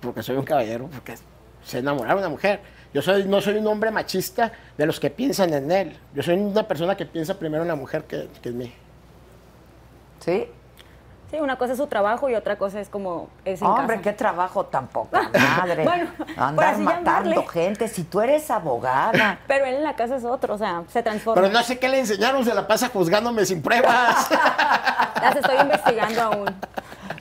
Porque 0.00 0.22
soy 0.22 0.36
un 0.36 0.44
caballero, 0.44 0.88
porque 0.92 1.16
se 1.64 1.78
enamoraron 1.78 2.16
de 2.16 2.22
una 2.26 2.28
mujer. 2.30 2.60
Yo 2.92 3.02
soy, 3.02 3.24
no 3.24 3.40
soy 3.40 3.56
un 3.58 3.66
hombre 3.68 3.90
machista 3.90 4.50
de 4.76 4.86
los 4.86 4.98
que 4.98 5.10
piensan 5.10 5.52
en 5.54 5.70
él. 5.70 5.96
Yo 6.14 6.22
soy 6.22 6.34
una 6.34 6.66
persona 6.66 6.96
que 6.96 7.06
piensa 7.06 7.38
primero 7.38 7.62
en 7.62 7.68
la 7.68 7.76
mujer 7.76 8.04
que, 8.04 8.28
que 8.42 8.48
en 8.48 8.58
mí. 8.58 8.74
¿Sí? 10.18 10.48
Sí, 11.30 11.36
una 11.38 11.56
cosa 11.56 11.72
es 11.74 11.78
su 11.78 11.86
trabajo 11.86 12.28
y 12.28 12.34
otra 12.34 12.58
cosa 12.58 12.80
es 12.80 12.88
como 12.88 13.28
es 13.44 13.62
en 13.62 13.68
Hombre, 13.68 13.98
casa. 13.98 14.02
qué 14.02 14.12
trabajo 14.14 14.66
tan 14.66 14.88
poca 14.88 15.30
madre. 15.58 15.84
Bueno, 15.84 16.10
por 16.16 16.26
Andar 16.36 16.74
así 16.74 16.82
matando 16.82 17.30
llamarle. 17.30 17.48
gente. 17.52 17.86
Si 17.86 18.02
tú 18.02 18.20
eres 18.20 18.50
abogada. 18.50 19.38
Pero 19.46 19.64
él 19.66 19.76
en 19.76 19.84
la 19.84 19.94
casa 19.94 20.16
es 20.16 20.24
otro, 20.24 20.54
o 20.54 20.58
sea, 20.58 20.82
se 20.88 21.04
transforma. 21.04 21.40
Pero 21.40 21.52
no 21.52 21.62
sé 21.62 21.78
qué 21.78 21.88
le 21.88 22.00
enseñaron, 22.00 22.44
se 22.44 22.52
la 22.52 22.66
pasa 22.66 22.88
juzgándome 22.88 23.44
sin 23.46 23.62
pruebas. 23.62 24.28
Las 25.22 25.36
estoy 25.36 25.56
investigando 25.60 26.20
aún. 26.22 26.46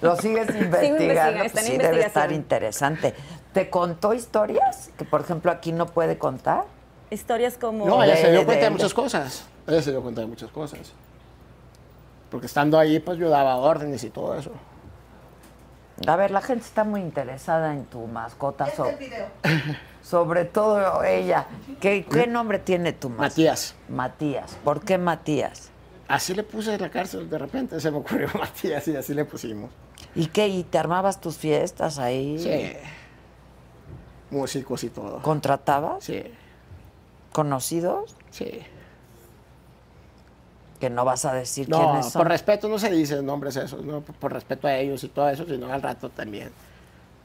Lo 0.01 0.15
sigues 0.15 0.47
investigando. 0.55 0.87
investigando, 1.03 1.43
está 1.43 1.59
en 1.61 1.65
sí, 1.67 1.77
debe 1.77 2.01
estar 2.05 2.31
interesante. 2.31 3.13
¿Te 3.53 3.69
contó 3.69 4.13
historias 4.13 4.91
que, 4.97 5.05
por 5.05 5.21
ejemplo, 5.21 5.51
aquí 5.51 5.71
no 5.71 5.87
puede 5.87 6.17
contar? 6.17 6.65
Historias 7.09 7.57
como... 7.57 7.85
No, 7.85 8.03
ella 8.03 8.15
de- 8.15 8.21
se 8.21 8.29
dio 8.31 8.39
de- 8.41 8.45
cuenta 8.45 8.59
de 8.65 8.65
de- 8.65 8.71
muchas 8.71 8.93
cosas. 8.93 9.45
Ella 9.67 9.81
se 9.81 9.91
dio 9.91 10.01
cuenta 10.01 10.21
de 10.21 10.27
muchas 10.27 10.51
cosas. 10.51 10.93
Porque 12.29 12.45
estando 12.45 12.77
ahí, 12.77 12.99
pues 12.99 13.17
yo 13.17 13.29
daba 13.29 13.55
órdenes 13.57 14.03
y 14.03 14.09
todo 14.11 14.35
eso. 14.37 14.51
A 16.07 16.15
ver, 16.15 16.31
la 16.31 16.41
gente 16.41 16.63
está 16.65 16.83
muy 16.83 17.01
interesada 17.01 17.73
en 17.73 17.85
tu 17.85 18.05
mascota. 18.07 18.67
so- 18.75 18.87
sobre 20.03 20.45
todo 20.45 21.03
ella. 21.03 21.47
¿Qué, 21.81 22.05
qué 22.05 22.27
nombre 22.27 22.59
tiene 22.59 22.93
tu 22.93 23.09
mascota? 23.09 23.29
Matías. 23.29 23.75
Matías. 23.89 24.57
¿Por 24.63 24.81
qué 24.85 24.97
Matías? 24.99 25.71
Así 26.07 26.33
le 26.33 26.43
puse 26.43 26.73
en 26.75 26.81
la 26.81 26.89
cárcel, 26.89 27.29
de 27.29 27.37
repente 27.37 27.79
se 27.79 27.91
me 27.91 27.97
ocurrió 27.97 28.27
Matías 28.39 28.87
y 28.87 28.95
así 28.95 29.13
le 29.13 29.25
pusimos. 29.25 29.71
¿Y 30.15 30.27
qué? 30.27 30.47
¿Y 30.47 30.63
te 30.63 30.77
armabas 30.77 31.19
tus 31.19 31.37
fiestas 31.37 31.99
ahí? 31.99 32.37
Sí. 32.39 32.77
Músicos 34.31 34.83
y 34.83 34.89
todo. 34.89 35.21
¿Contratabas? 35.21 36.03
Sí, 36.03 36.23
¿Conocidos? 37.31 38.15
sí. 38.31 38.61
Que 40.79 40.89
no 40.89 41.03
vas 41.03 41.25
a 41.25 41.33
decir 41.33 41.67
No, 41.67 41.77
quiénes 41.77 42.05
son. 42.09 42.21
por 42.21 42.29
respeto 42.29 42.69
no 42.69 42.79
se 42.79 42.89
dicen 42.89 43.25
nombres 43.25 43.57
esos, 43.57 43.83
¿no? 43.83 43.99
Por, 43.99 44.15
por 44.15 44.31
respeto 44.33 44.65
a 44.65 44.75
ellos 44.77 45.03
y 45.03 45.09
todo 45.09 45.27
eso, 45.29 45.43
sino 45.45 45.71
al 45.73 45.81
rato 45.81 46.07
también 46.09 46.51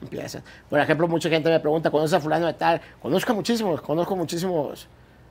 empieza. 0.01 0.41
Por 0.69 0.77
ejemplo, 0.79 1.07
mucha 1.07 1.29
gente 1.29 1.49
me 1.49 1.59
pregunta, 1.61 1.89
¿conoces 1.89 2.15
a 2.15 2.19
fulano 2.19 2.47
de 2.47 2.53
tal? 2.53 2.81
Conozco 3.01 3.31
a 3.31 3.35
muchísimos, 3.35 3.79
conozco 3.81 4.13
muchísimos 4.17 4.87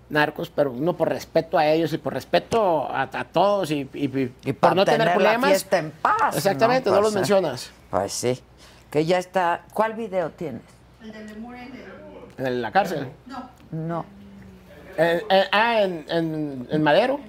narcos, 0.09 0.49
pero 0.49 0.71
uno 0.73 0.97
por 0.97 1.11
respeto 1.11 1.59
a 1.59 1.67
ellos 1.67 1.93
y 1.93 1.99
por 1.99 2.15
respeto 2.15 2.85
a, 2.91 3.03
a 3.03 3.25
todos 3.25 3.71
y, 3.71 3.89
y- 3.93 4.05
y 4.07 4.35
Y 4.47 4.53
por 4.55 4.75
no 4.75 4.87
tener 4.87 5.13
problemas. 5.13 5.67
en 5.73 5.91
paz, 5.91 6.35
Exactamente, 6.37 6.89
¿no? 6.89 6.97
no, 6.97 7.03
Pues, 7.03 7.13
los 7.13 7.15
eh. 7.15 7.19
mencionas. 7.19 7.71
Pues 7.91 8.13
sí. 8.13 8.41
Que 8.91 9.05
ya 9.05 9.19
está. 9.19 9.65
¿Cuál 9.75 9.93
video 9.93 10.31
tienes? 10.31 10.63
En 12.39 12.63
la 12.63 12.73
cárcel. 12.73 13.09
No. 13.73 14.05
En- 14.97 15.23
en- 15.29 15.45
ah, 15.53 15.83
en, 15.83 16.05
en- 16.09 16.69
en 16.71 16.83
Madero. 16.83 17.21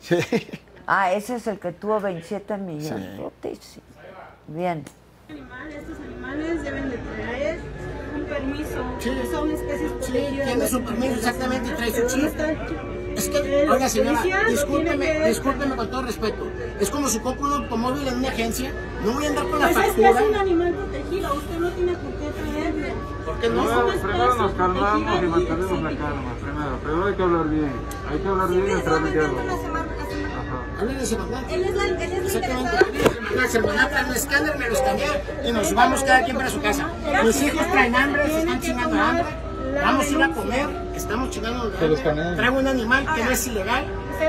Sí. 0.00 0.16
Ah, 0.86 1.12
ese 1.12 1.36
es 1.36 1.46
el 1.48 1.58
que 1.58 1.72
tuvo 1.72 1.98
27 2.00 2.56
millones. 2.58 3.20
Sí. 3.60 3.80
Bien. 4.48 4.84
animal, 5.28 5.72
estos 5.72 5.98
animales 5.98 6.62
deben 6.62 6.90
de 6.90 6.96
traer 6.98 7.58
un 8.14 8.24
permiso. 8.24 8.84
Sí. 9.00 9.10
Son 9.32 9.50
especies 9.50 9.90
Sí, 10.00 10.12
protegidas. 10.12 10.46
tiene 10.46 10.68
su 10.68 10.84
permiso, 10.84 11.14
exactamente, 11.14 11.70
trae 11.74 11.90
su 11.90 12.06
chip. 12.06 12.32
No 13.16 13.22
Es 13.22 13.28
que, 13.28 13.38
Eh, 13.38 13.68
oiga 13.70 13.84
los 13.84 13.92
señora, 13.92 14.22
discúlpeme, 14.48 15.28
discúlpeme 15.28 15.76
con 15.76 15.90
todo 15.90 16.02
respeto. 16.02 16.46
Es 16.80 16.90
como 16.90 17.08
si 17.08 17.18
compro 17.20 17.46
un 17.46 17.52
automóvil 17.62 18.06
en 18.08 18.18
una 18.18 18.28
agencia, 18.28 18.72
no 19.04 19.12
voy 19.12 19.24
a 19.24 19.28
andar 19.28 19.44
con 19.48 19.58
la 19.58 19.68
Pues 19.68 19.76
es 19.76 19.82
que 19.94 20.02
factura. 20.02 20.20
es 20.20 20.28
un 20.28 20.34
animal 20.36 20.72
protegido, 20.74 21.34
usted 21.34 21.58
no 21.58 21.70
tiene 21.70 21.92
por 21.92 22.12
qué 22.12 22.30
traerlo. 22.30 22.94
¿Por 23.24 23.38
qué 23.40 23.48
no? 23.48 23.62
Una 23.62 24.02
Primero, 24.02 24.34
nos 24.34 24.52
calmamos 24.52 25.22
y 25.22 25.26
mantenemos 25.26 25.82
la 25.82 25.88
calma. 25.90 26.34
Primero, 26.42 26.78
primero 26.82 27.06
hay 27.06 27.14
que 27.14 27.22
hablar 27.22 27.48
bien. 27.48 27.72
Hay 28.10 28.18
que 28.18 28.28
hablar 28.28 28.48
bien 28.48 28.66
y 28.68 28.70
entrar 28.72 28.96
en 28.98 29.12
diálogo. 29.12 29.40
Hablen 30.78 30.98
de 30.98 31.06
Semanal. 31.06 31.44
Él 31.50 31.64
es 31.64 31.74
la, 31.74 31.84
él 31.86 32.02
es 32.02 32.10
la 32.10 32.16
Exactamente, 32.26 32.76
de 32.76 33.48
Semanal. 33.48 33.48
Semanal 33.48 33.88
trae 33.90 34.04
un 34.04 34.14
escáner, 34.14 34.58
me 34.58 34.68
lo 34.68 34.74
escanea 34.74 35.22
y 35.44 35.52
nos 35.52 35.74
vamos 35.74 36.02
cada 36.04 36.24
quien 36.24 36.36
para 36.36 36.50
su 36.50 36.60
casa. 36.60 36.88
Mis 37.24 37.42
hijos 37.42 37.66
traen 37.72 37.94
hambre, 37.96 38.26
se 38.30 38.38
están 38.40 38.60
chingando 38.60 39.00
hambre. 39.00 39.24
Vamos 39.82 40.06
a 40.06 40.10
ir 40.10 40.22
a 40.22 40.28
comer, 40.30 40.68
estamos 40.94 41.30
chingando. 41.30 41.70
Traigo 41.70 42.58
un 42.58 42.66
animal 42.66 43.06
que 43.14 43.24
no 43.24 43.30
es 43.30 43.46
ilegal, 43.46 43.84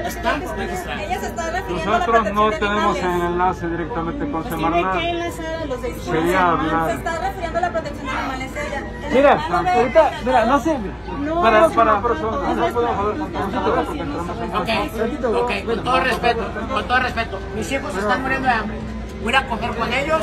está 0.05 0.37
registrado. 0.37 1.01
Ella 1.01 1.19
se 1.19 1.25
está 1.27 1.51
refiriendo 1.51 1.93
a 1.93 1.99
la 1.99 1.99
Nosotros 1.99 2.33
no 2.33 2.49
tenemos 2.51 2.97
el 2.97 3.21
enlace 3.21 3.67
directamente 3.67 4.31
con 4.31 4.43
Pues 4.43 4.55
tiene 4.55 4.63
que 4.63 4.79
Semarnat. 4.79 5.03
enlazar 5.03 5.55
a 5.55 5.65
los 5.65 5.81
de 5.81 5.99
Sería 5.99 6.51
hablar. 6.51 6.89
Se 6.89 6.97
está 6.97 7.19
refiriendo 7.19 7.57
a 7.57 7.61
la 7.61 7.71
protección 7.71 8.05
de 8.05 8.11
animales 8.11 8.51
ella. 8.51 9.07
El 9.07 9.13
Mira, 9.13 9.73
ahorita, 9.75 10.11
mira, 10.25 10.45
no 10.45 10.59
sé. 10.59 10.77
No, 11.19 11.41
para, 11.41 11.69
para, 11.69 11.91
una 11.93 12.01
persona, 12.01 12.53
no 12.53 12.67
podemos 12.73 12.99
hablar 12.99 13.17
con 13.17 13.51
nosotros 13.51 13.85
porque 13.85 14.01
entramos 14.01 14.37
en 14.37 14.55
Ok, 14.55 15.43
ok, 15.43 15.65
con 15.65 15.83
todo 15.83 15.99
respeto, 16.01 16.43
con 16.73 16.87
todo 16.87 16.99
respeto. 16.99 17.39
Mis 17.55 17.71
hijos 17.71 17.97
están 17.97 18.21
muriendo 18.21 18.47
de 18.47 18.53
hambre. 18.53 18.96
Voy 19.23 19.33
a 19.33 19.37
ir 19.39 19.45
a 19.45 19.47
comer 19.47 19.71
con 19.75 19.91
ellos, 19.93 20.21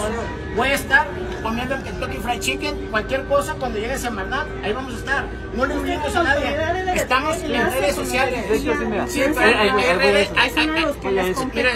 voy 0.56 0.68
a 0.68 0.74
estar 0.74 1.06
comiendo 1.42 1.74
en 1.74 1.82
Kentucky 1.82 2.16
Fried 2.18 2.40
Chicken, 2.40 2.86
cualquier 2.90 3.24
cosa 3.26 3.54
cuando 3.58 3.78
llegue 3.78 3.92
a 3.94 3.98
Semarnat, 3.98 4.46
ahí 4.62 4.72
vamos 4.72 4.94
a 4.94 4.96
estar. 4.98 5.24
No 5.54 5.66
le 5.66 5.74
obligues 5.76 6.16
a 6.16 6.22
nadie. 6.22 6.94
Estamos 6.94 7.36
en 7.42 7.70
redes 7.70 7.94
sociales. 7.96 8.44
Hecho, 8.50 8.72
sí, 8.78 8.84
mira. 8.86 9.06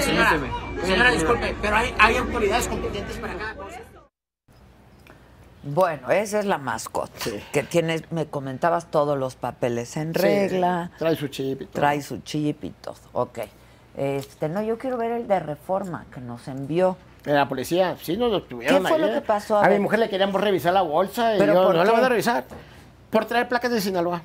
Señora, 0.02 0.38
señora, 0.84 1.10
disculpe, 1.10 1.54
pero 1.60 1.76
hay, 1.76 1.94
hay 1.98 2.16
autoridades 2.16 2.68
competentes 2.68 3.16
para 3.18 3.34
cosa. 3.54 3.80
Bueno, 5.64 6.10
esa 6.10 6.38
es 6.38 6.44
la 6.46 6.56
mascota. 6.58 7.12
Sí. 7.18 7.42
Que 7.52 7.62
tienes, 7.62 8.10
me 8.12 8.26
comentabas 8.26 8.90
todos 8.90 9.18
los 9.18 9.34
papeles 9.34 9.96
en 9.96 10.14
Sí, 10.14 10.20
regla. 10.20 10.92
trae 10.98 11.16
su 11.16 11.28
chip 11.28 11.62
y 11.62 11.64
todo. 11.66 11.72
Trae 11.80 12.00
su 12.00 12.18
chip 12.18 12.64
y 12.64 12.70
todo. 12.70 12.94
Ok. 13.12 13.40
Este, 13.96 14.48
no, 14.48 14.62
yo 14.62 14.78
quiero 14.78 14.96
ver 14.96 15.10
el 15.10 15.26
de 15.26 15.40
reforma 15.40 16.06
que 16.14 16.20
nos 16.20 16.46
envió. 16.48 16.96
De 17.28 17.34
la 17.34 17.46
policía, 17.46 17.94
sí 18.02 18.16
nos 18.16 18.30
lo 18.32 18.42
tuvieron 18.42 18.82
¿Qué 18.82 18.88
fue 18.88 18.98
lo 18.98 19.08
que 19.12 19.20
pasó? 19.20 19.58
A 19.58 19.66
A, 19.66 19.68
mi 19.68 19.78
mujer 19.78 19.98
le 19.98 20.08
querían 20.08 20.32
revisar 20.32 20.72
la 20.72 20.80
bolsa 20.80 21.34
y 21.34 21.38
¿Pero 21.38 21.52
yo 21.52 21.62
por 21.64 21.74
no 21.74 21.84
la 21.84 21.90
qué? 21.90 21.96
van 21.96 22.04
a 22.04 22.08
revisar. 22.08 22.44
Por 23.10 23.24
traer 23.26 23.48
placas 23.48 23.70
de 23.70 23.80
Sinaloa. 23.82 24.22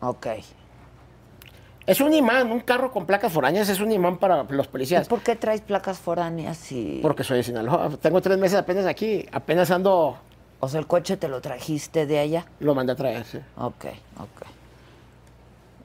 Ok. 0.00 0.26
Es 1.84 2.00
un 2.00 2.14
imán, 2.14 2.50
un 2.52 2.60
carro 2.60 2.92
con 2.92 3.06
placas 3.06 3.32
foráneas 3.32 3.68
es 3.68 3.80
un 3.80 3.90
imán 3.90 4.18
para 4.18 4.44
los 4.44 4.66
¿Y 4.66 4.68
policías. 4.68 5.08
por 5.08 5.20
qué 5.20 5.34
traes 5.36 5.60
placas 5.62 5.98
foráneas 5.98 6.70
y 6.70 7.00
Porque 7.02 7.24
soy 7.24 7.38
de 7.38 7.42
Sinaloa. 7.42 7.90
Tengo 8.00 8.20
tres 8.20 8.38
meses 8.38 8.58
apenas 8.58 8.86
aquí. 8.86 9.26
Apenas 9.32 9.70
ando, 9.72 10.16
o 10.60 10.68
sea, 10.68 10.78
el 10.80 10.86
coche 10.86 11.16
te 11.16 11.26
lo 11.28 11.40
trajiste 11.40 12.06
de 12.06 12.18
allá? 12.20 12.46
lo 12.60 12.74
mandé 12.74 12.92
a 12.92 12.96
traer. 12.96 13.24
sí. 13.24 13.38
Ok, 13.56 13.84
ok. 14.18 14.46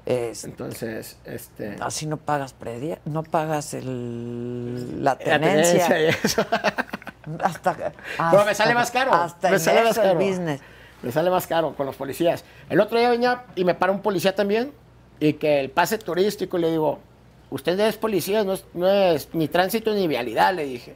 Es- 0.06 0.44
Entonces, 0.46 1.18
este. 1.26 1.76
así 1.80 2.06
no 2.08 2.18
pagas 2.18 2.54
predia, 2.54 3.00
no 3.06 3.24
pagas 3.24 3.74
el, 3.74 5.04
la 5.04 5.12
la 5.12 5.18
tenencia. 5.18 5.88
tenencia 5.88 6.02
y 6.02 6.06
eso. 6.26 6.46
Hasta, 7.44 7.94
No, 8.34 8.44
me 8.46 8.56
sale 8.56 8.74
más 8.74 8.90
caro. 8.92 9.14
Hasta 9.14 9.50
me 9.50 9.56
en 9.56 9.60
sale 9.60 9.82
más 9.84 9.92
eso 9.92 10.02
el 10.02 10.08
caro. 10.14 10.20
business. 10.20 10.62
Me 11.04 11.12
sale 11.12 11.30
más 11.30 11.46
caro 11.48 11.76
con 11.76 11.86
los 11.86 11.96
policías. 11.96 12.44
El 12.70 12.80
otro 12.80 12.98
día 12.98 13.10
venía 13.10 13.46
y 13.56 13.64
me 13.64 13.76
para 13.76 13.92
un 13.92 14.02
policía 14.02 14.36
también 14.36 14.72
y 15.20 15.34
que 15.34 15.60
el 15.60 15.70
pase 15.70 15.98
turístico 16.00 16.58
y 16.58 16.62
le 16.62 16.72
digo, 16.72 17.00
usted 17.52 17.80
es 17.80 17.96
policía, 17.98 18.44
no 18.44 18.54
es, 18.54 18.66
no 18.74 18.88
es 18.90 19.30
ni 19.34 19.48
tránsito 19.48 19.94
ni 19.94 20.08
vialidad, 20.08 20.54
le 20.56 20.66
dije. 20.66 20.96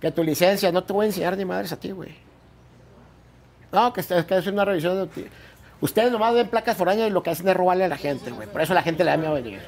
Que 0.00 0.10
tu 0.10 0.22
licencia, 0.24 0.72
no 0.72 0.84
te 0.84 0.92
voy 0.92 1.04
a 1.04 1.08
enseñar 1.08 1.36
ni 1.36 1.44
madres 1.44 1.72
a 1.72 1.76
ti, 1.78 1.90
güey. 1.90 2.14
No, 3.72 3.92
que 3.92 4.02
que 4.02 4.34
hacen 4.34 4.54
una 4.54 4.64
revisión. 4.64 5.10
de 5.10 5.28
Ustedes 5.80 6.10
nomás 6.10 6.34
ven 6.34 6.48
placas 6.48 6.76
foráneas 6.76 7.08
y 7.08 7.10
lo 7.12 7.22
que 7.22 7.30
hacen 7.30 7.48
es 7.48 7.56
robarle 7.56 7.84
a 7.84 7.88
la 7.88 7.96
gente, 7.96 8.30
güey. 8.30 8.48
Por 8.50 8.60
eso 8.60 8.74
la 8.74 8.82
gente 8.82 9.04
le 9.04 9.10
da 9.12 9.16
miedo 9.16 9.34
venir. 9.34 9.62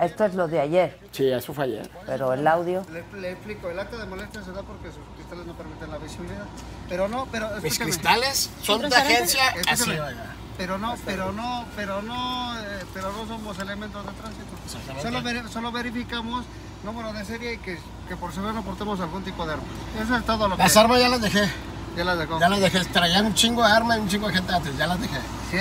Esto 0.00 0.24
es 0.24 0.34
lo 0.34 0.48
de 0.48 0.58
ayer, 0.58 0.98
Sí, 1.12 1.30
eso 1.30 1.54
fue 1.54 1.64
ayer. 1.66 1.88
pero 2.04 2.32
el 2.32 2.44
audio. 2.48 2.84
Le, 2.92 3.20
le 3.20 3.30
explico, 3.30 3.70
el 3.70 3.78
acta 3.78 3.96
de 3.96 4.06
molestia 4.06 4.42
se 4.42 4.50
da 4.50 4.62
porque 4.62 4.88
sus 4.88 4.98
cristales 5.14 5.46
no 5.46 5.52
permiten 5.54 5.88
la 5.92 5.98
visibilidad. 5.98 6.42
Pero 6.88 7.06
no, 7.06 7.28
pero 7.30 7.46
Mis 7.62 7.64
escúchame. 7.66 7.90
cristales 7.92 8.50
son 8.62 8.82
de 8.88 8.96
agencia 8.96 9.42
así, 9.70 9.92
Escúchame. 9.92 10.34
Pero 10.58 10.78
no, 10.78 10.94
pero 11.04 11.32
no, 11.32 11.64
pero 11.76 12.02
no, 12.02 12.58
eh, 12.58 12.84
pero 12.92 13.12
no 13.12 13.26
somos 13.26 13.56
elementos 13.60 14.04
de 14.04 14.12
tránsito. 14.12 15.02
Solo, 15.02 15.20
veri- 15.22 15.48
solo 15.48 15.70
verificamos 15.72 16.44
número 16.84 17.12
de 17.12 17.24
serie 17.24 17.54
y 17.54 17.58
que, 17.58 17.78
que 18.08 18.16
por 18.16 18.32
seguro 18.32 18.52
no 18.52 18.62
portemos 18.62 18.98
algún 19.00 19.22
tipo 19.22 19.46
de 19.46 19.52
arma. 19.54 19.64
Eso 20.02 20.16
es 20.16 20.24
todo 20.26 20.48
lo 20.48 20.56
que... 20.56 20.62
Las 20.64 20.76
armas 20.76 21.00
ya 21.00 21.08
las 21.08 21.20
dejé. 21.22 21.48
Ya 21.96 22.04
las 22.04 22.18
dejó. 22.18 22.40
Ya 22.40 22.48
las 22.48 22.60
dejé. 22.60 22.84
Traían 22.86 23.26
un 23.26 23.34
chingo 23.34 23.64
de 23.64 23.72
armas 23.72 23.98
y 23.98 24.00
un 24.00 24.08
chingo 24.08 24.28
de 24.28 24.34
gente 24.34 24.52
antes. 24.54 24.76
Ya 24.76 24.86
las 24.86 25.00
dejé. 25.00 25.18
¿Sí? 25.50 25.58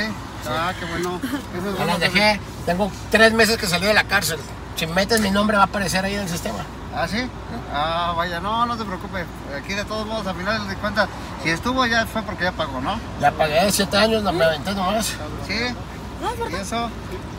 Ah, 0.47 0.73
qué 0.79 0.85
bueno. 0.85 1.19
Eso 1.23 1.37
es 1.37 1.63
Ya 1.63 1.69
bueno 1.71 1.85
las 1.85 1.99
dejé. 1.99 2.39
Tengo 2.65 2.91
tres 3.11 3.33
meses 3.33 3.57
que 3.57 3.67
salí 3.67 3.85
de 3.85 3.93
la 3.93 4.03
cárcel. 4.05 4.39
Si 4.75 4.87
metes 4.87 5.21
mi 5.21 5.31
nombre 5.31 5.57
va 5.57 5.63
a 5.63 5.65
aparecer 5.67 6.03
ahí 6.03 6.15
en 6.15 6.21
el 6.21 6.29
sistema. 6.29 6.59
¿Ah, 6.95 7.07
sí? 7.07 7.27
Ah, 7.73 8.13
vaya, 8.15 8.39
no, 8.39 8.65
no 8.65 8.77
te 8.77 8.83
preocupes. 8.83 9.25
Aquí 9.57 9.73
de 9.73 9.85
todos 9.85 10.05
modos, 10.05 10.27
al 10.27 10.35
final 10.35 10.67
de 10.67 10.75
cuentas, 10.75 11.09
si 11.43 11.49
estuvo 11.49 11.85
ya 11.85 12.05
fue 12.05 12.21
porque 12.21 12.43
ya 12.43 12.51
pagó, 12.51 12.81
¿no? 12.81 12.99
Ya 13.19 13.31
pagué 13.31 13.71
siete 13.71 13.97
años, 13.97 14.23
no 14.23 14.31
me 14.31 14.43
aventé 14.45 14.73
nomás. 14.73 15.07
¿Sí? 15.47 15.53
¿Y 16.51 16.55
eso? 16.55 16.89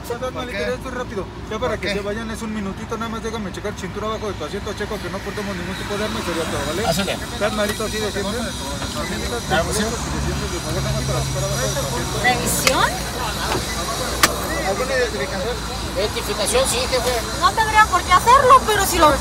Solo 0.06 0.20
¿Por 0.20 0.32
Malita, 0.34 0.58
qué? 0.58 0.74
esto 0.74 0.88
es 0.88 0.94
rápido. 0.94 1.24
Ya 1.50 1.58
para 1.58 1.72
¿Por 1.72 1.80
que 1.80 1.88
qué? 1.88 1.94
se 1.94 2.00
vayan 2.00 2.30
es 2.30 2.42
un 2.42 2.54
minutito, 2.54 2.96
nada 2.98 3.08
más 3.08 3.22
déjame 3.22 3.50
checar 3.52 3.72
cintura 3.78 4.06
abajo 4.08 4.28
de 4.28 4.34
tu 4.34 4.44
asiento, 4.44 4.72
checo 4.74 4.98
que 5.00 5.08
no 5.08 5.18
portemos 5.18 5.56
ningún 5.56 5.74
tipo 5.76 5.96
de 5.96 6.04
arma 6.04 6.20
y 6.20 6.22
sería 6.22 6.44
todo, 6.44 6.60
¿vale? 6.66 6.86
Házale. 6.86 7.12
¿Estás 7.12 7.52
malito 7.54 7.84
así 7.84 7.98
de 7.98 8.12
siempre? 8.12 8.38
¿Revisión? 12.22 12.90
¿Alguna 14.68 14.92
identificación? 14.92 15.56
Identificación, 15.96 16.68
sí, 16.68 16.78
jefe. 16.90 17.20
No 17.40 17.52
tendría 17.52 17.86
por 17.86 18.02
qué 18.02 18.12
hacerlo, 18.12 18.60
pero 18.66 18.84
si 18.86 18.98
lo... 18.98 19.12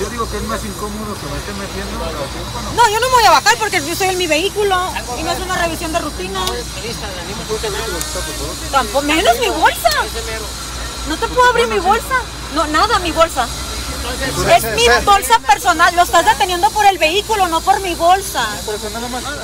Yo 0.00 0.08
digo 0.08 0.30
que 0.30 0.36
es 0.38 0.42
más 0.44 0.64
incómodo 0.64 1.14
que 1.14 1.26
me 1.26 1.36
esté 1.38 1.52
metiendo. 1.52 1.98
No, 2.74 2.88
yo 2.88 3.00
no 3.00 3.08
me 3.08 3.14
voy 3.14 3.24
a 3.24 3.30
bajar 3.32 3.58
porque 3.58 3.80
yo 3.84 3.92
estoy 3.92 4.08
en 4.08 4.18
mi 4.18 4.26
vehículo 4.26 4.92
y 5.18 5.22
no 5.22 5.30
es 5.32 5.40
una 5.40 5.56
revisión 5.56 5.92
de 5.92 5.98
rutina. 5.98 6.40
Tampoco, 8.70 9.02
menos 9.02 9.38
mi 9.40 9.48
bolsa. 9.50 9.90
No 11.08 11.16
te 11.18 11.28
puedo 11.28 11.50
abrir 11.50 11.66
mi 11.68 11.78
bolsa. 11.78 12.22
No, 12.54 12.66
nada, 12.68 12.98
mi 13.00 13.12
bolsa. 13.12 13.46
Es 14.56 14.64
mi 14.74 14.86
bolsa 15.04 15.38
personal. 15.40 15.94
Lo 15.94 16.02
estás 16.02 16.24
deteniendo 16.24 16.70
por 16.70 16.86
el 16.86 16.98
vehículo, 16.98 17.48
no 17.48 17.60
por 17.60 17.80
mi 17.80 17.94
bolsa. 17.94 18.46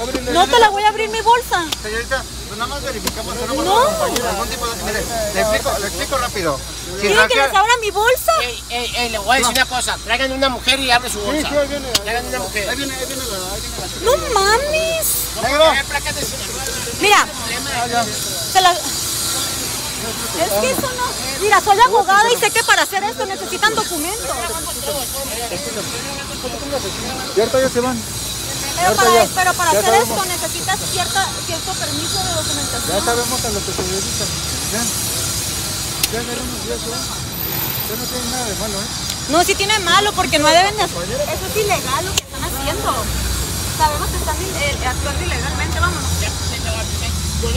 Ábrele. 0.00 0.30
No 0.32 0.46
te 0.46 0.58
la 0.58 0.68
voy 0.70 0.82
a 0.82 0.88
abrir 0.88 1.10
mi 1.10 1.20
bolsa. 1.20 1.64
Señorita, 1.82 2.22
pues 2.46 2.58
nada 2.58 2.68
más 2.68 2.82
verificamos 2.82 3.34
no 3.34 3.42
algún 3.42 4.48
tipo 4.48 4.66
de... 4.66 4.82
Mire, 4.84 5.04
le 5.34 5.40
explico, 5.40 5.78
le 5.78 5.86
explico 5.86 6.18
rápido. 6.18 6.60
Si 6.96 7.06
¿Quieren 7.06 7.28
que 7.28 7.36
les 7.36 7.48
abra 7.54 7.72
mi 7.80 7.90
bolsa? 7.90 8.32
Ey, 8.42 8.64
ey, 8.70 8.92
ey, 8.96 9.08
le 9.10 9.18
voy 9.18 9.36
a 9.36 9.38
decir 9.40 9.52
una 9.54 9.66
cosa. 9.66 9.96
Traigan 10.04 10.32
una 10.32 10.48
mujer 10.48 10.80
y 10.80 10.90
abre 10.90 11.10
su 11.10 11.20
bolsa. 11.20 11.48
sí, 11.48 11.56
ahí 11.56 11.68
viene. 11.68 11.88
Traigan 11.92 12.26
una 12.26 12.38
mujer. 12.38 12.68
Ahí 12.70 12.76
viene, 12.76 12.94
ahí 12.94 13.06
viene 13.06 13.22
la... 13.24 13.36
Ahí 13.54 13.60
viene 13.60 13.76
la... 13.78 14.10
No 14.10 14.34
mames. 14.34 15.06
Mira, 17.00 17.26
se 18.52 18.60
la- 18.60 18.76
Es 20.06 20.52
que 20.60 20.70
eso 20.70 20.88
no. 20.96 21.06
Mira, 21.40 21.60
soy 21.60 21.78
abogada 21.80 22.30
y 22.32 22.36
sé 22.38 22.50
que 22.50 22.62
para 22.64 22.82
hacer 22.82 23.02
esto 23.04 23.26
necesitan 23.26 23.74
documentos. 23.74 24.36
Y 27.36 27.40
ahorita 27.40 27.60
ya 27.60 27.68
se 27.70 27.80
van. 27.80 27.98
Pero 28.76 28.94
para, 28.94 29.10
ya- 29.10 29.28
pero 29.34 29.54
para 29.54 29.72
ya 29.72 29.78
hacer 29.80 29.90
sabemos. 29.94 30.10
esto 30.10 30.24
necesitas 30.28 30.78
cierta, 30.92 31.26
cierto 31.46 31.72
permiso 31.72 32.18
de 32.18 32.24
Ya 32.28 32.34
documentación. 32.36 33.04
sabemos 33.04 33.44
a 33.44 33.48
lo 33.50 33.60
que 33.64 33.72
se 33.72 33.82
dedican. 33.82 34.28
Ya, 34.72 34.82
ya 36.12 36.20
unos 36.20 36.64
días 36.66 36.80
se 36.84 36.88
van. 36.90 37.00
Ya 37.88 37.94
no 37.96 38.04
tienen 38.04 38.30
nada 38.30 38.44
de 38.46 38.54
malo, 38.56 38.78
¿eh? 38.80 38.86
No, 39.28 39.42
sí 39.44 39.54
tiene 39.54 39.78
malo 39.80 40.12
porque 40.12 40.38
no 40.38 40.48
deben 40.48 40.76
de 40.76 40.82
hacer. 40.84 41.02
Eso 41.10 41.46
es 41.50 41.56
ilegal 41.56 42.04
lo 42.04 42.12
que 42.14 42.22
están 42.22 42.44
haciendo. 42.44 42.94
Sabemos 43.78 44.08
que 44.10 44.16
están 44.16 44.36
eh, 44.36 44.86
actuando 44.86 45.24
ilegalmente, 45.24 45.80
vámonos. 45.80 46.10
Lo 47.42 47.50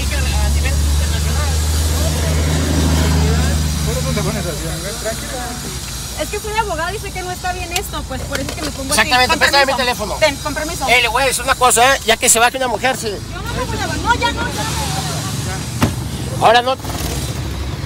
Es 6.19 6.27
que 6.27 6.39
soy 6.39 6.57
abogada 6.57 6.93
y 6.93 6.99
sé 6.99 7.11
que 7.11 7.21
no 7.21 7.31
está 7.31 7.53
bien 7.53 7.71
esto, 7.71 8.03
pues 8.07 8.21
por 8.23 8.37
eso 8.39 8.49
es 8.49 8.55
que 8.55 8.61
me 8.61 8.71
pongo 8.71 8.89
Exactamente, 8.89 9.31
así. 9.31 9.39
Préstame 9.39 9.65
mi 9.67 9.73
teléfono. 9.77 10.15
Ten, 10.15 10.35
con 10.37 10.53
permiso. 10.53 10.85
Ey, 10.87 11.01
le 11.01 11.07
voy 11.07 11.23
a 11.23 11.27
decir 11.27 11.43
una 11.43 11.55
cosa, 11.55 11.95
¿eh? 11.95 11.99
Ya 12.05 12.17
que 12.17 12.27
se 12.27 12.39
baje 12.39 12.57
una 12.57 12.67
mujer, 12.67 12.97
sí. 12.97 13.07
Yo 13.07 13.41
no 13.41 13.53
me 13.53 13.63
voy 13.63 13.77
a 13.77 13.87
No, 13.87 14.15
ya 14.15 14.31
no, 14.31 14.41
ya 14.41 14.63
no. 14.63 16.45
Ahora 16.45 16.61
no. 16.61 16.75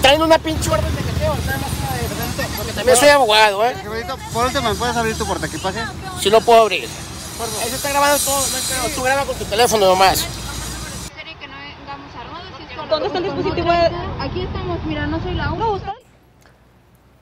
Traen 0.02 0.22
una 0.22 0.40
pinche 0.40 0.70
orden 0.70 0.96
de 0.96 1.02
cateo. 1.04 1.36
nada 1.46 1.60
más 1.60 2.48
Porque 2.58 2.74
también 2.74 2.98
soy 2.98 3.10
abogado, 3.10 3.66
¿eh? 3.66 3.76
Por 4.34 4.46
último, 4.48 4.70
¿me 4.70 4.76
puedes 4.76 4.98
abrir 4.98 5.16
tu 5.16 5.28
portaequipaje? 5.28 5.80
Sí 6.20 6.30
lo 6.32 6.42
puedo 6.42 6.62
abrir. 6.62 6.86
Eso 7.66 7.76
está 7.76 7.90
grabando 7.90 8.18
todo, 8.18 8.40
no. 8.42 8.90
Tú 8.96 9.04
graba 9.04 9.26
con 9.26 9.36
tu 9.36 9.46
teléfono 9.46 9.86
nomás. 9.86 10.26
¿Dónde 12.94 13.08
está 13.08 13.18
el 13.18 13.24
dispositivo? 13.24 13.70
Aquí 14.20 14.42
estamos, 14.44 14.84
mira, 14.86 15.08
no 15.08 15.20
soy 15.20 15.34
la 15.34 15.52
única. 15.52 15.96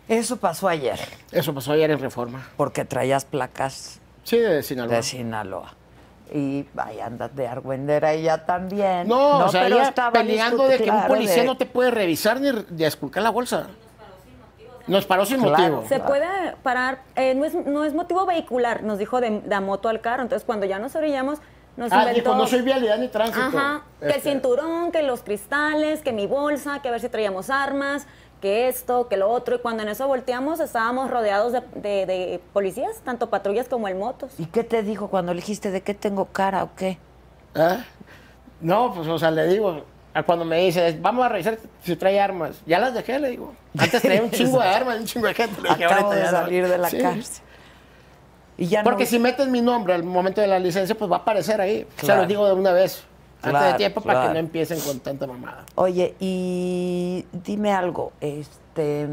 Eso 0.10 0.36
pasó 0.36 0.68
ayer, 0.68 1.00
Eso 1.32 1.54
pasó 1.54 1.72
ayer 1.72 1.90
en 1.92 2.00
Reforma. 2.00 2.46
porque 2.58 2.84
traías 2.84 3.24
placas 3.24 4.02
Sí, 4.24 4.38
de 4.38 4.62
Sinaloa. 4.64 4.96
de 4.98 5.04
Sinaloa. 5.04 5.74
Y 6.34 6.66
vaya, 6.74 7.06
andas 7.06 7.34
de 7.36 7.48
argüendera 7.48 8.12
ella 8.12 8.46
también. 8.46 9.08
No, 9.08 9.46
o 9.46 9.50
sea, 9.50 9.64
pero 9.64 9.78
ella 9.78 9.88
estaba 9.88 10.12
peleando 10.12 10.68
de 10.68 10.76
que 10.78 10.84
un 10.84 10.90
claro, 10.90 11.08
policía 11.08 11.42
de- 11.42 11.46
no 11.48 11.56
te 11.56 11.66
puede 11.66 11.92
revisar 11.92 12.42
ni 12.42 12.52
de 12.52 12.86
esculcar 12.86 13.24
la 13.24 13.30
bolsa. 13.30 13.68
Nos 14.88 15.06
paró 15.06 15.26
sin 15.26 15.38
Claro. 15.42 15.58
motivo. 15.78 15.86
Se 15.88 16.00
puede 16.02 16.54
parar, 16.64 17.00
eh, 17.16 17.34
no, 17.34 17.46
es, 17.46 17.54
no 17.54 17.86
es 17.86 17.94
motivo 17.94 18.26
vehicular, 18.26 18.84
nos 18.84 18.98
dijo 18.98 19.22
de, 19.22 19.40
de 19.40 19.56
a 19.56 19.62
moto 19.62 19.88
al 19.88 20.02
carro. 20.02 20.24
Entonces, 20.24 20.46
cuando 20.46 20.66
ya 20.66 20.80
nos 20.80 20.96
orillamos, 20.96 21.40
nos 21.78 21.92
Ah, 21.92 22.00
inventó. 22.02 22.22
dijo, 22.32 22.36
no 22.36 22.48
soy 22.48 22.62
vialidad 22.62 22.98
ni 22.98 23.08
tránsito. 23.08 23.46
Ajá, 23.46 23.84
que 24.00 24.06
el 24.06 24.12
Este, 24.12 24.30
cinturón, 24.32 24.92
que 24.92 25.02
los 25.04 25.22
cristales, 25.22 26.02
que 26.02 26.12
mi 26.14 26.28
bolsa, 26.28 26.82
que 26.82 26.88
a 26.90 26.92
ver 26.92 27.00
si 27.02 27.10
traíamos 27.10 27.50
armas, 27.50 28.06
que 28.42 28.68
esto, 28.68 29.08
que 29.08 29.18
lo 29.18 29.30
otro. 29.30 29.56
Y 29.56 29.60
cuando 29.60 29.84
en 29.84 29.90
eso 29.90 30.08
volteamos, 30.08 30.60
estábamos 30.60 31.10
rodeados 31.12 31.54
de, 31.54 31.62
de- 31.76 32.06
de 32.06 32.42
policías, 32.54 32.98
tanto 33.06 33.30
patrullas 33.30 33.68
como 33.70 33.88
el 33.88 33.96
motos. 33.96 34.32
¿Y 34.38 34.46
qué 34.48 34.64
te 34.64 34.82
dijo 34.84 35.10
cuando 35.10 35.34
le 35.34 35.42
dijiste 35.42 35.70
de 35.72 35.82
qué 35.82 35.94
tengo 35.94 36.26
cara 36.26 36.64
o 36.64 36.70
qué? 36.76 36.98
¿Ah? 37.56 37.78
No, 38.60 38.94
pues, 38.94 39.08
o 39.08 39.18
sea, 39.20 39.32
le 39.32 39.48
digo, 39.48 39.84
cuando 40.26 40.44
me 40.46 40.58
dice, 40.60 40.98
vamos 41.02 41.26
a 41.26 41.30
revisar 41.30 41.58
si 41.84 41.96
trae 41.96 42.20
armas. 42.20 42.62
Ya 42.66 42.80
las 42.80 42.94
dejé, 42.94 43.20
le 43.20 43.30
digo. 43.30 43.54
Antes 43.78 44.02
traía 44.02 44.22
un 44.24 44.32
chingo 44.32 44.60
de 44.60 44.68
armas, 44.68 45.00
un 45.00 45.06
chingo 45.06 45.28
de 45.28 45.34
gente. 45.34 45.62
Le 45.62 45.70
dije, 45.70 45.86
Acabo 45.86 46.12
de 46.12 46.26
salir 46.26 46.68
de 46.68 46.78
la 46.78 46.90
Sí. 46.90 46.98
cárcel. 47.00 47.44
Y 48.58 48.68
ya 48.68 48.84
Porque 48.84 49.04
no... 49.06 49.10
si 49.10 49.20
metes 49.20 49.48
mi 49.48 49.62
nombre 49.62 49.94
al 49.94 50.04
momento 50.04 50.42
de 50.42 50.48
la 50.48 50.60
licencia, 50.60 50.96
pues 50.96 51.10
va 51.12 51.18
a 51.18 51.20
aparecer 51.20 51.60
ahí. 51.62 51.88
Se 51.98 52.06
Claro. 52.06 52.22
lo 52.22 52.28
digo 52.28 52.46
de 52.48 52.54
una 52.54 52.72
vez. 52.72 53.04
Antes 53.44 53.50
Claro, 53.52 53.72
de 53.72 53.78
tiempo, 53.78 54.02
para 54.02 54.28
que 54.28 54.34
no 54.34 54.40
empiecen 54.40 54.80
con 54.82 55.00
tanta 55.00 55.26
mamada. 55.26 55.66
Oye, 55.76 56.16
y 56.20 57.26
dime 57.34 57.72
algo, 57.74 58.12
este 58.22 59.08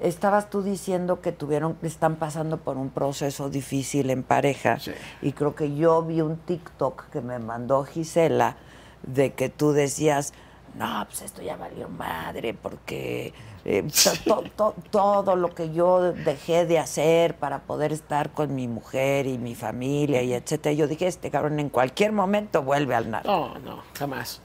estabas 0.00 0.50
tú 0.50 0.62
diciendo 0.62 1.20
que 1.20 1.30
tuvieron, 1.32 1.78
están 1.82 2.16
pasando 2.16 2.58
por 2.58 2.76
un 2.76 2.90
proceso 2.90 3.48
difícil 3.48 4.10
en 4.10 4.22
pareja. 4.24 4.78
Sí. 4.80 4.90
Y 5.22 5.32
creo 5.32 5.54
que 5.54 5.74
yo 5.76 6.02
vi 6.02 6.20
un 6.20 6.36
TikTok 6.36 7.08
que 7.10 7.20
me 7.20 7.38
mandó 7.38 7.84
Gisela 7.84 8.56
de 9.04 9.32
que 9.32 9.48
tú 9.48 9.72
decías, 9.72 10.32
no, 10.74 11.04
pues 11.06 11.22
esto 11.22 11.40
ya 11.40 11.56
valió 11.56 11.88
madre, 11.88 12.52
porque 12.54 13.32
eh, 13.64 13.82
to- 14.26 14.44
to- 14.56 14.74
todo 14.90 15.36
lo 15.36 15.54
que 15.54 15.72
yo 15.72 16.12
dejé 16.12 16.66
de 16.66 16.78
hacer 16.78 17.36
para 17.36 17.60
poder 17.60 17.92
estar 17.92 18.30
con 18.32 18.54
mi 18.54 18.68
mujer 18.68 19.26
y 19.26 19.38
mi 19.38 19.54
familia 19.54 20.22
y 20.22 20.34
etcétera. 20.34 20.72
Yo 20.74 20.86
dije, 20.86 21.06
este 21.06 21.30
cabrón 21.30 21.58
en 21.60 21.68
cualquier 21.70 22.12
momento 22.12 22.62
vuelve 22.62 22.94
al 22.94 23.10
narco. 23.10 23.28
No, 23.30 23.58
no, 23.60 23.82
jamás. 23.98 24.40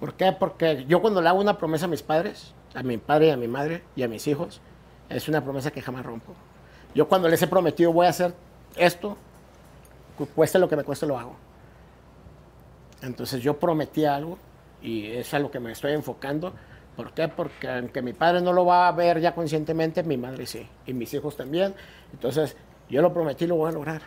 ¿Por 0.00 0.14
qué? 0.14 0.32
Porque 0.32 0.84
yo 0.88 1.00
cuando 1.00 1.20
le 1.20 1.28
hago 1.28 1.40
una 1.40 1.56
promesa 1.58 1.84
a 1.86 1.88
mis 1.88 2.02
padres, 2.02 2.52
a 2.74 2.82
mi 2.82 2.98
padre 2.98 3.28
y 3.28 3.30
a 3.30 3.36
mi 3.36 3.48
madre 3.48 3.82
y 3.96 4.02
a 4.02 4.08
mis 4.08 4.26
hijos, 4.26 4.60
es 5.08 5.28
una 5.28 5.42
promesa 5.42 5.70
que 5.70 5.80
jamás 5.82 6.04
rompo. 6.04 6.32
Yo 6.94 7.08
cuando 7.08 7.28
les 7.28 7.40
he 7.42 7.46
prometido 7.46 7.92
voy 7.92 8.06
a 8.06 8.10
hacer 8.10 8.34
esto, 8.76 9.16
cu- 10.16 10.26
cueste 10.34 10.58
lo 10.58 10.68
que 10.68 10.76
me 10.76 10.84
cueste, 10.84 11.06
lo 11.06 11.18
hago. 11.18 11.34
Entonces 13.02 13.40
yo 13.42 13.58
prometí 13.58 14.04
algo 14.04 14.38
y 14.82 15.06
es 15.06 15.32
a 15.34 15.38
lo 15.38 15.50
que 15.50 15.60
me 15.60 15.72
estoy 15.72 15.92
enfocando. 15.92 16.52
¿Por 16.98 17.12
qué? 17.12 17.28
Porque 17.28 17.68
aunque 17.68 18.02
mi 18.02 18.12
padre 18.12 18.40
no 18.40 18.52
lo 18.52 18.66
va 18.66 18.88
a 18.88 18.90
ver 18.92 19.20
ya 19.20 19.32
conscientemente, 19.32 20.02
mi 20.02 20.16
madre 20.16 20.46
sí, 20.46 20.66
y 20.84 20.92
mis 20.92 21.14
hijos 21.14 21.36
también. 21.36 21.72
Entonces 22.12 22.56
yo 22.90 23.00
lo 23.02 23.12
prometí 23.12 23.44
y 23.44 23.46
lo 23.46 23.54
voy 23.54 23.68
a 23.70 23.72
lograr. 23.72 24.02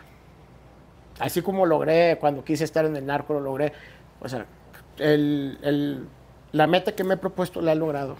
Así 1.18 1.40
como 1.40 1.64
logré 1.64 2.18
cuando 2.20 2.44
quise 2.44 2.64
estar 2.64 2.84
en 2.84 2.94
el 2.94 3.06
narco, 3.06 3.32
lo 3.32 3.40
logré. 3.40 3.72
O 4.20 4.28
sea, 4.28 4.44
el- 4.98 5.58
el- 5.62 6.06
la 6.52 6.66
meta 6.66 6.92
que 6.92 7.02
me 7.02 7.14
he 7.14 7.16
propuesto 7.16 7.62
la 7.62 7.72
he 7.72 7.76
logrado. 7.76 8.16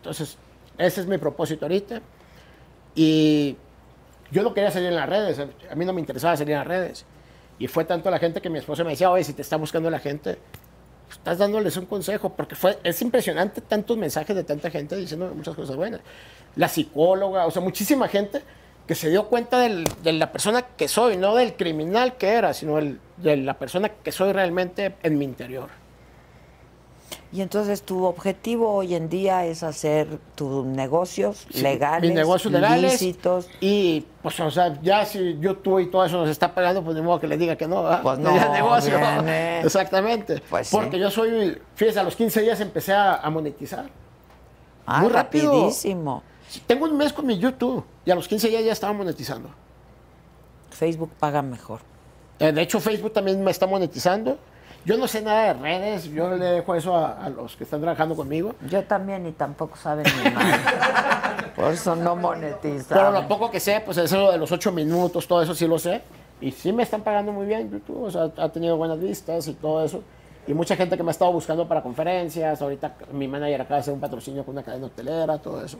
Entonces, 0.00 0.36
ese 0.76 1.00
es 1.00 1.06
mi 1.06 1.16
propósito 1.16 1.64
ahorita. 1.64 2.02
Y 2.94 3.56
yo 4.30 4.42
no 4.42 4.52
quería 4.52 4.70
salir 4.70 4.88
en 4.88 4.96
las 4.96 5.08
redes, 5.08 5.38
a 5.70 5.74
mí 5.74 5.86
no 5.86 5.94
me 5.94 6.00
interesaba 6.00 6.36
salir 6.36 6.52
en 6.52 6.58
las 6.58 6.68
redes. 6.68 7.06
Y 7.58 7.66
fue 7.66 7.86
tanto 7.86 8.10
la 8.10 8.18
gente 8.18 8.42
que 8.42 8.50
mi 8.50 8.58
esposa 8.58 8.84
me 8.84 8.90
decía, 8.90 9.10
oye, 9.10 9.24
si 9.24 9.32
te 9.32 9.40
está 9.40 9.56
buscando 9.56 9.88
la 9.88 10.00
gente, 10.00 10.36
estás 11.10 11.38
dándoles 11.38 11.76
un 11.76 11.86
consejo, 11.86 12.30
porque 12.30 12.54
fue, 12.54 12.78
es 12.82 13.00
impresionante 13.02 13.60
tantos 13.60 13.96
mensajes 13.96 14.34
de 14.34 14.44
tanta 14.44 14.70
gente 14.70 14.96
diciendo 14.96 15.32
muchas 15.34 15.54
cosas 15.54 15.76
buenas. 15.76 16.00
La 16.56 16.68
psicóloga, 16.68 17.46
o 17.46 17.50
sea, 17.50 17.62
muchísima 17.62 18.08
gente 18.08 18.42
que 18.86 18.94
se 18.94 19.10
dio 19.10 19.26
cuenta 19.26 19.58
del- 19.60 19.84
de 20.02 20.12
la 20.12 20.30
persona 20.32 20.62
que 20.62 20.86
soy, 20.88 21.16
no 21.16 21.34
del 21.34 21.54
criminal 21.54 22.16
que 22.16 22.28
era, 22.28 22.54
sino 22.54 22.78
el- 22.78 23.00
de 23.16 23.36
la 23.36 23.54
persona 23.58 23.88
que 23.88 24.12
soy 24.12 24.32
realmente 24.32 24.94
en 25.02 25.18
mi 25.18 25.24
interior. 25.24 25.68
Y 27.32 27.42
entonces 27.42 27.82
tu 27.82 28.04
objetivo 28.04 28.72
hoy 28.72 28.94
en 28.94 29.08
día 29.08 29.44
es 29.46 29.62
hacer 29.62 30.06
tus 30.36 30.64
negocios 30.64 31.46
Sí, 31.50 31.60
legales, 31.60 32.08
mis 32.08 32.16
negocios 32.16 32.52
legales 32.52 32.92
lícitos. 32.92 33.48
y 33.60 34.04
pues 34.22 34.38
o 34.40 34.50
sea 34.50 34.78
ya 34.80 35.04
si 35.04 35.36
YouTube 35.40 35.80
y 35.80 35.86
todo 35.90 36.04
eso 36.04 36.18
nos 36.18 36.28
está 36.30 36.54
pagando 36.54 36.82
pues 36.84 36.94
de 36.96 37.02
modo 37.02 37.18
que 37.20 37.26
le 37.26 37.36
diga 37.36 37.56
que 37.56 37.66
no 37.66 37.82
¿verdad? 37.82 38.02
Pues 38.02 38.18
no, 38.20 38.32
negocio 38.52 38.96
viene. 38.96 39.60
exactamente 39.64 40.40
Pues 40.48 40.68
sí. 40.68 40.76
porque 40.76 40.98
yo 41.00 41.10
soy 41.10 41.60
fíjese 41.74 41.98
a 42.00 42.04
los 42.04 42.14
15 42.14 42.42
días 42.42 42.60
empecé 42.60 42.92
a, 42.92 43.16
a 43.16 43.28
monetizar 43.28 43.86
Ah, 44.86 45.00
muy 45.00 45.10
rápido. 45.10 45.50
rapidísimo. 45.52 46.22
tengo 46.66 46.84
un 46.84 46.96
mes 46.96 47.12
con 47.12 47.26
mi 47.26 47.36
YouTube 47.38 47.84
y 48.04 48.10
a 48.12 48.14
los 48.14 48.28
15 48.28 48.48
días 48.48 48.64
ya 48.64 48.72
estaba 48.72 48.92
monetizando 48.92 49.50
Facebook 50.70 51.10
paga 51.18 51.42
mejor. 51.42 51.80
Eh, 52.38 52.52
de 52.52 52.62
hecho 52.62 52.80
Facebook 52.80 53.12
también 53.12 53.42
me 53.42 53.50
está 53.50 53.66
monetizando 53.66 54.38
yo 54.86 54.96
no 54.96 55.06
sé 55.06 55.20
nada 55.20 55.52
de 55.52 55.54
redes 55.54 56.04
yo 56.04 56.34
le 56.34 56.44
dejo 56.44 56.74
eso 56.74 56.96
a, 56.96 57.24
a 57.24 57.28
los 57.28 57.56
que 57.56 57.64
están 57.64 57.80
trabajando 57.80 58.16
conmigo 58.16 58.54
Yo 58.70 58.82
también 58.84 59.26
y 59.26 59.32
tampoco 59.32 59.76
saben 59.76 60.06
ni 60.24 60.30
nada. 60.30 61.36
Por 61.56 61.72
eso 61.72 61.96
no 61.96 62.14
monetizan. 62.16 62.96
Pero 62.96 63.10
lo 63.10 63.26
poco 63.26 63.50
que 63.50 63.60
sé, 63.60 63.82
pues 63.84 63.96
eso 63.96 64.30
de 64.30 64.38
los 64.38 64.52
ocho 64.52 64.72
minutos, 64.72 65.26
todo 65.26 65.42
eso 65.42 65.54
sí 65.54 65.66
lo 65.66 65.78
sé. 65.78 66.02
Y 66.40 66.52
sí 66.52 66.72
me 66.72 66.82
están 66.82 67.00
pagando 67.02 67.32
muy 67.32 67.46
bien 67.46 67.70
YouTube, 67.70 68.04
o 68.04 68.10
sea, 68.10 68.30
ha 68.36 68.48
tenido 68.50 68.76
buenas 68.76 69.00
vistas 69.00 69.48
y 69.48 69.54
todo 69.54 69.82
eso. 69.82 70.02
Y 70.46 70.54
mucha 70.54 70.76
gente 70.76 70.96
que 70.96 71.02
me 71.02 71.10
ha 71.10 71.12
estado 71.12 71.32
buscando 71.32 71.66
para 71.66 71.82
conferencias. 71.82 72.60
Ahorita 72.62 72.94
mi 73.12 73.26
manager 73.26 73.62
acaba 73.62 73.76
de 73.76 73.80
hacer 73.80 73.94
un 73.94 74.00
patrocinio 74.00 74.44
con 74.44 74.54
una 74.54 74.62
cadena 74.62 74.86
hotelera, 74.86 75.38
todo 75.38 75.64
eso. 75.64 75.78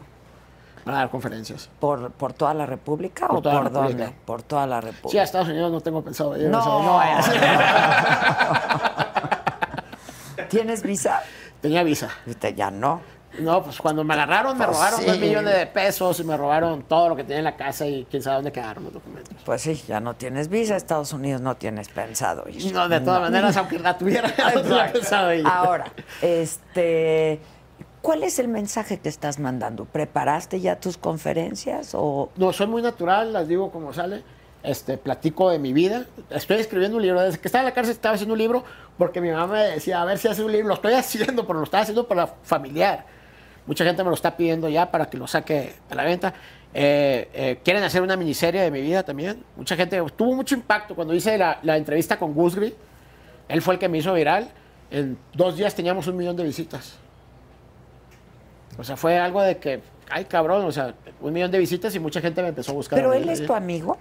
Para 0.87 0.99
dar 0.99 1.11
conferencias. 1.11 1.69
¿Por, 1.81 2.13
por 2.13 2.33
toda 2.33 2.55
la 2.55 2.65
República 2.65 3.27
Por 3.27 3.39
o 3.39 3.43
por 3.43 3.53
República. 3.65 4.05
dónde? 4.05 4.13
Por 4.25 4.43
toda 4.43 4.67
la 4.69 4.81
Sí, 4.81 4.87
a 4.87 4.91
República. 4.93 5.23
Estados 5.25 5.49
Unidos 5.49 5.73
no 5.73 5.81
tengo 5.81 6.01
pensado 6.03 6.37
ir. 6.37 6.49
No. 6.49 6.83
no 6.83 7.23
ser. 7.25 7.41
¿Tienes 10.49 10.83
visa? 10.83 11.23
Tenía 11.61 11.83
visa. 11.83 12.11
Ya 12.55 12.71
no. 12.71 13.01
No, 13.41 13.63
pues 13.63 13.79
cuando 13.79 14.03
me 14.05 14.15
agarraron, 14.15 14.57
me 14.57 14.65
Pues 14.65 14.77
robaron 14.79 15.01
sí. 15.01 15.07
dos 15.07 15.19
millones 15.19 15.55
de 15.59 15.67
pesos 15.67 16.21
y 16.21 16.25
me 16.25 16.37
robaron 16.37 16.83
todo 16.85 17.11
lo 17.11 17.17
que 17.17 17.25
tenía 17.25 17.39
en 17.39 17.45
la 17.45 17.57
casa 17.57 17.85
y 17.85 18.07
quién 18.11 18.23
sabe 18.23 18.37
dónde 18.37 18.53
quedaron 18.53 18.85
los 18.85 18.93
documentos. 18.95 19.35
Pues 19.45 19.61
sí, 19.63 19.83
ya 19.89 20.01
no 20.01 20.15
tienes 20.15 20.49
visa. 20.49 20.77
Estados 20.77 21.13
Unidos 21.13 21.41
no 21.43 21.57
tienes 21.57 21.89
pensado 21.89 22.45
ir. 22.49 22.73
No, 22.73 22.89
de 22.89 23.01
todas 23.01 23.21
maneras, 23.21 23.57
aunque 23.57 23.79
la 23.79 23.99
tuviera, 23.99 24.29
no 24.55 24.63
tenía 24.63 24.93
pensado 24.93 25.35
ir. 25.35 25.45
Ahora, 25.47 25.87
este, 26.23 27.41
¿cuál 28.07 28.23
es 28.23 28.39
el 28.39 28.47
mensaje 28.47 29.01
que 29.01 29.09
estás 29.09 29.41
mandando? 29.41 29.85
¿Preparaste 29.85 30.61
ya 30.61 30.79
tus 30.79 30.97
conferencias 30.97 31.91
o 31.93 32.31
No, 32.37 32.53
soy 32.53 32.69
muy 32.69 32.81
natural, 32.81 33.33
las 33.33 33.49
digo 33.49 33.73
como 33.73 33.93
sale. 33.93 34.23
Este, 34.63 34.97
platico 34.97 35.51
de 35.51 35.59
mi 35.59 35.73
vida. 35.73 36.07
Estoy 36.31 36.59
escribiendo 36.59 36.99
un 36.99 37.03
libro. 37.03 37.21
Desde 37.21 37.41
que 37.41 37.49
estaba 37.49 37.63
en 37.63 37.67
la 37.67 37.75
cárcel 37.75 37.95
estaba 37.95 38.15
haciendo 38.15 38.35
un 38.35 38.39
libro 38.39 38.63
porque 38.97 39.21
mi 39.21 39.31
mamá 39.31 39.55
me 39.55 39.63
decía, 39.65 40.03
a 40.03 40.05
ver 40.05 40.19
si 40.19 40.29
hace 40.29 40.45
un 40.45 40.53
libro. 40.53 40.69
Lo 40.69 40.75
estoy 40.75 40.93
haciendo, 40.95 41.49
pero 41.49 41.59
lo 41.59 41.65
estaba 41.65 41.83
haciendo 41.83 42.07
para 42.07 42.29
familiar. 42.29 43.05
Mucha 43.67 43.85
gente 43.85 44.05
me 44.05 44.11
lo 44.11 44.15
está 44.15 44.37
pidiendo 44.37 44.69
ya 44.69 44.89
para 44.89 45.11
que 45.11 45.17
lo 45.17 45.27
saque 45.27 45.75
a 45.91 45.95
la 45.97 46.05
venta. 46.05 46.33
Eh, 46.75 47.29
eh, 47.35 47.59
quieren 47.65 47.83
hacer 47.83 48.03
una 48.03 48.17
miniserie 48.17 48.61
de 48.61 48.71
mi 48.71 48.83
vida 48.83 49.03
también. 49.03 49.43
Mucha 49.57 49.75
gente 49.75 50.01
tuvo 50.17 50.33
mucho 50.33 50.55
impacto 50.55 50.95
cuando 50.95 51.13
hice 51.13 51.37
la, 51.37 51.59
la 51.65 51.77
entrevista 51.77 52.21
con 52.21 52.35
Gusgri. 52.35 52.73
Él 53.49 53.63
fue 53.63 53.75
el 53.75 53.81
que 53.81 53.89
me 53.89 53.99
hizo 53.99 54.15
viral. 54.15 54.49
En 54.93 55.19
dos 55.35 55.57
días 55.57 55.75
teníamos 55.75 56.07
un 56.07 56.17
millón 56.17 56.37
de 56.37 56.45
visitas. 56.45 57.01
O 58.79 58.85
sea, 58.85 58.97
fue 58.97 59.19
algo 59.19 59.43
de 59.43 59.59
que, 59.59 59.81
ay 60.11 60.25
cabrón, 60.27 60.65
o 60.65 60.73
sea, 60.73 60.95
un 61.21 61.33
millón 61.33 61.51
de 61.51 61.59
visitas 61.59 61.95
y 61.95 61.99
mucha 62.01 62.21
gente 62.21 62.43
me 62.43 62.49
empezó 62.49 62.73
a 62.73 62.75
buscar. 62.75 62.99
pero 62.99 63.13
a 63.13 63.17
él 63.17 63.29
es 63.29 63.45
tu 63.47 63.55
amigo? 63.55 63.97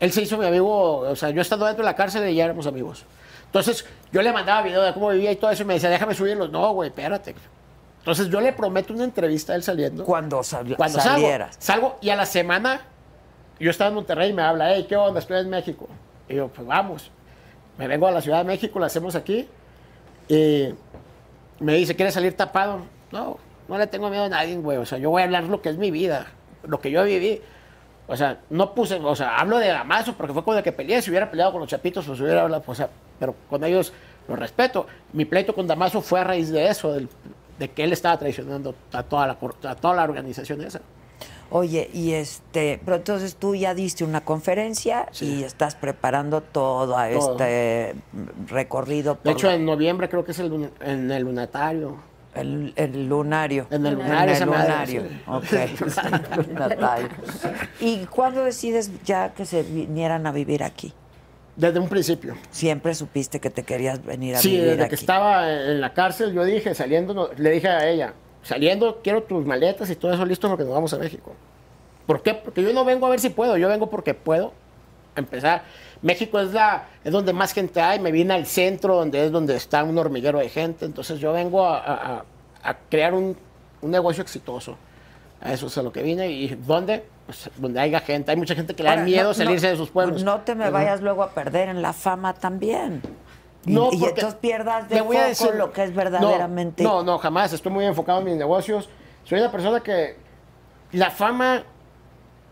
Él 0.00 0.10
se 0.12 0.22
hizo 0.22 0.36
mi 0.36 0.46
amigo, 0.46 0.98
o 0.98 1.16
sea, 1.16 1.30
yo 1.30 1.40
estando 1.40 1.64
dentro 1.66 1.84
de 1.84 1.90
la 1.90 1.96
cárcel 1.96 2.28
y 2.28 2.34
ya 2.34 2.44
éramos 2.44 2.66
amigos. 2.66 3.04
Entonces, 3.46 3.84
yo 4.10 4.22
le 4.22 4.32
mandaba 4.32 4.62
video 4.62 4.82
de 4.82 4.92
cómo 4.94 5.10
vivía 5.10 5.30
y 5.30 5.36
todo 5.36 5.50
eso 5.50 5.62
y 5.62 5.66
me 5.66 5.74
decía, 5.74 5.90
déjame 5.90 6.14
subirlos. 6.14 6.50
No, 6.50 6.72
güey, 6.72 6.88
espérate. 6.88 7.34
Entonces, 7.98 8.28
yo 8.30 8.40
le 8.40 8.52
prometo 8.52 8.92
una 8.94 9.04
entrevista 9.04 9.52
a 9.52 9.56
él 9.56 9.62
saliendo. 9.62 10.04
Cuando, 10.04 10.42
sal- 10.42 10.74
Cuando 10.76 10.98
salieras. 11.00 11.56
salgo, 11.58 11.86
salgo 11.90 11.98
y 12.00 12.10
a 12.10 12.16
la 12.16 12.26
semana, 12.26 12.80
yo 13.60 13.70
estaba 13.70 13.88
en 13.88 13.94
Monterrey 13.94 14.30
y 14.30 14.32
me 14.32 14.42
habla, 14.42 14.74
hey, 14.74 14.86
¿qué 14.88 14.96
onda? 14.96 15.20
Estoy 15.20 15.38
en 15.40 15.50
México. 15.50 15.86
Y 16.28 16.34
yo, 16.36 16.48
pues 16.48 16.66
vamos. 16.66 17.10
Me 17.78 17.86
vengo 17.86 18.06
a 18.06 18.10
la 18.10 18.20
Ciudad 18.22 18.38
de 18.38 18.44
México, 18.44 18.78
la 18.80 18.86
hacemos 18.86 19.14
aquí. 19.14 19.46
Y 20.28 20.68
me 21.60 21.74
dice, 21.74 21.94
¿quieres 21.94 22.14
salir 22.14 22.34
tapado? 22.36 22.80
No, 23.12 23.38
no 23.72 23.78
le 23.78 23.86
tengo 23.86 24.08
miedo 24.10 24.24
a 24.24 24.28
nadie, 24.28 24.56
güey. 24.56 24.76
O 24.78 24.86
sea, 24.86 24.98
yo 24.98 25.10
voy 25.10 25.22
a 25.22 25.24
hablar 25.24 25.44
lo 25.44 25.60
que 25.62 25.70
es 25.70 25.76
mi 25.78 25.90
vida, 25.90 26.26
lo 26.64 26.80
que 26.80 26.90
yo 26.90 27.02
viví. 27.04 27.40
O 28.06 28.16
sea, 28.16 28.40
no 28.50 28.74
puse, 28.74 28.96
o 28.96 29.16
sea, 29.16 29.36
hablo 29.38 29.58
de 29.58 29.68
Damaso 29.68 30.14
porque 30.14 30.32
fue 30.34 30.44
con 30.44 30.56
el 30.56 30.62
que 30.62 30.72
peleé. 30.72 31.00
Si 31.00 31.10
hubiera 31.10 31.30
peleado 31.30 31.52
con 31.52 31.60
los 31.60 31.70
chapitos, 31.70 32.04
pues 32.06 32.20
hubiera 32.20 32.42
hablado, 32.42 32.62
o 32.66 32.74
sea, 32.74 32.88
pero 33.18 33.34
con 33.48 33.64
ellos 33.64 33.92
los 34.28 34.38
respeto. 34.38 34.86
Mi 35.12 35.24
pleito 35.24 35.54
con 35.54 35.66
Damaso 35.66 36.02
fue 36.02 36.20
a 36.20 36.24
raíz 36.24 36.50
de 36.50 36.68
eso, 36.68 36.92
del- 36.92 37.08
de 37.58 37.70
que 37.70 37.84
él 37.84 37.92
estaba 37.92 38.18
traicionando 38.18 38.74
a 38.92 39.02
toda 39.04 39.26
la, 39.26 39.38
a 39.70 39.74
toda 39.76 39.94
la 39.94 40.02
organización 40.04 40.62
esa. 40.62 40.80
Oye, 41.50 41.88
y 41.92 42.12
este, 42.12 42.80
pero 42.84 42.96
entonces 42.96 43.36
tú 43.36 43.54
ya 43.54 43.74
diste 43.74 44.04
una 44.04 44.22
conferencia 44.22 45.08
y 45.20 45.42
estás 45.44 45.74
preparando 45.74 46.40
todo 46.40 46.96
a 46.96 47.08
Todo. 47.10 47.32
este 47.32 47.94
recorrido 48.48 49.16
por 49.16 49.24
De 49.24 49.30
hecho, 49.32 49.46
la- 49.48 49.54
en 49.54 49.64
noviembre 49.66 50.08
creo 50.08 50.24
que 50.24 50.32
es 50.32 50.38
el, 50.38 50.70
en 50.80 51.10
el 51.10 51.22
lunatario. 51.22 51.96
El, 52.34 52.72
el 52.76 53.08
lunario. 53.08 53.66
En 53.70 53.84
el 53.86 53.92
En 53.94 53.98
lunario, 53.98 54.30
el 54.30 54.36
esa 54.36 54.46
madre, 54.46 54.68
lunario. 54.68 55.02
sí. 55.02 55.22
Ok. 55.26 56.46
Lunatario. 56.48 57.08
¿Y 57.80 58.06
cuándo 58.06 58.44
decides 58.44 58.90
ya 59.04 59.32
que 59.34 59.44
se 59.44 59.62
vinieran 59.62 60.26
a 60.26 60.32
vivir 60.32 60.62
aquí? 60.62 60.92
Desde 61.56 61.78
un 61.78 61.88
principio. 61.88 62.34
Siempre 62.50 62.94
supiste 62.94 63.38
que 63.38 63.50
te 63.50 63.62
querías 63.62 64.02
venir 64.04 64.36
a 64.36 64.38
Sí, 64.38 64.52
vivir 64.52 64.64
desde 64.70 64.82
aquí. 64.84 64.88
que 64.90 64.94
estaba 64.96 65.52
en 65.52 65.80
la 65.80 65.92
cárcel, 65.92 66.32
yo 66.32 66.44
dije, 66.44 66.74
saliendo, 66.74 67.30
le 67.36 67.50
dije 67.50 67.68
a 67.68 67.86
ella, 67.88 68.14
saliendo 68.42 69.00
quiero 69.04 69.22
tus 69.24 69.44
maletas 69.44 69.90
y 69.90 69.96
todo 69.96 70.12
eso 70.14 70.24
listo 70.24 70.48
porque 70.48 70.64
nos 70.64 70.72
vamos 70.72 70.94
a 70.94 70.98
México. 70.98 71.34
¿Por 72.06 72.22
qué? 72.22 72.34
Porque 72.34 72.62
yo 72.62 72.72
no 72.72 72.84
vengo 72.86 73.06
a 73.06 73.10
ver 73.10 73.20
si 73.20 73.28
puedo, 73.28 73.56
yo 73.58 73.68
vengo 73.68 73.90
porque 73.90 74.14
puedo 74.14 74.54
empezar. 75.14 75.62
México 76.02 76.40
es, 76.40 76.52
la, 76.52 76.84
es 77.04 77.12
donde 77.12 77.32
más 77.32 77.52
gente 77.52 77.80
hay, 77.80 78.00
me 78.00 78.10
vine 78.10 78.34
al 78.34 78.46
centro, 78.46 78.96
donde 78.96 79.24
es 79.26 79.30
donde 79.32 79.54
está 79.56 79.84
un 79.84 79.96
hormiguero 79.98 80.40
de 80.40 80.48
gente, 80.48 80.84
entonces 80.84 81.18
yo 81.20 81.32
vengo 81.32 81.64
a, 81.64 81.78
a- 81.78 82.24
a- 82.64 82.76
crear 82.90 83.14
un, 83.14 83.36
un 83.80 83.90
negocio 83.90 84.22
exitoso. 84.22 84.76
A 85.40 85.52
eso 85.52 85.66
es 85.66 85.76
a 85.78 85.82
lo 85.82 85.92
que 85.92 86.02
vine. 86.02 86.30
¿Y 86.30 86.48
dónde? 86.48 87.04
Pues 87.26 87.50
donde 87.56 87.80
haya 87.80 87.98
gente. 88.00 88.30
Hay 88.30 88.36
mucha 88.36 88.54
gente 88.54 88.74
que 88.74 88.82
le 88.82 88.88
da 88.88 88.92
Ahora, 88.94 89.04
miedo 89.04 89.28
no- 89.28 89.34
salirse 89.34 89.66
no- 89.66 89.70
de 89.72 89.76
sus 89.76 89.90
pueblos. 89.90 90.22
No 90.22 90.40
te 90.40 90.54
me 90.54 90.70
vayas 90.70 91.00
luego 91.00 91.22
a 91.22 91.30
perder 91.30 91.68
en 91.68 91.82
la 91.82 91.92
fama 91.92 92.32
también. 92.34 93.00
Y, 93.66 93.72
No, 93.72 93.88
y 93.92 93.96
porque 93.98 94.14
entonces 94.20 94.38
pierdas 94.40 94.88
de 94.88 95.00
voy 95.00 95.16
a 95.16 95.24
decir 95.26 95.54
lo 95.54 95.72
que 95.72 95.84
es 95.84 95.90
no, 95.90 95.96
verdaderamente. 95.96 96.82
No, 96.84 97.02
no, 97.02 97.18
jamás. 97.18 97.52
Estoy 97.52 97.70
muy 97.72 97.84
enfocado 97.84 98.18
en 98.20 98.24
mis 98.26 98.36
negocios. 98.36 98.88
Soy 99.24 99.38
una 99.40 99.50
persona 99.52 99.80
que 99.80 100.16
la 100.92 101.10
fama, 101.10 101.62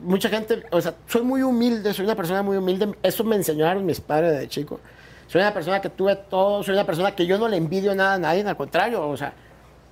mucha 0.03 0.29
gente, 0.29 0.63
o 0.71 0.81
sea, 0.81 0.95
soy 1.07 1.23
muy 1.23 1.43
humilde, 1.43 1.93
soy 1.93 2.05
una 2.05 2.15
persona 2.15 2.43
muy 2.43 2.57
humilde. 2.57 2.95
Eso 3.03 3.25
me 3.25 3.37
enseñaron 3.37 3.85
mis 3.85 4.01
padres 4.01 4.39
de 4.39 4.49
chico. 4.49 4.81
Soy 5.27 5.41
una 5.41 5.55
persona 5.55 5.81
que 5.81 5.89
tuve 5.89 6.17
todo, 6.17 6.63
soy 6.63 6.75
una 6.75 6.85
persona 6.85 7.15
que 7.15 7.27
yo 7.27 7.39
no 7.39 7.47
le 7.49 7.57
envidio 7.57 7.95
nada 7.95 8.15
a 8.15 8.19
nadie, 8.19 8.43
al 8.47 8.57
contrario, 8.57 9.09
o 9.09 9.17
sea, 9.17 9.33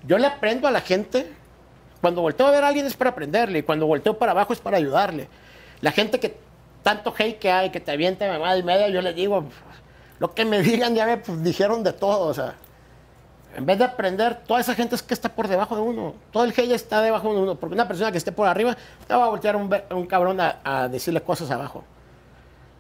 yo 0.05 0.19
le 0.19 0.27
aprendo 0.27 0.67
a 0.67 0.71
la 0.71 0.81
gente. 0.81 1.33
Cuando 2.01 2.23
volteo 2.23 2.47
a 2.47 2.51
ver 2.53 2.63
a 2.65 2.69
alguien 2.69 2.87
es 2.87 2.97
para 2.97 3.11
aprenderle, 3.11 3.59
y 3.61 3.63
cuando 3.63 3.87
volteo 3.87 4.19
para 4.19 4.33
abajo 4.33 4.53
es 4.53 4.61
para 4.61 4.77
ayudarle. 4.77 5.29
La 5.81 5.93
gente 5.93 6.21
que 6.21 6.37
tanto 6.83 7.13
hate 7.17 7.39
que 7.39 7.51
hay, 7.51 7.71
que 7.71 7.81
te 7.81 7.91
avienta 7.91 8.27
mamada 8.29 8.57
y 8.57 8.63
media, 8.63 8.89
yo 8.89 9.03
le 9.03 9.13
digo, 9.15 9.45
lo 10.19 10.35
que 10.35 10.45
me 10.45 10.63
digan 10.63 10.95
ya 10.95 11.07
me 11.07 11.19
pues, 11.19 11.43
dijeron 11.43 11.83
de 11.83 11.93
todo, 11.93 12.27
o 12.27 12.35
sea, 12.35 12.55
en 13.57 13.67
vez 13.67 13.79
de 13.79 13.85
aprender, 13.85 14.37
toda 14.47 14.61
esa 14.61 14.75
gente 14.75 14.95
es 14.95 15.03
que 15.03 15.15
está 15.15 15.29
por 15.29 15.49
debajo 15.49 15.75
de 15.75 15.83
uno. 15.83 16.15
Todo 16.31 16.45
el 16.45 16.51
hate 16.51 16.73
está 16.73 17.03
debajo 17.03 17.33
de 17.33 17.41
uno, 17.41 17.55
porque 17.57 17.75
una 17.75 17.89
persona 17.89 18.13
que 18.13 18.19
esté 18.19 18.33
por 18.33 18.47
arriba 18.47 18.77
te 19.07 19.15
va 19.15 19.25
a 19.25 19.29
voltear 19.29 19.57
un, 19.57 19.75
un 19.91 20.07
cabrón 20.07 20.41
a, 20.41 20.59
a 20.63 20.89
decirle 20.89 21.21
cosas 21.21 21.51
abajo. 21.51 21.85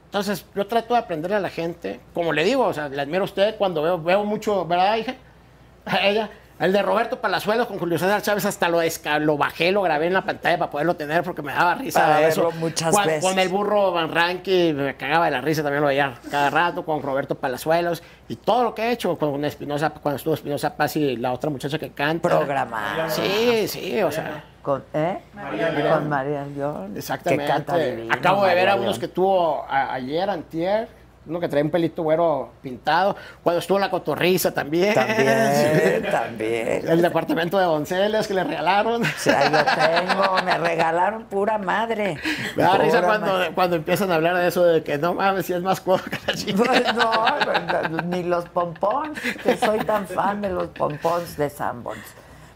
Entonces, 0.06 0.44
yo 0.54 0.66
trato 0.66 0.94
de 0.94 1.00
aprenderle 1.00 1.36
a 1.36 1.40
la 1.40 1.50
gente, 1.50 2.00
como 2.14 2.32
le 2.32 2.42
digo, 2.44 2.64
o 2.64 2.72
sea, 2.72 2.88
le 2.88 3.00
admiro 3.00 3.22
a 3.22 3.24
usted 3.24 3.56
cuando 3.56 3.82
veo, 3.82 4.02
veo 4.02 4.24
mucho, 4.24 4.64
¿verdad, 4.64 4.96
hija? 4.96 5.14
A 5.84 6.06
ella. 6.06 6.30
El 6.59 6.72
de 6.72 6.82
Roberto 6.82 7.20
Palazuelos 7.20 7.68
con 7.68 7.78
Julio 7.78 7.98
César 8.01 8.20
Chávez 8.20 8.44
hasta 8.44 8.68
lo, 8.68 8.80
lo 9.20 9.36
bajé, 9.36 9.70
lo 9.70 9.80
grabé 9.82 10.09
en 10.09 10.14
la 10.14 10.22
pantalla 10.24 10.59
para 10.59 10.70
poderlo 10.72 10.97
tener 10.97 11.22
porque 11.22 11.40
me 11.40 11.52
daba 11.52 11.76
risa 11.76 12.01
Para 12.01 12.16
de 12.18 12.28
eso. 12.28 12.51
muchas 12.59 12.93
Cuan- 12.93 13.06
veces. 13.06 13.22
Con 13.22 13.39
el 13.39 13.48
burro 13.48 13.93
Van 13.93 14.10
Ranqui, 14.12 14.72
me 14.72 14.97
cagaba 14.97 15.26
de 15.26 15.30
la 15.30 15.40
risa, 15.40 15.62
también 15.62 15.82
lo 15.82 15.86
veía 15.89 16.14
cada 16.30 16.51
rato, 16.51 16.85
con 16.85 17.01
Roberto 17.01 17.36
Palazuelos 17.36 18.02
y 18.28 18.35
todo 18.36 18.64
lo 18.64 18.74
que 18.74 18.82
he 18.89 18.90
hecho 18.90 19.16
con 19.16 19.44
Espinosa, 19.44 19.90
cuando 19.90 20.16
estuvo 20.16 20.35
Espinosa 20.35 20.76
Paz 20.76 20.97
y 20.97 21.16
la 21.16 21.32
otra 21.32 21.48
muchacha 21.48 21.78
que 21.78 21.90
canta. 21.93 22.28
Programado. 22.28 23.09
Sí, 23.09 23.68
sí, 23.68 24.02
o 24.02 24.10
sea. 24.10 24.43
Con, 24.60 24.82
¿eh? 24.93 25.18
Con 25.32 26.09
María 26.09 26.44
León. 26.44 26.93
Exactamente. 26.97 27.44
Que 27.44 27.51
canta 27.51 27.76
divino, 27.76 28.12
Acabo 28.12 28.43
de 28.44 28.55
ver 28.55 28.66
María 28.66 28.72
a 28.72 28.76
unos 28.76 28.98
León. 28.98 29.01
que 29.01 29.09
tuvo 29.09 29.64
a- 29.68 29.94
ayer, 29.94 30.28
antier, 30.28 30.89
Uno 31.26 31.40
que 31.40 31.48
trae 31.48 31.62
un 31.62 31.70
pelito 31.70 32.02
güero 32.02 32.52
pintado. 32.62 33.14
Cuando 33.42 33.58
estuvo 33.60 33.76
en 33.76 33.82
la 33.82 33.90
cotorriza 33.90 34.52
también. 34.54 34.94
También, 34.94 36.02
Sí. 36.04 36.10
también. 36.10 36.88
El 36.88 37.02
departamento 37.02 37.58
de 37.58 37.64
Donceles 37.64 38.26
que 38.26 38.32
le 38.34 38.44
regalaron. 38.44 39.02
O 39.02 39.06
sea, 39.18 39.50
yo 39.50 40.06
tengo, 40.06 40.36
me 40.44 40.56
regalaron 40.58 41.24
pura 41.24 41.58
madre. 41.58 42.18
Me 42.56 42.62
da 42.62 42.78
risa 42.78 43.02
cuando, 43.02 43.40
cuando 43.54 43.76
empiezan 43.76 44.10
a 44.10 44.14
hablar 44.14 44.36
de 44.36 44.48
eso 44.48 44.64
de 44.64 44.82
que 44.82 44.96
no 44.96 45.14
mames, 45.14 45.44
si 45.46 45.52
es 45.52 45.62
más 45.62 45.80
codo 45.80 46.00
que 46.04 46.18
la 46.26 46.34
chica. 46.34 46.62
Pues 46.64 46.94
no, 46.94 48.02
ni 48.04 48.22
los 48.22 48.46
pompons, 48.48 49.18
que 49.42 49.56
soy 49.58 49.80
tan 49.80 50.06
fan 50.06 50.40
de 50.40 50.48
los 50.50 50.68
pompons 50.68 51.36
de 51.36 51.50
Sanborns. 51.50 52.00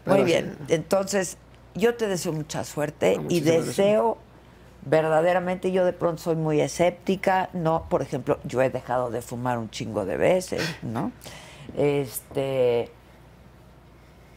Muy 0.05 0.15
Pero 0.15 0.25
bien, 0.25 0.57
entonces 0.67 1.37
yo 1.75 1.95
te 1.95 2.07
deseo 2.07 2.33
mucha 2.33 2.63
suerte 2.63 3.19
y 3.29 3.39
deseo 3.41 4.17
verdaderamente, 4.85 5.71
yo 5.71 5.85
de 5.85 5.93
pronto 5.93 6.21
soy 6.21 6.35
muy 6.35 6.61
escéptica, 6.61 7.49
no, 7.53 7.87
por 7.89 8.01
ejemplo, 8.01 8.39
yo 8.43 8.61
he 8.61 8.69
dejado 8.69 9.09
de 9.09 9.21
fumar 9.21 9.57
un 9.57 9.69
chingo 9.69 10.05
de 10.05 10.17
veces, 10.17 10.61
¿no? 10.81 11.11
Este 11.77 12.91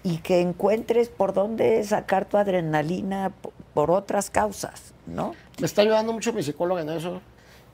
y 0.06 0.18
que 0.18 0.40
encuentres 0.40 1.08
por 1.08 1.34
dónde 1.34 1.82
sacar 1.82 2.26
tu 2.26 2.36
adrenalina 2.36 3.32
por 3.74 3.90
otras 3.90 4.30
causas, 4.30 4.94
¿no? 5.04 5.34
Me 5.58 5.66
está 5.66 5.82
ayudando 5.82 6.12
mucho 6.12 6.32
mi 6.32 6.44
psicóloga 6.44 6.82
en 6.82 6.90
eso. 6.90 7.20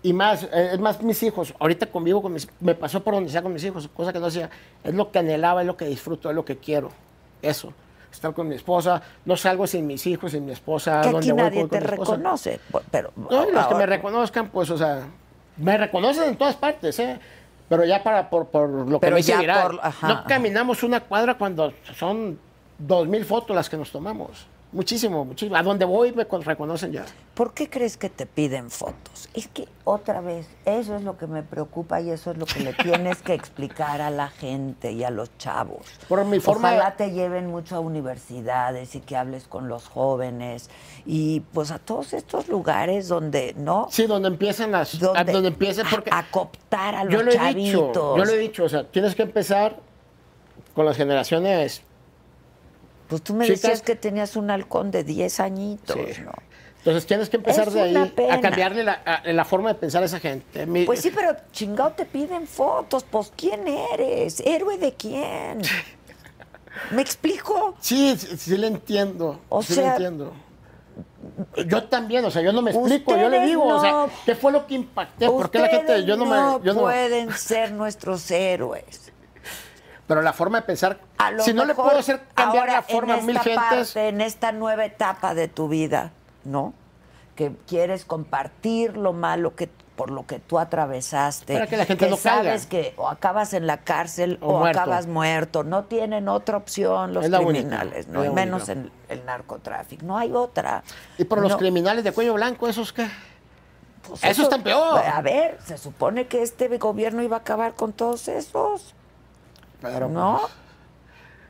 Y 0.03 0.15
más, 0.15 0.45
eh, 0.45 0.71
es 0.73 0.81
más 0.81 1.03
mis 1.03 1.23
hijos. 1.23 1.53
Ahorita 1.59 1.87
convivo 1.87 2.23
con 2.23 2.33
mis 2.33 2.49
Me 2.59 2.75
pasó 2.75 3.05
por 3.05 3.13
donde 3.13 3.31
sea 3.31 3.43
con 3.43 3.53
mis 3.53 3.63
hijos, 3.65 3.87
cosa 3.95 4.15
que 4.15 4.19
no 4.19 4.27
hacía. 4.27 4.49
Es 4.83 4.95
lo 4.95 5.13
que 5.13 5.19
anhelaba, 5.19 5.61
es 5.61 5.67
lo 5.67 5.77
que 5.77 5.85
disfruto, 5.85 6.31
es 6.31 6.35
lo 6.35 6.43
que 6.47 6.57
quiero. 6.57 6.91
Eso. 7.43 7.75
Estar 8.13 8.33
con 8.35 8.47
mi 8.47 8.55
esposa. 8.57 9.01
No 9.25 9.37
salgo 9.37 9.67
sin 9.67 9.87
mis 9.87 10.07
hijos, 10.07 10.31
sin 10.33 10.45
mi 10.45 10.53
esposa. 10.53 11.01
Que 11.01 11.11
donde 11.11 11.19
aquí 11.19 11.31
voy, 11.33 11.43
nadie 11.43 11.61
voy 11.63 11.69
con 11.71 11.79
te 11.79 11.81
mi 11.85 11.91
reconoce, 11.91 12.61
pero 12.91 13.11
No, 13.17 13.51
los 13.51 13.67
que 13.67 13.75
me 13.75 13.87
reconozcan, 13.87 14.49
pues, 14.51 14.71
o 14.71 14.77
sea, 14.79 15.01
me 15.57 15.77
reconocen 15.79 16.25
en 16.31 16.37
todas 16.37 16.55
partes, 16.57 16.99
¿eh? 16.99 17.19
Pero 17.69 17.85
ya 17.87 18.03
para, 18.03 18.29
por, 18.29 18.47
por 18.49 18.69
lo 18.69 19.01
que 19.01 19.07
Pero 19.07 19.19
hice 19.19 19.33
ya 19.33 19.39
viral. 19.41 19.63
por- 19.63 19.81
ajá, 19.83 20.09
no 20.09 20.15
ajá. 20.15 20.25
caminamos 20.29 20.83
una 20.83 21.01
cuadra 21.01 21.35
cuando 21.39 21.73
son 21.97 22.39
dos 22.79 23.09
mil 23.09 23.25
fotos 23.25 23.57
las 23.57 23.71
que 23.71 23.77
nos 23.79 23.91
tomamos. 23.91 24.47
Muchísimo, 24.73 25.25
muchísimo. 25.27 25.55
A 25.57 25.63
donde 25.63 25.85
voy 25.85 26.13
me 26.13 26.25
con- 26.27 26.43
reconocen 26.43 26.93
ya. 26.93 27.05
¿Por 27.35 27.53
qué 27.53 27.69
crees 27.69 27.99
que 27.99 28.09
te 28.09 28.25
piden 28.25 28.71
fotos? 28.71 29.29
Es 29.35 29.47
que 29.47 29.69
otra 29.85 30.23
vez, 30.23 30.47
eso 30.65 30.97
es 30.97 31.03
lo 31.03 31.19
que 31.19 31.27
me 31.27 31.43
preocupa 31.43 32.01
y 32.01 32.09
eso 32.11 32.31
es 32.31 32.39
lo 32.39 32.47
que 32.47 32.61
le 32.61 32.73
tienes 32.83 33.21
que 33.21 33.35
explicar 33.35 34.01
a 34.01 34.09
la 34.09 34.29
gente 34.29 34.93
y 34.93 35.05
a 35.05 35.11
los 35.11 35.37
chavos. 35.37 35.87
Por 36.09 36.25
mi 36.25 36.41
forma 36.41 36.71
de- 36.71 36.77
Ojalá 36.79 36.97
te 36.97 37.11
lleven 37.11 37.49
mucho 37.49 37.77
a 37.77 37.81
universidades 37.81 38.95
y 38.95 39.01
que 39.01 39.15
hables 39.17 39.47
con 39.47 39.69
los 39.69 39.89
jóvenes 39.89 40.71
y 41.05 41.41
pues 41.53 41.71
a 41.71 41.79
todos 41.79 42.15
estos 42.15 42.49
lugares 42.49 43.09
donde, 43.09 43.55
¿no? 43.59 43.89
Sí, 43.91 44.07
donde 44.07 44.29
empiezan 44.29 44.73
las... 44.73 44.95
a 44.95 44.99
Donde- 44.99 45.33
donde 45.33 45.49
empiezan, 45.49 45.87
porque... 45.91 46.09
A, 46.11 46.21
a 46.21 46.31
cooptar 46.31 46.95
a 46.95 47.05
los 47.05 47.13
yo 47.13 47.23
lo 47.23 47.31
he 47.31 47.55
dicho, 47.55 47.93
yo 48.17 48.25
lo 48.25 48.31
he 48.33 48.39
dicho, 48.39 48.65
o 48.65 48.69
sea, 48.71 48.85
tienes 48.85 49.15
que 49.15 49.23
empezar 49.23 49.77
con 50.75 50.87
las 50.87 50.97
generaciones... 50.97 51.83
Pues 53.13 53.23
tú 53.23 53.35
me 53.35 53.45
chicas. 53.45 53.61
decías 53.61 53.83
que 53.83 53.95
tenías 53.95 54.37
un 54.37 54.51
halcón 54.51 54.91
de 54.91 55.05
10 55.05 55.39
añitos, 55.41 55.95
Sí. 56.15 56.23
¿no? 56.23 56.33
Entonces 56.79 57.05
tienes 57.07 57.29
que 57.29 57.37
empezar 57.37 57.69
Es 57.69 57.75
de 57.75 57.81
ahí 57.83 58.13
pena. 58.17 58.35
a 58.37 58.41
cambiarle 58.41 58.83
la, 58.85 58.93
a- 59.05 59.31
la 59.31 59.45
forma 59.45 59.69
de 59.69 59.75
pensar 59.75 60.03
a 60.03 60.07
esa 60.07 60.19
gente. 60.19 60.65
Mi- 60.65 60.87
Pues 60.87 61.01
sí, 61.01 61.11
pero 61.15 61.37
chingado 61.53 61.91
te 61.93 62.07
piden 62.07 62.47
fotos. 62.47 63.05
Pues 63.05 63.31
¿quién 63.37 63.69
eres? 63.69 64.41
¿Héroe 64.41 64.79
de 64.79 64.95
quién? 64.95 65.61
¿Me 66.91 67.03
explico? 67.03 67.75
Sí, 67.81 68.17
sí, 68.17 68.35
sí 68.39 68.57
le 68.57 68.69
entiendo. 68.69 69.41
O 69.51 69.63
sí 69.63 69.75
sea- 69.75 69.85
le 69.85 69.91
entiendo. 69.91 70.33
Yo 71.69 71.85
también, 71.85 72.25
o 72.25 72.31
sea, 72.31 72.41
yo 72.41 72.53
no 72.53 72.63
me 72.63 72.71
explico, 72.71 73.15
yo 73.17 73.29
le 73.29 73.47
digo, 73.47 73.65
o 73.67 73.81
sea, 73.81 73.91
no- 73.93 74.11
¿qué 74.25 74.35
fue 74.35 74.51
lo 74.53 74.67
que 74.67 74.75
impacté? 74.75 75.27
¿Por 75.27 75.51
qué 75.51 75.59
la 75.59 75.69
gente, 75.69 76.05
yo 76.07 76.17
no, 76.17 76.25
no 76.25 76.59
me, 76.59 76.65
yo 76.65 76.73
no, 76.75 76.81
pueden 76.81 77.31
ser 77.35 77.73
nuestros 77.73 78.29
héroes. 78.31 79.12
Pero 80.07 80.23
la 80.23 80.33
forma 80.33 80.61
de 80.61 80.67
pensar, 80.67 80.99
A 81.19 81.31
lo 81.31 81.43
si 81.43 81.53
no 81.55 81.65
le 81.65 81.75
puedo 81.75 81.97
hacer 81.99 82.21
cambiar 82.35 82.69
ahora 82.69 82.73
la 82.75 82.83
forma 82.83 83.15
a 83.15 83.19
en 83.19 83.27
mil 83.27 83.37
esta 83.37 83.49
gentes, 83.49 83.93
parte, 83.93 84.09
en 84.09 84.21
esta 84.21 84.53
nueva 84.53 84.85
etapa 84.85 85.35
de 85.35 85.49
tu 85.49 85.69
vida, 85.69 86.13
¿no? 86.45 86.75
Que 87.37 87.53
quieres 87.67 88.05
compartir 88.05 88.97
lo 88.97 89.13
malo 89.13 89.55
que 89.55 89.69
por 89.97 90.11
lo 90.11 90.27
que 90.27 90.39
tú 90.39 90.59
atravesaste, 90.59 91.53
Para 91.53 91.67
que 91.67 91.77
la 91.77 91.85
gente 91.85 92.09
no 92.09 92.17
sabes 92.17 92.67
caiga. 92.67 92.69
que 92.69 92.95
o 92.97 93.09
acabas 93.09 93.53
en 93.53 93.67
la 93.67 93.77
cárcel 93.77 94.39
O 94.41 94.65
acabas 94.65 95.07
muerto, 95.07 95.65
no 95.65 95.85
tienen 95.85 96.29
otra 96.29 96.57
opción 96.57 97.13
los 97.13 97.27
única, 97.27 97.39
criminales, 97.45 98.09
no 98.09 98.25
y 98.25 98.31
menos 98.31 98.69
en 98.71 98.91
el 99.11 99.25
narcotráfico, 99.27 100.05
no 100.07 100.17
hay 100.19 100.33
otra. 100.33 100.83
y 101.19 101.25
por 101.25 101.41
los 101.41 101.57
criminales 101.57 102.05
de 102.05 102.13
cuello 102.13 102.35
blanco, 102.35 102.67
esos 102.69 102.93
que, 102.93 103.07
pues 104.09 104.25
eso 104.25 104.43
está 104.43 104.59
peor. 104.59 104.99
A 104.99 105.21
ver, 105.21 105.59
se 105.65 105.79
supone 105.79 106.27
que 106.27 106.43
este 106.43 106.69
gobierno 106.79 107.23
iba 107.23 107.37
a 107.37 107.41
acabar 107.41 107.75
con 107.75 107.93
todos 107.93 108.29
esos, 108.29 108.95
Pero, 109.83 110.09
¿no? 110.09 110.41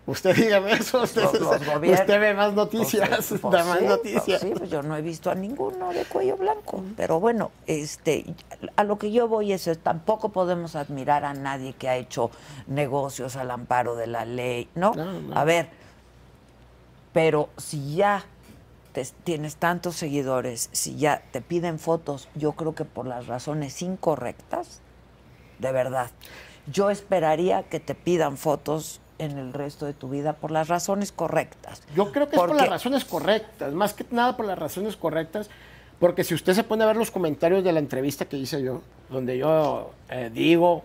Usted 0.04 0.34
dígame 0.34 0.72
eso, 0.72 1.02
usted, 1.02 1.22
Los- 1.22 1.38
los 1.40 1.62
gobiernos- 1.64 2.00
usted 2.00 2.20
ve 2.20 2.34
más 2.34 2.52
noticias, 2.54 3.08
Pues, 3.08 3.40
pues, 3.40 3.52
da 3.52 3.64
más 3.64 3.78
sí, 3.78 3.84
noticias. 3.84 4.24
pues, 4.24 4.40
sí, 4.40 4.52
pues 4.58 4.68
yo 4.68 4.82
no 4.82 4.96
he 4.96 5.02
visto 5.02 5.30
a 5.30 5.36
ninguno 5.36 5.92
de 5.92 6.04
cuello 6.06 6.36
blanco. 6.36 6.82
Pero 6.96 7.20
bueno, 7.20 7.52
este, 7.68 8.24
a 8.74 8.82
lo 8.82 8.98
que 8.98 9.12
yo 9.12 9.28
voy 9.28 9.52
es, 9.52 9.70
tampoco 9.80 10.30
podemos 10.30 10.74
admirar 10.74 11.24
a 11.24 11.34
nadie 11.34 11.74
que 11.74 11.88
ha 11.88 11.96
hecho 11.96 12.32
negocios 12.66 13.36
al 13.36 13.52
amparo 13.52 13.94
de 13.94 14.08
la 14.08 14.24
ley, 14.24 14.68
¿no? 14.74 14.92
No, 14.96 15.20
no. 15.20 15.36
A 15.38 15.44
ver, 15.44 15.68
pero 17.12 17.50
si 17.56 17.94
ya 17.94 18.24
te- 18.92 19.06
tienes 19.24 19.54
tantos 19.56 19.94
seguidores, 19.96 20.68
si 20.72 20.96
ya 20.96 21.22
te 21.30 21.40
piden 21.40 21.78
fotos, 21.78 22.28
yo 22.34 22.52
creo 22.52 22.74
que 22.74 22.84
por 22.84 23.06
las 23.06 23.28
razones 23.28 23.80
incorrectas, 23.82 24.80
de 25.60 25.70
verdad, 25.72 26.10
yo 26.66 26.90
esperaría 26.90 27.64
que 27.64 27.80
te 27.80 27.94
pidan 27.94 28.36
fotos 28.36 29.00
en 29.18 29.38
el 29.38 29.52
resto 29.52 29.86
de 29.86 29.92
tu 29.92 30.08
vida 30.08 30.32
por 30.34 30.50
las 30.50 30.68
razones 30.68 31.12
correctas. 31.12 31.82
Yo 31.94 32.10
creo 32.12 32.28
que 32.28 32.36
es 32.36 32.42
por 32.42 32.54
las 32.54 32.68
razones 32.68 33.04
correctas, 33.04 33.72
más 33.72 33.94
que 33.94 34.04
nada 34.10 34.36
por 34.36 34.46
las 34.46 34.58
razones 34.58 34.96
correctas, 34.96 35.48
porque 36.00 36.24
si 36.24 36.34
usted 36.34 36.54
se 36.54 36.64
pone 36.64 36.82
a 36.82 36.86
ver 36.86 36.96
los 36.96 37.10
comentarios 37.10 37.62
de 37.62 37.72
la 37.72 37.78
entrevista 37.78 38.24
que 38.24 38.36
hice 38.36 38.62
yo, 38.62 38.82
donde 39.10 39.38
yo 39.38 39.92
eh, 40.10 40.30
digo 40.32 40.82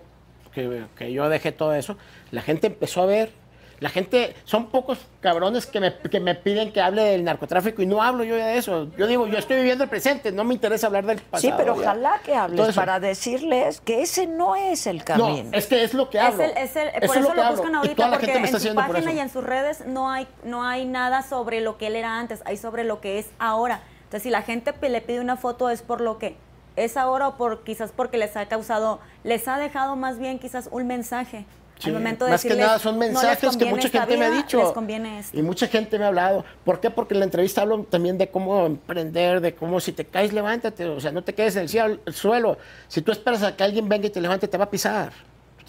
que, 0.54 0.86
que 0.95 1.12
yo 1.12 1.28
dejé 1.30 1.52
todo 1.52 1.74
eso, 1.74 1.98
la 2.32 2.41
gente 2.41 2.68
empezó 2.68 3.02
a 3.02 3.06
ver, 3.08 3.32
la 3.80 3.90
gente, 3.90 4.36
son 4.44 4.68
pocos 4.72 4.98
cabrones 5.22 5.68
que 5.68 5.80
me, 5.80 5.94
que 5.95 6.20
me 6.20 6.34
piden 6.34 6.72
que 6.74 6.82
hable 6.82 7.04
del 7.04 7.24
narcotráfico 7.24 7.82
y 7.82 7.86
no 7.86 8.02
hablo 8.02 8.24
yo 8.24 8.36
de 8.36 8.58
eso. 8.58 8.88
Yo 8.98 9.06
digo, 9.06 9.28
yo 9.28 9.38
estoy 9.38 9.58
viviendo 9.58 9.84
el 9.84 9.90
presente, 9.90 10.32
no 10.32 10.44
me 10.44 10.56
interesa 10.56 10.88
hablar 10.88 11.06
del 11.06 11.20
pasado. 11.22 11.41
Sí, 11.41 11.54
pero 11.56 11.76
ya. 11.76 11.82
ojalá 11.82 12.20
que 12.26 12.36
hables 12.36 12.76
para 12.76 12.99
decirles 12.99 13.80
que 13.82 14.02
ese 14.02 14.26
no 14.26 14.56
es 14.56 14.88
el 14.88 14.98
No, 14.99 15.06
camino. 15.06 15.49
es 15.54 15.68
que 15.68 15.84
es 15.84 15.94
lo 15.94 16.10
que 16.10 16.18
Es 16.18 16.24
hablo. 16.24 16.44
el, 16.44 16.52
es 16.58 16.76
el- 16.76 16.88
Eso 16.88 16.94
por 16.95 17.04
es 17.04 17.12
eso 17.12 17.22
lo 17.22 17.30
que 17.30 17.36
lo 17.41 17.49
buscan 17.52 17.72
Y 17.72 17.76
ahorita, 17.76 17.95
toda 17.95 18.08
la 18.08 18.14
porque 18.18 18.26
gente 18.32 18.40
me 18.41 18.48
en 18.49 18.60
su 18.60 18.68
por 18.68 18.76
página 18.76 18.99
eso. 18.99 19.10
y 19.12 19.20
en 19.20 19.30
sus 19.30 19.44
redes 19.44 19.86
no 19.86 20.10
hay, 20.10 20.28
no 20.44 20.64
hay 20.64 20.86
nada 20.86 21.22
sobre 21.22 21.62
lo 21.62 21.78
que 21.78 21.88
él 21.88 21.95
era 21.95 22.18
antes, 22.20 22.41
hay 22.45 22.58
sobre 22.58 22.84
lo 22.84 22.99
que 22.99 23.20
es 23.20 23.28
ahora. 23.38 23.82
Entonces, 24.06 24.24
si 24.24 24.30
la 24.32 24.41
gente 24.41 24.74
le 24.90 25.02
pide 25.02 25.20
una 25.20 25.38
foto 25.38 25.70
es 25.70 25.82
por 25.84 26.02
lo 26.02 26.18
que 26.18 26.36
es 26.78 26.98
ahora 26.98 27.28
o 27.28 27.38
por 27.38 27.64
quizás 27.64 27.91
porque 27.95 28.18
les 28.18 28.36
ha 28.38 28.48
causado, 28.48 28.99
les 29.24 29.48
ha 29.48 29.58
dejado 29.60 29.95
más 29.95 30.18
bien 30.18 30.40
quizás 30.40 30.68
un 30.72 30.88
mensaje. 30.88 31.45
Sí, 31.80 31.90
Al 31.90 31.94
momento 31.94 32.26
de 32.26 32.32
más 32.32 32.41
que 32.44 32.56
nada 32.56 32.80
son 32.80 32.95
"No 32.98 33.02
les 33.06 33.14
mensajes 33.14 33.56
que 33.56 33.66
mucha 33.66 33.90
gente 33.90 34.18
me 34.18 34.26
ha 34.26 34.32
dicho. 34.32 34.58
Les 34.58 34.72
conviene 34.72 35.20
esto. 35.20 35.38
Y 35.38 35.44
mucha 35.44 35.68
gente 35.68 35.99
me 35.99 36.06
ha 36.06 36.08
hablado. 36.08 36.44
¿Por 36.64 36.80
qué? 36.80 36.90
Porque 36.90 37.14
en 37.14 37.20
la 37.20 37.26
entrevista 37.26 37.62
hablo 37.62 37.84
también 37.84 38.18
de 38.18 38.30
cómo 38.30 38.66
emprender, 38.66 39.41
de 39.41 39.54
cómo 39.54 39.80
si 39.80 39.91
te 39.91 40.06
caes, 40.06 40.34
levántate. 40.34 40.86
O 40.86 40.99
sea, 40.99 41.12
no 41.12 41.24
te 41.24 41.36
quedes 41.36 41.56
en 41.56 41.64
el, 41.64 41.70
cielo- 41.70 41.99
el 42.06 42.14
suelo. 42.16 42.58
Si 42.88 43.02
tú 43.04 43.12
esperas 43.12 43.44
a 43.44 43.56
que 43.56 43.64
alguien 43.64 43.88
venga 43.88 44.08
y 44.08 44.10
te 44.10 44.20
levante, 44.20 44.48
te 44.48 44.58
va 44.58 44.64
a 44.66 44.70
pisar. 44.72 45.12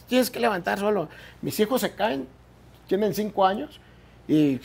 Tienes 0.08 0.30
que 0.30 0.40
levantar 0.40 0.78
solo. 0.78 1.08
Mis 1.42 1.60
hijos 1.60 1.82
se 1.82 1.92
caen, 1.94 2.26
tienen 2.86 3.12
cinco 3.14 3.44
años 3.44 3.78
y 4.26 4.58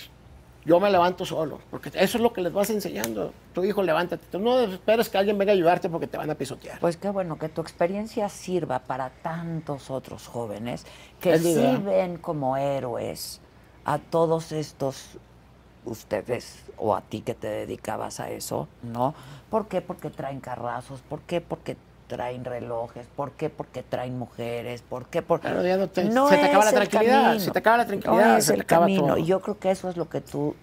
yo 0.66 0.80
me 0.80 0.90
levanto 0.90 1.26
solo. 1.26 1.60
Porque 1.70 1.90
eso 1.90 2.18
es 2.18 2.22
lo 2.22 2.34
que 2.34 2.42
les 2.42 2.54
vas 2.54 2.70
enseñando. 2.70 3.34
Tu 3.54 3.64
hijo, 3.64 3.84
levántate. 3.84 4.26
Tú 4.32 4.40
no 4.40 4.60
esperes 4.60 5.10
que 5.10 5.18
alguien 5.18 5.38
venga 5.38 5.52
a 5.52 5.56
ayudarte 5.56 5.90
porque 5.90 6.08
te 6.08 6.18
van 6.18 6.30
a 6.30 6.36
pisotear. 6.36 6.80
Pues 6.80 6.98
qué 6.98 7.10
bueno 7.10 7.38
que 7.38 7.50
tu 7.50 7.62
experiencia 7.62 8.30
sirva 8.30 8.80
para 8.80 9.10
tantos 9.10 9.90
otros 9.90 10.28
jóvenes 10.28 10.86
que 11.20 11.38
sí 11.38 11.78
ven 11.84 12.18
como 12.18 12.58
héroes 12.58 13.42
a 13.86 13.98
todos 13.98 14.52
estos 14.52 15.18
ustedes 15.86 16.64
o 16.78 16.96
a 16.96 17.02
ti 17.02 17.22
que 17.22 17.34
te 17.34 17.48
dedicabas 17.48 18.20
a 18.20 18.32
eso, 18.32 18.68
¿no? 18.82 19.14
¿Por 19.50 19.68
qué? 19.68 19.82
Porque 19.82 20.10
traen 20.10 20.40
carrazos, 20.40 21.02
¿por 21.02 21.22
qué? 21.22 21.42
Porque 21.42 21.78
traen 22.08 22.46
relojes, 22.46 23.08
¿por 23.16 23.32
qué? 23.32 23.50
Porque 23.50 23.84
traen 23.84 24.18
mujeres, 24.20 24.82
¿por 24.88 25.06
qué? 25.08 25.22
Porque 25.22 25.48
Claro, 25.48 25.66
ya 25.66 25.78
no 25.78 25.88
te- 25.88 26.04
se 26.04 26.10
te 26.38 26.46
acaba 26.46 26.66
la 26.66 26.72
tranquilidad, 26.72 27.24
camino. 27.24 27.40
se 27.40 27.52
te 27.52 27.60
acaba 27.60 27.78
la 27.78 27.86
tranquilidad, 27.88 28.28
No 28.32 28.38
es 28.38 28.46
se 28.46 28.52
te 28.52 28.56
el 28.56 28.62
acaba 28.62 28.86
camino. 28.86 29.08
todo. 29.08 29.18
Y 29.18 29.26
yo 29.26 29.40
creo 29.42 29.58
que 29.60 29.72
eso 29.72 29.90
es 29.90 29.98
lo 29.98 30.10
que 30.10 30.22
tú, 30.22 30.54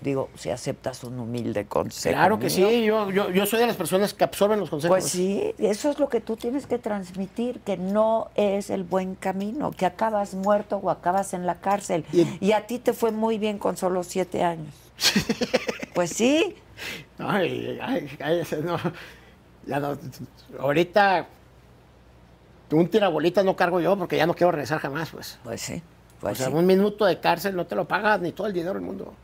digo, 0.00 0.28
si 0.36 0.50
aceptas 0.50 1.02
un 1.04 1.18
humilde 1.18 1.66
consejo. 1.66 2.14
Claro 2.14 2.38
que 2.38 2.46
mío, 2.46 2.68
sí. 2.68 2.84
Yo, 2.84 3.10
yo, 3.10 3.30
yo 3.30 3.46
soy 3.46 3.58
de 3.60 3.66
las 3.66 3.76
personas 3.76 4.14
que 4.14 4.22
absorben 4.24 4.60
los 4.60 4.70
consejos. 4.70 4.94
pues 4.96 5.04
sí, 5.10 5.54
eso 5.58 5.90
es 5.90 5.98
lo 5.98 6.08
que 6.08 6.20
tú 6.20 6.36
tienes 6.36 6.66
que 6.66 6.78
transmitir, 6.78 7.58
que 7.60 7.76
no 7.76 8.28
es 8.36 8.70
el 8.70 8.84
buen 8.84 9.14
camino, 9.16 9.72
que 9.72 9.86
acabas 9.86 10.34
muerto 10.34 10.76
o 10.76 10.90
acabas 10.90 11.34
en 11.34 11.46
la 11.46 11.56
cárcel. 11.56 12.04
Y- 12.12 12.26
Y, 12.40 12.52
a 12.52 12.66
ti 12.66 12.78
te 12.78 12.92
fue 12.92 13.10
muy 13.10 13.38
bien 13.38 13.58
con 13.58 13.76
solo 13.76 14.04
siete 14.04 14.42
años. 14.44 14.72
pues 15.94 16.10
sí, 16.10 16.54
Ay, 17.18 17.76
ay, 17.82 18.08
ay, 18.20 18.42
no. 18.62 18.76
No. 19.68 19.96
Ahorita 20.58 21.26
un 22.70 22.88
tirabolita 22.88 23.42
no 23.42 23.56
cargo 23.56 23.80
yo 23.80 23.96
porque 23.96 24.16
ya 24.16 24.26
no 24.26 24.34
quiero 24.34 24.50
regresar 24.52 24.78
jamás, 24.80 25.10
pues. 25.10 25.38
Pues 25.44 25.60
sí. 25.60 25.82
O 26.18 26.20
Pues 26.22 26.38
sea, 26.38 26.48
sí. 26.48 26.52
un 26.52 26.66
minuto 26.66 27.04
de 27.04 27.20
cárcel 27.20 27.54
no 27.56 27.66
te 27.66 27.74
lo 27.76 27.86
pagas 27.86 28.20
ni 28.20 28.32
todo 28.32 28.46
el 28.46 28.52
dinero 28.52 28.74
del 28.74 28.82
mundo. 28.82 29.14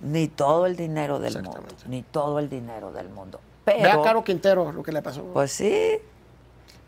Ni 0.00 0.28
todo 0.28 0.66
el 0.66 0.76
dinero 0.76 1.18
del 1.20 1.34
mundo. 1.42 1.62
Ni 1.86 2.02
todo 2.02 2.38
el 2.38 2.48
dinero 2.48 2.90
del 2.92 3.08
mundo. 3.10 3.38
Ve 3.66 3.74
a 3.74 3.82
Pero, 3.82 4.02
Caro 4.02 4.24
Quintero 4.24 4.72
lo 4.72 4.82
que 4.82 4.92
le 4.92 5.02
pasó. 5.02 5.22
pues 5.32 5.52
sí, 5.52 5.98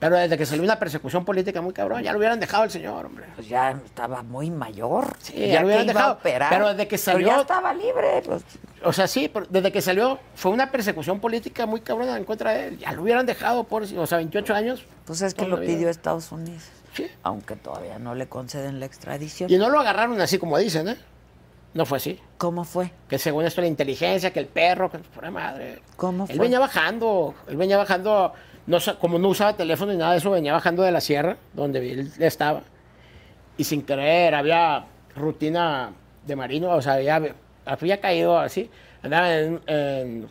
Pero 0.02 0.16
desde 0.16 0.36
que 0.36 0.44
salió 0.44 0.64
una 0.64 0.80
persecución 0.80 1.24
política 1.24 1.60
muy 1.60 1.72
cabrón, 1.72 2.02
ya 2.02 2.10
lo 2.10 2.18
hubieran 2.18 2.40
dejado 2.40 2.64
el 2.64 2.70
señor, 2.72 3.06
hombre. 3.06 3.24
pues 3.36 3.46
ya 3.48 3.70
estaba 3.70 4.24
muy 4.24 4.50
mayor. 4.50 5.16
Sí, 5.20 5.34
ya 5.38 5.46
ya 5.46 5.60
lo 5.60 5.66
hubieran 5.68 5.86
dejado. 5.86 6.18
Pero 6.22 6.68
desde 6.70 6.88
que 6.88 6.96
Pero 6.96 7.02
salió- 7.04 7.28
ya 7.28 7.40
estaba 7.42 7.72
libre. 7.72 8.20
Pues, 8.26 8.42
O 8.84 8.92
sea, 8.92 9.06
sí, 9.06 9.30
pero 9.32 9.46
desde 9.48 9.70
que 9.70 9.80
salió 9.80 10.18
fue 10.34 10.50
una 10.50 10.72
persecución 10.72 11.20
política 11.20 11.66
muy 11.66 11.82
cabrona 11.82 12.16
en 12.16 12.24
contra 12.24 12.50
de 12.50 12.66
él. 12.66 12.78
Ya 12.78 12.90
lo 12.90 13.02
hubieran 13.02 13.26
dejado 13.26 13.62
por, 13.62 13.84
o 13.84 14.06
sea, 14.08 14.18
28 14.18 14.52
años. 14.56 14.84
pues 15.04 15.22
es 15.22 15.34
que 15.34 15.46
lo 15.46 15.60
pidió 15.60 15.88
Estados 15.88 16.32
Unidos. 16.32 16.64
Sí. 16.94 17.06
Aunque 17.22 17.54
todavía 17.54 18.00
no 18.00 18.16
le 18.16 18.28
conceden 18.28 18.80
la 18.80 18.86
extradición. 18.86 19.48
Y 19.52 19.56
no 19.56 19.70
lo 19.70 19.78
agarraron 19.78 20.20
así 20.20 20.36
como 20.36 20.58
dicen, 20.58 20.88
¿eh? 20.88 20.96
No 21.74 21.86
fue 21.86 21.98
así. 21.98 22.20
¿Cómo 22.38 22.64
fue? 22.64 22.90
Que 23.08 23.18
según 23.18 23.46
esto 23.46 23.60
la 23.60 23.68
inteligencia, 23.68 24.32
que 24.32 24.40
el 24.40 24.46
perro, 24.46 24.90
que 24.90 24.98
por 24.98 25.30
madre. 25.30 25.80
¿Cómo 25.96 26.24
Él 26.24 26.36
fue? 26.36 26.44
venía 26.46 26.58
bajando, 26.58 27.34
él 27.46 27.56
venía 27.56 27.78
bajando, 27.78 28.34
no, 28.66 28.78
como 29.00 29.18
no 29.18 29.28
usaba 29.28 29.56
teléfono 29.56 29.92
ni 29.92 29.98
nada 29.98 30.12
de 30.12 30.18
eso, 30.18 30.30
venía 30.30 30.52
bajando 30.52 30.82
de 30.82 30.92
la 30.92 31.00
sierra, 31.00 31.36
donde 31.54 31.92
él 31.92 32.12
estaba. 32.18 32.62
Y 33.56 33.64
sin 33.64 33.82
querer, 33.82 34.34
había 34.34 34.84
rutina 35.16 35.92
de 36.26 36.36
marino, 36.36 36.70
o 36.70 36.80
sea, 36.82 36.94
había, 36.94 37.34
había 37.66 38.00
caído 38.00 38.38
así, 38.38 38.70
andaba 39.02 39.34
en, 39.36 39.60
en- 39.66 40.28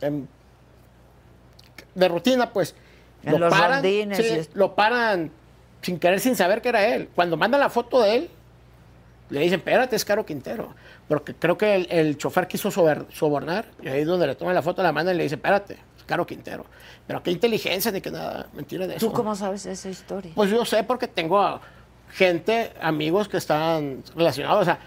en- 0.00 0.28
de 1.94 2.08
rutina, 2.08 2.50
pues. 2.52 2.74
En 3.24 3.38
los 3.38 3.56
rondines 3.56 4.18
sí, 4.18 4.24
y 4.24 4.38
esto. 4.38 4.58
lo 4.58 4.74
paran 4.74 5.30
sin 5.82 5.98
querer, 5.98 6.18
sin 6.18 6.34
saber 6.34 6.60
que 6.60 6.70
era 6.70 6.84
él. 6.94 7.08
Cuando 7.14 7.36
mandan 7.36 7.60
la 7.60 7.70
foto 7.70 8.00
de 8.02 8.16
él, 8.16 8.30
le 9.30 9.40
dicen, 9.40 9.60
espérate, 9.60 9.94
es 9.94 10.04
Caro 10.04 10.26
Quintero. 10.26 10.74
Porque 11.06 11.34
creo 11.34 11.56
que 11.56 11.74
el, 11.76 11.86
el 11.90 12.16
chofer 12.18 12.48
quiso 12.48 12.70
sober- 12.70 13.06
sobornar, 13.12 13.66
y 13.82 13.88
ahí 13.88 14.00
es 14.00 14.06
donde 14.06 14.26
le 14.26 14.34
toman 14.34 14.54
la 14.54 14.62
foto, 14.62 14.82
la 14.82 14.90
mandan 14.92 15.14
y 15.14 15.18
le 15.18 15.24
dicen, 15.24 15.38
espérate, 15.38 15.74
es 15.91 15.91
Caro 16.06 16.26
Quintero. 16.26 16.64
Pero 17.06 17.22
qué 17.22 17.30
inteligencia 17.30 17.90
ni 17.92 18.00
que 18.00 18.10
nada, 18.10 18.48
mentira 18.52 18.86
de 18.86 18.96
eso. 18.96 19.06
¿Tú 19.08 19.12
cómo 19.12 19.34
sabes 19.34 19.66
esa 19.66 19.88
historia? 19.88 20.32
Pues 20.34 20.50
yo 20.50 20.64
sé 20.64 20.82
porque 20.84 21.08
tengo 21.08 21.60
gente, 22.10 22.72
amigos 22.80 23.28
que 23.28 23.36
están 23.38 24.02
relacionados. 24.14 24.62
O 24.62 24.64
sea, 24.64 24.78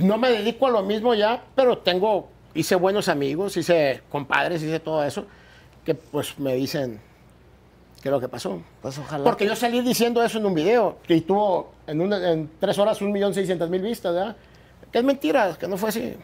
no 0.00 0.18
me 0.18 0.30
dedico 0.30 0.66
a 0.66 0.70
lo 0.70 0.82
mismo 0.82 1.14
ya, 1.14 1.42
pero 1.54 1.78
tengo, 1.78 2.28
hice 2.54 2.74
buenos 2.76 3.08
amigos, 3.08 3.56
hice 3.56 4.02
compadres, 4.10 4.62
hice 4.62 4.78
todo 4.80 5.02
eso, 5.04 5.26
que 5.84 5.94
pues 5.94 6.38
me 6.38 6.54
dicen 6.54 7.00
qué 8.02 8.08
es 8.08 8.12
lo 8.12 8.20
que 8.20 8.28
pasó. 8.28 8.62
Pues 8.82 8.98
ojalá. 8.98 9.24
Porque 9.24 9.46
yo 9.46 9.56
salí 9.56 9.80
diciendo 9.80 10.22
eso 10.22 10.38
en 10.38 10.46
un 10.46 10.54
video 10.54 10.98
que 11.06 11.20
tuvo 11.22 11.72
en, 11.86 12.00
una- 12.00 12.30
en 12.30 12.50
tres 12.60 12.78
horas 12.78 13.00
un 13.02 13.10
millón 13.10 13.34
seiscientas 13.34 13.68
mil 13.70 13.82
vistas, 13.82 14.14
¿verdad? 14.14 14.36
Que 14.92 14.98
es 14.98 15.04
mentira, 15.04 15.56
que 15.58 15.66
no 15.66 15.76
fue 15.76 15.88
así. 15.88 16.14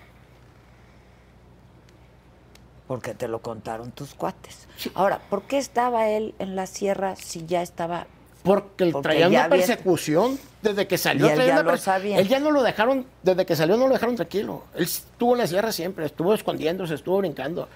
Porque 2.86 3.14
te 3.14 3.28
lo 3.28 3.40
contaron 3.40 3.92
tus 3.92 4.14
cuates. 4.14 4.68
Ahora, 4.94 5.18
¿por 5.30 5.42
qué 5.44 5.58
estaba 5.58 6.08
él 6.08 6.34
en 6.38 6.54
la 6.54 6.66
sierra 6.66 7.16
si 7.16 7.46
ya 7.46 7.62
estaba 7.62 8.06
Porque, 8.42 8.84
él 8.84 8.92
Porque 8.92 9.08
traía 9.08 9.28
una 9.28 9.44
había- 9.44 9.56
persecución 9.56 10.38
desde 10.60 10.86
que 10.86 10.98
salió. 10.98 11.26
Y 11.26 11.30
él 11.30 11.38
ya 11.46 11.52
una 11.54 11.62
lo 11.62 11.72
perse- 11.72 11.78
sabía. 11.78 12.18
Él 12.18 12.28
ya 12.28 12.40
no 12.40 12.50
lo 12.50 12.62
dejaron, 12.62 13.06
desde 13.22 13.46
que 13.46 13.56
salió 13.56 13.78
no 13.78 13.86
lo 13.86 13.94
dejaron 13.94 14.16
tranquilo. 14.16 14.64
Él 14.74 14.82
estuvo 14.84 15.32
en 15.32 15.38
la 15.38 15.46
sierra 15.46 15.72
siempre, 15.72 16.04
estuvo 16.04 16.34
escondiéndose, 16.34 16.94
estuvo 16.94 17.16
brincando. 17.18 17.68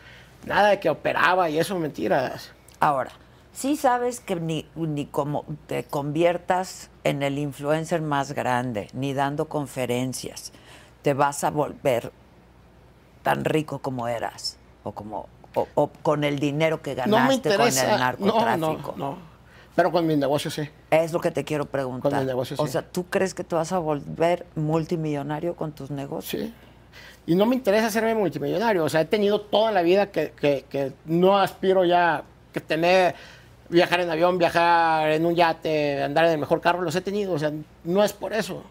Nada 0.44 0.68
de 0.68 0.78
que 0.80 0.90
operaba 0.90 1.48
y 1.48 1.58
eso, 1.58 1.78
mentiras. 1.78 2.50
Ahora, 2.80 3.12
sí 3.54 3.76
sabes 3.76 4.20
que 4.20 4.36
ni, 4.36 4.68
ni 4.76 5.06
como 5.06 5.46
te 5.66 5.84
conviertas 5.84 6.90
en 7.02 7.22
el 7.22 7.38
influencer 7.38 8.02
más 8.02 8.32
grande, 8.32 8.88
ni 8.92 9.14
dando 9.14 9.48
conferencias, 9.48 10.52
te 11.00 11.14
vas 11.14 11.44
a 11.44 11.50
volver 11.50 12.12
tan 13.22 13.46
rico 13.46 13.78
como 13.80 14.06
eras, 14.06 14.57
o 14.84 14.92
como 14.92 15.26
o, 15.54 15.66
o 15.74 15.88
con 16.02 16.24
el 16.24 16.38
dinero 16.38 16.80
que 16.82 16.94
No 17.06 17.18
me 17.18 17.38
ganaste 17.38 17.56
con 17.56 17.66
el 17.68 17.74
narcotráfico. 17.98 18.94
No, 18.96 18.96
no, 18.96 18.96
no. 18.96 19.18
Pero 19.74 19.92
con 19.92 20.06
mis 20.06 20.18
negocios 20.18 20.54
sí. 20.54 20.68
Es 20.90 21.12
lo 21.12 21.20
que 21.20 21.30
te 21.30 21.44
quiero 21.44 21.64
preguntar. 21.64 22.10
Con 22.10 22.20
el 22.20 22.26
negocio, 22.26 22.56
O 22.58 22.66
sí. 22.66 22.72
sea, 22.72 22.82
¿tú 22.82 23.04
crees 23.06 23.32
que 23.34 23.44
te 23.44 23.54
vas 23.54 23.72
a 23.72 23.78
volver 23.78 24.44
multimillonario 24.56 25.54
con 25.56 25.72
tus 25.72 25.90
negocios? 25.90 26.42
Sí. 26.42 26.54
Y 27.26 27.34
no 27.34 27.46
me 27.46 27.54
interesa 27.54 27.86
hacerme 27.88 28.14
multimillonario. 28.14 28.84
O 28.84 28.88
sea, 28.88 29.02
he 29.02 29.04
tenido 29.04 29.40
toda 29.40 29.70
la 29.70 29.82
vida 29.82 30.10
que, 30.10 30.32
que- 30.32 30.64
que 30.68 30.92
no 31.04 31.38
aspiro 31.38 31.84
ya 31.84 32.24
que 32.52 32.60
tener, 32.60 33.14
viajar 33.68 34.00
en 34.00 34.10
avión, 34.10 34.38
viajar 34.38 35.10
en 35.10 35.24
un 35.26 35.34
yate, 35.34 36.02
andar 36.02 36.24
en 36.24 36.32
el 36.32 36.38
mejor 36.38 36.60
carro. 36.60 36.80
Los 36.82 36.96
he 36.96 37.00
tenido. 37.00 37.34
O 37.34 37.38
sea, 37.38 37.52
no 37.84 38.02
es 38.02 38.12
por 38.12 38.32
eso. 38.32 38.62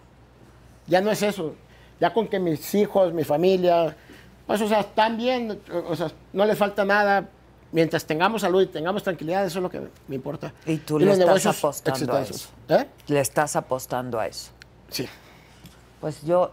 Ya 0.87 1.01
no 1.01 1.11
es 1.11 1.21
eso. 1.21 1.55
Ya 1.99 2.13
con 2.13 2.27
que 2.27 2.39
mis 2.39 2.73
hijos, 2.75 3.13
mi 3.13 3.23
familia, 3.23 3.95
pues, 4.47 4.61
o 4.61 4.67
sea, 4.67 4.79
están 4.79 5.17
bien. 5.17 5.59
O 5.87 5.95
sea, 5.95 6.09
no 6.33 6.45
les 6.45 6.57
falta 6.57 6.85
nada. 6.85 7.29
Mientras 7.71 8.05
tengamos 8.05 8.41
salud 8.41 8.61
y 8.61 8.67
tengamos 8.67 9.03
tranquilidad, 9.03 9.45
eso 9.45 9.59
es 9.59 9.63
lo 9.63 9.69
que 9.69 9.81
me 10.07 10.15
importa. 10.15 10.53
Y 10.65 10.77
tú 10.77 10.99
Y 10.99 11.03
le 11.03 11.11
estás 11.11 11.27
negocios 11.27 11.57
apostando 11.57 12.13
a 12.13 12.21
eso. 12.21 12.49
¿Eh? 12.69 12.85
Le 13.07 13.19
estás 13.19 13.55
apostando 13.57 14.19
a 14.19 14.27
eso. 14.27 14.51
Sí. 14.89 15.07
Pues 15.99 16.23
yo 16.23 16.51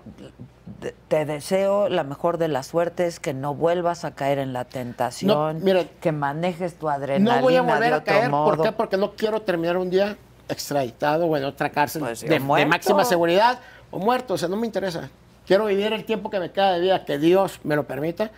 te 1.08 1.24
deseo 1.24 1.88
la 1.88 2.02
mejor 2.02 2.38
de 2.38 2.48
las 2.48 2.66
suertes, 2.66 3.20
que 3.20 3.32
no 3.32 3.54
vuelvas 3.54 4.04
a 4.04 4.14
caer 4.14 4.38
en 4.38 4.52
la 4.52 4.64
tentación, 4.64 5.28
No, 5.28 5.54
mira, 5.64 5.84
que 6.00 6.12
manejes 6.12 6.78
tu 6.78 6.88
adrenalina 6.88 7.36
No 7.36 7.42
voy 7.42 7.56
a 7.56 7.62
volver 7.62 7.92
a 7.92 8.02
caer. 8.02 8.30
modo. 8.30 8.56
¿Por 8.56 8.62
qué? 8.62 8.72
Porque 8.72 8.96
no 8.96 9.12
quiero 9.12 9.42
terminar 9.42 9.76
un 9.76 9.90
día 9.90 10.16
extraditado 10.48 11.26
o 11.26 11.36
en 11.36 11.44
otra 11.44 11.70
cárcel 11.70 12.02
Pues, 12.02 12.20
de, 12.22 12.40
máxima 12.40 13.04
seguridad 13.04 13.60
o 13.90 13.98
muerto. 13.98 14.34
O 14.34 14.38
sea, 14.38 14.48
no 14.48 14.56
me 14.56 14.66
interesa. 14.66 15.10
Quiero 15.46 15.66
vivir 15.66 15.92
el 15.92 16.04
tiempo 16.04 16.30
que 16.30 16.40
me 16.40 16.50
queda 16.50 16.72
de 16.72 16.80
vida, 16.80 17.04
que 17.04 17.18
Dios 17.18 17.60
me 17.64 17.76
lo 17.76 17.84
permita, 17.86 18.30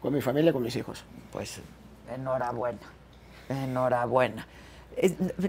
con 0.00 0.14
mi 0.14 0.20
familia 0.22 0.50
y 0.50 0.52
con 0.52 0.62
mis 0.62 0.74
hijos. 0.76 1.04
Pues 1.30 1.60
enhorabuena, 2.14 2.78
enhorabuena. 3.48 4.46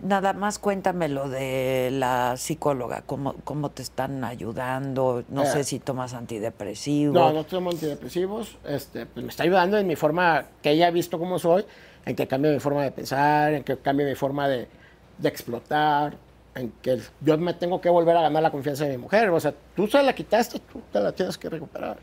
Nada 0.03 0.31
más 0.31 0.57
cuéntame 0.57 1.09
lo 1.09 1.27
de 1.27 1.89
la 1.91 2.35
psicóloga, 2.37 3.01
cómo, 3.05 3.35
cómo 3.43 3.71
te 3.71 3.81
están 3.81 4.23
ayudando, 4.23 5.25
no 5.27 5.43
Eh. 5.43 5.47
sé 5.47 5.63
si 5.65 5.79
tomas 5.79 6.13
antidepresivos. 6.13 7.13
No, 7.13 7.33
no 7.33 7.43
tomo 7.43 7.71
antidepresivos. 7.71 8.57
Este, 8.65 9.05
pues 9.05 9.23
me 9.25 9.29
está 9.29 9.43
ayudando 9.43 9.77
en 9.77 9.85
mi 9.87 9.97
forma, 9.97 10.45
que 10.61 10.71
ella 10.71 10.87
ha 10.87 10.91
visto 10.91 11.19
cómo 11.19 11.39
soy, 11.39 11.65
en 12.05 12.15
que 12.15 12.25
cambie 12.27 12.53
mi 12.53 12.59
forma 12.59 12.83
de 12.83 12.91
pensar, 12.91 13.53
en 13.53 13.63
que 13.65 13.77
cambie 13.77 14.05
mi 14.05 14.15
forma 14.15 14.47
de, 14.47 14.67
de 15.17 15.29
explotar, 15.29 16.15
en 16.55 16.71
que 16.81 16.99
yo 17.21 17.37
me 17.37 17.53
tengo 17.53 17.81
que 17.81 17.89
volver 17.89 18.15
a 18.15 18.21
ganar 18.21 18.43
la 18.43 18.51
confianza 18.51 18.85
de 18.85 18.91
mi 18.91 18.97
mujer. 18.97 19.29
O 19.29 19.39
sea, 19.39 19.53
tú 19.75 19.87
se 19.87 20.01
la 20.03 20.13
quitaste, 20.13 20.59
tú 20.59 20.81
te 20.91 20.99
la 20.99 21.11
tienes 21.11 21.37
que 21.37 21.49
recuperar. 21.49 21.97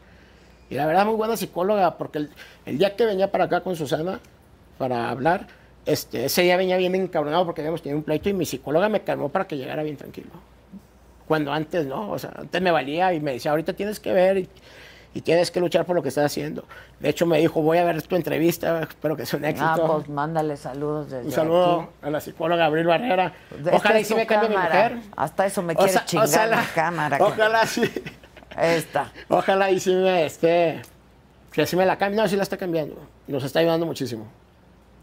Y 0.69 0.75
la 0.75 0.87
verdad, 0.87 1.05
muy 1.07 1.17
buena 1.17 1.37
psicóloga, 1.37 1.97
porque 1.99 2.29
el, 2.65 2.79
día 2.79 2.95
que 2.97 3.05
venía 3.05 3.31
para 3.31 3.45
acá 3.45 3.61
con 3.61 3.77
Susana 3.77 4.21
para 4.79 5.11
hablar, 5.11 5.47
este, 5.85 6.27
ese 6.27 6.43
día 6.43 6.57
venía 6.57 6.77
bien 6.77 6.95
encabronado 6.95 7.45
porque 7.45 7.61
habíamos 7.61 7.83
tenido 7.83 7.99
un 7.99 8.05
pleito 8.05 8.29
y 8.29 8.33
mi 8.33 8.47
psicóloga 8.47 8.89
me 8.89 9.03
calmó 9.03 9.29
para 9.29 9.47
que 9.47 9.57
llegara 9.57 9.83
bien 9.83 9.97
tranquilo. 9.97 10.31
Cuando 11.27 11.53
antes 11.53 11.87
no, 11.87 12.11
o 12.11 12.19
sea, 12.19 12.33
antes 12.37 12.61
me 12.61 12.71
valía 12.71 13.13
y 13.15 13.21
me 13.21 13.33
decía, 13.33 13.53
ahorita 13.53 13.73
tienes 13.73 14.01
que 14.01 14.13
ver 14.13 14.49
y 15.13 15.23
tienes 15.23 15.51
que 15.51 15.59
luchar 15.61 15.85
por 15.87 15.97
lo 15.97 16.03
que 16.03 16.09
estás 16.11 16.27
haciendo. 16.27 16.65
De 17.01 17.09
hecho, 17.09 17.27
me 17.27 17.39
dijo, 17.39 17.61
voy 17.63 17.79
a 17.79 17.85
ver 17.85 18.01
tu 18.03 18.15
entrevista, 18.17 18.83
espero 18.83 19.17
que 19.17 19.27
sea 19.27 19.39
un 19.39 19.45
éxito. 19.45 19.69
Ah, 19.69 19.77
pues 19.97 20.09
mándale 20.09 20.57
saludos 20.57 21.11
desde 21.11 21.27
un 21.27 21.33
saludo 21.33 21.81
aquí. 21.81 21.91
a 22.03 22.11
la 22.11 22.21
psicóloga 22.21 22.65
Abril 22.67 22.87
Barrera. 22.87 23.33
Esta 23.59 23.77
Ojalá 23.77 24.01
y 24.01 24.05
sí 24.05 24.15
me 24.15 24.27
cambie 24.27 24.49
mi 24.51 24.55
cámara. 24.55 24.75
mujer. 24.91 24.99
Hasta 25.17 25.47
eso 25.47 25.63
me 25.63 25.73
O 25.73 25.77
quiere 25.77 25.93
sea, 25.93 26.05
chingar 26.05 26.29
ojalá- 26.29 26.57
mi 26.61 26.67
cámara. 26.75 27.17
que- 27.19 27.23
Ojalá 27.25 27.67
sí. 27.67 27.91
Esta. 28.57 29.13
Ojalá 29.29 29.71
y 29.71 29.81
sí 29.81 29.95
me 29.95 30.27
esté. 30.27 30.83
Que 31.53 31.67
sí 31.67 31.75
me 31.77 31.85
la 31.87 31.99
cambie. 31.99 32.21
No, 32.21 32.29
sí 32.29 32.37
la 32.37 32.43
está 32.45 32.57
cambiando. 32.57 32.97
Nos 33.27 33.43
está 33.45 33.59
ayudando 33.61 33.87
muchísimo. 33.87 34.27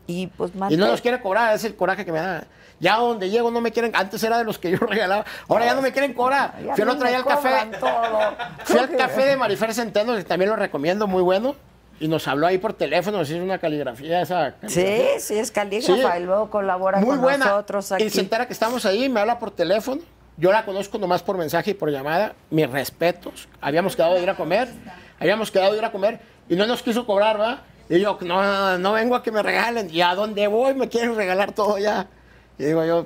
Y 0.05 0.27
pues 0.27 0.51
Y 0.69 0.77
no 0.77 0.88
nos 0.88 1.01
quiere 1.01 1.19
cobrar, 1.19 1.53
es 1.53 1.65
el 1.65 1.75
coraje 1.75 2.05
que 2.05 2.11
me 2.13 2.19
da. 2.19 2.45
Ya 2.80 2.98
donde 2.98 3.30
llego 3.30 3.49
no 3.52 3.60
me 3.62 3.72
quieren. 3.72 3.91
Antes 3.95 4.24
era 4.24 4.38
de 4.38 4.44
los 4.44 4.60
que 4.60 4.72
yo 4.72 4.78
regalaba. 4.82 5.26
Ahora 5.48 5.66
ya 5.66 5.74
no 5.76 5.82
me 5.82 5.91
quieren 5.91 6.14
cobrar. 6.14 6.54
Ya 6.64 6.74
Fui 6.76 6.84
el 6.84 6.90
a 6.90 6.94
mí 6.94 6.98
otro 6.98 7.08
día 7.10 7.18
al 7.18 7.26
café. 7.26 7.49
Fui 8.66 8.80
al 8.80 8.95
café 8.95 9.26
de 9.26 9.38
Marifer 9.38 9.74
Centeno, 9.74 10.16
que 10.16 10.24
también 10.24 10.49
lo 10.52 10.56
recomiendo, 10.56 11.08
muy 11.08 11.24
bueno. 11.24 11.56
Y 11.99 12.08
nos 12.08 12.28
habló 12.28 12.45
ahí 12.45 12.60
por 12.60 12.74
teléfono, 12.74 13.18
nos 13.18 13.30
hizo 13.32 13.41
una 13.44 13.58
caligrafía 13.58 14.22
esa. 14.22 14.54
Sí, 14.68 14.99
sí, 15.18 15.40
es 15.40 15.49
calígrafa 15.49 16.14
Sí. 16.16 16.22
y 16.22 16.26
luego 16.26 16.52
colabora 16.52 16.99
Muy 16.99 17.10
con 17.10 17.22
buena. 17.22 17.45
nosotros 17.45 17.91
aquí. 17.91 18.04
Y 18.04 18.10
se 18.12 18.20
entera 18.20 18.45
que 18.45 18.54
estamos 18.54 18.86
ahí, 18.86 19.10
me 19.10 19.20
habla 19.20 19.40
por 19.40 19.49
teléfono. 19.49 20.02
Yo 20.38 20.52
la 20.52 20.64
conozco 20.64 20.99
nomás 20.99 21.24
por 21.24 21.36
mensaje 21.40 21.72
y 21.72 21.74
por 21.74 21.90
llamada. 21.90 22.34
Mis 22.52 22.70
respetos. 22.70 23.48
Habíamos 23.60 23.95
quedado 23.95 24.14
de 24.14 24.22
ir 24.22 24.30
a 24.30 24.36
comer. 24.36 24.68
Habíamos 25.20 25.49
quedado 25.49 25.72
de 25.72 25.80
ir 25.80 25.86
a 25.86 25.91
comer 25.91 26.20
y 26.48 26.56
no 26.56 26.68
nos 26.68 26.84
quiso 26.84 27.08
cobrar, 27.08 27.41
¿va? 27.41 27.64
Y 27.90 27.99
yo, 27.99 28.20
no, 28.22 28.78
no 28.78 28.94
vengo 28.94 29.16
a 29.16 29.24
que 29.24 29.32
me 29.32 29.41
regalen. 29.41 29.90
Y 29.91 30.02
a 30.02 30.14
dónde 30.14 30.45
voy 30.45 30.76
me 30.76 30.90
quieren 30.90 31.16
regalar 31.16 31.54
todo 31.54 31.80
ya. 31.80 32.06
Y 32.57 32.65
digo 32.65 32.84
yo, 32.85 33.05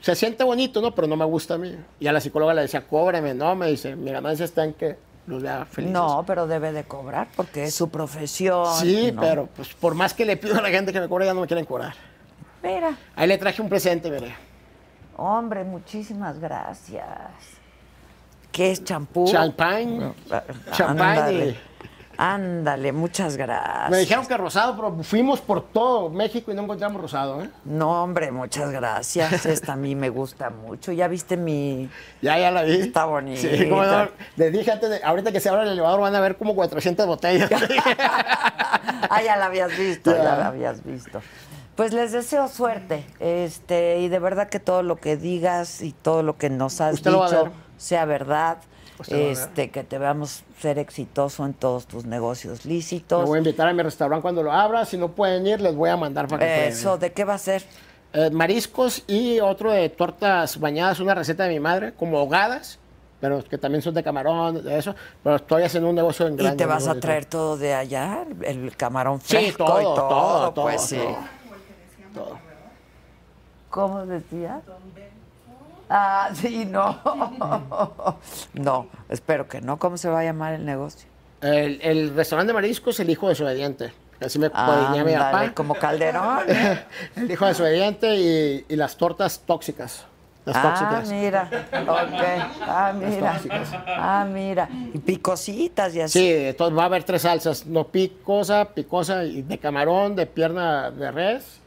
se 0.00 0.14
siente 0.16 0.44
bonito, 0.44 0.80
¿no? 0.80 0.94
Pero 0.94 1.06
no 1.06 1.16
me 1.16 1.24
gusta 1.24 1.54
a 1.54 1.58
mí. 1.58 1.76
Y 2.00 2.06
a 2.06 2.12
la 2.12 2.20
psicóloga 2.20 2.54
le 2.54 2.62
decía, 2.62 2.86
cóbreme, 2.86 3.34
¿no? 3.34 3.54
Me 3.54 3.68
dice, 3.68 3.94
mi 3.96 4.10
ganancia 4.10 4.44
está 4.44 4.64
en 4.64 4.74
que 4.74 4.96
los 5.26 5.42
vea 5.42 5.64
felices. 5.64 5.92
No, 5.92 6.24
pero 6.26 6.46
debe 6.46 6.72
de 6.72 6.84
cobrar 6.84 7.28
porque 7.36 7.64
es 7.64 7.74
su 7.74 7.88
profesión. 7.88 8.66
Sí, 8.74 9.12
¿no? 9.12 9.20
pero 9.20 9.46
pues 9.46 9.72
por 9.74 9.94
más 9.94 10.12
que 10.14 10.24
le 10.24 10.36
pido 10.36 10.58
a 10.58 10.62
la 10.62 10.70
gente 10.70 10.92
que 10.92 11.00
me 11.00 11.08
cobre, 11.08 11.26
ya 11.26 11.34
no 11.34 11.40
me 11.40 11.46
quieren 11.46 11.64
cobrar. 11.64 11.94
Mira. 12.62 12.96
Ahí 13.14 13.28
le 13.28 13.38
traje 13.38 13.62
un 13.62 13.68
presente, 13.68 14.10
mire. 14.10 14.34
Hombre, 15.16 15.62
muchísimas 15.62 16.38
gracias. 16.38 17.06
¿Qué 18.50 18.72
es 18.72 18.84
champú? 18.84 19.26
Champagne. 19.26 20.12
Champagne. 20.72 21.56
Ándale. 22.22 22.92
Muchas 22.92 23.36
gracias. 23.36 23.90
Me 23.90 23.98
dijeron 23.98 24.24
que 24.26 24.36
rosado, 24.36 24.76
pero 24.76 25.02
fuimos 25.02 25.40
por 25.40 25.60
todo 25.60 26.08
México 26.08 26.52
y 26.52 26.54
no 26.54 26.62
encontramos 26.62 27.02
rosado, 27.02 27.42
¿eh? 27.42 27.50
No, 27.64 28.04
hombre, 28.04 28.30
muchas 28.30 28.70
gracias. 28.70 29.44
Esta 29.46 29.72
a 29.72 29.76
mí 29.76 29.96
me 29.96 30.08
gusta 30.08 30.48
mucho. 30.50 30.92
¿Ya 30.92 31.08
viste 31.08 31.36
mi...? 31.36 31.90
Ya, 32.20 32.38
ya 32.38 32.52
la 32.52 32.62
vi. 32.62 32.76
Está 32.80 33.06
bonita. 33.06 33.40
Sí, 33.40 33.68
cómo 33.68 33.82
no. 33.82 34.08
Les 34.36 34.52
dije 34.52 34.70
antes, 34.70 34.88
de, 34.88 35.00
ahorita 35.02 35.32
que 35.32 35.40
se 35.40 35.48
abra 35.48 35.64
el 35.64 35.70
elevador 35.70 36.00
van 36.00 36.14
a 36.14 36.20
ver 36.20 36.36
como 36.36 36.54
400 36.54 37.08
botellas. 37.08 37.50
ah, 39.10 39.22
ya 39.24 39.36
la 39.36 39.46
habías 39.46 39.76
visto, 39.76 40.12
ya. 40.12 40.18
ya 40.18 40.36
la 40.36 40.46
habías 40.46 40.84
visto. 40.84 41.20
Pues 41.74 41.92
les 41.92 42.12
deseo 42.12 42.46
suerte, 42.46 43.04
este, 43.18 43.98
y 43.98 44.08
de 44.08 44.18
verdad 44.20 44.48
que 44.48 44.60
todo 44.60 44.84
lo 44.84 44.96
que 44.96 45.16
digas 45.16 45.80
y 45.80 45.90
todo 45.90 46.22
lo 46.22 46.36
que 46.36 46.50
nos 46.50 46.80
has 46.80 47.02
dicho 47.02 47.50
sea 47.78 48.04
verdad. 48.04 48.58
Este, 49.08 49.70
que 49.70 49.84
te 49.84 49.98
veamos 49.98 50.44
ser 50.60 50.78
exitoso 50.78 51.44
en 51.44 51.54
todos 51.54 51.86
tus 51.86 52.04
negocios 52.04 52.64
lícitos. 52.64 53.22
Me 53.22 53.26
voy 53.26 53.36
a 53.36 53.38
invitar 53.38 53.68
a 53.68 53.72
mi 53.72 53.82
restaurante 53.82 54.22
cuando 54.22 54.42
lo 54.42 54.52
abra. 54.52 54.84
Si 54.84 54.96
no 54.96 55.08
pueden 55.08 55.46
ir, 55.46 55.60
les 55.60 55.74
voy 55.74 55.90
a 55.90 55.96
mandar 55.96 56.28
para 56.28 56.44
que 56.44 56.68
Eso, 56.68 56.98
¿de 56.98 57.12
qué 57.12 57.24
va 57.24 57.34
a 57.34 57.38
ser? 57.38 57.64
Eh, 58.12 58.30
mariscos 58.30 59.04
y 59.06 59.40
otro 59.40 59.72
de 59.72 59.88
tortas 59.88 60.60
bañadas, 60.60 61.00
una 61.00 61.14
receta 61.14 61.44
de 61.44 61.48
mi 61.48 61.60
madre, 61.60 61.94
como 61.94 62.18
ahogadas, 62.18 62.78
pero 63.20 63.42
que 63.42 63.56
también 63.56 63.80
son 63.80 63.94
de 63.94 64.02
camarón, 64.02 64.62
de 64.62 64.78
eso. 64.78 64.94
Pero 65.22 65.36
estoy 65.36 65.62
haciendo 65.62 65.88
un 65.88 65.94
negocio 65.96 66.26
en 66.26 66.36
grande. 66.36 66.54
¿Y 66.54 66.58
te 66.58 66.66
vas 66.66 66.86
a 66.88 66.94
traer 66.96 67.24
todo 67.24 67.56
de 67.56 67.72
allá? 67.72 68.26
¿El 68.42 68.76
camarón 68.76 69.20
fresco 69.20 69.50
sí, 69.50 69.56
todo, 69.56 69.80
y 69.80 69.84
todo? 69.84 70.08
todo, 70.08 70.54
pues 70.54 70.76
todo, 70.76 70.86
sí. 70.86 71.00
todo. 72.12 72.38
¿Cómo 73.70 74.04
decía? 74.04 74.60
Ah, 75.94 76.30
sí, 76.34 76.64
no. 76.64 76.98
No, 78.54 78.86
espero 79.08 79.46
que 79.46 79.60
no. 79.60 79.78
¿Cómo 79.78 79.96
se 79.98 80.08
va 80.08 80.20
a 80.20 80.24
llamar 80.24 80.54
el 80.54 80.64
negocio? 80.64 81.08
El, 81.42 81.80
el 81.82 82.14
restaurante 82.14 82.50
de 82.50 82.54
mariscos, 82.54 82.98
el 83.00 83.10
hijo 83.10 83.28
desobediente. 83.28 83.92
Así 84.20 84.38
me 84.38 84.48
ponía 84.48 85.04
mi 85.04 85.12
papá. 85.12 85.52
Como 85.52 85.74
Calderón. 85.74 86.44
el 87.16 87.30
hijo 87.30 87.46
desobediente 87.46 88.16
y, 88.16 88.64
y 88.68 88.76
las 88.76 88.96
tortas 88.96 89.40
tóxicas. 89.44 90.06
Las 90.44 90.56
ah, 90.56 90.62
tóxicas. 90.62 91.08
mira. 91.10 91.48
Ok. 91.82 92.24
Ah, 92.62 92.92
mira. 92.94 93.40
Ah, 93.86 94.26
mira. 94.28 94.68
Y 94.94 94.98
picositas 94.98 95.94
y 95.94 96.00
así. 96.00 96.18
Sí, 96.18 96.32
entonces 96.32 96.76
va 96.76 96.82
a 96.84 96.86
haber 96.86 97.04
tres 97.04 97.22
salsas. 97.22 97.66
No 97.66 97.88
picosa, 97.88 98.66
picosa 98.66 99.24
y 99.24 99.42
de 99.42 99.58
camarón, 99.58 100.16
de 100.16 100.26
pierna 100.26 100.90
de 100.90 101.10
res 101.10 101.60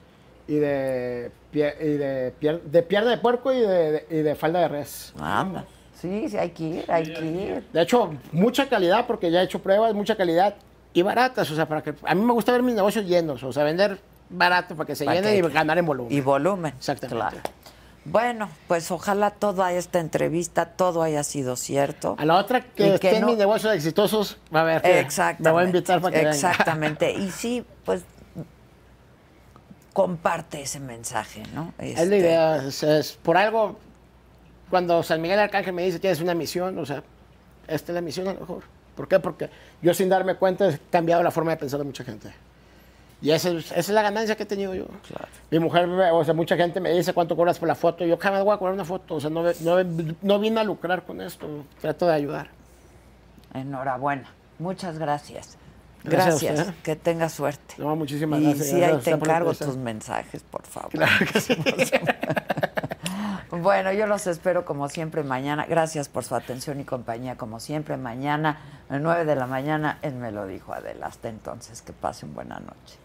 y 0.48 0.56
de, 0.56 1.32
pie, 1.56 1.74
y 1.80 1.94
de, 1.98 2.34
pier, 2.38 2.62
de 2.64 2.82
pierna 2.84 3.12
de 3.12 3.18
puerco 3.18 3.54
y 3.54 3.60
de, 3.62 3.92
de, 3.94 4.08
y 4.10 4.18
de 4.24 4.36
falda 4.36 4.60
de 4.60 4.68
res. 4.68 5.14
Anda. 5.18 5.64
Sí, 6.02 6.28
sí, 6.28 6.38
hay 6.38 6.50
que 6.50 6.64
ir, 6.64 6.92
hay 6.92 7.04
que 7.14 7.26
ir. 7.26 7.64
De 7.72 7.82
hecho, 7.82 8.14
mucha 8.34 8.68
calidad, 8.68 9.08
porque 9.08 9.32
ya 9.32 9.40
he 9.42 9.46
hecho 9.46 9.60
pruebas, 9.60 9.94
mucha 9.94 10.18
calidad 10.18 10.56
y 10.94 11.02
baratas. 11.02 11.50
O 11.50 11.56
sea, 11.56 11.66
para 11.66 11.82
que 11.82 11.94
a 12.04 12.14
mí 12.14 12.22
me 12.26 12.34
gusta 12.34 12.52
ver 12.52 12.62
mis 12.62 12.76
negocios 12.76 13.06
llenos, 13.06 13.42
o 13.44 13.54
sea, 13.54 13.64
vender 13.64 13.98
barato 14.30 14.76
para 14.76 14.86
que 14.88 14.96
se 14.96 15.06
Para 15.06 15.22
llenen 15.22 15.42
que- 15.42 15.48
y 15.48 15.52
ganar 15.54 15.78
en 15.78 15.86
volumen. 15.86 16.12
Y 16.12 16.20
volumen. 16.20 16.74
Exactamente. 16.78 17.16
Claro. 17.16 17.38
Bueno, 18.04 18.50
pues 18.68 18.92
ojalá 18.92 19.32
toda 19.32 19.72
esta 19.72 20.00
entrevista, 20.00 20.66
todo 20.66 21.02
haya 21.02 21.24
sido 21.24 21.56
cierto. 21.56 22.16
A 22.20 22.26
la 22.26 22.36
otra 22.36 22.62
que, 22.62 23.00
que 23.00 23.08
estén 23.08 23.22
no- 23.22 23.28
mis 23.28 23.38
negocios 23.38 23.74
exitosos, 23.74 24.38
va 24.54 24.62
a 24.62 24.64
ver 24.66 24.82
Exactamente. 24.86 25.44
me 25.44 25.52
voy 25.54 25.64
a 25.64 25.66
invitar 25.66 26.02
para 26.02 26.12
que 26.12 26.18
venga. 26.20 26.32
Exactamente. 26.36 27.12
Y 27.18 27.32
sí, 27.32 27.66
pues 27.86 28.04
comparte 29.96 30.62
ese 30.62 30.82
mensaje, 30.82 31.42
¿no? 31.54 31.74
Es 31.80 31.96
la 31.96 32.02
Este, 32.04 32.18
idea, 32.18 32.58
es, 32.58 32.84
es- 32.84 33.14
por 33.14 33.38
algo, 33.38 33.80
cuando 34.70 35.02
San 35.04 35.22
Miguel 35.22 35.40
Arcángel 35.40 35.72
me 35.74 35.84
dice 35.86 36.00
tienes 36.00 36.20
una 36.20 36.34
misión, 36.36 36.78
o 36.78 36.86
sea, 36.86 37.02
esta 37.66 37.94
es 37.94 37.96
la 37.96 38.02
misión 38.02 38.28
a 38.28 38.34
lo 38.34 38.42
mejor. 38.42 38.64
¿Por 38.94 39.08
qué? 39.08 39.20
Porque 39.22 39.50
yo 39.82 39.94
sin 39.94 40.10
darme 40.10 40.36
cuenta 40.36 40.68
he 40.70 40.78
cambiado 40.92 41.24
la 41.24 41.32
forma 41.32 41.52
de 41.52 41.58
pensar 41.58 41.80
de 41.80 41.86
mucha 41.86 42.04
gente. 42.04 42.30
Y 43.22 43.32
esa 43.32 43.52
es, 43.52 43.68
esa 43.72 43.80
es 43.80 43.90
la 43.90 44.02
ganancia 44.02 44.36
que 44.36 44.44
he 44.44 44.46
tenido 44.46 44.76
yo. 44.76 44.86
Mi 45.50 45.60
mujer, 45.60 45.88
o 45.88 46.26
sea, 46.26 46.34
mucha 46.34 46.58
gente 46.58 46.82
me 46.82 46.92
dice 46.92 47.14
cuánto 47.14 47.38
cobras 47.38 47.58
por 47.58 47.70
la 47.70 47.76
foto. 47.76 48.06
Yo 48.06 48.18
jamás 48.18 48.44
voy 48.44 48.54
a 48.54 48.58
cobrar 48.58 48.74
una 48.74 48.84
foto. 48.84 49.16
O 49.16 49.22
sea, 49.22 49.30
no, 49.30 49.44
no, 49.62 50.14
no 50.22 50.40
vine 50.40 50.60
a 50.60 50.64
lucrar 50.66 51.04
con 51.04 51.22
esto. 51.22 51.48
Trato 51.80 52.06
de 52.06 52.14
ayudar. 52.14 52.50
Enhorabuena. 53.54 54.30
Muchas 54.60 55.00
gracias. 55.00 55.58
Gracias 56.12 56.60
usted. 56.60 56.74
Que 56.84 56.96
tengas 56.96 57.34
suerte. 57.34 57.76
No, 57.78 57.96
muchísimas 57.96 58.40
y 58.40 58.46
gracias. 58.46 58.68
sí, 58.70 58.84
ahí 58.84 58.98
te 59.00 59.12
encargo 59.12 59.54
tus 59.54 59.78
mensajes, 59.78 60.44
por 60.44 60.64
favor. 60.66 60.92
Claro 60.92 61.26
que 61.32 61.42
sí. 61.42 61.56
Bueno, 63.52 63.92
yo 63.94 64.08
los 64.08 64.28
espero 64.28 64.66
como 64.66 64.90
siempre 64.90 65.24
mañana. 65.24 65.66
Gracias 65.68 66.10
por 66.10 66.24
su 66.24 66.36
atención 66.36 66.80
y 66.80 66.84
compañía 66.84 67.38
como 67.38 67.60
siempre 67.60 67.96
mañana, 67.96 68.60
a 68.90 69.00
9 69.00 69.26
de 69.26 69.36
la 69.36 69.48
mañana 69.48 70.00
en 70.02 70.20
Me 70.20 70.32
lo 70.32 70.46
dijo 70.46 70.74
Adela. 70.74 71.08
Hasta 71.08 71.30
entonces, 71.30 71.82
que 71.82 71.94
pasen 71.94 72.34
buena 72.34 72.60
noche. 72.60 73.05